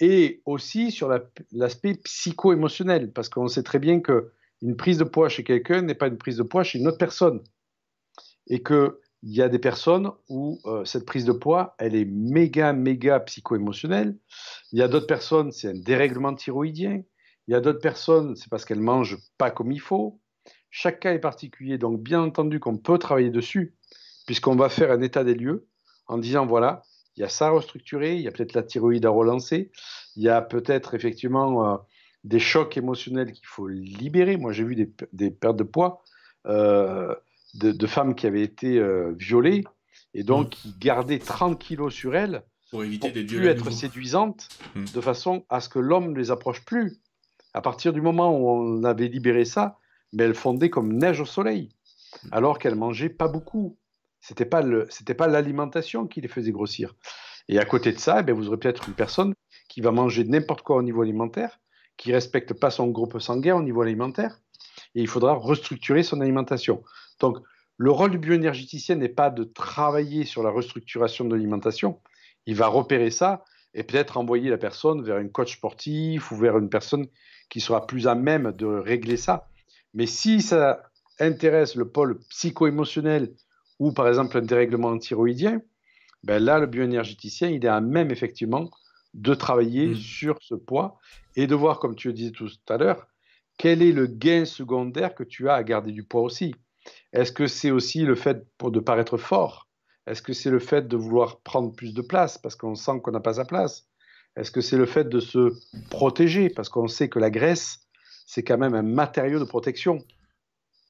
et 0.00 0.42
aussi 0.44 0.90
sur 0.90 1.10
l'aspect 1.52 1.94
psycho-émotionnel, 1.94 3.12
parce 3.12 3.28
qu'on 3.28 3.48
sait 3.48 3.62
très 3.62 3.78
bien 3.78 4.00
qu'une 4.00 4.76
prise 4.76 4.98
de 4.98 5.04
poids 5.04 5.28
chez 5.28 5.44
quelqu'un 5.44 5.82
n'est 5.82 5.94
pas 5.94 6.08
une 6.08 6.18
prise 6.18 6.36
de 6.36 6.42
poids 6.42 6.64
chez 6.64 6.78
une 6.78 6.88
autre 6.88 6.98
personne. 6.98 7.42
Et 8.48 8.62
qu'il 8.62 8.92
y 9.22 9.42
a 9.42 9.48
des 9.48 9.58
personnes 9.58 10.12
où 10.28 10.60
euh, 10.66 10.84
cette 10.84 11.06
prise 11.06 11.24
de 11.24 11.32
poids, 11.32 11.74
elle 11.78 11.96
est 11.96 12.04
méga, 12.04 12.72
méga 12.72 13.20
psycho-émotionnelle. 13.20 14.16
Il 14.72 14.78
y 14.78 14.82
a 14.82 14.88
d'autres 14.88 15.06
personnes, 15.06 15.50
c'est 15.50 15.68
un 15.68 15.78
dérèglement 15.78 16.34
thyroïdien. 16.34 17.02
Il 17.48 17.52
y 17.52 17.54
a 17.54 17.60
d'autres 17.60 17.80
personnes, 17.80 18.36
c'est 18.36 18.48
parce 18.50 18.64
qu'elles 18.64 18.80
mangent 18.80 19.18
pas 19.38 19.50
comme 19.50 19.72
il 19.72 19.80
faut. 19.80 20.20
Chaque 20.70 21.00
cas 21.00 21.14
est 21.14 21.20
particulier, 21.20 21.78
donc 21.78 22.02
bien 22.02 22.20
entendu 22.20 22.60
qu'on 22.60 22.76
peut 22.76 22.98
travailler 22.98 23.30
dessus, 23.30 23.74
puisqu'on 24.26 24.56
va 24.56 24.68
faire 24.68 24.90
un 24.90 25.00
état 25.00 25.24
des 25.24 25.34
lieux 25.34 25.66
en 26.06 26.18
disant 26.18 26.44
voilà, 26.44 26.82
il 27.16 27.20
y 27.20 27.24
a 27.24 27.28
ça 27.28 27.46
à 27.46 27.50
restructurer, 27.50 28.16
il 28.16 28.22
y 28.22 28.28
a 28.28 28.30
peut-être 28.30 28.54
la 28.54 28.62
thyroïde 28.62 29.06
à 29.06 29.10
relancer, 29.10 29.70
il 30.16 30.22
y 30.22 30.28
a 30.28 30.42
peut-être 30.42 30.94
effectivement 30.94 31.66
euh, 31.66 31.76
des 32.24 32.38
chocs 32.38 32.76
émotionnels 32.76 33.32
qu'il 33.32 33.46
faut 33.46 33.68
libérer. 33.68 34.36
Moi, 34.36 34.52
j'ai 34.52 34.64
vu 34.64 34.74
des, 35.12 35.30
pertes 35.30 35.56
de 35.56 35.62
poids 35.62 36.02
euh, 36.46 37.14
de, 37.54 37.86
femmes 37.86 38.14
qui 38.14 38.26
avaient 38.26 38.42
été 38.42 38.78
euh, 38.78 39.12
violées 39.16 39.64
et 40.12 40.24
donc 40.24 40.48
mmh. 40.48 40.50
qui 40.50 40.74
gardaient 40.78 41.18
30 41.18 41.58
kilos 41.58 41.94
sur 41.94 42.14
elles 42.14 42.42
pour 42.70 42.84
éviter 42.84 43.10
de 43.10 43.22
plus 43.22 43.46
être 43.46 43.70
séduisantes 43.70 44.48
mmh. 44.74 44.84
de 44.92 45.00
façon 45.00 45.44
à 45.48 45.60
ce 45.60 45.68
que 45.68 45.78
l'homme 45.78 46.12
ne 46.12 46.18
les 46.18 46.30
approche 46.30 46.64
plus. 46.64 46.98
À 47.54 47.62
partir 47.62 47.94
du 47.94 48.02
moment 48.02 48.36
où 48.36 48.48
on 48.50 48.84
avait 48.84 49.08
libéré 49.08 49.46
ça, 49.46 49.78
mais 50.12 50.24
elles 50.24 50.34
fondaient 50.34 50.68
comme 50.68 50.92
neige 50.92 51.20
au 51.20 51.26
soleil, 51.26 51.70
mmh. 52.24 52.28
alors 52.32 52.58
qu'elles 52.58 52.74
mangeaient 52.74 53.08
pas 53.08 53.28
beaucoup. 53.28 53.78
C'était 54.26 54.44
pas 54.44 54.60
le, 54.60 54.88
c'était 54.90 55.14
pas 55.14 55.28
l'alimentation 55.28 56.08
qui 56.08 56.20
les 56.20 56.26
faisait 56.26 56.50
grossir. 56.50 56.96
Et 57.48 57.60
à 57.60 57.64
côté 57.64 57.92
de 57.92 57.98
ça, 58.00 58.24
eh 58.26 58.32
vous 58.32 58.48
aurez 58.48 58.56
peut-être 58.56 58.88
une 58.88 58.94
personne 58.94 59.34
qui 59.68 59.80
va 59.80 59.92
manger 59.92 60.24
n'importe 60.24 60.62
quoi 60.62 60.74
au 60.74 60.82
niveau 60.82 61.02
alimentaire, 61.02 61.60
qui 61.96 62.12
respecte 62.12 62.52
pas 62.52 62.70
son 62.70 62.88
groupe 62.88 63.20
sanguin 63.20 63.54
au 63.54 63.62
niveau 63.62 63.82
alimentaire, 63.82 64.40
et 64.96 65.00
il 65.00 65.06
faudra 65.06 65.34
restructurer 65.34 66.02
son 66.02 66.20
alimentation. 66.20 66.82
Donc, 67.20 67.38
le 67.76 67.92
rôle 67.92 68.10
du 68.10 68.18
bioénergéticien 68.18 68.96
n'est 68.96 69.08
pas 69.08 69.30
de 69.30 69.44
travailler 69.44 70.24
sur 70.24 70.42
la 70.42 70.50
restructuration 70.50 71.24
de 71.24 71.32
l'alimentation. 71.32 72.00
Il 72.46 72.56
va 72.56 72.66
repérer 72.66 73.12
ça 73.12 73.44
et 73.74 73.84
peut-être 73.84 74.16
envoyer 74.16 74.50
la 74.50 74.58
personne 74.58 75.04
vers 75.04 75.18
un 75.18 75.28
coach 75.28 75.58
sportif 75.58 76.32
ou 76.32 76.36
vers 76.36 76.58
une 76.58 76.68
personne 76.68 77.06
qui 77.48 77.60
sera 77.60 77.86
plus 77.86 78.08
à 78.08 78.16
même 78.16 78.50
de 78.50 78.66
régler 78.66 79.18
ça. 79.18 79.48
Mais 79.94 80.06
si 80.06 80.42
ça 80.42 80.82
intéresse 81.20 81.76
le 81.76 81.88
pôle 81.88 82.18
psycho-émotionnel 82.30 83.32
ou 83.78 83.92
par 83.92 84.08
exemple 84.08 84.38
un 84.38 84.42
dérèglement 84.42 84.96
thyroïdien, 84.98 85.60
ben 86.22 86.42
là, 86.42 86.58
le 86.58 86.66
bioénergéticien, 86.66 87.48
il 87.48 87.64
est 87.64 87.68
à 87.68 87.80
même 87.80 88.10
effectivement 88.10 88.70
de 89.14 89.34
travailler 89.34 89.88
mmh. 89.88 89.96
sur 89.96 90.38
ce 90.40 90.54
poids 90.54 90.98
et 91.36 91.46
de 91.46 91.54
voir, 91.54 91.78
comme 91.78 91.94
tu 91.94 92.08
le 92.08 92.14
disais 92.14 92.32
tout 92.32 92.48
à 92.68 92.76
l'heure, 92.76 93.06
quel 93.58 93.82
est 93.82 93.92
le 93.92 94.06
gain 94.06 94.44
secondaire 94.44 95.14
que 95.14 95.24
tu 95.24 95.48
as 95.48 95.54
à 95.54 95.62
garder 95.62 95.92
du 95.92 96.02
poids 96.02 96.22
aussi. 96.22 96.54
Est-ce 97.12 97.32
que 97.32 97.46
c'est 97.46 97.70
aussi 97.70 98.02
le 98.02 98.14
fait 98.14 98.46
de 98.62 98.80
paraître 98.80 99.16
fort? 99.16 99.68
Est-ce 100.06 100.22
que 100.22 100.32
c'est 100.32 100.50
le 100.50 100.58
fait 100.58 100.86
de 100.86 100.96
vouloir 100.96 101.40
prendre 101.40 101.74
plus 101.74 101.94
de 101.94 102.02
place 102.02 102.38
parce 102.38 102.54
qu'on 102.54 102.74
sent 102.74 103.00
qu'on 103.02 103.10
n'a 103.10 103.20
pas 103.20 103.34
sa 103.34 103.44
place? 103.44 103.88
Est-ce 104.36 104.50
que 104.50 104.60
c'est 104.60 104.76
le 104.76 104.86
fait 104.86 105.08
de 105.08 105.18
se 105.18 105.52
protéger 105.90 106.50
parce 106.50 106.68
qu'on 106.68 106.88
sait 106.88 107.08
que 107.08 107.18
la 107.18 107.30
graisse, 107.30 107.80
c'est 108.26 108.42
quand 108.42 108.58
même 108.58 108.74
un 108.74 108.82
matériau 108.82 109.38
de 109.38 109.44
protection? 109.44 110.04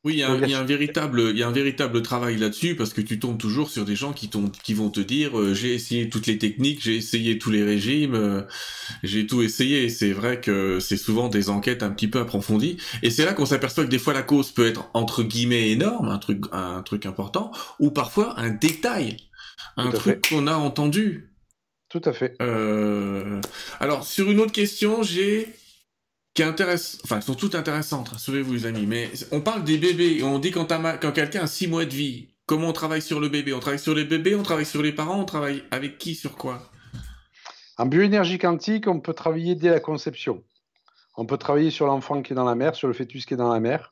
Oui, 0.06 0.12
il 0.12 0.18
y, 0.20 0.22
a 0.22 0.30
un, 0.30 0.62
véritable, 0.62 1.20
il 1.32 1.38
y 1.38 1.42
a 1.42 1.48
un 1.48 1.52
véritable 1.52 2.00
travail 2.00 2.36
là-dessus 2.36 2.76
parce 2.76 2.92
que 2.92 3.00
tu 3.00 3.18
tombes 3.18 3.38
toujours 3.38 3.70
sur 3.70 3.84
des 3.84 3.96
gens 3.96 4.12
qui, 4.12 4.30
qui 4.62 4.72
vont 4.72 4.88
te 4.88 5.00
dire 5.00 5.36
euh, 5.36 5.52
j'ai 5.52 5.74
essayé 5.74 6.08
toutes 6.08 6.28
les 6.28 6.38
techniques, 6.38 6.80
j'ai 6.80 6.94
essayé 6.94 7.40
tous 7.40 7.50
les 7.50 7.64
régimes, 7.64 8.14
euh, 8.14 8.42
j'ai 9.02 9.26
tout 9.26 9.42
essayé. 9.42 9.88
C'est 9.88 10.12
vrai 10.12 10.40
que 10.40 10.78
c'est 10.78 10.96
souvent 10.96 11.28
des 11.28 11.50
enquêtes 11.50 11.82
un 11.82 11.90
petit 11.90 12.06
peu 12.06 12.20
approfondies 12.20 12.76
et 13.02 13.10
c'est 13.10 13.24
là 13.24 13.32
qu'on 13.32 13.46
s'aperçoit 13.46 13.84
que 13.84 13.90
des 13.90 13.98
fois 13.98 14.14
la 14.14 14.22
cause 14.22 14.52
peut 14.52 14.68
être 14.68 14.88
entre 14.94 15.24
guillemets 15.24 15.72
énorme, 15.72 16.08
un 16.08 16.18
truc, 16.18 16.44
un 16.52 16.82
truc 16.82 17.04
important, 17.04 17.50
ou 17.80 17.90
parfois 17.90 18.38
un 18.38 18.50
détail, 18.50 19.16
un 19.76 19.90
truc 19.90 20.28
qu'on 20.28 20.46
a 20.46 20.54
entendu. 20.54 21.32
Tout 21.88 22.02
à 22.04 22.12
fait. 22.12 22.36
Euh... 22.40 23.40
Alors 23.80 24.04
sur 24.04 24.30
une 24.30 24.38
autre 24.38 24.52
question, 24.52 25.02
j'ai 25.02 25.48
qui 26.36 26.44
enfin, 26.44 27.20
sont 27.22 27.34
toutes 27.34 27.54
intéressantes, 27.54 28.10
rassurez-vous 28.10 28.52
les 28.52 28.66
amis, 28.66 28.86
mais 28.86 29.10
on 29.32 29.40
parle 29.40 29.64
des 29.64 29.78
bébés, 29.78 30.22
on 30.22 30.38
dit 30.38 30.50
quand, 30.50 30.66
quand 30.66 31.12
quelqu'un 31.12 31.44
a 31.44 31.46
six 31.46 31.66
mois 31.66 31.86
de 31.86 31.94
vie, 31.94 32.28
comment 32.44 32.68
on 32.68 32.72
travaille 32.72 33.00
sur 33.00 33.20
le 33.20 33.30
bébé? 33.30 33.54
On 33.54 33.58
travaille 33.58 33.78
sur 33.78 33.94
les 33.94 34.04
bébés, 34.04 34.34
on 34.34 34.42
travaille 34.42 34.66
sur 34.66 34.82
les 34.82 34.92
parents, 34.92 35.18
on 35.18 35.24
travaille 35.24 35.64
avec 35.70 35.96
qui, 35.96 36.14
sur 36.14 36.36
quoi? 36.36 36.70
En 37.78 37.86
bioénergie 37.86 38.38
quantique, 38.38 38.86
on 38.86 39.00
peut 39.00 39.14
travailler 39.14 39.54
dès 39.54 39.70
la 39.70 39.80
conception. 39.80 40.44
On 41.16 41.24
peut 41.24 41.38
travailler 41.38 41.70
sur 41.70 41.86
l'enfant 41.86 42.20
qui 42.20 42.34
est 42.34 42.36
dans 42.36 42.44
la 42.44 42.54
mer, 42.54 42.74
sur 42.74 42.88
le 42.88 42.94
fœtus 42.94 43.24
qui 43.24 43.34
est 43.34 43.38
dans 43.38 43.52
la 43.52 43.60
mer. 43.60 43.90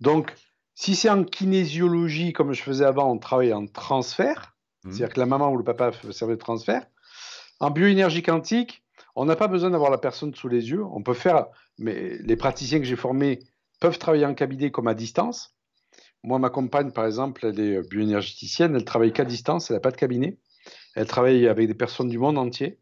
Donc, 0.00 0.32
si 0.74 0.96
c'est 0.96 1.10
en 1.10 1.22
kinésiologie, 1.22 2.32
comme 2.32 2.54
je 2.54 2.62
faisais 2.62 2.84
avant, 2.84 3.12
on 3.12 3.18
travaille 3.18 3.52
en 3.52 3.66
transfert, 3.66 4.54
mmh. 4.84 4.90
c'est-à-dire 4.90 5.14
que 5.14 5.20
la 5.20 5.26
maman 5.26 5.52
ou 5.52 5.58
le 5.58 5.64
papa 5.64 5.92
servent 6.10 6.30
de 6.30 6.36
transfert. 6.36 6.86
En 7.60 7.70
bioénergie 7.70 8.22
quantique, 8.22 8.83
on 9.16 9.24
n'a 9.24 9.36
pas 9.36 9.48
besoin 9.48 9.70
d'avoir 9.70 9.90
la 9.90 9.98
personne 9.98 10.34
sous 10.34 10.48
les 10.48 10.70
yeux. 10.70 10.84
On 10.84 11.02
peut 11.02 11.14
faire 11.14 11.46
mais 11.78 12.18
les 12.18 12.36
praticiens 12.36 12.78
que 12.78 12.84
j'ai 12.84 12.96
formés 12.96 13.40
peuvent 13.80 13.98
travailler 13.98 14.26
en 14.26 14.34
cabinet 14.34 14.70
comme 14.70 14.88
à 14.88 14.94
distance. 14.94 15.54
Moi, 16.22 16.38
ma 16.38 16.50
compagne, 16.50 16.90
par 16.90 17.06
exemple, 17.06 17.44
elle 17.44 17.60
est 17.60 17.88
bioénergéticienne, 17.88 18.74
elle 18.74 18.84
travaille 18.84 19.12
qu'à 19.12 19.24
distance, 19.24 19.70
elle 19.70 19.76
n'a 19.76 19.80
pas 19.80 19.90
de 19.90 19.96
cabinet. 19.96 20.38
Elle 20.94 21.06
travaille 21.06 21.46
avec 21.48 21.68
des 21.68 21.74
personnes 21.74 22.08
du 22.08 22.18
monde 22.18 22.38
entier, 22.38 22.78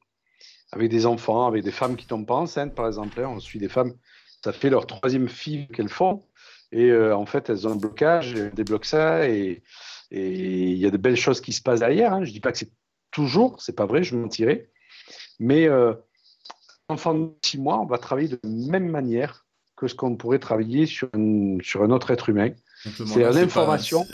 avec 0.71 0.91
des 0.91 1.07
enfants, 1.07 1.47
avec 1.47 1.65
des 1.65 1.73
femmes 1.73 1.97
qui 1.97 2.07
tombent 2.07 2.27
pas 2.27 2.35
enceintes, 2.35 2.75
par 2.75 2.87
exemple. 2.87 3.21
On 3.21 3.41
suit 3.41 3.59
des 3.59 3.69
femmes, 3.69 3.95
ça 4.45 4.53
fait 4.53 4.71
leur 4.71 4.87
troisième 4.87 5.29
fille 5.29 5.67
qu'elles 5.69 5.89
font. 5.89 6.23
Et 6.71 6.91
euh, 6.91 7.17
en 7.17 7.27
fait, 7.27 7.51
elles 7.51 7.67
ont 7.67 7.73
un 7.73 7.77
blocage, 7.77 8.35
elles 8.35 8.55
débloquent 8.55 8.87
ça, 8.87 9.29
et 9.29 9.63
il 10.11 10.77
y 10.77 10.87
a 10.87 10.91
de 10.91 10.97
belles 10.97 11.17
choses 11.17 11.41
qui 11.41 11.53
se 11.53 11.63
passent 11.63 11.81
derrière. 11.81 12.13
Hein. 12.13 12.23
Je 12.23 12.29
ne 12.29 12.35
dis 12.35 12.41
pas 12.41 12.53
que 12.53 12.59
c'est 12.59 12.73
toujours, 13.11 13.61
c'est 13.61 13.75
pas 13.75 13.87
vrai, 13.87 14.05
je 14.05 14.15
mentirais. 14.15 14.71
Mais 15.41 15.67
euh, 15.67 15.95
enfant 16.89 17.15
de 17.15 17.31
6 17.45 17.59
mois, 17.59 17.81
on 17.81 17.87
va 17.87 17.99
travailler 17.99 18.29
de 18.29 18.39
la 18.43 18.51
même 18.51 18.89
manière 18.89 19.47
que 19.77 19.89
ce 19.89 19.95
qu'on 19.95 20.17
pourrait 20.17 20.39
travailler 20.39 20.87
sur, 20.87 21.09
sur 21.63 21.83
un 21.83 21.91
autre 21.91 22.11
être 22.11 22.29
humain. 22.29 22.51
C'est 22.85 23.31
l'information. 23.33 24.07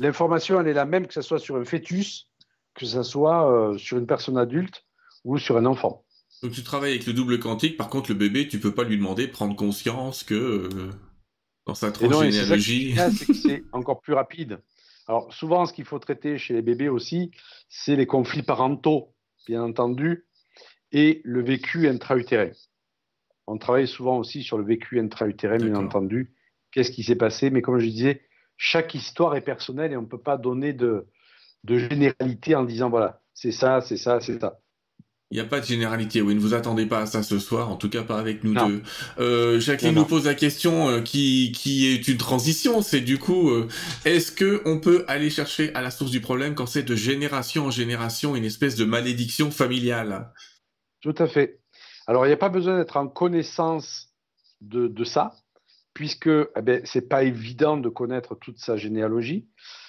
L'information, 0.00 0.60
elle 0.60 0.68
est 0.68 0.74
la 0.74 0.84
même 0.84 1.06
que 1.06 1.14
ce 1.14 1.22
soit 1.22 1.38
sur 1.38 1.56
un 1.56 1.64
fœtus, 1.64 2.28
que 2.74 2.86
ce 2.86 3.02
soit 3.02 3.50
euh, 3.50 3.78
sur 3.78 3.98
une 3.98 4.06
personne 4.06 4.36
adulte 4.36 4.84
ou 5.24 5.38
sur 5.38 5.56
un 5.56 5.66
enfant. 5.66 6.04
Donc 6.42 6.52
tu 6.52 6.62
travailles 6.62 6.92
avec 6.92 7.06
le 7.06 7.12
double 7.12 7.38
quantique, 7.38 7.76
par 7.76 7.88
contre 7.88 8.10
le 8.10 8.16
bébé, 8.16 8.48
tu 8.48 8.58
peux 8.58 8.74
pas 8.74 8.84
lui 8.84 8.98
demander 8.98 9.26
de 9.26 9.32
prendre 9.32 9.56
conscience 9.56 10.24
que 10.24 10.34
euh, 10.34 10.90
dans 11.66 11.74
sa 11.74 11.90
transgénéalogie... 11.92 12.94
C'est 13.42 13.64
encore 13.72 14.00
plus 14.00 14.14
rapide. 14.14 14.60
Alors 15.06 15.32
souvent, 15.32 15.64
ce 15.66 15.72
qu'il 15.72 15.84
faut 15.84 15.98
traiter 15.98 16.38
chez 16.38 16.54
les 16.54 16.62
bébés 16.62 16.88
aussi, 16.88 17.30
c'est 17.68 17.96
les 17.96 18.06
conflits 18.06 18.42
parentaux, 18.42 19.14
bien 19.46 19.62
entendu, 19.62 20.26
et 20.94 21.20
le 21.24 21.42
vécu 21.42 21.88
intra-utérin. 21.88 22.52
On 23.46 23.58
travaille 23.58 23.88
souvent 23.88 24.16
aussi 24.16 24.42
sur 24.42 24.56
le 24.56 24.64
vécu 24.64 24.98
intra-utérin, 24.98 25.58
bien 25.58 25.74
entendu. 25.74 26.32
Qu'est-ce 26.70 26.90
qui 26.90 27.02
s'est 27.02 27.16
passé? 27.16 27.50
Mais 27.50 27.60
comme 27.60 27.78
je 27.78 27.86
disais, 27.86 28.22
chaque 28.56 28.94
histoire 28.94 29.36
est 29.36 29.42
personnelle 29.42 29.92
et 29.92 29.96
on 29.96 30.02
ne 30.02 30.06
peut 30.06 30.20
pas 30.20 30.38
donner 30.38 30.72
de, 30.72 31.06
généralité 31.68 32.54
en 32.54 32.64
disant 32.64 32.88
voilà, 32.88 33.20
c'est 33.34 33.52
ça, 33.52 33.80
c'est 33.82 33.96
ça, 33.96 34.20
c'est 34.20 34.40
ça. 34.40 34.58
Il 35.30 35.38
n'y 35.38 35.40
a 35.40 35.46
pas 35.46 35.58
de 35.58 35.64
généralité, 35.64 36.22
oui, 36.22 36.34
ne 36.36 36.38
vous 36.38 36.54
attendez 36.54 36.86
pas 36.86 37.00
à 37.00 37.06
ça 37.06 37.24
ce 37.24 37.40
soir, 37.40 37.70
en 37.70 37.76
tout 37.76 37.88
cas 37.88 38.02
pas 38.02 38.20
avec 38.20 38.44
nous 38.44 38.54
deux. 38.54 38.82
Euh, 39.18 39.58
Jacqueline 39.58 39.94
nous 39.94 40.04
pose 40.04 40.26
la 40.26 40.34
question 40.34 40.88
euh, 40.88 41.00
qui, 41.00 41.50
qui 41.52 41.86
est 41.88 42.06
une 42.06 42.18
transition, 42.18 42.82
c'est 42.82 43.00
du 43.00 43.18
coup, 43.18 43.50
euh, 43.50 43.66
est-ce 44.04 44.30
que 44.30 44.62
on 44.64 44.78
peut 44.78 45.04
aller 45.08 45.30
chercher 45.30 45.74
à 45.74 45.82
la 45.82 45.90
source 45.90 46.12
du 46.12 46.20
problème 46.20 46.54
quand 46.54 46.66
c'est 46.66 46.84
de 46.84 46.94
génération 46.94 47.66
en 47.66 47.70
génération 47.72 48.36
une 48.36 48.44
espèce 48.44 48.76
de 48.76 48.84
malédiction 48.84 49.50
familiale? 49.50 50.30
Tout 51.04 51.22
à 51.22 51.26
fait. 51.26 51.60
Alors, 52.06 52.24
il 52.24 52.30
n'y 52.30 52.34
a 52.34 52.38
pas 52.38 52.48
besoin 52.48 52.78
d'être 52.78 52.96
en 52.96 53.08
connaissance 53.08 54.08
de, 54.62 55.04
ça, 55.04 55.34
puisque 55.92 56.28
eh 56.28 56.62
ben, 56.62 56.84
ce 56.86 56.98
n'est 56.98 57.04
pas 57.04 57.24
évident 57.24 57.76
de 57.76 57.90
connaître 57.90 58.34
toute 58.34 58.58
sa 58.58 58.78
généalogie. 58.78 59.46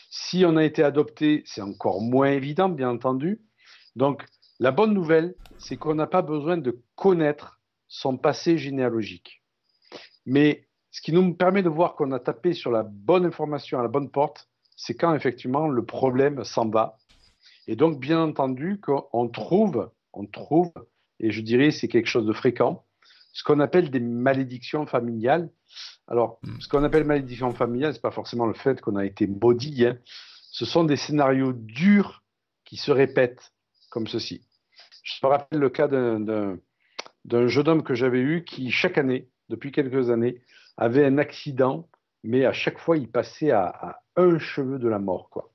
Si 0.09 0.43
on 0.45 0.57
a 0.57 0.66
été 0.66 0.84
adopté, 0.84 1.41
c'est 1.45 1.61
encore 1.61 2.01
moins 2.01 2.32
évident, 2.32 2.68
bien 2.68 2.89
entendu. 2.89 3.41
Donc, 3.95 4.26
la 4.59 4.72
bonne 4.72 4.93
nouvelle, 4.93 5.36
c'est 5.57 5.78
qu'on 5.78 5.95
n'a 5.95 6.05
pas 6.05 6.22
besoin 6.22 6.57
de 6.57 6.84
connaître 6.97 7.61
son 7.88 8.18
passé 8.18 8.57
généalogique. 8.57 9.41
Mais 10.26 10.68
ce 10.91 10.99
qui 10.99 11.13
nous 11.13 11.34
permet 11.34 11.63
de 11.63 11.70
voir 11.70 11.95
qu'on 11.95 12.11
a 12.11 12.20
tapé 12.20 12.51
sur 12.51 12.72
la 12.72 12.84
bonne 12.84 13.26
information 13.26 13.80
à 13.80 13.84
la 13.84 13.88
bonne 13.88 14.11
porte, 14.11 14.49
c'est 14.76 14.95
quand 14.95 15.16
effectivement 15.16 15.70
le 15.70 15.86
problème 15.86 16.43
s'en 16.43 16.68
va. 16.68 16.97
Et 17.68 17.78
donc, 17.78 18.01
bien 18.01 18.22
entendu, 18.22 18.82
qu'on 18.82 19.30
trouve, 19.30 19.89
on 20.11 20.26
trouve 20.26 20.74
et 21.20 21.32
je 21.32 21.41
dirais 21.41 21.72
c'est 21.72 21.88
quelque 21.88 22.07
chose 22.07 22.26
de 22.26 22.34
fréquent, 22.34 22.86
ce 23.34 23.43
qu'on 23.43 23.59
appelle 23.59 23.89
des 23.89 23.99
malédictions 23.99 24.86
familiales. 24.86 25.49
Alors, 26.07 26.39
hmm. 26.43 26.59
ce 26.59 26.70
qu'on 26.70 26.84
appelle 26.84 27.03
malédiction 27.03 27.53
familiale, 27.53 27.93
ce 27.93 27.97
n'est 27.97 28.01
pas 28.01 28.11
forcément 28.11 28.45
le 28.45 28.53
fait 28.53 28.80
qu'on 28.82 28.95
a 28.95 29.05
été 29.05 29.28
maudit, 29.28 29.86
hein. 29.86 29.97
ce 30.51 30.66
sont 30.66 30.84
des 30.84 30.95
scénarios 30.95 31.53
durs 31.53 32.24
qui 32.63 32.78
se 32.78 32.91
répètent 32.91 33.53
comme 33.89 34.07
ceci. 34.07 34.45
Je 35.03 35.13
me 35.24 35.30
rappelle 35.30 35.59
le 35.59 35.70
cas 35.70 35.88
d'un 35.88 37.47
jeune 37.47 37.68
homme 37.68 37.84
que 37.84 37.93
j'avais 37.93 38.20
eu 38.20 38.43
qui, 38.43 38.72
chaque 38.72 38.97
année, 38.97 39.30
depuis 39.49 39.72
quelques 39.72 40.09
années, 40.09 40.41
avait 40.78 41.05
un 41.05 41.18
accident, 41.18 41.88
mais 42.24 42.45
à 42.45 42.53
chaque 42.53 42.80
fois, 42.80 42.97
il 42.97 43.09
passait 43.09 43.51
à, 43.51 44.01
un 44.16 44.39
cheveu 44.39 44.80
de 44.80 44.88
la 44.88 44.99
mort. 44.99 45.30
Quoi. 45.30 45.51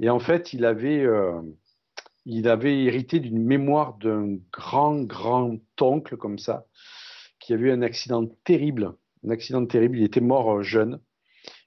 Et 0.00 0.10
en 0.10 0.18
fait, 0.18 0.52
il 0.52 0.64
avait, 0.64 1.00
euh, 1.00 1.40
il 2.26 2.48
avait 2.48 2.84
hérité 2.84 3.20
d'une 3.20 3.42
mémoire 3.42 3.94
d'un 3.98 4.36
grand, 4.52 5.02
grand 5.02 5.58
oncle 5.80 6.16
comme 6.16 6.38
ça, 6.38 6.66
qui 7.38 7.52
a 7.52 7.56
eu 7.56 7.70
un 7.70 7.82
accident 7.82 8.26
terrible. 8.44 8.94
Un 9.26 9.30
accident 9.30 9.64
terrible, 9.66 9.98
il 9.98 10.04
était 10.04 10.20
mort 10.20 10.58
euh, 10.58 10.62
jeune. 10.62 11.00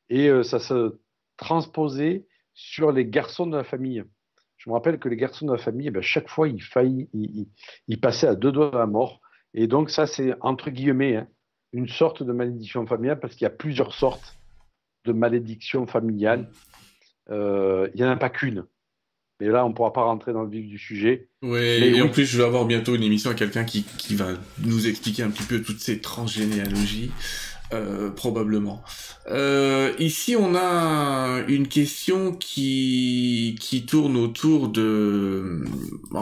Et 0.09 0.29
euh, 0.29 0.43
ça 0.43 0.59
se 0.59 0.99
transposait 1.37 2.25
sur 2.53 2.91
les 2.91 3.05
garçons 3.05 3.47
de 3.47 3.55
la 3.55 3.63
famille. 3.63 4.03
Je 4.57 4.69
me 4.69 4.73
rappelle 4.73 4.99
que 4.99 5.09
les 5.09 5.15
garçons 5.15 5.45
de 5.45 5.51
la 5.51 5.59
famille, 5.59 5.91
ben, 5.91 6.01
chaque 6.01 6.29
fois, 6.29 6.47
ils, 6.47 6.61
failli, 6.61 7.07
ils, 7.13 7.99
passaient 7.99 8.27
à 8.27 8.35
deux 8.35 8.51
doigts 8.51 8.71
de 8.71 8.77
la 8.77 8.87
mort. 8.87 9.21
Et 9.53 9.67
donc, 9.67 9.91
ça, 9.91 10.07
c'est 10.07 10.33
entre 10.41 10.71
guillemets 10.71 11.17
hein, 11.17 11.27
une 11.73 11.87
sorte 11.87 12.23
de 12.23 12.31
malédiction 12.31 12.85
familiale 12.87 13.19
parce 13.19 13.35
qu'il 13.35 13.43
y 13.43 13.47
a 13.47 13.51
plusieurs 13.51 13.93
sortes 13.93 14.35
de 15.05 15.13
malédictions 15.13 15.85
familiales. 15.85 16.49
Euh, 17.29 17.89
il 17.93 18.01
n'y 18.01 18.07
en 18.07 18.11
a 18.11 18.17
pas 18.17 18.29
qu'une. 18.29 18.65
Mais 19.39 19.47
là, 19.47 19.65
on 19.65 19.69
ne 19.69 19.73
pourra 19.73 19.93
pas 19.93 20.03
rentrer 20.03 20.33
dans 20.33 20.43
le 20.43 20.49
vif 20.49 20.67
du 20.67 20.79
sujet. 20.79 21.29
Ouais, 21.43 21.79
et 21.79 22.01
en 22.01 22.09
plus, 22.09 22.25
je 22.25 22.37
vais 22.37 22.43
avoir 22.43 22.65
bientôt 22.65 22.95
une 22.95 23.03
émission 23.03 23.29
avec 23.29 23.39
quelqu'un 23.39 23.65
qui, 23.65 23.83
qui, 23.97 24.15
va 24.15 24.29
nous 24.63 24.87
expliquer 24.87 25.23
un 25.23 25.29
petit 25.29 25.43
peu 25.43 25.61
toutes 25.61 25.79
ces 25.79 25.99
transgénéalogies. 25.99 27.11
Euh, 27.73 28.09
probablement. 28.11 28.81
Euh, 29.29 29.91
ici, 29.99 30.37
on 30.37 30.55
a 30.55 31.41
une 31.49 31.67
question 31.67 32.33
qui 32.33 33.57
qui 33.59 33.85
tourne 33.85 34.15
autour 34.15 34.69
de, 34.69 35.65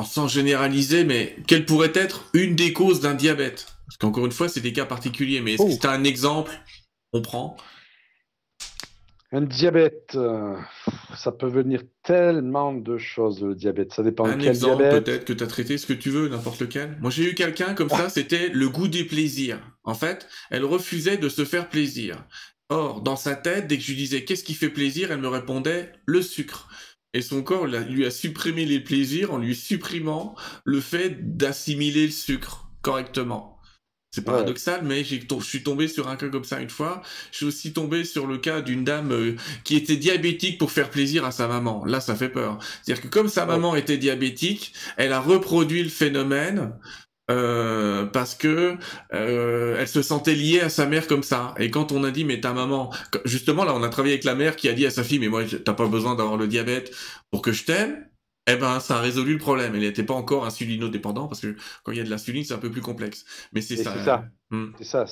sans 0.03 0.27
généraliser, 0.27 1.03
mais 1.03 1.35
quelle 1.45 1.65
pourrait 1.65 1.91
être 1.93 2.25
une 2.33 2.55
des 2.55 2.73
causes 2.73 2.99
d'un 2.99 3.13
diabète? 3.13 3.67
Parce 3.85 3.97
qu'encore 3.97 4.25
une 4.25 4.31
fois, 4.31 4.49
c'est 4.49 4.61
des 4.61 4.73
cas 4.73 4.85
particuliers, 4.85 5.39
mais 5.41 5.53
est-ce 5.53 5.61
que 5.61 5.67
oh. 5.67 5.77
c'est 5.79 5.87
un 5.87 6.03
exemple? 6.03 6.51
On 7.13 7.21
prend. 7.21 7.55
Un 9.31 9.41
diabète, 9.41 10.11
euh, 10.15 10.55
ça 11.17 11.31
peut 11.31 11.47
venir 11.47 11.81
tellement 12.03 12.73
de 12.73 12.97
choses, 12.97 13.43
le 13.43 13.55
diabète. 13.55 13.93
Ça 13.93 14.03
dépend 14.03 14.25
un 14.25 14.37
de 14.37 14.43
quel 14.43 14.51
exemple, 14.51 14.87
peut-être 14.89 15.25
que 15.25 15.33
tu 15.33 15.43
as 15.43 15.47
traité 15.47 15.77
ce 15.77 15.85
que 15.87 15.93
tu 15.93 16.09
veux, 16.09 16.29
n'importe 16.29 16.61
lequel. 16.61 16.97
Moi, 17.01 17.09
j'ai 17.09 17.31
eu 17.31 17.33
quelqu'un 17.33 17.73
comme 17.73 17.89
ça, 17.89 18.09
c'était 18.09 18.49
le 18.49 18.69
goût 18.69 18.87
des 18.87 19.03
plaisirs. 19.03 19.59
En 19.83 19.95
fait, 19.95 20.27
elle 20.51 20.63
refusait 20.63 21.17
de 21.17 21.27
se 21.27 21.43
faire 21.43 21.69
plaisir. 21.69 22.23
Or, 22.69 23.01
dans 23.01 23.15
sa 23.15 23.35
tête, 23.35 23.67
dès 23.67 23.77
que 23.77 23.83
je 23.83 23.89
lui 23.89 23.97
disais 23.97 24.23
qu'est-ce 24.23 24.43
qui 24.43 24.53
fait 24.53 24.69
plaisir, 24.69 25.11
elle 25.11 25.21
me 25.21 25.27
répondait 25.27 25.91
le 26.05 26.21
sucre. 26.21 26.69
Et 27.13 27.21
son 27.21 27.43
corps 27.43 27.67
lui 27.67 28.05
a 28.05 28.11
supprimé 28.11 28.65
les 28.65 28.79
plaisirs 28.79 29.33
en 29.33 29.37
lui 29.37 29.55
supprimant 29.55 30.35
le 30.65 30.81
fait 30.81 31.37
d'assimiler 31.37 32.07
le 32.07 32.11
sucre 32.11 32.69
correctement. 32.81 33.54
C'est 34.15 34.23
paradoxal, 34.23 34.79
mais 34.85 35.03
je 35.03 35.17
suis 35.41 35.61
tombé 35.61 35.89
sur 35.89 36.07
un 36.07 36.15
cas 36.15 36.29
comme 36.29 36.45
ça 36.45 36.61
une 36.61 36.69
fois. 36.69 37.01
Je 37.31 37.37
suis 37.37 37.45
aussi 37.47 37.73
tombé 37.73 38.05
sur 38.05 38.27
le 38.27 38.37
cas 38.37 38.61
d'une 38.61 38.85
dame 38.85 39.11
euh, 39.11 39.35
qui 39.65 39.75
était 39.75 39.97
diabétique 39.97 40.57
pour 40.57 40.71
faire 40.71 40.89
plaisir 40.89 41.25
à 41.25 41.31
sa 41.31 41.49
maman. 41.49 41.83
Là, 41.83 41.99
ça 41.99 42.15
fait 42.15 42.29
peur. 42.29 42.57
C'est-à-dire 42.81 43.03
que 43.03 43.09
comme 43.09 43.27
sa 43.27 43.45
maman 43.45 43.75
était 43.75 43.97
diabétique, 43.97 44.71
elle 44.95 45.11
a 45.11 45.19
reproduit 45.19 45.83
le 45.83 45.89
phénomène 45.89 46.71
euh, 47.29 48.05
parce 48.05 48.35
que 48.35 48.77
euh, 49.13 49.75
elle 49.77 49.87
se 49.89 50.01
sentait 50.01 50.35
liée 50.35 50.61
à 50.61 50.69
sa 50.69 50.85
mère 50.85 51.07
comme 51.07 51.23
ça. 51.23 51.53
Et 51.57 51.69
quand 51.69 51.91
on 51.91 52.05
a 52.05 52.11
dit 52.11 52.23
mais 52.23 52.39
ta 52.39 52.53
maman, 52.53 52.93
justement 53.25 53.65
là, 53.65 53.75
on 53.75 53.83
a 53.83 53.89
travaillé 53.89 54.13
avec 54.13 54.23
la 54.23 54.35
mère 54.35 54.55
qui 54.55 54.69
a 54.69 54.73
dit 54.73 54.85
à 54.85 54.91
sa 54.91 55.03
fille 55.03 55.19
mais 55.19 55.27
moi 55.27 55.43
t'as 55.43 55.73
pas 55.73 55.87
besoin 55.87 56.15
d'avoir 56.15 56.37
le 56.37 56.47
diabète 56.47 56.95
pour 57.31 57.41
que 57.41 57.51
je 57.51 57.65
t'aime 57.65 58.05
eh 58.47 58.55
ben, 58.57 58.79
ça 58.79 58.97
a 58.97 59.01
résolu 59.01 59.33
le 59.33 59.39
problème. 59.39 59.73
Elle 59.75 59.81
n'était 59.81 60.03
pas 60.03 60.13
encore 60.13 60.45
insulinodépendant 60.45 61.27
parce 61.27 61.41
que 61.41 61.55
quand 61.83 61.91
il 61.91 61.97
y 61.97 62.01
a 62.01 62.03
de 62.03 62.09
l'insuline, 62.09 62.43
c'est 62.43 62.53
un 62.53 62.59
peu 62.59 62.71
plus 62.71 62.81
complexe. 62.81 63.25
Mais 63.53 63.61
c'est 63.61 63.77
ça. 63.77 63.93
C'est 63.93 64.03
ça. 64.03 64.25
Hmm. 64.51 64.71
C'est 64.77 64.83
ça. 64.83 65.05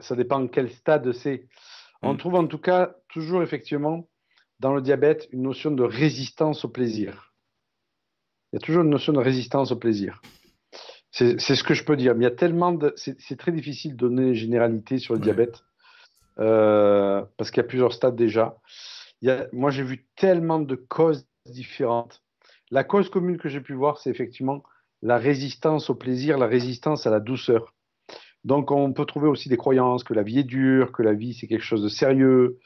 ça 0.00 0.16
dépend 0.16 0.46
quel 0.48 0.70
stade 0.70 1.12
c'est. 1.12 1.46
On 2.02 2.14
hmm. 2.14 2.18
trouve 2.18 2.34
en 2.36 2.46
tout 2.46 2.58
cas 2.58 2.96
toujours 3.08 3.42
effectivement 3.42 4.08
dans 4.60 4.74
le 4.74 4.80
diabète 4.80 5.28
une 5.32 5.42
notion 5.42 5.70
de 5.70 5.82
résistance 5.82 6.64
au 6.64 6.68
plaisir. 6.68 7.34
Il 8.52 8.56
y 8.56 8.58
a 8.58 8.60
toujours 8.60 8.82
une 8.82 8.90
notion 8.90 9.12
de 9.12 9.18
résistance 9.18 9.72
au 9.72 9.76
plaisir. 9.76 10.20
C'est 11.10 11.38
ce 11.38 11.62
que 11.62 11.74
je 11.74 11.84
peux 11.84 11.96
dire. 11.96 12.14
Mais 12.14 12.20
il 12.20 12.28
y 12.28 12.32
a 12.32 12.34
tellement 12.34 12.72
de. 12.72 12.94
C'est 12.96 13.36
très 13.36 13.52
difficile 13.52 13.92
de 13.92 13.96
donner 13.96 14.28
une 14.28 14.34
généralité 14.34 14.98
sur 14.98 15.12
le 15.12 15.20
diabète 15.20 15.62
euh, 16.38 17.22
parce 17.36 17.50
qu'il 17.50 17.58
y 17.58 17.66
a 17.66 17.68
plusieurs 17.68 17.92
stades 17.92 18.16
déjà. 18.16 18.56
Il 19.20 19.28
y 19.28 19.30
a, 19.30 19.46
moi, 19.52 19.70
j'ai 19.70 19.82
vu 19.82 20.06
tellement 20.16 20.58
de 20.58 20.74
causes 20.74 21.26
différentes 21.46 22.22
la 22.72 22.84
cause 22.84 23.10
commune 23.10 23.36
que 23.36 23.50
j'ai 23.50 23.60
pu 23.60 23.74
voir, 23.74 23.98
c'est 23.98 24.08
effectivement 24.08 24.62
la 25.02 25.18
résistance 25.18 25.90
au 25.90 25.94
plaisir, 25.94 26.38
la 26.38 26.46
résistance 26.46 27.06
à 27.06 27.10
la 27.10 27.20
douceur. 27.20 27.74
Donc 28.44 28.70
on 28.70 28.94
peut 28.94 29.04
trouver 29.04 29.28
aussi 29.28 29.50
des 29.50 29.58
croyances 29.58 30.04
que 30.04 30.14
la 30.14 30.22
vie 30.22 30.38
est 30.38 30.44
dure, 30.44 30.90
que 30.90 31.02
la 31.02 31.12
vie 31.12 31.34
c'est 31.34 31.46
quelque 31.46 31.64
chose 31.64 31.82
de 31.82 31.90
sérieux, 31.90 32.58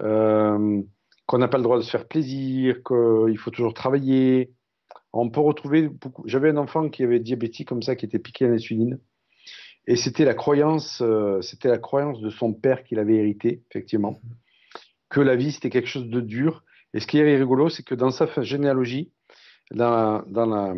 euh, 0.00 0.80
qu'on 1.26 1.38
n'a 1.38 1.48
pas 1.48 1.58
le 1.58 1.62
droit 1.62 1.76
de 1.76 1.82
se 1.82 1.90
faire 1.90 2.08
plaisir, 2.08 2.76
qu'il 2.82 3.38
faut 3.38 3.50
toujours 3.50 3.74
travailler. 3.74 4.52
On 5.12 5.28
peut 5.28 5.40
retrouver 5.40 5.88
beaucoup. 5.88 6.26
J'avais 6.26 6.48
un 6.48 6.56
enfant 6.56 6.88
qui 6.88 7.04
avait 7.04 7.20
diabétique 7.20 7.68
comme 7.68 7.82
ça, 7.82 7.94
qui 7.94 8.06
était 8.06 8.18
piqué 8.18 8.46
à 8.46 8.48
l'insuline, 8.48 8.98
et 9.86 9.96
c'était 9.96 10.24
la 10.24 10.34
croyance, 10.34 11.02
euh, 11.02 11.42
c'était 11.42 11.68
la 11.68 11.78
croyance 11.78 12.22
de 12.22 12.30
son 12.30 12.54
père 12.54 12.84
qu'il 12.84 12.98
avait 12.98 13.16
hérité, 13.16 13.62
effectivement, 13.70 14.18
que 15.10 15.20
la 15.20 15.36
vie 15.36 15.52
c'était 15.52 15.68
quelque 15.68 15.88
chose 15.88 16.08
de 16.08 16.22
dur. 16.22 16.64
Et 16.94 17.00
ce 17.00 17.06
qui 17.06 17.18
est 17.18 17.36
rigolo, 17.36 17.68
c'est 17.68 17.82
que 17.82 17.94
dans 17.94 18.10
sa 18.10 18.26
généalogie, 18.42 19.12
dans, 19.74 20.24
la 20.26 20.74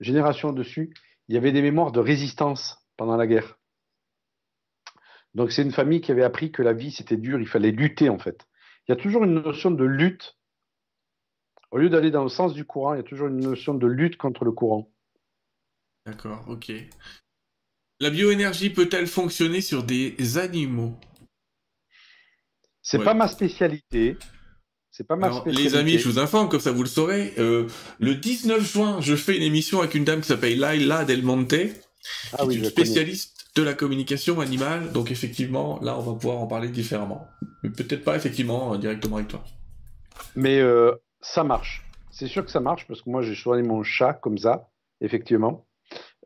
génération 0.00 0.52
dessus, 0.52 0.94
il 1.28 1.34
y 1.34 1.38
avait 1.38 1.52
des 1.52 1.62
mémoires 1.62 1.92
de 1.92 2.00
résistance 2.00 2.78
pendant 2.96 3.16
la 3.16 3.26
guerre. 3.26 3.58
Donc 5.34 5.52
c'est 5.52 5.62
une 5.62 5.72
famille 5.72 6.00
qui 6.00 6.12
avait 6.12 6.24
appris 6.24 6.50
que 6.50 6.62
la 6.62 6.72
vie 6.72 6.90
c'était 6.90 7.16
dur, 7.16 7.40
il 7.40 7.48
fallait 7.48 7.72
lutter 7.72 8.08
en 8.08 8.18
fait. 8.18 8.46
Il 8.86 8.92
y 8.92 8.94
a 8.94 8.96
toujours 8.96 9.24
une 9.24 9.34
notion 9.34 9.70
de 9.70 9.84
lutte. 9.84 10.38
Au 11.72 11.78
lieu 11.78 11.90
d'aller 11.90 12.10
dans 12.10 12.22
le 12.22 12.28
sens 12.28 12.54
du 12.54 12.64
courant, 12.64 12.94
il 12.94 12.98
y 12.98 13.00
a 13.00 13.04
toujours 13.04 13.28
une 13.28 13.40
notion 13.40 13.74
de 13.74 13.86
lutte 13.86 14.16
contre 14.16 14.44
le 14.44 14.52
courant. 14.52 14.90
D'accord, 16.06 16.44
ok. 16.48 16.72
La 17.98 18.10
bioénergie 18.10 18.70
peut-elle 18.70 19.08
fonctionner 19.08 19.60
sur 19.60 19.82
des 19.82 20.38
animaux? 20.38 20.94
C'est 22.80 23.02
pas 23.02 23.14
ma 23.14 23.26
spécialité. 23.26 24.16
C'est 24.96 25.06
pas 25.06 25.16
mal. 25.16 25.30
Les 25.44 25.76
amis, 25.76 25.98
je 25.98 26.08
vous 26.08 26.18
informe, 26.18 26.48
comme 26.48 26.60
ça 26.60 26.72
vous 26.72 26.82
le 26.82 26.88
saurez. 26.88 27.34
Euh, 27.36 27.66
le 27.98 28.14
19 28.14 28.62
juin, 28.62 28.98
je 29.02 29.14
fais 29.14 29.36
une 29.36 29.42
émission 29.42 29.80
avec 29.80 29.94
une 29.94 30.04
dame 30.04 30.22
qui 30.22 30.28
s'appelle 30.28 30.58
Laila 30.58 31.04
Del 31.04 31.22
Monte, 31.22 31.52
ah 32.32 32.44
qui 32.46 32.52
est 32.52 32.54
une 32.54 32.64
spécialiste 32.64 33.50
de 33.56 33.62
la 33.62 33.74
communication 33.74 34.40
animale. 34.40 34.92
Donc 34.92 35.10
effectivement, 35.10 35.78
là, 35.82 35.98
on 35.98 36.00
va 36.00 36.14
pouvoir 36.14 36.38
en 36.38 36.46
parler 36.46 36.70
différemment. 36.70 37.28
Mais 37.62 37.68
peut-être 37.68 38.04
pas 38.04 38.16
effectivement 38.16 38.72
euh, 38.72 38.78
directement 38.78 39.16
avec 39.16 39.28
toi. 39.28 39.44
Mais 40.34 40.60
euh, 40.60 40.92
ça 41.20 41.44
marche. 41.44 41.84
C'est 42.10 42.26
sûr 42.26 42.42
que 42.42 42.50
ça 42.50 42.60
marche 42.60 42.86
parce 42.88 43.02
que 43.02 43.10
moi, 43.10 43.20
j'ai 43.20 43.34
choisi 43.34 43.62
mon 43.62 43.82
chat 43.82 44.14
comme 44.14 44.38
ça, 44.38 44.70
effectivement. 45.02 45.66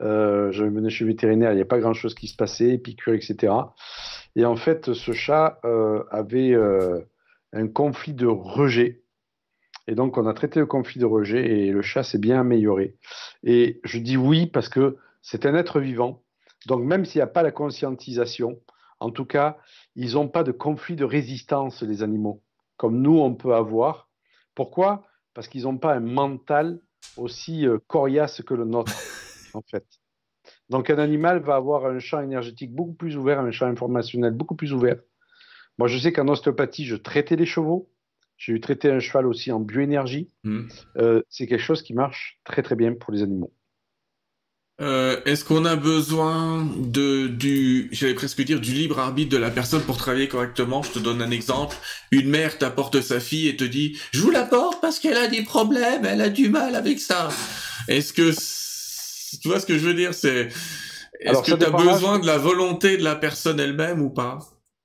Je 0.00 0.62
venais 0.62 0.90
chez 0.90 1.04
le 1.04 1.10
vétérinaire, 1.10 1.52
il 1.52 1.56
n'y 1.56 1.62
a 1.62 1.66
pas 1.66 1.80
grand-chose 1.80 2.14
qui 2.14 2.28
se 2.28 2.36
passait, 2.36 2.78
piqûre, 2.78 3.14
etc. 3.14 3.52
Et 4.36 4.44
en 4.44 4.54
fait, 4.54 4.92
ce 4.92 5.10
chat 5.10 5.60
avait 6.12 6.54
un 7.52 7.68
conflit 7.68 8.14
de 8.14 8.26
rejet. 8.26 9.02
Et 9.86 9.94
donc, 9.94 10.18
on 10.18 10.26
a 10.26 10.34
traité 10.34 10.60
le 10.60 10.66
conflit 10.66 11.00
de 11.00 11.06
rejet 11.06 11.44
et 11.44 11.70
le 11.70 11.82
chat 11.82 12.02
s'est 12.02 12.18
bien 12.18 12.40
amélioré. 12.40 12.96
Et 13.42 13.80
je 13.84 13.98
dis 13.98 14.16
oui 14.16 14.46
parce 14.46 14.68
que 14.68 14.98
c'est 15.22 15.46
un 15.46 15.54
être 15.54 15.80
vivant. 15.80 16.22
Donc, 16.66 16.84
même 16.84 17.04
s'il 17.04 17.18
n'y 17.18 17.22
a 17.22 17.26
pas 17.26 17.42
la 17.42 17.50
conscientisation, 17.50 18.60
en 19.00 19.10
tout 19.10 19.24
cas, 19.24 19.58
ils 19.96 20.14
n'ont 20.14 20.28
pas 20.28 20.44
de 20.44 20.52
conflit 20.52 20.94
de 20.94 21.04
résistance, 21.04 21.82
les 21.82 22.02
animaux, 22.02 22.42
comme 22.76 23.00
nous, 23.00 23.18
on 23.18 23.34
peut 23.34 23.54
avoir. 23.54 24.08
Pourquoi? 24.54 25.06
Parce 25.34 25.48
qu'ils 25.48 25.62
n'ont 25.62 25.78
pas 25.78 25.94
un 25.94 26.00
mental 26.00 26.80
aussi 27.16 27.66
euh, 27.66 27.78
coriace 27.86 28.42
que 28.42 28.54
le 28.54 28.66
nôtre, 28.66 28.92
en 29.54 29.62
fait. 29.62 29.86
Donc, 30.68 30.90
un 30.90 30.98
animal 30.98 31.40
va 31.40 31.56
avoir 31.56 31.86
un 31.86 31.98
champ 31.98 32.20
énergétique 32.20 32.74
beaucoup 32.74 32.94
plus 32.94 33.16
ouvert, 33.16 33.40
un 33.40 33.50
champ 33.50 33.66
informationnel 33.66 34.32
beaucoup 34.32 34.54
plus 34.54 34.72
ouvert. 34.72 34.98
Moi, 35.80 35.88
je 35.88 35.96
sais 35.96 36.12
qu'en 36.12 36.28
ostéopathie, 36.28 36.84
je 36.84 36.94
traitais 36.94 37.36
les 37.36 37.46
chevaux. 37.46 37.88
J'ai 38.36 38.52
eu 38.52 38.60
traité 38.60 38.90
un 38.90 39.00
cheval 39.00 39.26
aussi 39.26 39.50
en 39.50 39.60
bioénergie. 39.60 40.28
Hmm. 40.44 40.64
Euh, 40.98 41.22
c'est 41.30 41.46
quelque 41.46 41.62
chose 41.62 41.80
qui 41.80 41.94
marche 41.94 42.38
très 42.44 42.62
très 42.62 42.76
bien 42.76 42.92
pour 42.92 43.14
les 43.14 43.22
animaux. 43.22 43.50
Euh, 44.82 45.22
est-ce 45.24 45.42
qu'on 45.42 45.64
a 45.64 45.76
besoin 45.76 46.68
de 46.76 47.28
du, 47.28 47.88
j'allais 47.92 48.12
presque 48.12 48.42
dire 48.42 48.60
du 48.60 48.72
libre 48.72 48.98
arbitre 48.98 49.30
de 49.30 49.38
la 49.38 49.50
personne 49.50 49.80
pour 49.80 49.96
travailler 49.96 50.28
correctement? 50.28 50.82
Je 50.82 50.90
te 50.90 50.98
donne 50.98 51.22
un 51.22 51.30
exemple. 51.30 51.74
Une 52.10 52.28
mère 52.28 52.58
t'apporte 52.58 53.00
sa 53.00 53.18
fille 53.18 53.48
et 53.48 53.56
te 53.56 53.64
dit 53.64 53.98
"Je 54.12 54.20
vous 54.20 54.30
l'apporte 54.30 54.82
parce 54.82 54.98
qu'elle 54.98 55.16
a 55.16 55.28
des 55.28 55.44
problèmes, 55.44 56.04
elle 56.04 56.20
a 56.20 56.28
du 56.28 56.50
mal 56.50 56.74
avec 56.74 57.00
ça." 57.00 57.30
Est-ce 57.88 58.12
que 58.12 58.32
tu 59.40 59.48
vois 59.48 59.60
ce 59.60 59.64
que 59.64 59.78
je 59.78 59.86
veux 59.86 59.94
dire? 59.94 60.12
C'est 60.12 60.50
est-ce 61.20 61.40
que 61.40 61.56
tu 61.56 61.64
as 61.64 61.70
besoin 61.70 62.18
de 62.18 62.26
la 62.26 62.36
volonté 62.36 62.98
de 62.98 63.02
la 63.02 63.16
personne 63.16 63.58
elle-même 63.58 64.02
ou 64.02 64.10
pas? 64.10 64.40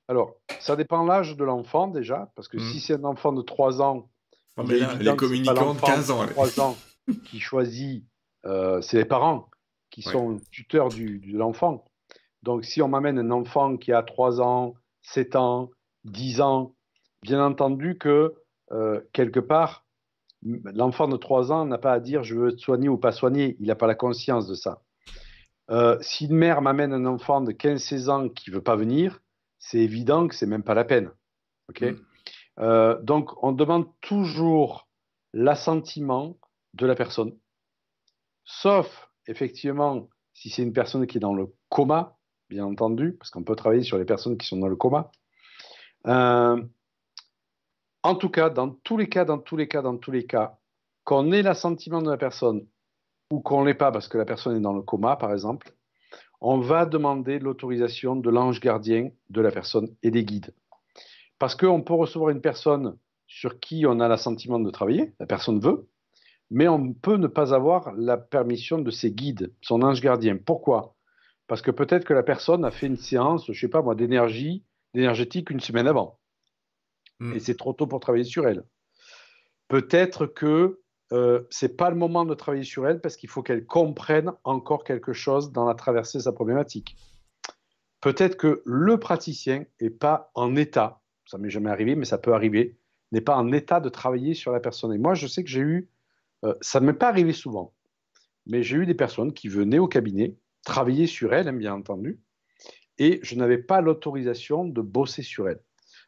Alors, 0.07 0.35
ça 0.59 0.75
dépend 0.75 1.03
l'âge 1.03 1.35
de 1.35 1.43
l'enfant 1.43 1.87
déjà, 1.87 2.31
parce 2.35 2.47
que 2.47 2.59
si 2.59 2.77
hmm. 2.77 2.79
c'est 2.79 2.93
un 2.93 3.03
enfant 3.05 3.33
de 3.33 3.41
3 3.41 3.81
ans, 3.81 4.09
ah, 4.57 4.63
mais 4.65 4.79
les 4.99 5.15
communicants 5.15 5.73
de 5.73 5.81
15 5.81 6.11
ans, 6.11 6.25
3 6.27 6.59
ans 6.59 6.77
qui 7.25 7.39
choisit, 7.39 8.05
euh, 8.45 8.81
c'est 8.81 8.97
les 8.97 9.05
parents. 9.05 9.49
qui 9.89 10.01
sont 10.01 10.39
tuteurs 10.51 10.89
du, 10.89 11.19
de 11.19 11.37
l'enfant. 11.37 11.85
Donc, 12.43 12.65
si 12.65 12.81
on 12.81 12.87
m'amène 12.87 13.17
un 13.17 13.31
enfant 13.31 13.77
qui 13.77 13.91
a 13.91 14.03
3 14.03 14.41
ans, 14.41 14.75
7 15.01 15.35
ans, 15.35 15.71
10 16.03 16.41
ans, 16.41 16.75
bien 17.23 17.43
entendu 17.43 17.97
que 17.97 18.35
euh, 18.71 19.01
quelque 19.13 19.39
part, 19.39 19.85
l'enfant 20.43 21.07
de 21.07 21.17
3 21.17 21.51
ans 21.51 21.65
n'a 21.65 21.77
pas 21.77 21.93
à 21.93 21.99
dire 21.99 22.23
je 22.23 22.35
veux 22.35 22.49
être 22.49 22.59
soigné 22.59 22.89
ou 22.89 22.97
pas 22.97 23.11
soigné. 23.11 23.57
Il 23.59 23.67
n'a 23.67 23.75
pas 23.75 23.87
la 23.87 23.95
conscience 23.95 24.47
de 24.47 24.53
ça. 24.53 24.81
Euh, 25.71 25.97
si 26.01 26.25
une 26.25 26.35
mère 26.35 26.61
m'amène 26.61 26.93
un 26.93 27.05
enfant 27.05 27.41
de 27.41 27.51
15-16 27.51 28.09
ans 28.09 28.29
qui 28.29 28.51
ne 28.51 28.55
veut 28.55 28.61
pas 28.61 28.75
venir, 28.75 29.21
c'est 29.65 29.79
évident 29.79 30.27
que 30.27 30.35
c'est 30.35 30.45
même 30.45 30.63
pas 30.63 30.75
la 30.75 30.85
peine. 30.85 31.09
ok 31.69 31.81
mm. 31.81 31.95
euh, 32.59 33.01
donc, 33.01 33.43
on 33.43 33.51
demande 33.51 33.87
toujours 34.01 34.87
l'assentiment 35.33 36.37
de 36.75 36.85
la 36.85 36.95
personne, 36.95 37.35
sauf 38.43 39.09
effectivement 39.27 40.07
si 40.33 40.49
c'est 40.49 40.61
une 40.61 40.73
personne 40.73 41.07
qui 41.07 41.17
est 41.17 41.21
dans 41.21 41.33
le 41.33 41.53
coma, 41.69 42.17
bien 42.49 42.65
entendu, 42.65 43.13
parce 43.13 43.31
qu'on 43.31 43.43
peut 43.43 43.55
travailler 43.55 43.83
sur 43.83 43.97
les 43.97 44.05
personnes 44.05 44.37
qui 44.37 44.45
sont 44.45 44.57
dans 44.57 44.67
le 44.67 44.75
coma. 44.75 45.09
Euh, 46.05 46.61
en 48.03 48.15
tout 48.15 48.29
cas, 48.29 48.51
dans 48.51 48.69
tous 48.69 48.97
les 48.97 49.09
cas, 49.09 49.25
dans 49.25 49.39
tous 49.39 49.57
les 49.57 49.67
cas, 49.67 49.81
dans 49.81 49.97
tous 49.97 50.11
les 50.11 50.27
cas, 50.27 50.59
qu'on 51.05 51.31
ait 51.31 51.41
l'assentiment 51.41 52.03
de 52.03 52.11
la 52.11 52.17
personne 52.17 52.67
ou 53.31 53.39
qu'on 53.39 53.63
l'ait 53.63 53.73
pas 53.73 53.91
parce 53.91 54.07
que 54.07 54.19
la 54.19 54.25
personne 54.25 54.57
est 54.57 54.61
dans 54.61 54.73
le 54.73 54.83
coma, 54.83 55.15
par 55.15 55.33
exemple, 55.33 55.73
on 56.41 56.59
va 56.59 56.85
demander 56.85 57.39
l'autorisation 57.39 58.15
de 58.15 58.29
l'ange 58.29 58.59
gardien 58.59 59.09
de 59.29 59.41
la 59.41 59.51
personne 59.51 59.89
et 60.03 60.11
des 60.11 60.23
guides. 60.23 60.53
Parce 61.39 61.55
qu'on 61.55 61.81
peut 61.81 61.93
recevoir 61.93 62.29
une 62.29 62.41
personne 62.41 62.97
sur 63.27 63.59
qui 63.59 63.85
on 63.85 63.99
a 63.99 64.07
l'assentiment 64.07 64.59
de 64.59 64.69
travailler, 64.69 65.13
la 65.19 65.25
personne 65.25 65.59
veut, 65.59 65.87
mais 66.51 66.67
on 66.67 66.93
peut 66.93 67.17
ne 67.17 67.27
pas 67.27 67.53
avoir 67.53 67.93
la 67.93 68.17
permission 68.17 68.77
de 68.79 68.91
ses 68.91 69.11
guides, 69.11 69.53
son 69.61 69.81
ange 69.81 70.01
gardien. 70.01 70.37
Pourquoi? 70.37 70.95
Parce 71.47 71.61
que 71.61 71.71
peut-être 71.71 72.05
que 72.05 72.13
la 72.13 72.23
personne 72.23 72.65
a 72.65 72.71
fait 72.71 72.87
une 72.87 72.97
séance, 72.97 73.45
je 73.45 73.51
ne 73.51 73.57
sais 73.57 73.67
pas 73.67 73.81
moi, 73.81 73.95
d'énergie, 73.95 74.63
d'énergétique 74.93 75.49
une 75.49 75.59
semaine 75.59 75.87
avant. 75.87 76.19
Hmm. 77.19 77.33
Et 77.33 77.39
c'est 77.39 77.55
trop 77.55 77.73
tôt 77.73 77.87
pour 77.87 77.99
travailler 77.99 78.23
sur 78.23 78.47
elle. 78.47 78.63
Peut-être 79.67 80.27
que 80.27 80.79
euh, 81.11 81.43
ce 81.49 81.65
n'est 81.65 81.73
pas 81.73 81.89
le 81.89 81.95
moment 81.95 82.25
de 82.25 82.33
travailler 82.33 82.63
sur 82.63 82.87
elle 82.87 82.99
parce 82.99 83.15
qu'il 83.15 83.29
faut 83.29 83.43
qu'elle 83.43 83.65
comprenne 83.65 84.31
encore 84.43 84.83
quelque 84.83 85.13
chose 85.13 85.51
dans 85.51 85.65
la 85.65 85.75
traversée 85.75 86.17
de 86.17 86.23
sa 86.23 86.31
problématique. 86.31 86.97
Peut-être 88.01 88.37
que 88.37 88.61
le 88.65 88.99
praticien 88.99 89.65
n'est 89.81 89.89
pas 89.89 90.31
en 90.35 90.55
état, 90.55 91.01
ça 91.25 91.37
m'est 91.37 91.49
jamais 91.49 91.69
arrivé, 91.69 91.95
mais 91.95 92.05
ça 92.05 92.17
peut 92.17 92.33
arriver, 92.33 92.77
n'est 93.11 93.21
pas 93.21 93.35
en 93.35 93.51
état 93.51 93.79
de 93.79 93.89
travailler 93.89 94.33
sur 94.33 94.51
la 94.51 94.59
personne. 94.59 94.93
Et 94.93 94.97
moi, 94.97 95.13
je 95.13 95.27
sais 95.27 95.43
que 95.43 95.49
j'ai 95.49 95.61
eu, 95.61 95.89
euh, 96.43 96.53
ça 96.61 96.79
ne 96.79 96.87
m'est 96.87 96.93
pas 96.93 97.09
arrivé 97.09 97.33
souvent, 97.33 97.73
mais 98.45 98.63
j'ai 98.63 98.77
eu 98.77 98.85
des 98.85 98.93
personnes 98.95 99.33
qui 99.33 99.47
venaient 99.47 99.79
au 99.79 99.87
cabinet 99.87 100.35
travailler 100.63 101.07
sur 101.07 101.33
elle, 101.33 101.47
hein, 101.47 101.53
bien 101.53 101.73
entendu, 101.73 102.19
et 102.97 103.19
je 103.23 103.35
n'avais 103.35 103.57
pas 103.57 103.81
l'autorisation 103.81 104.65
de 104.65 104.81
bosser 104.81 105.21
sur 105.21 105.49
elle. 105.49 105.61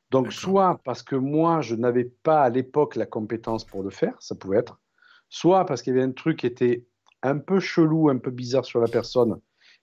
Donc, 0.10 0.32
soit 0.32 0.80
parce 0.86 1.04
que 1.04 1.16
moi, 1.16 1.62
je 1.62 1.76
n'avais 1.76 2.06
pas 2.06 2.42
à 2.42 2.50
l'époque 2.50 2.96
la 2.96 3.06
compétence 3.06 3.66
pour 3.66 3.84
le 3.84 3.90
faire, 3.90 4.16
ça 4.22 4.36
pouvait 4.36 4.58
être, 4.58 4.80
soit 5.30 5.66
parce 5.66 5.82
qu'il 5.82 5.94
y 5.94 5.98
avait 5.98 6.06
un 6.06 6.12
truc 6.12 6.40
qui 6.40 6.48
était 6.48 6.86
un 7.24 7.38
peu 7.38 7.60
chelou, 7.60 8.10
un 8.10 8.18
peu 8.18 8.32
bizarre 8.32 8.66
sur 8.66 8.80
la 8.80 8.88
personne, 8.88 9.40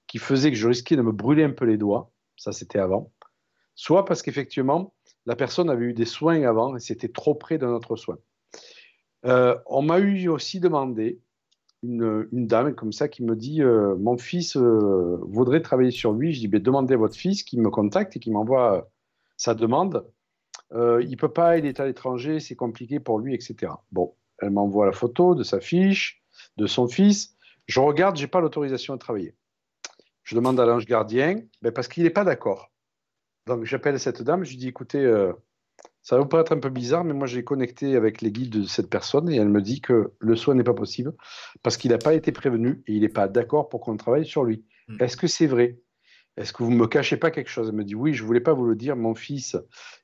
qui 0.06 0.18
faisait 0.18 0.50
que 0.50 0.56
je 0.56 0.68
risquais 0.68 0.96
de 0.96 1.02
me 1.02 1.12
brûler 1.12 1.44
un 1.44 1.50
peu 1.50 1.64
les 1.64 1.76
doigts, 1.76 2.12
ça 2.36 2.52
c'était 2.52 2.78
avant, 2.78 3.12
soit 3.74 4.04
parce 4.04 4.22
qu'effectivement, 4.22 4.94
la 5.26 5.36
personne 5.36 5.70
avait 5.70 5.86
eu 5.86 5.94
des 5.94 6.04
soins 6.04 6.42
avant 6.42 6.76
et 6.76 6.80
c'était 6.80 7.08
trop 7.08 7.34
près 7.34 7.58
de 7.58 7.66
notre 7.66 7.96
soin. 7.96 8.18
Euh, 9.24 9.56
on 9.66 9.82
m'a 9.82 9.98
eu 9.98 10.28
aussi 10.28 10.60
demandé, 10.60 11.20
une, 11.82 12.26
dame 12.32 12.74
comme 12.74 12.92
ça 12.92 13.08
qui 13.08 13.22
me 13.22 13.36
dit 13.36 13.62
euh, 13.62 13.94
Mon 13.96 14.16
fils 14.16 14.56
euh, 14.56 15.18
voudrait 15.22 15.60
travailler 15.60 15.90
sur 15.90 16.12
lui. 16.12 16.32
Je 16.32 16.40
dis 16.40 16.48
ben, 16.48 16.62
Demandez 16.62 16.94
à 16.94 16.96
votre 16.96 17.16
fils 17.16 17.42
qui 17.42 17.58
me 17.58 17.70
contacte 17.70 18.16
et 18.16 18.20
qui 18.20 18.30
m'envoie 18.30 18.90
sa 19.36 19.54
demande. 19.54 20.06
il 20.72 21.16
peut 21.18 21.32
pas, 21.32 21.58
il 21.58 21.66
est 21.66 21.80
à 21.80 21.86
l'étranger, 21.86 22.40
c'est 22.40 22.56
compliqué 22.56 23.00
pour 23.00 23.18
lui, 23.18 23.34
etc. 23.34 23.72
Bon, 23.92 24.14
elle 24.40 24.51
m'envoie 24.51 24.86
la 24.86 24.93
photo 24.93 25.35
de 25.35 25.43
sa 25.43 25.61
fiche, 25.61 26.23
de 26.56 26.66
son 26.66 26.89
fils. 26.89 27.36
Je 27.66 27.81
regarde, 27.81 28.16
j'ai 28.16 28.27
pas 28.27 28.40
l'autorisation 28.40 28.94
de 28.94 28.98
travailler. 28.98 29.35
Je 30.23 30.35
demande 30.35 30.59
à 30.59 30.66
l'ange 30.66 30.86
gardien, 30.86 31.43
ben 31.62 31.73
parce 31.73 31.89
qu'il 31.89 32.02
n'est 32.02 32.11
pas 32.11 32.24
d'accord. 32.24 32.70
Donc 33.47 33.65
j'appelle 33.65 34.01
cette 34.01 34.23
dame, 34.23 34.44
je 34.44 34.51
lui 34.51 34.56
dis 34.56 34.69
écoutez, 34.69 35.05
euh, 35.05 35.32
ça 36.02 36.16
va 36.16 36.23
vous 36.23 36.28
paraître 36.28 36.52
un 36.52 36.59
peu 36.59 36.70
bizarre, 36.70 37.05
mais 37.05 37.12
moi 37.12 37.27
j'ai 37.27 37.44
connecté 37.44 37.97
avec 37.97 38.23
les 38.23 38.32
guides 38.32 38.51
de 38.51 38.66
cette 38.66 38.89
personne 38.89 39.28
et 39.31 39.36
elle 39.36 39.48
me 39.48 39.61
dit 39.61 39.81
que 39.81 40.12
le 40.19 40.36
soin 40.36 40.55
n'est 40.55 40.65
pas 40.65 40.74
possible 40.74 41.12
parce 41.62 41.77
qu'il 41.77 41.90
n'a 41.90 41.98
pas 41.98 42.15
été 42.15 42.32
prévenu 42.32 42.82
et 42.86 42.94
il 42.94 43.01
n'est 43.02 43.09
pas 43.09 43.28
d'accord 43.28 43.69
pour 43.69 43.81
qu'on 43.81 43.97
travaille 43.97 44.27
sur 44.27 44.44
lui. 44.44 44.65
Hmm. 44.89 44.97
Est-ce 45.01 45.16
que 45.16 45.27
c'est 45.27 45.47
vrai? 45.47 45.78
Est-ce 46.36 46.52
que 46.52 46.62
vous 46.62 46.70
ne 46.70 46.77
me 46.77 46.86
cachez 46.86 47.16
pas 47.16 47.31
quelque 47.31 47.51
chose? 47.51 47.69
Elle 47.69 47.77
me 47.77 47.85
dit 47.85 47.94
oui, 47.94 48.15
je 48.15 48.23
ne 48.23 48.27
voulais 48.27 48.40
pas 48.40 48.55
vous 48.55 48.66
le 48.66 48.77
dire, 48.77 48.97
mon 48.97 49.15
fils, 49.15 49.56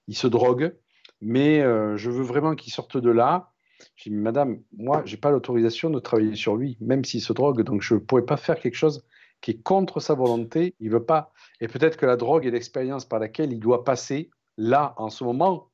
il 0.07 0.16
se 0.16 0.27
drogue, 0.27 0.74
mais 1.20 1.61
euh, 1.61 1.97
je 1.97 2.11
veux 2.11 2.23
vraiment 2.23 2.55
qu'il 2.55 2.73
sorte 2.73 2.97
de 2.97 3.11
là 3.11 3.52
j'ai 3.97 4.11
dit, 4.11 4.16
madame, 4.16 4.61
moi, 4.77 5.02
je 5.05 5.15
n'ai 5.15 5.20
pas 5.20 5.31
l'autorisation 5.31 5.90
de 5.90 5.98
travailler 6.01 6.35
sur 6.35 6.57
lui, 6.57 6.77
même 6.81 7.05
s'il 7.05 7.20
se 7.20 7.32
drogue, 7.32 7.62
donc 7.62 7.82
je 7.82 7.94
ne 7.94 7.98
pourrais 7.98 8.24
pas 8.24 8.36
faire 8.36 8.59
quelque 8.59 8.77
chose 8.77 9.05
qui 9.40 9.52
est 9.52 9.62
contre 9.62 10.01
sa 10.01 10.15
volonté. 10.15 10.74
Il 10.81 10.90
veut 10.90 11.05
pas. 11.05 11.32
Et 11.61 11.69
peut-être 11.69 11.97
que 11.97 12.07
la 12.07 12.16
drogue 12.16 12.47
est 12.47 12.51
l'expérience 12.51 13.05
par 13.05 13.19
laquelle 13.19 13.52
il 13.52 13.61
doit 13.61 13.85
passer 13.85 14.31
là, 14.57 14.94
en 14.97 15.11
ce 15.11 15.24
moment. 15.24 15.70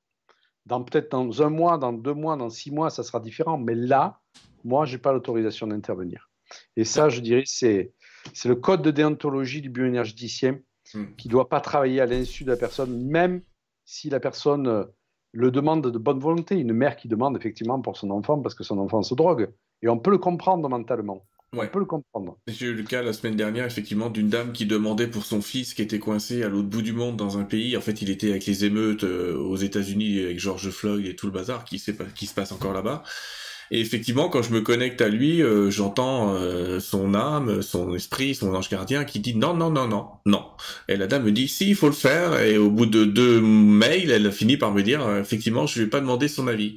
Dans 0.67 0.83
peut-être 0.83 1.11
dans 1.11 1.43
un 1.43 1.51
mois, 1.51 1.79
dans 1.79 1.93
deux 1.93 2.15
mois, 2.15 2.37
dans 2.37 2.51
six 2.51 2.71
mois, 2.71 2.91
ça 2.91 3.03
sera 3.03 3.21
différent. 3.21 3.59
Mais 3.59 3.75
là, 3.75 4.21
moi, 4.65 4.85
je 4.85 4.93
n'ai 4.95 4.99
pas 4.99 5.13
l'autorisation 5.13 5.67
d'intervenir. 5.69 6.31
Et 6.77 6.85
ça, 6.85 7.09
je 7.09 7.21
dirais, 7.21 7.43
c'est 7.45 7.93
c'est 8.33 8.49
le 8.49 8.57
code 8.57 8.83
de 8.83 8.91
déontologie 8.91 9.61
du 9.61 9.71
bioénergéticien 9.71 10.59
hmm. 10.95 11.15
qui 11.17 11.29
ne 11.29 11.33
doit 11.33 11.49
pas 11.49 11.61
travailler 11.61 12.01
à 12.01 12.07
l'insu 12.07 12.45
de 12.45 12.51
la 12.51 12.57
personne, 12.57 13.07
même 13.07 13.43
si 13.85 14.11
la 14.11 14.21
personne 14.21 14.67
euh, 14.67 14.85
le 15.37 15.51
demande 15.51 15.91
de 15.91 15.99
bonne 15.99 16.19
volonté. 16.19 16.59
Une 16.59 16.73
mère 16.73 16.97
qui 16.97 17.09
demande 17.09 17.37
effectivement 17.37 17.81
pour 17.81 17.97
son 17.97 18.11
enfant 18.11 18.41
parce 18.41 18.55
que 18.55 18.65
son 18.65 18.79
enfant 18.79 19.03
se 19.03 19.15
drogue. 19.15 19.51
Et 19.83 19.89
on 19.89 19.99
peut 19.99 20.11
le 20.11 20.19
comprendre 20.19 20.69
mentalement. 20.69 21.25
On 21.53 21.67
peut 21.67 21.79
le 21.79 21.85
comprendre. 21.85 22.39
J'ai 22.49 22.67
eu 22.67 22.75
le 22.75 22.83
cas 22.83 23.03
la 23.03 23.13
semaine 23.13 23.37
dernière, 23.37 23.65
effectivement, 23.65 24.11
d'une 24.11 24.29
dame 24.29 24.53
qui 24.53 24.67
demandait 24.67 25.07
pour 25.07 25.25
son 25.25 25.41
fils 25.41 25.75
qui 25.75 25.83
était 25.83 25.99
coincé 25.99 26.43
à 26.43 26.49
l'autre 26.49 26.69
bout 26.69 26.83
du 26.83 26.93
monde 26.93 27.17
dans 27.17 27.39
un 27.39 27.45
pays. 27.45 27.77
En 27.77 27.81
fait, 27.81 28.03
il 28.03 28.11
était 28.11 28.31
avec 28.31 28.47
les 28.47 28.65
émeutes 28.65 29.05
euh, 29.05 29.39
aux 29.39 29.57
États-Unis 29.57 30.21
avec 30.21 30.39
George 30.39 30.69
Floyd 30.71 31.07
et 31.07 31.15
tout 31.15 31.27
le 31.27 31.33
bazar 31.33 31.65
qui, 31.65 31.83
qui 32.15 32.27
se 32.27 32.35
passe 32.35 32.53
encore 32.53 32.73
là-bas. 32.73 33.03
Et 33.71 33.81
effectivement, 33.81 34.29
quand 34.29 34.43
je 34.43 34.53
me 34.53 34.61
connecte 34.61 35.01
à 35.01 35.09
lui, 35.09 35.43
euh, 35.43 35.71
j'entends 35.71 36.35
euh, 36.35 36.79
son 36.81 37.15
âme, 37.15 37.63
son 37.63 37.95
esprit, 37.95 38.35
son 38.35 38.55
ange 38.55 38.69
gardien 38.69 39.05
qui 39.05 39.21
dit 39.21 39.35
non, 39.35 39.55
non, 39.55 39.71
non, 39.71 39.89
non, 39.89 40.09
non. 40.25 40.45
Et 40.89 40.97
la 40.97 41.07
dame 41.07 41.25
me 41.25 41.33
dit 41.33 41.49
si, 41.49 41.71
il 41.71 41.75
faut 41.75 41.89
le 41.89 41.93
faire. 41.93 42.41
Et 42.41 42.59
au 42.59 42.71
bout 42.71 42.87
de 42.87 43.05
deux 43.05 43.41
mails, 43.41 44.11
elle 44.11 44.27
a 44.27 44.31
fini 44.31 44.57
par 44.57 44.73
me 44.73 44.83
dire 44.83 45.05
euh, 45.05 45.21
effectivement, 45.21 45.67
je 45.67 45.83
vais 45.83 45.89
pas 45.89 46.01
demander 46.01 46.29
son 46.29 46.49
avis. 46.49 46.77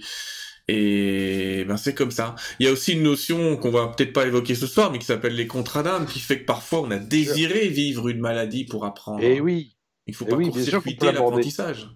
Et 0.68 1.66
ben 1.68 1.78
c'est 1.78 1.96
comme 1.96 2.12
ça. 2.12 2.36
Il 2.60 2.66
y 2.68 2.70
a 2.70 2.72
aussi 2.72 2.94
une 2.94 3.02
notion 3.02 3.58
qu'on 3.58 3.72
va 3.72 3.88
peut-être 3.88 4.14
pas 4.14 4.28
évoquer 4.28 4.54
ce 4.54 4.68
soir, 4.68 4.92
mais 4.92 5.00
qui 5.00 5.06
s'appelle 5.06 5.36
les 5.36 5.48
contrats 5.48 5.82
d'âme, 5.82 6.06
qui 6.06 6.20
fait 6.20 6.42
que 6.42 6.46
parfois 6.46 6.82
on 6.82 6.92
a 6.92 6.98
désiré 6.98 7.68
vivre 7.70 8.08
une 8.08 8.20
maladie 8.20 8.66
pour 8.66 8.86
apprendre. 8.86 9.24
Et 9.24 9.42
oui. 9.42 9.76
Il 10.06 10.16
faut 10.16 10.26
pas 10.26 10.36
oui, 10.36 10.50
court-circuiter 10.50 11.12
l'apprentissage. 11.12 11.88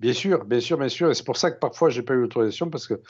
Bien 0.00 0.12
sûr, 0.12 0.44
bien 0.44 0.60
sûr, 0.60 0.78
bien 0.78 0.88
sûr. 0.88 1.10
Et 1.10 1.14
c'est 1.14 1.24
pour 1.24 1.36
ça 1.36 1.50
que 1.50 1.58
parfois 1.58 1.88
j'ai 1.88 2.02
pas 2.02 2.14
eu 2.14 2.20
l'autorisation 2.20 2.68
parce 2.68 2.86
que 2.86 3.00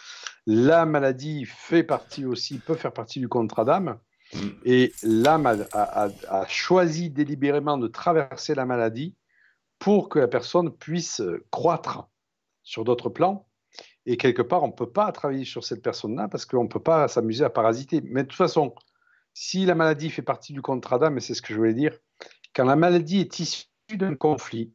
la 0.47 0.87
maladie 0.87 1.45
fait 1.47 1.83
partie 1.83 2.25
aussi, 2.25 2.59
peut 2.59 2.75
faire 2.75 2.93
partie 2.93 3.21
du 3.21 3.29
contrat 3.29 3.65
d'âme. 3.65 3.99
Mm. 4.35 4.49
Et 4.65 4.93
l'âme 5.03 5.66
a, 5.73 6.47
choisi 6.49 7.11
délibérément 7.11 7.79
de 7.79 7.89
traverser 7.89 8.55
la 8.55 8.66
maladie 8.66 9.15
pour 9.79 10.09
que 10.09 10.19
la 10.19 10.29
personne 10.29 10.71
puisse 10.71 11.23
croître 11.51 12.09
sur 12.62 12.85
d'autres 12.85 13.11
plans. 13.11 13.49
Et 14.07 14.16
quelque 14.16 14.43
part, 14.43 14.62
on 14.62 14.69
ne 14.69 14.73
peut 14.73 14.91
pas 14.91 15.11
travailler 15.12 15.45
sur 15.45 15.65
cette 15.65 15.83
personne-là 15.83 16.29
parce 16.29 16.45
qu'on 16.45 16.65
ne 16.65 16.69
peut 16.69 16.83
pas 16.83 17.09
s'amuser 17.09 17.45
à 17.45 17.51
parasiter. 17.51 18.03
Mais 18.03 18.23
de 18.23 18.29
toute 18.29 18.37
façon, 18.37 18.75
si 19.33 19.65
la 19.65 19.75
maladie 19.75 20.11
fait 20.11 20.23
partie 20.23 20.53
du 20.53 20.62
contrat 20.62 20.99
d'âme, 20.99 21.16
et 21.16 21.21
c'est 21.21 21.35
ce 21.35 21.43
que 21.43 21.53
je 21.53 21.59
voulais 21.59 21.75
dire, 21.75 21.99
quand 22.55 22.65
la 22.65 22.77
maladie 22.77 23.21
est 23.21 23.39
issue 23.41 23.66
d'un 23.93 24.15
conflit, 24.15 24.73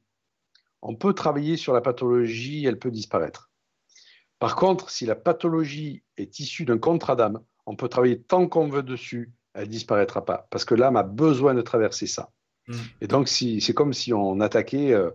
on 0.81 0.95
peut 0.95 1.13
travailler 1.13 1.57
sur 1.57 1.73
la 1.73 1.81
pathologie, 1.81 2.65
elle 2.65 2.79
peut 2.79 2.91
disparaître. 2.91 3.48
Par 4.39 4.55
contre, 4.55 4.89
si 4.89 5.05
la 5.05 5.15
pathologie 5.15 6.03
est 6.17 6.39
issue 6.39 6.65
d'un 6.65 6.77
contrat 6.77 7.15
d'âme, 7.15 7.41
on 7.65 7.75
peut 7.75 7.89
travailler 7.89 8.21
tant 8.21 8.47
qu'on 8.47 8.69
veut 8.69 8.83
dessus, 8.83 9.31
elle 9.53 9.65
ne 9.65 9.71
disparaîtra 9.71 10.23
pas, 10.25 10.47
parce 10.49 10.65
que 10.65 10.75
l'âme 10.75 10.95
a 10.95 11.03
besoin 11.03 11.53
de 11.53 11.61
traverser 11.61 12.07
ça. 12.07 12.31
Hmm. 12.67 12.75
Et 13.01 13.07
donc, 13.07 13.27
c'est 13.27 13.73
comme 13.73 13.93
si 13.93 14.13
on 14.13 14.39
attaquait, 14.39 14.93
euh, 14.93 15.11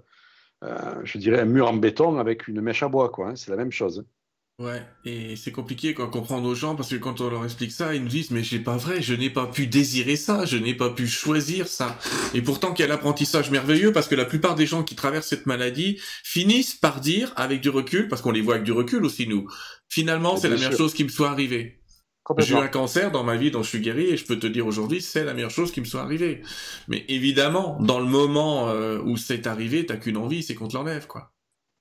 euh, 0.63 1.01
je 1.05 1.19
dirais, 1.19 1.41
un 1.41 1.47
mur 1.47 1.69
en 1.69 1.75
béton 1.75 2.19
avec 2.19 2.49
une 2.49 2.61
mèche 2.61 2.83
à 2.83 2.89
bois, 2.89 3.09
quoi. 3.09 3.31
Hein. 3.31 3.37
c'est 3.37 3.51
la 3.51 3.57
même 3.57 3.73
chose. 3.73 4.05
Ouais, 4.61 4.87
et 5.05 5.35
c'est 5.35 5.51
compliqué 5.51 5.95
quand 5.95 6.09
comprendre 6.09 6.49
aux 6.49 6.55
gens 6.55 6.77
parce 6.77 6.91
que 6.91 6.95
quand 6.95 7.21
on 7.21 7.29
leur 7.29 7.45
explique 7.45 7.73
ça, 7.73 7.93
ils 7.93 8.01
nous 8.01 8.09
disent 8.09 8.31
mais 8.31 8.45
c'est 8.45 8.61
pas 8.61 8.77
vrai, 8.77 9.03
je 9.03 9.13
n'ai 9.13 9.29
pas 9.29 9.49
pu 9.49 9.67
désirer 9.67 10.15
ça, 10.15 10.45
je 10.45 10.57
n'ai 10.57 10.75
pas 10.75 10.91
pu 10.91 11.09
choisir 11.09 11.67
ça. 11.67 11.99
Et 12.35 12.41
pourtant 12.41 12.73
qu'il 12.73 12.85
y 12.85 12.87
a 12.87 12.89
l'apprentissage 12.89 13.51
merveilleux 13.51 13.93
parce 13.93 14.07
que 14.07 14.15
la 14.15 14.25
plupart 14.25 14.55
des 14.55 14.67
gens 14.67 14.85
qui 14.85 14.95
traversent 14.95 15.27
cette 15.27 15.47
maladie 15.47 16.01
finissent 16.23 16.77
par 16.77 17.01
dire 17.01 17.33
avec 17.35 17.63
du 17.63 17.69
recul, 17.69 18.07
parce 18.07 18.23
qu'on 18.23 18.31
les 18.31 18.43
voit 18.43 18.55
avec 18.55 18.65
du 18.65 18.71
recul 18.71 19.05
aussi 19.05 19.27
nous, 19.27 19.49
finalement 19.89 20.37
c'est 20.37 20.49
la 20.49 20.55
meilleure 20.55 20.77
chose 20.77 20.95
qui 20.95 21.03
me 21.03 21.09
soit 21.09 21.31
arrivée. 21.31 21.81
J'ai 22.39 22.55
eu 22.55 22.59
un 22.59 22.69
cancer 22.69 23.11
dans 23.11 23.25
ma 23.25 23.37
vie 23.37 23.51
dont 23.51 23.65
je 23.65 23.69
suis 23.71 23.81
guéri 23.81 24.05
et 24.05 24.17
je 24.17 24.25
peux 24.25 24.39
te 24.39 24.47
dire 24.47 24.69
aujourd'hui 24.69 25.03
c'est 25.03 25.25
la 25.25 25.35
meilleure 25.35 25.51
chose 25.51 25.73
qui 25.73 25.81
me 25.81 25.85
soit 25.85 26.03
arrivée. 26.03 26.43
Mais 26.87 27.05
évidemment, 27.09 27.77
dans 27.81 27.99
le 27.99 28.07
moment 28.07 28.69
euh, 28.69 29.01
où 29.05 29.17
c'est 29.17 29.49
arrivé, 29.49 29.85
t'as 29.85 29.97
qu'une 29.97 30.17
envie, 30.17 30.45
c'est 30.45 30.55
qu'on 30.55 30.69
te 30.69 30.77
l'enlève, 30.77 31.09
quoi. 31.09 31.34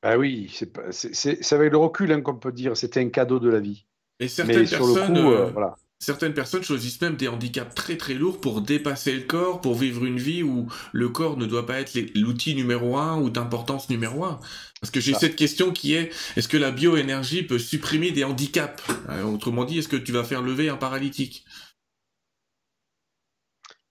Ah 0.03 0.17
oui, 0.17 0.53
c'est 0.91 1.53
avec 1.53 1.71
le 1.71 1.77
recul 1.77 2.11
hein, 2.11 2.21
qu'on 2.21 2.35
peut 2.35 2.51
dire 2.51 2.75
c'était 2.75 2.99
un 2.99 3.09
cadeau 3.09 3.39
de 3.39 3.49
la 3.49 3.61
vie. 3.61 3.85
Et 4.19 4.27
certaines 4.27 4.67
personnes, 4.67 5.17
euh, 5.17 5.45
voilà. 5.51 5.75
Certaines 5.99 6.33
personnes 6.33 6.63
choisissent 6.63 6.99
même 6.99 7.15
des 7.15 7.29
handicaps 7.29 7.73
très 7.73 7.95
très 7.95 8.13
lourds 8.13 8.41
pour 8.41 8.59
dépasser 8.59 9.13
le 9.13 9.21
corps, 9.21 9.61
pour 9.61 9.75
vivre 9.75 10.03
une 10.03 10.17
vie 10.17 10.43
où 10.43 10.67
le 10.91 11.07
corps 11.07 11.37
ne 11.37 11.45
doit 11.45 11.65
pas 11.65 11.79
être 11.79 11.97
l'outil 12.13 12.55
numéro 12.55 12.97
un 12.97 13.21
ou 13.21 13.29
d'importance 13.29 13.89
numéro 13.89 14.25
un. 14.25 14.41
Parce 14.81 14.91
que 14.91 14.99
j'ai 14.99 15.13
cette 15.13 15.37
question 15.37 15.71
qui 15.71 15.93
est, 15.93 16.11
est-ce 16.35 16.49
que 16.49 16.57
la 16.57 16.71
bioénergie 16.71 17.43
peut 17.43 17.57
supprimer 17.57 18.11
des 18.11 18.25
handicaps? 18.25 18.83
Euh, 19.07 19.23
Autrement 19.23 19.63
dit, 19.63 19.79
est-ce 19.79 19.87
que 19.87 19.95
tu 19.95 20.11
vas 20.11 20.25
faire 20.25 20.41
lever 20.41 20.67
un 20.67 20.75
paralytique? 20.75 21.45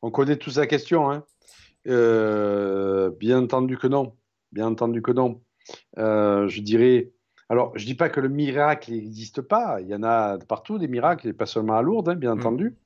On 0.03 0.11
connaît 0.11 0.37
tous 0.37 0.59
la 0.59 0.67
question. 0.67 1.11
Hein. 1.11 1.25
Euh, 1.89 3.11
bien 3.19 3.39
entendu 3.39 3.79
que 3.79 3.87
non. 3.87 4.15
Bien 4.51 4.67
entendu 4.67 5.01
que 5.01 5.13
non. 5.13 5.41
Euh, 5.99 6.49
je 6.49 6.61
dirais, 6.61 7.13
alors, 7.49 7.73
je 7.77 7.83
ne 7.83 7.87
dis 7.87 7.95
pas 7.95 8.09
que 8.09 8.21
le 8.21 8.29
miracle 8.29 8.93
n'existe 8.93 9.43
pas. 9.43 9.81
Il 9.81 9.89
y 9.89 9.95
en 9.95 10.03
a 10.03 10.39
partout 10.39 10.79
des 10.79 10.89
miracles, 10.89 11.29
et 11.29 11.33
pas 11.33 11.47
seulement 11.47 11.77
à 11.77 11.83
Lourdes, 11.83 12.09
hein, 12.09 12.15
bien 12.15 12.35
mm. 12.35 12.39
entendu. 12.39 12.77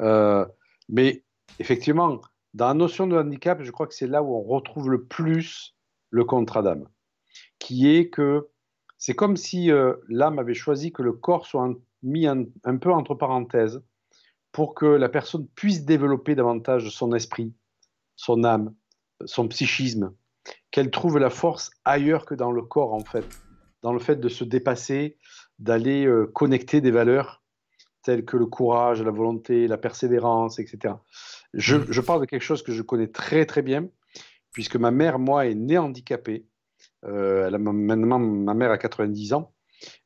Euh, 0.00 0.44
mais 0.88 1.24
effectivement, 1.58 2.20
dans 2.54 2.68
la 2.68 2.74
notion 2.74 3.06
de 3.06 3.16
handicap, 3.16 3.62
je 3.62 3.70
crois 3.70 3.86
que 3.86 3.94
c'est 3.94 4.06
là 4.06 4.22
où 4.22 4.34
on 4.34 4.42
retrouve 4.42 4.90
le 4.90 5.04
plus 5.04 5.76
le 6.10 6.24
contrat 6.24 6.62
d'âme, 6.62 6.88
qui 7.58 7.94
est 7.94 8.10
que 8.10 8.48
c'est 8.98 9.14
comme 9.14 9.36
si 9.36 9.70
euh, 9.70 9.94
l'âme 10.08 10.38
avait 10.38 10.54
choisi 10.54 10.92
que 10.92 11.02
le 11.02 11.12
corps 11.12 11.46
soit 11.46 11.72
mis 12.02 12.26
un, 12.26 12.44
peu 12.78 12.92
entre 12.92 13.14
parenthèses 13.14 13.82
pour 14.52 14.74
que 14.74 14.86
la 14.86 15.08
personne 15.08 15.46
puisse 15.54 15.84
développer 15.84 16.34
davantage 16.34 16.88
son 16.90 17.14
esprit, 17.14 17.52
son 18.16 18.44
âme, 18.44 18.74
son 19.24 19.48
psychisme, 19.48 20.14
qu'elle 20.70 20.90
trouve 20.90 21.18
la 21.18 21.30
force 21.30 21.70
ailleurs 21.84 22.24
que 22.24 22.34
dans 22.34 22.52
le 22.52 22.62
corps 22.62 22.94
en 22.94 23.04
fait 23.04 23.26
dans 23.82 23.92
le 23.92 23.98
fait 23.98 24.16
de 24.16 24.28
se 24.28 24.44
dépasser, 24.44 25.18
d'aller 25.58 26.06
euh, 26.06 26.26
connecter 26.26 26.80
des 26.80 26.90
valeurs 26.90 27.42
telles 28.02 28.24
que 28.24 28.36
le 28.36 28.46
courage, 28.46 29.02
la 29.02 29.10
volonté, 29.10 29.68
la 29.68 29.78
persévérance, 29.78 30.58
etc. 30.58 30.94
Je, 31.54 31.76
mm. 31.76 31.86
je, 31.90 32.00
parle 32.00 32.20
de 32.20 32.26
quelque 32.26 32.42
chose 32.42 32.62
que 32.62 32.72
je 32.72 32.82
connais 32.82 33.08
très 33.08 33.46
très 33.46 33.62
bien, 33.62 33.88
puisque 34.52 34.76
ma 34.76 34.90
mère, 34.90 35.18
moi, 35.18 35.46
est 35.46 35.54
née 35.54 35.78
handicapée. 35.78 36.46
Euh, 37.04 37.46
elle 37.46 37.54
a, 37.54 37.58
maintenant, 37.58 38.18
ma 38.18 38.54
mère 38.54 38.70
a 38.70 38.78
90 38.78 39.34
ans. 39.34 39.52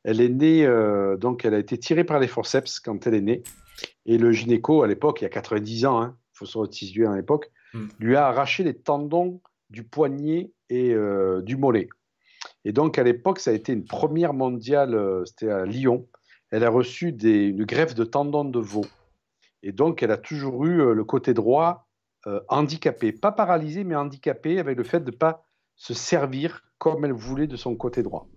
Elle 0.03 0.21
est 0.21 0.29
née, 0.29 0.65
euh, 0.65 1.17
donc 1.17 1.45
elle 1.45 1.53
a 1.53 1.59
été 1.59 1.77
tirée 1.77 2.03
par 2.03 2.19
les 2.19 2.27
forceps 2.27 2.79
quand 2.79 3.07
elle 3.07 3.15
est 3.15 3.21
née. 3.21 3.43
Et 4.05 4.17
le 4.17 4.31
gynéco, 4.31 4.83
à 4.83 4.87
l'époque, 4.87 5.21
il 5.21 5.23
y 5.23 5.27
a 5.27 5.29
90 5.29 5.85
ans, 5.85 6.01
il 6.01 6.05
hein, 6.05 6.17
faut 6.33 6.45
se 6.45 6.57
resituer 6.57 7.05
à 7.05 7.15
l'époque, 7.15 7.51
mm. 7.73 7.87
lui 7.99 8.15
a 8.15 8.27
arraché 8.27 8.63
les 8.63 8.75
tendons 8.75 9.41
du 9.69 9.83
poignet 9.83 10.51
et 10.69 10.95
du 11.43 11.57
mollet. 11.57 11.89
Et 12.67 12.73
donc, 12.73 12.97
à 12.97 13.03
l'époque, 13.03 13.39
ça 13.39 13.51
a 13.51 13.53
été 13.53 13.71
une 13.71 13.85
première 13.85 14.33
mondiale, 14.33 14.93
euh, 14.93 15.23
c'était 15.23 15.49
à 15.49 15.65
Lyon. 15.65 16.07
Elle 16.51 16.65
a 16.65 16.69
reçu 16.69 17.09
une 17.09 17.63
greffe 17.63 17.95
de 17.95 18.03
tendon 18.03 18.43
de 18.43 18.59
veau. 18.59 18.85
Et 19.63 19.71
donc, 19.71 20.03
elle 20.03 20.11
a 20.11 20.17
toujours 20.17 20.65
eu 20.65 20.81
euh, 20.81 20.93
le 20.93 21.03
côté 21.05 21.33
droit 21.33 21.87
euh, 22.25 22.41
handicapé. 22.49 23.13
Pas 23.13 23.31
paralysé, 23.31 23.85
mais 23.85 23.95
handicapé 23.95 24.59
avec 24.59 24.77
le 24.77 24.83
fait 24.83 24.99
de 24.99 25.11
ne 25.11 25.15
pas 25.15 25.45
se 25.77 25.93
servir 25.93 26.63
comme 26.77 27.05
elle 27.05 27.13
voulait 27.13 27.47
de 27.47 27.55
son 27.55 27.75
côté 27.77 28.03
droit. 28.03 28.27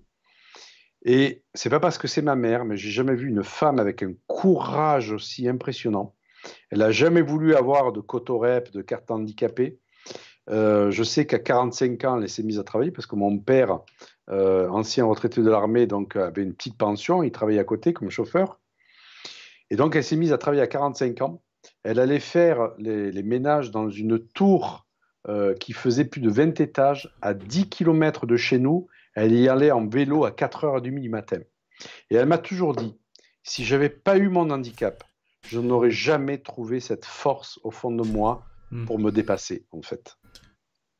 Et 1.05 1.43
c'est 1.55 1.71
pas 1.71 1.81
parce 1.81 1.99
que 1.99 2.07
c'est 2.07 2.23
ma 2.23 2.37
mère, 2.37 2.65
mais 2.65 2.77
j'ai 2.77 2.91
jamais 2.91 3.15
vu 3.17 3.29
une 3.29 3.43
femme 3.43 3.81
avec 3.81 4.03
un 4.03 4.13
courage 4.29 5.11
aussi 5.11 5.49
impressionnant. 5.49 6.15
Elle 6.71 6.79
n'a 6.79 6.93
jamais 6.93 7.23
voulu 7.23 7.57
avoir 7.57 7.91
de 7.93 8.01
cotorep, 8.01 8.71
de 8.71 8.83
carte 8.83 9.11
handicapée. 9.11 9.81
Je 10.51 11.03
sais 11.03 11.27
qu'à 11.27 11.39
45 11.39 12.05
ans, 12.05 12.21
elle 12.21 12.29
s'est 12.29 12.43
mise 12.43 12.59
à 12.59 12.65
travailler 12.65 12.91
parce 12.91 13.07
que 13.07 13.17
mon 13.17 13.39
père 13.39 13.81
euh, 14.31 14.69
ancien 14.69 15.05
retraité 15.07 15.43
de 15.43 15.51
l'armée, 15.51 15.87
donc 15.87 16.15
avait 16.15 16.43
une 16.43 16.55
petite 16.55 16.79
pension, 16.79 17.25
il 17.25 17.33
travaillait 17.33 17.61
à 17.61 17.65
côté 17.65 17.93
comme 17.93 18.11
chauffeur. 18.11 18.61
Et 19.71 19.77
donc 19.77 19.97
elle 19.97 20.05
s'est 20.05 20.17
mise 20.17 20.33
à 20.33 20.39
travailler 20.39 20.63
à 20.63 20.69
45 20.69 21.21
ans. 21.23 21.43
Elle 21.83 21.99
allait 21.99 22.21
faire 22.21 22.71
les, 22.79 23.23
ménages 23.23 23.71
dans 23.73 23.89
une 23.89 24.21
tour 24.21 24.87
euh, 25.29 25.55
qui 25.55 25.73
faisait 25.73 26.05
plus 26.05 26.21
de 26.21 26.31
20 26.31 26.61
étages 26.61 27.13
à 27.23 27.35
10 27.35 27.69
km 27.69 28.27
de 28.27 28.37
chez 28.37 28.59
nous. 28.59 28.87
Elle 29.15 29.35
y 29.35 29.49
allait 29.49 29.73
en 29.73 29.87
vélo 29.87 30.25
à 30.25 30.31
4h30 30.31 31.01
du 31.01 31.09
matin. 31.09 31.41
Et 32.11 32.15
elle 32.15 32.27
m'a 32.27 32.39
toujours 32.39 32.75
dit, 32.77 32.97
si 33.43 33.65
j'avais 33.65 33.91
pas 33.91 34.17
eu 34.17 34.29
mon 34.29 34.51
handicap, 34.51 35.03
je 35.43 35.59
n'aurais 35.59 35.91
jamais 35.91 36.39
trouvé 36.39 36.79
cette 36.79 37.05
force 37.05 37.59
au 37.65 37.71
fond 37.73 37.91
de 37.91 38.07
moi 38.07 38.45
hmm. 38.71 38.85
pour 38.85 38.99
me 38.99 39.11
dépasser, 39.11 39.67
en 39.73 39.83
fait. 39.83 40.20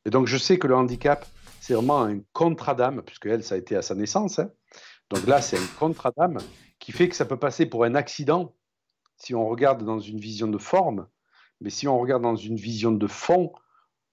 Et 0.05 0.09
donc 0.09 0.27
je 0.27 0.37
sais 0.37 0.57
que 0.57 0.67
le 0.67 0.75
handicap, 0.75 1.25
c'est 1.59 1.73
vraiment 1.73 2.03
un 2.03 2.19
contrat 2.33 2.73
d'âme, 2.73 3.01
puisque 3.05 3.27
elle, 3.27 3.43
ça 3.43 3.55
a 3.55 3.57
été 3.57 3.75
à 3.75 3.81
sa 3.81 3.95
naissance. 3.95 4.39
Hein. 4.39 4.49
Donc 5.09 5.27
là, 5.27 5.41
c'est 5.41 5.57
un 5.57 5.67
contrat 5.77 6.11
d'âme 6.17 6.39
qui 6.79 6.91
fait 6.91 7.09
que 7.09 7.15
ça 7.15 7.25
peut 7.25 7.37
passer 7.37 7.65
pour 7.65 7.83
un 7.83 7.95
accident 7.95 8.55
si 9.17 9.35
on 9.35 9.47
regarde 9.47 9.83
dans 9.83 9.99
une 9.99 10.17
vision 10.17 10.47
de 10.47 10.57
forme, 10.57 11.07
mais 11.59 11.69
si 11.69 11.87
on 11.87 11.99
regarde 11.99 12.23
dans 12.23 12.35
une 12.35 12.55
vision 12.55 12.91
de 12.91 13.07
fond, 13.07 13.51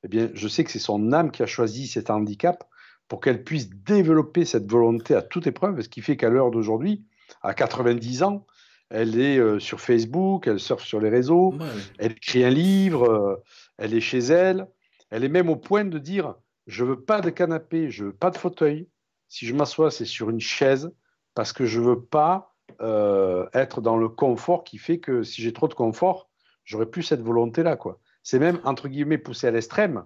eh 0.04 0.08
bien, 0.08 0.30
je 0.34 0.48
sais 0.48 0.64
que 0.64 0.70
c'est 0.70 0.78
son 0.78 1.12
âme 1.12 1.30
qui 1.30 1.42
a 1.42 1.46
choisi 1.46 1.86
cet 1.86 2.10
handicap 2.10 2.64
pour 3.08 3.20
qu'elle 3.20 3.42
puisse 3.42 3.70
développer 3.70 4.44
cette 4.44 4.70
volonté 4.70 5.14
à 5.14 5.22
toute 5.22 5.46
épreuve, 5.46 5.80
ce 5.80 5.88
qui 5.88 6.02
fait 6.02 6.18
qu'à 6.18 6.28
l'heure 6.28 6.50
d'aujourd'hui, 6.50 7.06
à 7.42 7.54
90 7.54 8.22
ans, 8.22 8.46
elle 8.90 9.18
est 9.18 9.38
euh, 9.38 9.58
sur 9.58 9.80
Facebook, 9.80 10.46
elle 10.46 10.60
surfe 10.60 10.84
sur 10.84 11.00
les 11.00 11.08
réseaux, 11.08 11.54
elle 11.98 12.12
écrit 12.12 12.44
un 12.44 12.50
livre, 12.50 13.10
euh, 13.10 13.36
elle 13.78 13.94
est 13.94 14.00
chez 14.00 14.18
elle, 14.18 14.68
elle 15.10 15.24
est 15.24 15.28
même 15.28 15.48
au 15.48 15.56
point 15.56 15.84
de 15.84 15.98
dire 15.98 16.34
je 16.66 16.84
veux 16.84 17.00
pas 17.00 17.20
de 17.20 17.30
canapé, 17.30 17.90
je 17.90 18.06
veux 18.06 18.12
pas 18.12 18.30
de 18.30 18.36
fauteuil. 18.36 18.88
Si 19.28 19.46
je 19.46 19.54
m'assois, 19.54 19.90
c'est 19.90 20.04
sur 20.04 20.30
une 20.30 20.40
chaise 20.40 20.92
parce 21.34 21.52
que 21.52 21.64
je 21.64 21.80
veux 21.80 22.00
pas 22.02 22.54
euh, 22.80 23.46
être 23.54 23.80
dans 23.80 23.96
le 23.96 24.08
confort 24.08 24.64
qui 24.64 24.78
fait 24.78 24.98
que 24.98 25.22
si 25.22 25.40
j'ai 25.42 25.52
trop 25.52 25.68
de 25.68 25.74
confort, 25.74 26.28
j'aurais 26.64 26.86
plus 26.86 27.02
cette 27.02 27.22
volonté-là. 27.22 27.76
quoi. 27.76 28.00
C'est 28.22 28.38
même, 28.38 28.60
entre 28.64 28.88
guillemets, 28.88 29.18
poussé 29.18 29.46
à 29.46 29.50
l'extrême. 29.50 30.04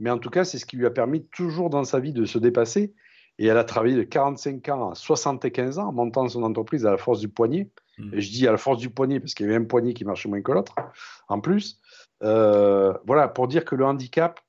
Mais 0.00 0.10
en 0.10 0.18
tout 0.18 0.30
cas, 0.30 0.44
c'est 0.44 0.58
ce 0.58 0.66
qui 0.66 0.76
lui 0.76 0.86
a 0.86 0.90
permis 0.90 1.24
toujours 1.26 1.70
dans 1.70 1.84
sa 1.84 2.00
vie 2.00 2.12
de 2.12 2.24
se 2.24 2.38
dépasser. 2.38 2.94
Et 3.38 3.46
elle 3.46 3.56
a 3.58 3.64
travaillé 3.64 3.94
de 3.94 4.02
45 4.02 4.68
ans 4.70 4.90
à 4.90 4.94
75 4.94 5.78
ans 5.78 5.92
montant 5.92 6.28
son 6.28 6.42
entreprise 6.42 6.84
à 6.86 6.90
la 6.90 6.98
force 6.98 7.20
du 7.20 7.28
poignet. 7.28 7.70
Mmh. 8.00 8.14
Et 8.14 8.20
je 8.20 8.30
dis 8.30 8.46
à 8.46 8.52
la 8.52 8.58
force 8.58 8.78
du 8.78 8.90
poignet 8.90 9.20
parce 9.20 9.34
qu'il 9.34 9.46
y 9.46 9.48
avait 9.48 9.58
un 9.58 9.64
poignet 9.64 9.94
qui 9.94 10.04
marchait 10.04 10.28
moins 10.28 10.42
que 10.42 10.52
l'autre, 10.52 10.74
en 11.28 11.40
plus. 11.40 11.80
Euh, 12.22 12.92
voilà, 13.06 13.28
pour 13.28 13.48
dire 13.48 13.64
que 13.64 13.74
le 13.74 13.84
handicap, 13.84 14.40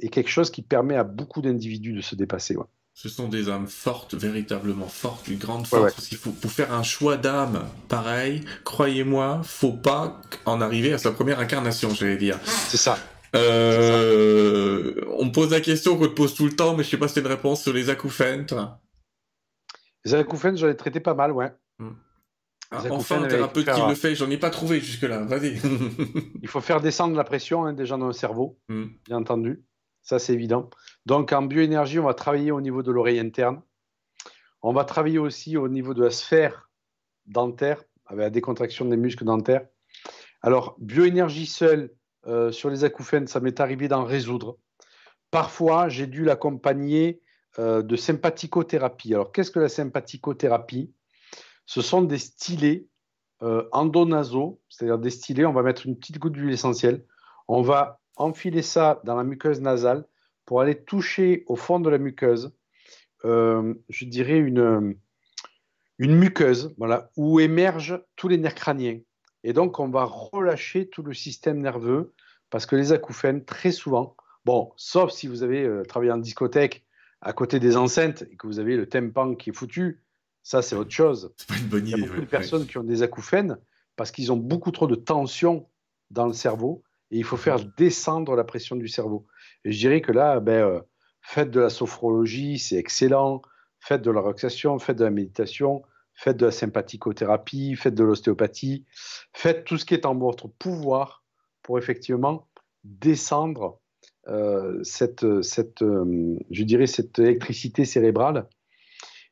est 0.00 0.08
quelque 0.08 0.28
chose 0.28 0.50
qui 0.50 0.62
permet 0.62 0.96
à 0.96 1.04
beaucoup 1.04 1.40
d'individus 1.40 1.92
de 1.92 2.00
se 2.00 2.16
dépasser. 2.16 2.56
Ce 2.94 3.08
sont 3.08 3.28
des 3.28 3.48
âmes 3.48 3.68
fortes, 3.68 4.14
véritablement 4.14 4.86
fortes, 4.86 5.28
une 5.28 5.38
grande 5.38 5.66
force. 5.66 5.94
Parce 5.94 6.08
qu'il 6.08 6.18
faut, 6.18 6.30
pour 6.30 6.50
faire 6.50 6.72
un 6.74 6.82
choix 6.82 7.16
d'âme 7.16 7.64
pareil, 7.88 8.44
croyez-moi, 8.64 9.40
faut 9.44 9.72
pas 9.72 10.20
en 10.44 10.60
arriver 10.60 10.92
à 10.92 10.98
sa 10.98 11.10
première 11.10 11.40
incarnation, 11.40 11.90
j'allais 11.94 12.18
dire. 12.18 12.38
C'est 12.44 12.76
ça. 12.76 12.98
Euh, 13.34 14.94
on 15.16 15.24
me 15.24 15.32
pose 15.32 15.50
la 15.50 15.62
question 15.62 15.96
qu'on 15.96 16.08
te 16.08 16.12
pose 16.12 16.34
tout 16.34 16.44
le 16.44 16.54
temps, 16.54 16.76
mais 16.76 16.84
je 16.84 16.90
sais 16.90 16.98
pas 16.98 17.08
si 17.08 17.14
c'est 17.14 17.20
une 17.20 17.26
réponse 17.28 17.62
sur 17.62 17.72
les 17.72 17.88
acouphènes. 17.88 18.46
Les 20.04 20.14
acouphènes, 20.14 20.58
j'en 20.58 20.68
ai 20.68 20.76
traité 20.76 21.00
pas 21.00 21.14
mal, 21.14 21.32
ouais. 21.32 21.50
Hmm. 21.78 21.92
Ah, 22.72 22.82
enfin, 22.90 23.22
un 23.22 23.28
thérapeute 23.28 23.70
qui 23.70 23.80
le 23.86 23.94
fait, 23.94 24.14
j'en 24.14 24.30
ai 24.30 24.38
pas 24.38 24.48
trouvé 24.48 24.80
jusque-là, 24.80 25.24
vas-y. 25.24 25.60
Il 26.42 26.48
faut 26.48 26.62
faire 26.62 26.80
descendre 26.80 27.14
la 27.16 27.24
pression 27.24 27.66
hein, 27.66 27.74
déjà 27.74 27.98
dans 27.98 28.06
le 28.06 28.14
cerveau, 28.14 28.58
hmm. 28.68 28.86
bien 29.04 29.18
entendu. 29.18 29.62
Ça, 30.00 30.18
c'est 30.18 30.32
évident. 30.32 30.70
Donc, 31.04 31.32
en 31.32 31.42
bioénergie, 31.42 31.98
on 31.98 32.04
va 32.04 32.14
travailler 32.14 32.50
au 32.50 32.60
niveau 32.60 32.82
de 32.82 32.90
l'oreille 32.90 33.20
interne. 33.20 33.60
On 34.62 34.72
va 34.72 34.84
travailler 34.84 35.18
aussi 35.18 35.56
au 35.56 35.68
niveau 35.68 35.92
de 35.92 36.02
la 36.02 36.10
sphère 36.10 36.70
dentaire, 37.26 37.82
avec 38.06 38.22
la 38.22 38.30
décontraction 38.30 38.86
des 38.86 38.96
muscles 38.96 39.24
dentaires. 39.24 39.66
Alors, 40.40 40.74
bioénergie 40.78 41.46
seule, 41.46 41.90
euh, 42.26 42.52
sur 42.52 42.70
les 42.70 42.84
acouphènes, 42.84 43.26
ça 43.26 43.40
m'est 43.40 43.60
arrivé 43.60 43.88
d'en 43.88 44.04
résoudre. 44.04 44.58
Parfois, 45.30 45.88
j'ai 45.88 46.06
dû 46.06 46.24
l'accompagner 46.24 47.20
euh, 47.58 47.82
de 47.82 47.96
sympathicothérapie. 47.96 49.14
Alors, 49.14 49.30
qu'est-ce 49.30 49.50
que 49.50 49.60
la 49.60 49.68
sympathicothérapie? 49.68 50.92
Ce 51.72 51.80
sont 51.80 52.02
des 52.02 52.18
stylés 52.18 52.86
euh, 53.42 53.66
endonasaux, 53.72 54.60
c'est-à-dire 54.68 54.98
des 54.98 55.08
stylés, 55.08 55.46
on 55.46 55.54
va 55.54 55.62
mettre 55.62 55.86
une 55.86 55.96
petite 55.96 56.18
goutte 56.18 56.34
d'huile 56.34 56.52
essentielle, 56.52 57.02
on 57.48 57.62
va 57.62 57.98
enfiler 58.16 58.60
ça 58.60 59.00
dans 59.04 59.16
la 59.16 59.24
muqueuse 59.24 59.62
nasale 59.62 60.04
pour 60.44 60.60
aller 60.60 60.84
toucher 60.84 61.44
au 61.46 61.56
fond 61.56 61.80
de 61.80 61.88
la 61.88 61.96
muqueuse, 61.96 62.54
euh, 63.24 63.72
je 63.88 64.04
dirais 64.04 64.36
une, 64.36 64.98
une 65.96 66.14
muqueuse, 66.14 66.74
voilà, 66.76 67.10
où 67.16 67.40
émergent 67.40 68.04
tous 68.16 68.28
les 68.28 68.36
nerfs 68.36 68.54
crâniens. 68.54 68.98
Et 69.42 69.54
donc, 69.54 69.80
on 69.80 69.88
va 69.88 70.04
relâcher 70.04 70.90
tout 70.90 71.02
le 71.02 71.14
système 71.14 71.58
nerveux 71.58 72.12
parce 72.50 72.66
que 72.66 72.76
les 72.76 72.92
acouphènes, 72.92 73.46
très 73.46 73.72
souvent, 73.72 74.14
bon, 74.44 74.74
sauf 74.76 75.10
si 75.10 75.26
vous 75.26 75.42
avez 75.42 75.64
euh, 75.64 75.84
travaillé 75.84 76.12
en 76.12 76.18
discothèque 76.18 76.84
à 77.22 77.32
côté 77.32 77.60
des 77.60 77.78
enceintes 77.78 78.24
et 78.30 78.36
que 78.36 78.46
vous 78.46 78.58
avez 78.58 78.76
le 78.76 78.86
tympan 78.86 79.36
qui 79.36 79.48
est 79.48 79.54
foutu, 79.54 80.01
Ça, 80.42 80.62
c'est 80.62 80.76
autre 80.76 80.90
chose. 80.90 81.32
C'est 81.36 81.48
pas 81.48 81.58
une 81.58 81.68
bonne 81.68 81.86
idée. 81.86 81.98
Il 81.98 82.00
y 82.00 82.04
a 82.04 82.08
beaucoup 82.08 82.20
de 82.20 82.26
personnes 82.26 82.66
qui 82.66 82.78
ont 82.78 82.84
des 82.84 83.02
acouphènes 83.02 83.58
parce 83.96 84.10
qu'ils 84.10 84.32
ont 84.32 84.36
beaucoup 84.36 84.70
trop 84.70 84.86
de 84.86 84.94
tension 84.94 85.68
dans 86.10 86.26
le 86.26 86.32
cerveau 86.32 86.82
et 87.10 87.18
il 87.18 87.24
faut 87.24 87.36
faire 87.36 87.58
descendre 87.76 88.34
la 88.34 88.44
pression 88.44 88.74
du 88.74 88.88
cerveau. 88.88 89.26
Et 89.64 89.72
je 89.72 89.78
dirais 89.78 90.00
que 90.00 90.12
là, 90.12 90.40
ben, 90.40 90.64
euh, 90.64 90.80
faites 91.20 91.50
de 91.50 91.60
la 91.60 91.68
sophrologie, 91.68 92.58
c'est 92.58 92.76
excellent. 92.76 93.42
Faites 93.80 94.02
de 94.02 94.10
la 94.10 94.20
relaxation, 94.20 94.78
faites 94.78 94.98
de 94.98 95.04
la 95.04 95.10
méditation, 95.10 95.82
faites 96.14 96.36
de 96.36 96.46
la 96.46 96.52
sympathicothérapie, 96.52 97.74
faites 97.76 97.94
de 97.94 98.04
l'ostéopathie, 98.04 98.86
faites 99.32 99.64
tout 99.64 99.76
ce 99.76 99.84
qui 99.84 99.94
est 99.94 100.06
en 100.06 100.14
votre 100.14 100.48
pouvoir 100.48 101.24
pour 101.62 101.78
effectivement 101.78 102.48
descendre 102.84 103.80
euh, 104.28 104.82
cette, 104.82 105.42
cette 105.42 105.82
euh, 105.82 106.38
je 106.50 106.62
dirais, 106.62 106.86
cette 106.86 107.18
électricité 107.18 107.84
cérébrale 107.84 108.48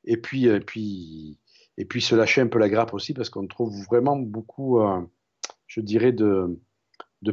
et 0.05 0.17
puis, 0.17 0.47
et 0.47 0.61
puis, 0.61 1.39
et 1.77 1.85
puis 1.85 2.01
se 2.01 2.15
lâcher 2.15 2.41
un 2.41 2.47
peu 2.47 2.59
la 2.59 2.69
grappe 2.69 2.95
aussi 2.95 3.15
parce 3.15 3.31
qu'on 3.31 3.47
trouve 3.47 3.75
vraiment 3.85 4.17
beaucoup, 4.17 4.81
je 5.67 5.81
dirais, 5.81 6.13
de, 6.13 6.59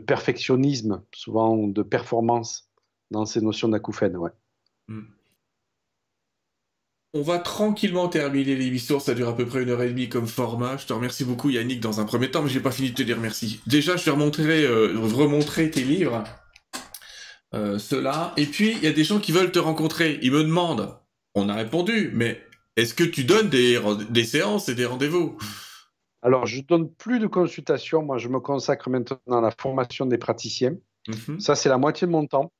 perfectionnisme, 0.05 1.03
souvent 1.13 1.67
de 1.67 1.83
performance 1.83 2.69
dans 3.11 3.25
ces 3.25 3.41
notions 3.41 3.69
d'acouphène. 3.69 4.17
Ouais. 4.17 4.31
Hmm. 4.87 5.05
On 7.13 7.21
va 7.21 7.39
tranquillement 7.39 8.09
terminer 8.09 8.55
l'émission, 8.55 8.99
ça 8.99 9.13
dure 9.15 9.29
à 9.29 9.35
peu 9.35 9.45
près 9.45 9.63
une 9.63 9.69
heure 9.69 9.81
et 9.81 9.89
demie 9.89 10.09
comme 10.09 10.27
format. 10.27 10.77
Je 10.77 10.85
te 10.85 10.93
remercie 10.93 11.23
beaucoup 11.23 11.49
Yannick 11.49 11.79
dans 11.79 11.99
un 11.99 12.05
premier 12.05 12.29
temps, 12.29 12.43
mais 12.43 12.49
j'ai 12.49 12.59
pas 12.59 12.71
fini 12.71 12.91
de 12.91 12.95
te 12.95 13.01
dire 13.01 13.17
merci. 13.19 13.61
Déjà, 13.65 13.95
je 13.95 14.05
vais 14.05 14.11
remontrer, 14.11 14.65
euh, 14.65 15.69
tes 15.71 15.83
livres, 15.83 16.23
euh, 17.55 17.79
ceux-là. 17.79 18.33
Et 18.35 18.45
puis, 18.45 18.73
il 18.73 18.83
y 18.83 18.87
a 18.87 18.91
des 18.91 19.05
gens 19.05 19.19
qui 19.19 19.31
veulent 19.31 19.51
te 19.51 19.59
rencontrer. 19.59 20.19
Ils 20.21 20.31
me 20.31 20.43
demandent, 20.43 20.95
on 21.33 21.47
a 21.49 21.55
répondu, 21.55 22.11
mais 22.13 22.43
est-ce 22.77 22.93
que 22.93 23.03
tu 23.03 23.23
donnes 23.23 23.49
des, 23.49 23.79
des 24.09 24.23
séances 24.23 24.69
et 24.69 24.75
des 24.75 24.85
rendez-vous? 24.85 25.37
Alors, 26.21 26.45
je 26.45 26.61
donne 26.61 26.89
plus 26.89 27.19
de 27.19 27.27
consultations. 27.27 28.03
Moi, 28.03 28.19
je 28.19 28.27
me 28.27 28.39
consacre 28.39 28.89
maintenant 28.89 29.17
à 29.29 29.41
la 29.41 29.51
formation 29.51 30.05
des 30.05 30.17
praticiens. 30.17 30.75
Mhm. 31.07 31.39
Ça, 31.39 31.55
c'est 31.55 31.69
la 31.69 31.77
moitié 31.77 32.05
de 32.05 32.11
mon 32.11 32.27
temps. 32.27 32.51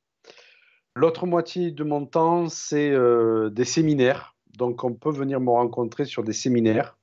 L'autre 0.96 1.28
moitié 1.28 1.72
de 1.72 1.84
mon 1.84 2.08
temps, 2.08 2.50
c'est 2.50 2.90
euh, 2.90 3.52
des 3.52 3.66
séminaires. 3.66 4.36
Donc, 4.58 4.84
on 4.84 4.94
peut 4.94 5.12
venir 5.12 5.40
me 5.40 5.52
rencontrer 5.52 6.06
sur 6.06 6.24
des 6.24 6.34
séminaires. 6.34 6.98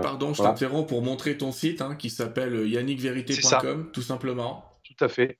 pardon, 0.00 0.32
je 0.32 0.42
t'interromps 0.42 0.86
pour 0.86 1.02
montrer 1.02 1.36
ton 1.36 1.50
site 1.50 1.82
hein, 1.82 1.96
qui 1.96 2.10
s'appelle 2.10 2.68
yannickvérité.com, 2.68 3.90
tout 3.92 4.02
simplement. 4.02 4.64
Tout 4.84 5.04
à 5.04 5.08
fait. 5.08 5.38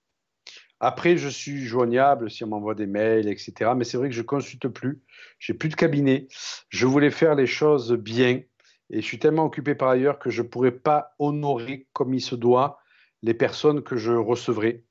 Après, 0.81 1.17
je 1.17 1.29
suis 1.29 1.65
joignable 1.65 2.31
si 2.31 2.45
on 2.45 2.49
m'envoie 2.49 2.75
des 2.75 2.87
mails, 2.87 3.29
etc. 3.29 3.73
Mais 3.77 3.85
c'est 3.85 3.97
vrai 3.97 4.09
que 4.09 4.15
je 4.15 4.21
ne 4.21 4.27
consulte 4.27 4.69
plus. 4.69 5.03
J'ai 5.39 5.55
plus 5.55 5.69
de 5.69 5.75
cabinet. 5.75 6.29
Je 6.69 6.87
voulais 6.87 7.11
faire 7.11 7.35
les 7.35 7.47
choses 7.47 7.93
bien. 7.93 8.43
Et 8.91 9.01
je 9.01 9.07
suis 9.07 9.19
tellement 9.19 9.45
occupé 9.45 9.75
par 9.75 9.89
ailleurs 9.89 10.19
que 10.19 10.31
je 10.31 10.43
ne 10.43 10.49
pourrais 10.49 10.73
pas 10.73 11.15
honorer 11.19 11.89
comme 11.93 12.15
il 12.15 12.21
se 12.21 12.35
doit 12.35 12.79
les 13.23 13.35
personnes 13.35 13.83
que 13.83 13.97
je 13.97 14.13
recevrai. 14.13 14.85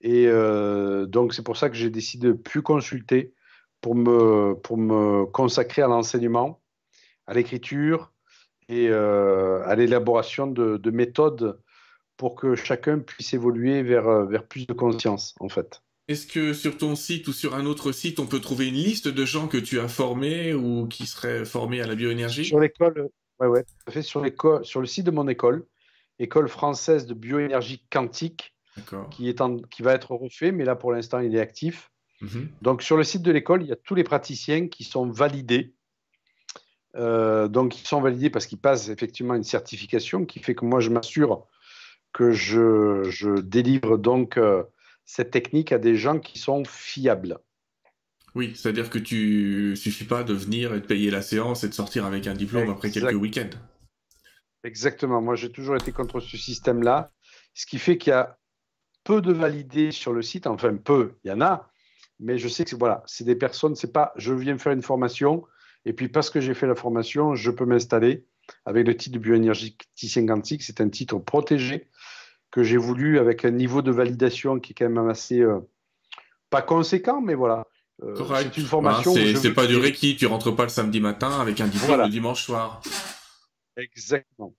Et 0.00 0.26
euh, 0.26 1.06
donc, 1.06 1.34
c'est 1.34 1.42
pour 1.42 1.56
ça 1.56 1.70
que 1.70 1.76
j'ai 1.76 1.90
décidé 1.90 2.28
de 2.28 2.32
plus 2.32 2.62
consulter 2.62 3.34
pour 3.80 3.94
me, 3.94 4.54
pour 4.54 4.76
me 4.76 5.24
consacrer 5.26 5.82
à 5.82 5.88
l'enseignement, 5.88 6.60
à 7.26 7.34
l'écriture 7.34 8.12
et 8.68 8.88
euh, 8.88 9.62
à 9.64 9.74
l'élaboration 9.74 10.46
de, 10.46 10.90
méthodes 10.90 11.60
pour 12.18 12.34
que 12.34 12.54
chacun 12.54 12.98
puisse 12.98 13.32
évoluer 13.32 13.82
vers, 13.82 14.26
vers 14.26 14.44
plus 14.44 14.66
de 14.66 14.74
conscience, 14.74 15.34
en 15.40 15.48
fait. 15.48 15.82
Est-ce 16.08 16.26
que 16.26 16.52
sur 16.52 16.76
ton 16.76 16.96
site 16.96 17.28
ou 17.28 17.32
sur 17.32 17.54
un 17.54 17.64
autre 17.66 17.92
site, 17.92 18.18
on 18.18 18.26
peut 18.26 18.40
trouver 18.40 18.68
une 18.68 18.74
liste 18.74 19.08
de 19.08 19.24
gens 19.24 19.46
que 19.46 19.58
tu 19.58 19.78
as 19.78 19.88
formés 19.88 20.54
ou 20.54 20.86
qui 20.86 21.06
seraient 21.06 21.44
formés 21.44 21.80
à 21.80 21.86
la 21.86 21.94
bioénergie? 21.94 22.46
Sur 22.46 22.60
l'école, 22.60 23.10
ouais, 23.40 23.46
ouais, 23.46 23.64
fait 23.90 24.02
sur, 24.02 24.24
sur 24.62 24.80
le 24.80 24.86
site 24.86 25.04
de 25.04 25.10
mon 25.10 25.28
école, 25.28 25.66
école 26.18 26.48
française 26.48 27.06
de 27.06 27.14
bioénergie 27.14 27.84
quantique, 27.90 28.54
qui, 29.10 29.28
est 29.28 29.42
qui 29.70 29.82
va 29.82 29.92
être 29.92 30.12
refait, 30.12 30.52
mais 30.52 30.64
là 30.64 30.76
pour 30.76 30.92
l'instant 30.92 31.18
il 31.18 31.34
est 31.34 31.40
actif. 31.40 31.90
Mhm. 32.20 32.48
Donc 32.62 32.82
sur 32.82 32.96
le 32.96 33.04
site 33.04 33.22
de 33.22 33.30
l'école, 33.30 33.62
il 33.62 33.68
y 33.68 33.72
a 33.72 33.76
tous 33.76 33.94
les 33.94 34.04
praticiens 34.04 34.68
qui 34.68 34.84
sont 34.84 35.10
validés. 35.10 35.74
Euh, 36.96 37.48
donc 37.48 37.78
ils 37.78 37.86
sont 37.86 38.00
validés 38.00 38.30
parce 38.30 38.46
qu'ils 38.46 38.58
passent 38.58 38.88
effectivement 38.88 39.34
une 39.34 39.44
certification 39.44 40.24
qui 40.24 40.40
fait 40.40 40.54
que 40.54 40.64
moi 40.64 40.80
je 40.80 40.88
m'assure 40.88 41.46
que 42.12 42.32
je, 42.32 43.04
je, 43.10 43.40
délivre 43.40 43.96
donc 43.96 44.36
euh, 44.36 44.62
cette 45.04 45.30
technique 45.30 45.72
à 45.72 45.78
des 45.78 45.96
gens 45.96 46.18
qui 46.18 46.38
sont 46.38 46.64
fiables. 46.64 47.38
Oui, 48.34 48.52
c'est-à-dire 48.54 48.90
que 48.90 48.98
tu 48.98 49.74
suffit 49.76 50.04
pas 50.04 50.22
de 50.22 50.34
venir 50.34 50.74
et 50.74 50.80
de 50.80 50.86
payer 50.86 51.10
la 51.10 51.22
séance 51.22 51.64
et 51.64 51.68
de 51.68 51.74
sortir 51.74 52.04
avec 52.04 52.26
un 52.26 52.34
diplôme 52.34 52.70
après 52.70 52.90
quelques 52.90 53.20
week-ends. 53.20 53.50
Exactement. 54.64 55.22
Moi, 55.22 55.34
j'ai 55.34 55.50
toujours 55.50 55.76
été 55.76 55.92
contre 55.92 56.20
ce 56.20 56.36
système-là, 56.36 57.10
ce 57.54 57.66
qui 57.66 57.78
fait 57.78 57.96
qu'il 57.96 58.10
y 58.10 58.14
a 58.14 58.38
peu 59.04 59.22
de 59.22 59.32
validés 59.32 59.92
sur 59.92 60.12
le 60.12 60.22
site. 60.22 60.46
Enfin, 60.46 60.76
peu, 60.76 61.14
il 61.24 61.28
y 61.28 61.32
en 61.32 61.40
a, 61.40 61.70
mais 62.20 62.38
je 62.38 62.48
sais 62.48 62.64
que 62.64 62.76
voilà, 62.76 63.02
c'est 63.06 63.24
des 63.24 63.36
personnes. 63.36 63.74
C'est 63.74 63.92
pas, 63.92 64.12
je 64.16 64.32
viens 64.34 64.58
faire 64.58 64.72
une 64.72 64.82
formation 64.82 65.44
et 65.84 65.92
puis 65.92 66.08
parce 66.08 66.30
que 66.30 66.40
j'ai 66.40 66.54
fait 66.54 66.66
la 66.66 66.74
formation, 66.74 67.34
je 67.34 67.50
peux 67.50 67.64
m'installer 67.64 68.26
avec 68.68 68.86
le 68.86 68.94
titre 68.94 69.14
de 69.14 69.18
bioénergéticien 69.20 70.26
quantique. 70.26 70.62
C'est 70.62 70.82
un 70.82 70.90
titre 70.90 71.18
protégé 71.18 71.88
que 72.50 72.62
j'ai 72.62 72.76
voulu 72.76 73.18
avec 73.18 73.46
un 73.46 73.50
niveau 73.50 73.80
de 73.80 73.90
validation 73.90 74.60
qui 74.60 74.72
est 74.72 74.74
quand 74.74 74.88
même 74.90 75.08
assez 75.08 75.40
euh, 75.40 75.58
pas 76.50 76.60
conséquent, 76.60 77.22
mais 77.22 77.34
voilà. 77.34 77.66
Euh, 78.02 78.14
c'est 78.14 78.56
une 78.58 78.66
formation. 78.66 79.14
c'est 79.14 79.54
pas 79.54 79.66
du 79.66 79.76
Reiki, 79.76 80.16
tu 80.16 80.26
rentres 80.26 80.54
pas 80.54 80.64
le 80.64 80.68
samedi 80.68 81.00
matin 81.00 81.40
avec 81.40 81.60
un 81.60 81.66
diplôme 81.66 82.02
le 82.02 82.08
dimanche 82.10 82.44
soir. 82.44 82.82
Exactement. 83.76 84.54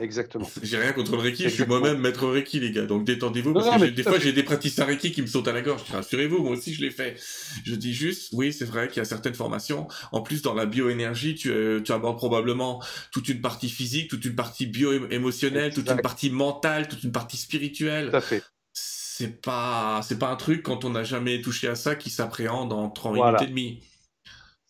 Exactement. 0.00 0.48
J'ai 0.62 0.78
rien 0.78 0.92
contre 0.92 1.12
le 1.12 1.18
Reiki, 1.18 1.44
je 1.44 1.48
suis 1.50 1.66
moi-même 1.66 1.98
maître 1.98 2.26
Reiki, 2.26 2.58
les 2.58 2.70
gars. 2.70 2.86
Donc 2.86 3.04
détendez-vous, 3.04 3.52
parce 3.52 3.82
que 3.82 3.86
des 3.86 4.02
fois 4.02 4.18
j'ai 4.18 4.32
des 4.32 4.42
praticiens 4.42 4.86
Reiki 4.86 5.12
qui 5.12 5.20
me 5.20 5.26
sautent 5.26 5.48
à 5.48 5.52
la 5.52 5.60
gorge. 5.60 5.82
Rassurez-vous, 5.90 6.38
moi 6.38 6.52
aussi 6.52 6.72
je 6.72 6.82
l'ai 6.82 6.90
fait. 6.90 7.16
Je 7.64 7.74
dis 7.74 7.92
juste, 7.92 8.30
oui, 8.32 8.52
c'est 8.52 8.64
vrai 8.64 8.88
qu'il 8.88 8.98
y 8.98 9.00
a 9.00 9.04
certaines 9.04 9.34
formations. 9.34 9.86
En 10.12 10.22
plus, 10.22 10.40
dans 10.40 10.54
la 10.54 10.64
bioénergie, 10.64 11.34
tu, 11.34 11.50
euh, 11.50 11.80
tu 11.82 11.92
abordes 11.92 12.16
probablement 12.16 12.82
toute 13.12 13.28
une 13.28 13.40
partie 13.42 13.68
physique, 13.68 14.08
toute 14.08 14.24
une 14.24 14.34
partie 14.34 14.66
bio-émotionnelle, 14.66 15.74
toute 15.74 15.90
une 15.90 16.00
partie 16.00 16.30
mentale, 16.30 16.88
toute 16.88 17.04
une 17.04 17.12
partie 17.12 17.36
spirituelle. 17.36 18.10
Tout 18.10 18.16
à 18.16 18.20
fait. 18.22 18.42
C'est 18.72 19.42
pas, 19.42 20.00
c'est 20.02 20.18
pas 20.18 20.30
un 20.30 20.36
truc 20.36 20.62
quand 20.62 20.84
on 20.84 20.90
n'a 20.90 21.04
jamais 21.04 21.40
touché 21.40 21.68
à 21.68 21.74
ça 21.74 21.94
qui 21.94 22.10
s'appréhende 22.10 22.72
en 22.72 22.88
30 22.88 23.14
minutes 23.14 23.42
et 23.42 23.46
demie. 23.46 23.80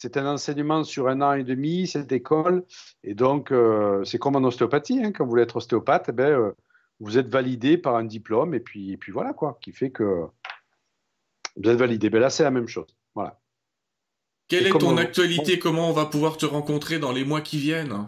C'est 0.05 0.19
un 0.19 0.27
enseignement 0.27 0.85
sur 0.85 1.09
un 1.09 1.23
an 1.23 1.33
et 1.33 1.45
demi, 1.45 1.87
cette 1.87 2.13
école. 2.13 2.67
Et 3.05 3.15
donc, 3.15 3.51
euh, 3.51 4.05
c'est 4.05 4.19
comme 4.19 4.37
en 4.37 4.45
ostéopathie. 4.45 5.03
Hein. 5.03 5.13
quand 5.13 5.25
vous 5.25 5.31
voulez 5.31 5.45
être 5.45 5.57
ostéopathe, 5.57 6.11
eh 6.11 6.13
ben, 6.13 6.31
euh, 6.31 6.53
vous 7.01 7.17
êtes 7.17 7.29
validé 7.29 7.79
par 7.79 7.97
un 7.97 8.05
diplôme. 8.05 8.53
Et 8.53 8.61
puis, 8.61 8.93
et 8.93 8.99
puis 8.99 9.13
voilà, 9.13 9.33
quoi, 9.33 9.57
qui 9.63 9.73
fait 9.73 9.89
que 9.89 10.27
vous 11.57 11.71
êtes 11.71 11.79
validé. 11.79 12.11
Ben 12.11 12.21
là, 12.21 12.29
c'est 12.29 12.43
la 12.43 12.51
même 12.51 12.69
chose. 12.69 12.95
Voilà. 13.15 13.41
Quelle 14.49 14.67
est 14.67 14.79
ton 14.79 14.99
actualité? 14.99 15.59
Comment 15.59 15.89
on 15.89 15.95
va 15.95 16.05
pouvoir 16.05 16.37
te 16.37 16.45
rencontrer 16.45 16.99
dans 16.99 17.13
les 17.13 17.25
mois 17.25 17.41
qui 17.41 17.57
viennent? 17.57 18.07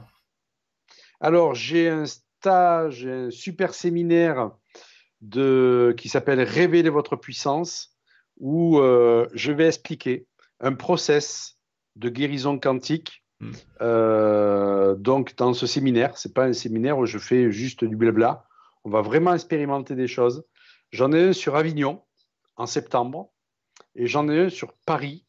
Alors, 1.21 1.55
j'ai 1.55 1.89
un 1.89 2.05
stage, 2.05 3.07
un 3.07 3.31
super 3.31 3.73
séminaire 3.73 4.51
de, 5.23 5.95
qui 5.97 6.11
s'appelle 6.11 6.43
Révéler 6.43 6.91
votre 6.91 7.17
puissance, 7.17 7.97
où 8.37 8.81
euh, 8.81 9.27
je 9.33 9.51
vais 9.51 9.69
expliquer 9.69 10.27
un 10.61 10.75
process 10.75 11.56
de 11.97 12.09
guérison 12.09 12.59
quantique. 12.59 13.25
Hmm. 13.41 13.53
Euh, 13.81 14.95
donc, 14.95 15.37
dans 15.37 15.53
ce 15.53 15.67
séminaire, 15.67 16.17
c'est 16.17 16.33
pas 16.33 16.45
un 16.45 16.53
séminaire 16.53 16.99
où 16.99 17.07
je 17.07 17.19
fais 17.19 17.51
juste 17.51 17.85
du 17.85 17.97
blabla. 17.97 18.47
On 18.85 18.91
va 18.91 19.03
vraiment 19.03 19.35
expérimenter 19.35 19.95
des 19.95 20.07
choses. 20.07 20.45
J'en 20.93 21.13
ai 21.13 21.29
un 21.29 21.33
sur 21.33 21.57
Avignon 21.57 22.03
en 22.57 22.67
septembre 22.67 23.33
et 23.95 24.07
j'en 24.07 24.29
ai 24.29 24.39
un 24.39 24.49
sur 24.49 24.73
Paris 24.87 25.27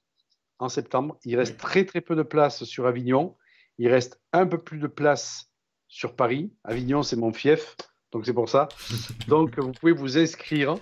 en 0.59 0.69
septembre. 0.69 1.17
Il 1.25 1.35
reste 1.37 1.57
très 1.57 1.85
très 1.85 2.01
peu 2.01 2.15
de 2.15 2.23
place 2.23 2.63
sur 2.63 2.85
Avignon. 2.85 3.35
Il 3.77 3.89
reste 3.89 4.21
un 4.33 4.45
peu 4.45 4.57
plus 4.57 4.79
de 4.79 4.87
place 4.87 5.51
sur 5.87 6.15
Paris. 6.15 6.53
Avignon, 6.63 7.03
c'est 7.03 7.15
mon 7.15 7.33
fief, 7.33 7.75
donc 8.11 8.25
c'est 8.25 8.33
pour 8.33 8.49
ça. 8.49 8.67
donc, 9.27 9.57
vous 9.59 9.71
pouvez 9.71 9.91
vous 9.91 10.17
inscrire. 10.17 10.75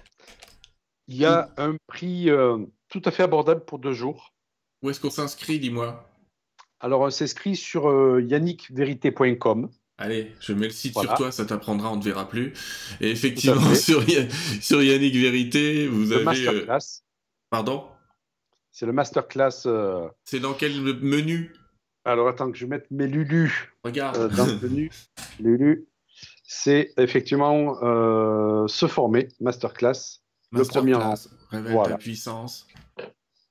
Il 1.08 1.18
y 1.18 1.26
a 1.26 1.50
un 1.58 1.76
prix 1.88 2.30
euh, 2.30 2.58
tout 2.90 3.02
à 3.06 3.12
fait 3.12 3.24
abordable 3.24 3.64
pour 3.66 3.80
deux 3.80 3.94
jours. 3.94 4.35
Où 4.86 4.92
est-ce 4.92 5.00
qu'on 5.00 5.10
s'inscrit, 5.10 5.58
dis-moi? 5.58 6.08
Alors, 6.80 7.02
on 7.02 7.10
s'inscrit 7.10 7.56
sur 7.56 7.90
euh, 7.90 8.22
yannickvérité.com. 8.22 9.68
Allez, 9.98 10.32
je 10.40 10.54
mets 10.54 10.68
le 10.68 10.74
site 10.74 10.96
sur 10.96 11.12
toi, 11.16 11.32
ça 11.32 11.44
t'apprendra, 11.44 11.92
on 11.92 11.96
ne 11.96 12.02
te 12.02 12.06
verra 12.06 12.30
plus. 12.30 12.54
Et 13.02 13.10
effectivement, 13.10 13.74
sur, 13.74 14.04
sur, 14.62 14.84
Yannick 14.84 15.16
Vérité, 15.16 15.88
vous 15.88 16.04
le 16.04 16.18
avez. 16.18 16.24
Masterclass. 16.24 17.02
Pardon? 17.50 17.88
C'est 18.72 18.86
le 18.86 18.94
masterclass. 18.94 19.66
Euh, 19.66 20.08
C'est 20.24 20.40
dans 20.40 20.54
quel 20.54 20.80
menu? 21.02 21.56
Alors, 22.04 22.28
attends 22.28 22.52
que 22.52 22.58
je 22.60 22.68
mette 22.68 22.86
mes 22.92 23.08
Lulu. 23.08 23.74
Regarde. 23.84 24.18
Euh, 24.18 24.28
dans 24.28 24.46
le 24.46 24.60
menu. 24.60 24.92
Lulu. 25.40 25.88
C'est 26.44 26.94
effectivement 26.98 27.74
se 28.68 28.86
former, 28.88 29.30
masterclass. 29.40 30.22
le 30.52 30.64
premier. 30.64 30.96
Révèle 31.50 31.76
ta 31.88 31.98
puissance. 31.98 32.68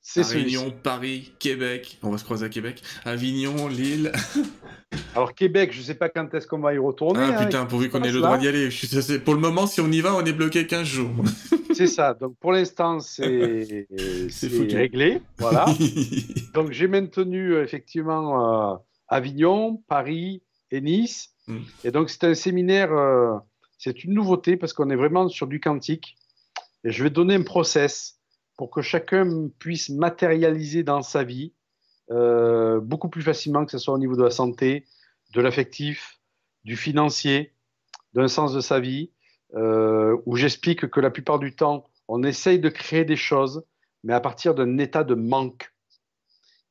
C'est 0.06 0.20
Avignon, 0.20 0.70
Paris, 0.70 1.32
Québec. 1.38 1.98
On 2.02 2.10
va 2.10 2.18
se 2.18 2.24
croiser 2.24 2.44
à 2.44 2.50
Québec. 2.50 2.82
Avignon, 3.06 3.68
Lille. 3.68 4.12
Alors 5.14 5.34
Québec, 5.34 5.72
je 5.72 5.78
ne 5.78 5.82
sais 5.82 5.94
pas 5.94 6.10
quand 6.10 6.32
est-ce 6.34 6.46
qu'on 6.46 6.58
va 6.58 6.74
y 6.74 6.78
retourner. 6.78 7.20
Ah 7.22 7.40
hein, 7.40 7.44
putain, 7.46 7.64
pourvu 7.64 7.88
qu'on 7.88 8.02
ait 8.02 8.12
le 8.12 8.20
droit 8.20 8.36
d'y 8.36 8.46
aller. 8.46 8.68
Pour 9.24 9.32
le 9.32 9.40
moment, 9.40 9.66
si 9.66 9.80
on 9.80 9.90
y 9.90 10.02
va, 10.02 10.14
on 10.14 10.22
est 10.22 10.34
bloqué 10.34 10.66
15 10.66 10.86
jours. 10.86 11.10
c'est 11.74 11.86
ça. 11.86 12.12
Donc 12.12 12.36
pour 12.38 12.52
l'instant, 12.52 13.00
c'est 13.00 13.88
réglé. 14.72 15.22
Voilà. 15.38 15.64
Donc 16.52 16.72
j'ai 16.72 16.86
maintenu 16.86 17.56
effectivement 17.56 18.72
euh, 18.72 18.76
Avignon, 19.08 19.82
Paris 19.88 20.42
et 20.70 20.82
Nice. 20.82 21.30
Mm. 21.48 21.58
Et 21.84 21.90
donc 21.90 22.10
c'est 22.10 22.24
un 22.24 22.34
séminaire, 22.34 22.92
euh, 22.92 23.38
c'est 23.78 24.04
une 24.04 24.12
nouveauté 24.12 24.58
parce 24.58 24.74
qu'on 24.74 24.90
est 24.90 24.96
vraiment 24.96 25.30
sur 25.30 25.46
du 25.46 25.60
quantique. 25.60 26.18
Et 26.84 26.92
je 26.92 27.02
vais 27.02 27.10
donner 27.10 27.36
un 27.36 27.42
process 27.42 28.18
pour 28.56 28.70
que 28.70 28.82
chacun 28.82 29.48
puisse 29.58 29.90
matérialiser 29.90 30.82
dans 30.82 31.02
sa 31.02 31.24
vie 31.24 31.52
euh, 32.10 32.80
beaucoup 32.80 33.08
plus 33.08 33.22
facilement, 33.22 33.64
que 33.64 33.70
ce 33.70 33.78
soit 33.78 33.94
au 33.94 33.98
niveau 33.98 34.16
de 34.16 34.22
la 34.22 34.30
santé, 34.30 34.86
de 35.32 35.40
l'affectif, 35.40 36.20
du 36.64 36.76
financier, 36.76 37.54
d'un 38.12 38.28
sens 38.28 38.52
de 38.52 38.60
sa 38.60 38.80
vie, 38.80 39.10
euh, 39.54 40.16
où 40.26 40.36
j'explique 40.36 40.88
que 40.88 41.00
la 41.00 41.10
plupart 41.10 41.38
du 41.38 41.54
temps, 41.54 41.88
on 42.08 42.22
essaye 42.22 42.58
de 42.58 42.68
créer 42.68 43.04
des 43.04 43.16
choses, 43.16 43.64
mais 44.02 44.12
à 44.12 44.20
partir 44.20 44.54
d'un 44.54 44.78
état 44.78 45.04
de 45.04 45.14
manque. 45.14 45.72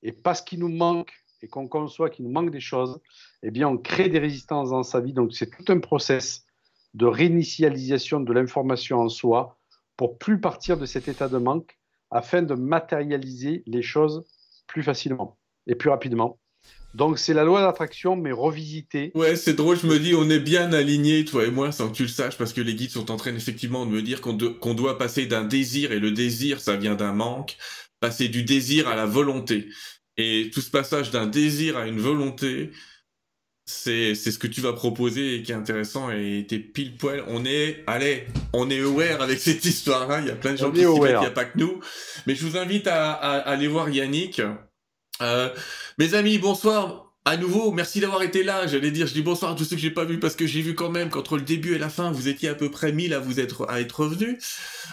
Et 0.03 0.11
parce 0.11 0.41
qu'il 0.41 0.60
nous 0.60 0.69
manque 0.69 1.11
et 1.41 1.47
qu'on 1.47 1.68
conçoit 1.68 2.10
qu'il 2.10 2.26
nous 2.26 2.31
manque 2.31 2.51
des 2.51 2.60
choses, 2.60 3.01
eh 3.41 3.51
bien, 3.51 3.68
on 3.68 3.77
crée 3.77 4.10
des 4.10 4.19
résistances 4.19 4.69
dans 4.69 4.84
sa 4.84 5.01
vie. 5.01 5.14
Donc, 5.14 5.34
c'est 5.34 5.49
tout 5.49 5.72
un 5.72 5.80
process 5.80 6.45
de 6.93 7.05
réinitialisation 7.05 8.19
de 8.19 8.31
l'information 8.31 8.99
en 8.99 9.10
soi 9.10 9.57
pour 9.98 10.18
plus 10.18 10.40
partir 10.40 10.78
de 10.78 10.86
cet 10.86 11.07
état 11.07 11.28
de 11.28 11.38
manque 11.38 11.78
afin 12.11 12.41
de 12.41 12.53
matérialiser 12.53 13.64
les 13.65 13.82
choses 13.82 14.24
plus 14.68 14.84
facilement 14.84 15.38
et 15.68 15.76
plus 15.76 15.90
rapidement. 15.90 16.40
Donc 16.94 17.18
c'est 17.18 17.34
la 17.34 17.44
loi 17.44 17.61
d'attraction, 17.61 18.15
mais 18.15 18.32
revisitée. 18.32 19.11
Ouais, 19.15 19.36
c'est 19.36 19.56
drôle, 19.56 19.78
je 19.78 19.88
me 19.88 19.98
dis, 19.98 20.14
on 20.14 20.30
est 20.30 20.40
bien 20.40 20.72
alignés, 20.74 21.26
toi 21.26 21.44
et 21.45 21.49
moi, 21.49 21.72
sans 21.72 21.90
que 21.90 21.95
tu 21.95 22.03
le 22.03 22.10
saches, 22.10 22.38
parce 22.38 22.53
que 22.53 22.61
les 22.61 22.76
guides 22.76 22.91
sont 22.91 23.10
en 23.10 23.18
train 23.18 23.34
effectivement 23.34 23.86
de 23.86 23.91
me 23.91 24.03
dire 24.03 24.22
qu'on 24.22 24.34
doit 24.36 24.98
passer 24.99 25.26
d'un 25.26 25.44
désir, 25.44 25.91
et 25.91 25.99
le 25.99 26.11
désir, 26.11 26.60
ça 26.60 26.76
vient 26.76 26.94
d'un 26.94 27.14
manque, 27.14 27.57
passer 27.99 28.28
du 28.28 28.44
désir 28.44 28.88
à 28.88 28.95
la 28.95 29.07
volonté. 29.07 29.70
Et 30.18 30.52
tout 30.53 30.61
ce 30.61 30.70
passage 30.70 31.10
d'un 31.10 31.26
désir 31.26 31.78
à 31.78 31.88
une 31.88 31.99
volonté, 31.99 32.70
c'est 33.65 34.15
ce 34.15 34.38
que 34.38 34.48
tu 34.48 34.61
vas 34.61 34.73
proposer 34.73 35.35
et 35.35 35.44
qui 35.44 35.52
est 35.52 35.56
intéressant 35.56 36.11
et 36.11 36.45
t'es 36.48 36.60
pile 36.60 36.98
poil. 36.98 37.23
On 37.27 37.45
est 37.45 37.84
allez 37.88 38.27
on 38.52 38.69
est 38.69 38.81
aware 38.81 39.22
avec 39.22 39.40
cette 39.40 39.64
histoire 39.64 40.07
là 40.07 40.19
il 40.19 40.27
y 40.27 40.31
a 40.31 40.35
plein 40.35 40.52
de 40.52 40.57
gens 40.57 40.72
qui 40.72 40.80
s'y 40.80 40.85
mettent 40.85 41.11
il 41.15 41.19
n'y 41.19 41.26
a 41.26 41.31
pas 41.31 41.45
que 41.45 41.57
nous. 41.57 41.80
Mais 42.27 42.35
je 42.35 42.45
vous 42.45 42.57
invite 42.57 42.88
à, 42.88 43.11
aller 43.11 43.68
voir 43.68 43.90
Yannick. 43.90 44.41
Euh, 45.22 45.49
mes 45.98 46.14
amis 46.14 46.40
bonsoir 46.40 47.12
à 47.26 47.38
nouveau, 47.38 47.72
merci 47.72 48.02
d'avoir 48.02 48.22
été 48.22 48.44
là. 48.44 48.68
J'allais 48.68 48.91
dire, 48.91 49.08
je 49.08 49.14
dis 49.14 49.22
bonsoir 49.22 49.52
à 49.52 49.56
tous 49.56 49.64
ceux 49.64 49.78
que 49.78 49.82
j'ai 49.82 49.91
pas 49.91 50.04
vus 50.04 50.20
parce 50.20 50.36
que 50.36 50.45
j'ai 50.45 50.62
vu 50.62 50.76
quand 50.76 50.90
même 50.90 51.10
qu'entre 51.10 51.38
le 51.38 51.44
début 51.44 51.74
et 51.74 51.78
la 51.78 51.88
fin, 51.88 52.12
vous 52.12 52.28
étiez 52.28 52.50
à 52.50 52.54
peu 52.54 52.70
près 52.70 52.91
1000 52.91 53.14
à 53.14 53.20
vous 53.20 53.40
être 53.40 53.66
à 53.70 53.80
être 53.80 54.02
revenus. 54.02 54.38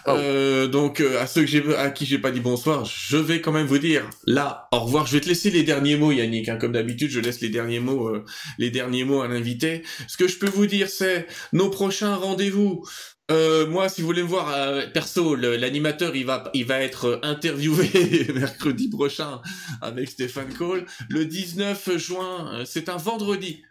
Oh. 0.06 0.10
Euh, 0.10 0.68
donc 0.68 1.00
euh, 1.00 1.20
à 1.20 1.26
ceux 1.26 1.40
que 1.40 1.48
j'ai 1.48 1.76
à 1.76 1.90
qui 1.90 2.06
j'ai 2.06 2.18
pas 2.18 2.30
dit 2.30 2.38
bonsoir, 2.38 2.84
je 2.84 3.16
vais 3.16 3.40
quand 3.40 3.50
même 3.50 3.66
vous 3.66 3.78
dire 3.78 4.08
là 4.26 4.68
au 4.70 4.78
revoir. 4.78 5.08
Je 5.08 5.14
vais 5.14 5.20
te 5.20 5.28
laisser 5.28 5.50
les 5.50 5.64
derniers 5.64 5.96
mots, 5.96 6.12
Yannick. 6.12 6.48
Hein. 6.48 6.56
Comme 6.56 6.72
d'habitude, 6.72 7.10
je 7.10 7.18
laisse 7.18 7.40
les 7.40 7.48
derniers 7.48 7.80
mots, 7.80 8.08
euh, 8.08 8.24
les 8.58 8.70
derniers 8.70 9.02
mots 9.02 9.22
à 9.22 9.28
l'invité. 9.28 9.82
Ce 10.06 10.16
que 10.16 10.28
je 10.28 10.38
peux 10.38 10.48
vous 10.48 10.66
dire, 10.66 10.88
c'est 10.88 11.26
nos 11.52 11.68
prochains 11.68 12.14
rendez-vous. 12.14 12.86
Euh, 13.30 13.66
moi, 13.66 13.88
si 13.88 14.00
vous 14.00 14.08
voulez 14.08 14.22
me 14.22 14.28
voir, 14.28 14.52
euh, 14.52 14.86
perso, 14.88 15.36
l'animateur, 15.36 16.16
il 16.16 16.26
va, 16.26 16.50
il 16.52 16.64
va 16.64 16.80
être 16.80 17.20
interviewé 17.22 18.26
mercredi 18.34 18.88
prochain 18.88 19.40
avec 19.80 20.10
Stéphane 20.10 20.52
Cole. 20.52 20.84
Le 21.08 21.24
19 21.24 21.96
juin, 21.96 22.52
euh, 22.52 22.64
c'est 22.64 22.88
un 22.88 22.96
vendredi. 22.96 23.62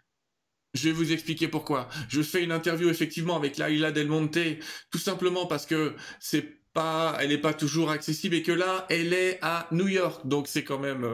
Je 0.72 0.84
vais 0.84 0.92
vous 0.92 1.12
expliquer 1.12 1.48
pourquoi. 1.48 1.88
Je 2.08 2.22
fais 2.22 2.42
une 2.42 2.52
interview 2.52 2.88
effectivement 2.88 3.36
avec 3.36 3.58
Laila 3.58 3.92
Del 3.92 4.08
Monte, 4.08 4.38
tout 4.90 4.98
simplement 4.98 5.46
parce 5.46 5.66
que 5.66 5.94
c'est 6.20 6.60
pas, 6.72 7.16
elle 7.20 7.30
n'est 7.30 7.38
pas 7.38 7.52
toujours 7.52 7.90
accessible 7.90 8.36
et 8.36 8.42
que 8.42 8.52
là, 8.52 8.86
elle 8.88 9.12
est 9.12 9.38
à 9.42 9.66
New 9.72 9.88
York, 9.88 10.26
donc 10.26 10.46
c'est 10.46 10.62
quand 10.62 10.78
même 10.78 11.04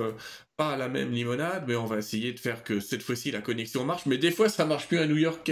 pas 0.56 0.76
la 0.76 0.88
même 0.88 1.12
limonade, 1.12 1.64
mais 1.68 1.76
on 1.76 1.84
va 1.84 1.98
essayer 1.98 2.32
de 2.32 2.38
faire 2.38 2.64
que 2.64 2.80
cette 2.80 3.02
fois-ci 3.02 3.30
la 3.30 3.40
connexion 3.40 3.84
marche. 3.84 4.06
Mais 4.06 4.16
des 4.16 4.30
fois, 4.30 4.48
ça 4.48 4.64
marche 4.64 4.88
plus 4.88 4.98
à 4.98 5.06
New 5.06 5.18
York 5.18 5.50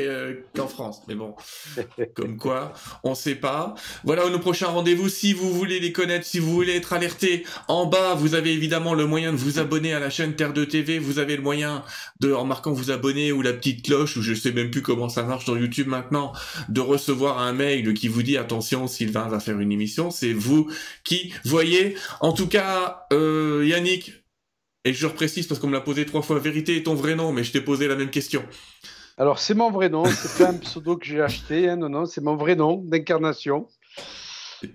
qu'en 0.56 0.66
France. 0.66 1.02
Mais 1.08 1.14
bon, 1.14 1.34
comme 2.14 2.38
quoi, 2.38 2.72
on 3.02 3.14
sait 3.14 3.34
pas. 3.34 3.74
Voilà 4.04 4.28
nos 4.30 4.38
prochains 4.38 4.68
rendez-vous. 4.68 5.10
Si 5.10 5.34
vous 5.34 5.52
voulez 5.52 5.78
les 5.78 5.92
connaître, 5.92 6.24
si 6.24 6.38
vous 6.38 6.52
voulez 6.52 6.74
être 6.76 6.94
alerté, 6.94 7.44
en 7.68 7.84
bas, 7.84 8.14
vous 8.14 8.34
avez 8.34 8.52
évidemment 8.52 8.94
le 8.94 9.06
moyen 9.06 9.32
de 9.32 9.36
vous 9.36 9.58
abonner 9.58 9.92
à 9.92 10.00
la 10.00 10.08
chaîne 10.08 10.36
Terre 10.36 10.54
de 10.54 10.64
TV. 10.64 10.98
Vous 10.98 11.18
avez 11.18 11.36
le 11.36 11.42
moyen 11.42 11.84
de, 12.20 12.32
en 12.32 12.46
marquant 12.46 12.72
vous 12.72 12.90
abonner 12.90 13.30
ou 13.30 13.42
la 13.42 13.52
petite 13.52 13.84
cloche, 13.84 14.16
ou 14.16 14.22
je 14.22 14.32
sais 14.32 14.52
même 14.52 14.70
plus 14.70 14.82
comment 14.82 15.10
ça 15.10 15.22
marche 15.22 15.44
dans 15.44 15.56
YouTube 15.56 15.86
maintenant, 15.86 16.32
de 16.70 16.80
recevoir 16.80 17.40
un 17.40 17.52
mail 17.52 17.92
qui 17.92 18.08
vous 18.08 18.22
dit 18.22 18.38
attention, 18.38 18.86
Sylvain 18.86 19.28
va 19.28 19.38
faire 19.38 19.60
une 19.60 19.72
émission. 19.72 20.10
C'est 20.10 20.32
vous 20.32 20.70
qui 21.04 21.34
voyez. 21.44 21.94
En 22.20 22.32
tout 22.32 22.48
cas, 22.48 23.06
euh, 23.12 23.64
Yannick, 23.66 24.23
et 24.84 24.92
je 24.92 25.06
reprécise 25.06 25.46
parce 25.46 25.60
qu'on 25.60 25.68
me 25.68 25.72
l'a 25.72 25.80
posé 25.80 26.04
trois 26.06 26.22
fois. 26.22 26.38
Vérité 26.38 26.76
est 26.76 26.82
ton 26.82 26.94
vrai 26.94 27.14
nom, 27.14 27.32
mais 27.32 27.42
je 27.44 27.52
t'ai 27.52 27.60
posé 27.60 27.88
la 27.88 27.96
même 27.96 28.10
question. 28.10 28.42
Alors, 29.16 29.38
c'est 29.38 29.54
mon 29.54 29.70
vrai 29.70 29.88
nom, 29.88 30.04
c'est 30.04 30.42
pas 30.42 30.50
un 30.50 30.58
pseudo 30.58 30.96
que 30.96 31.06
j'ai 31.06 31.20
acheté. 31.20 31.68
Hein, 31.68 31.76
non, 31.76 31.88
non, 31.88 32.04
c'est 32.04 32.20
mon 32.20 32.36
vrai 32.36 32.56
nom 32.56 32.82
d'incarnation. 32.84 33.68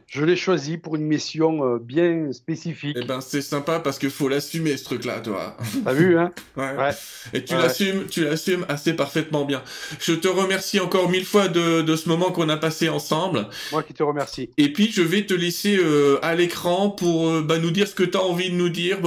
Je 0.07 0.23
l'ai 0.23 0.35
choisi 0.35 0.77
pour 0.77 0.95
une 0.95 1.03
mission 1.03 1.63
euh, 1.63 1.79
bien 1.79 2.31
spécifique. 2.33 2.97
Eh 2.99 3.05
ben, 3.05 3.21
c'est 3.21 3.41
sympa 3.41 3.79
parce 3.79 3.99
qu'il 3.99 4.09
faut 4.09 4.27
l'assumer, 4.27 4.77
ce 4.77 4.83
truc-là, 4.83 5.19
toi. 5.19 5.57
T'as 5.83 5.93
vu, 5.93 6.17
hein 6.17 6.31
ouais. 6.57 6.91
Et 7.33 7.43
tu 7.43 7.53
l'assumes, 7.53 8.05
tu 8.07 8.23
l'assumes 8.23 8.65
assez 8.69 8.93
parfaitement 8.93 9.45
bien. 9.45 9.63
Je 9.99 10.13
te 10.13 10.27
remercie 10.27 10.79
encore 10.79 11.09
mille 11.09 11.25
fois 11.25 11.47
de, 11.47 11.81
de 11.81 11.95
ce 11.95 12.09
moment 12.09 12.31
qu'on 12.31 12.49
a 12.49 12.57
passé 12.57 12.89
ensemble. 12.89 13.47
Moi 13.71 13.83
qui 13.83 13.93
te 13.93 14.03
remercie. 14.03 14.49
Et 14.57 14.73
puis, 14.73 14.91
je 14.91 15.01
vais 15.01 15.25
te 15.25 15.33
laisser 15.33 15.77
euh, 15.77 16.19
à 16.21 16.35
l'écran 16.35 16.89
pour 16.89 17.29
euh, 17.29 17.41
bah, 17.41 17.59
nous 17.59 17.71
dire 17.71 17.87
ce 17.87 17.95
que 17.95 18.03
tu 18.03 18.17
as 18.17 18.23
envie 18.23 18.49
de 18.49 18.55
nous 18.55 18.69
dire, 18.69 18.99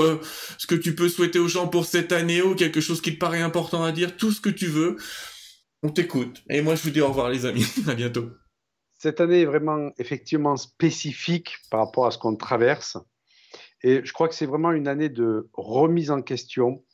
ce 0.59 0.67
que 0.67 0.75
tu 0.75 0.95
peux 0.95 1.09
souhaiter 1.09 1.39
aux 1.39 1.49
gens 1.49 1.69
pour 1.69 1.87
cette 1.87 2.13
année 2.13 2.43
ou 2.43 2.55
quelque 2.55 2.81
chose 2.81 3.01
qui 3.01 3.15
te 3.15 3.19
paraît 3.19 3.43
important 3.43 3.85
à 3.85 3.93
dire, 3.93 4.17
tout 4.17 4.33
ce 4.33 4.41
que 4.41 4.51
tu 4.51 4.67
veux. 4.67 4.97
On 5.83 5.89
t'écoute. 5.89 6.43
Et 6.49 6.63
moi, 6.63 6.77
je 6.77 6.83
vous 6.83 6.91
dis 6.91 7.01
au 7.01 7.09
revoir, 7.09 7.29
les 7.29 7.45
amis. 7.47 7.67
à 7.89 7.95
bientôt 7.95 8.31
cette 9.03 9.21
année 9.21 9.41
est 9.41 9.47
vraiment 9.47 9.91
effectivement 9.99 10.57
spécifique 10.57 11.57
par 11.73 11.81
rapport 11.81 12.07
à 12.07 12.13
ce 12.13 12.19
qu'on 12.19 12.37
traverse. 12.37 12.99
Et 13.83 14.01
je 14.05 14.13
crois 14.13 14.29
que 14.29 14.35
c'est 14.37 14.47
vraiment 14.47 14.71
une 14.71 14.87
année 14.87 15.09
de 15.09 15.51
remise 15.55 16.13
en 16.13 16.23
question 16.23 16.85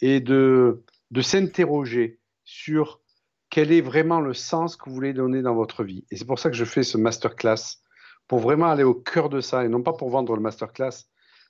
et 0.00 0.18
de, 0.18 0.82
de 1.12 1.22
s'interroger 1.22 2.18
sur 2.42 3.00
quel 3.48 3.70
est 3.70 3.80
vraiment 3.80 4.20
le 4.20 4.34
sens 4.34 4.74
que 4.74 4.90
vous 4.90 4.94
voulez 4.96 5.12
donner 5.12 5.40
dans 5.40 5.54
votre 5.54 5.84
vie. 5.84 6.04
Et 6.10 6.16
c'est 6.16 6.24
pour 6.24 6.40
ça 6.40 6.50
que 6.50 6.56
je 6.56 6.64
fais 6.64 6.82
ce 6.82 6.98
masterclass, 6.98 7.78
pour 8.26 8.40
vraiment 8.40 8.66
aller 8.66 8.82
au 8.82 8.94
cœur 8.94 9.28
de 9.28 9.40
ça, 9.40 9.64
et 9.64 9.68
non 9.68 9.84
pas 9.84 9.92
pour 9.92 10.10
vendre 10.10 10.34
le 10.34 10.42
masterclass, 10.42 11.04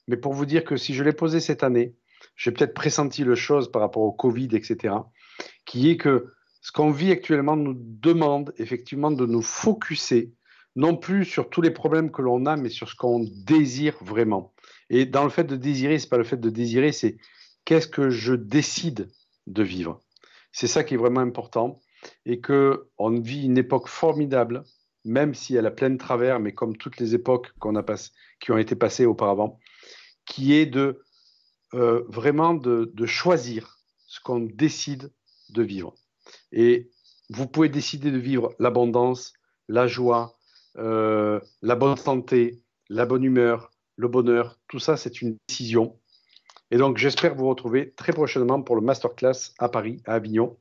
mais 0.09 0.19
pour 0.19 0.35
vous 0.35 0.45
dire 0.45 0.65
que 0.65 0.77
si 0.77 0.93
je 0.93 1.03
l'ai 1.03 1.15
posé 1.15 1.41
cette 1.41 1.63
année, 1.63 1.95
j'ai 2.37 2.53
peut-être 2.53 2.75
pressenti 2.75 3.25
le 3.25 3.35
chose 3.35 3.73
par 3.73 3.81
rapport 3.81 4.03
au 4.03 4.13
Covid, 4.13 4.51
etc., 4.53 4.95
qui 5.65 5.89
est 5.89 5.97
que 5.97 6.35
ce 6.63 6.71
qu'on 6.71 6.93
vit 6.93 7.11
actuellement 7.11 7.57
nous 7.57 7.75
demande 7.77 8.55
effectivement 8.57 9.11
de 9.11 9.27
nous 9.27 9.43
focuser, 9.43 10.33
non 10.77 10.97
plus 10.97 11.25
sur 11.25 11.51
tous 11.51 11.61
les 11.61 11.73
problèmes 11.73 12.13
que 12.13 12.23
l'on 12.23 12.47
a, 12.47 12.57
mais 12.57 12.71
sur 12.71 12.89
ce 12.89 12.95
qu'on 12.95 13.27
désire 13.45 13.97
vraiment. 14.01 14.55
Et 14.89 15.05
dans 15.05 15.25
le 15.25 15.31
fait 15.31 15.45
de 15.45 15.57
désirer, 15.57 15.99
c'est 15.99 16.09
pas 16.09 16.19
le 16.19 16.25
fait 16.25 16.37
de 16.37 16.51
désirer, 16.51 16.93
c'est 16.93 17.19
qu'est-ce 17.65 17.89
que 17.89 18.11
je 18.11 18.35
décide 18.35 19.11
de 19.49 19.63
vivre. 19.65 20.01
C'est 20.53 20.69
ça 20.69 20.85
qui 20.85 20.95
est 20.95 20.99
vraiment 20.99 21.21
important 21.21 21.81
et 22.27 22.41
que 22.41 22.87
on 22.97 23.11
vit 23.21 23.45
une 23.45 23.59
époque 23.59 23.89
formidable, 23.89 24.63
même 25.05 25.35
si 25.35 25.57
elle 25.57 25.67
a 25.67 25.73
plein 25.73 25.91
de 25.91 25.99
travers, 25.99 26.39
mais 26.39 26.53
comme 26.53 26.77
toutes 26.77 26.99
les 27.01 27.17
époques 27.17 27.53
qui 28.41 28.53
ont 28.53 28.59
été 28.59 28.77
passées 28.77 29.07
auparavant, 29.07 29.59
qui 30.27 30.55
est 30.55 30.67
de 30.67 31.03
euh, 31.75 32.05
vraiment 32.07 32.55
de 32.55 33.07
choisir 33.07 33.81
ce 34.07 34.21
qu'on 34.21 34.41
décide 34.41 35.11
de 35.51 35.63
vivre. 35.63 35.95
Et 36.53 36.91
vous 37.31 37.47
pouvez 37.47 37.69
décider 37.69 38.11
de 38.11 38.19
vivre 38.19 38.55
l'abondance, 38.59 39.33
la 39.69 39.87
joie, 39.87 40.37
euh, 40.77 41.41
la 41.63 41.75
bonne 41.77 41.97
santé, 41.97 42.61
la 42.89 43.07
bonne 43.07 43.25
humeur, 43.25 43.73
le 43.97 44.09
bonheur. 44.09 44.59
Tout 44.69 44.79
ça, 44.79 44.97
c'est 44.97 45.23
une 45.23 45.37
décision. 45.49 45.99
Et 46.71 46.79
donc, 46.79 46.97
j'espère 46.97 47.35
vous 47.35 47.49
retrouver 47.49 47.93
très 47.97 48.13
prochainement 48.13 48.63
pour 48.63 48.77
le 48.77 48.83
masterclass 48.83 49.53
à 49.59 49.69
Paris, 49.69 50.03
à 50.07 50.15
Avignon 50.15 50.57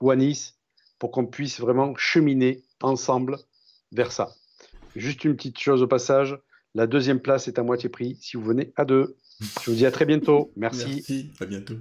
ou 0.00 0.10
à 0.10 0.16
Nice, 0.16 0.58
pour 0.98 1.10
qu'on 1.10 1.26
puisse 1.26 1.60
vraiment 1.60 1.94
cheminer 1.96 2.62
ensemble 2.82 3.38
vers 3.92 4.12
ça. 4.12 4.34
Juste 4.94 5.24
une 5.24 5.36
petite 5.36 5.58
chose 5.58 5.82
au 5.82 5.86
passage, 5.86 6.38
la 6.74 6.86
deuxième 6.86 7.20
place 7.20 7.48
est 7.48 7.58
à 7.58 7.62
moitié 7.62 7.88
prix 7.88 8.16
si 8.20 8.36
vous 8.36 8.44
venez 8.44 8.72
à 8.76 8.84
deux. 8.84 9.16
Je 9.62 9.70
vous 9.70 9.76
dis 9.76 9.86
à 9.86 9.90
très 9.90 10.04
bientôt. 10.04 10.52
Merci. 10.56 10.86
Merci, 10.86 11.30
à 11.40 11.46
bientôt. 11.46 11.74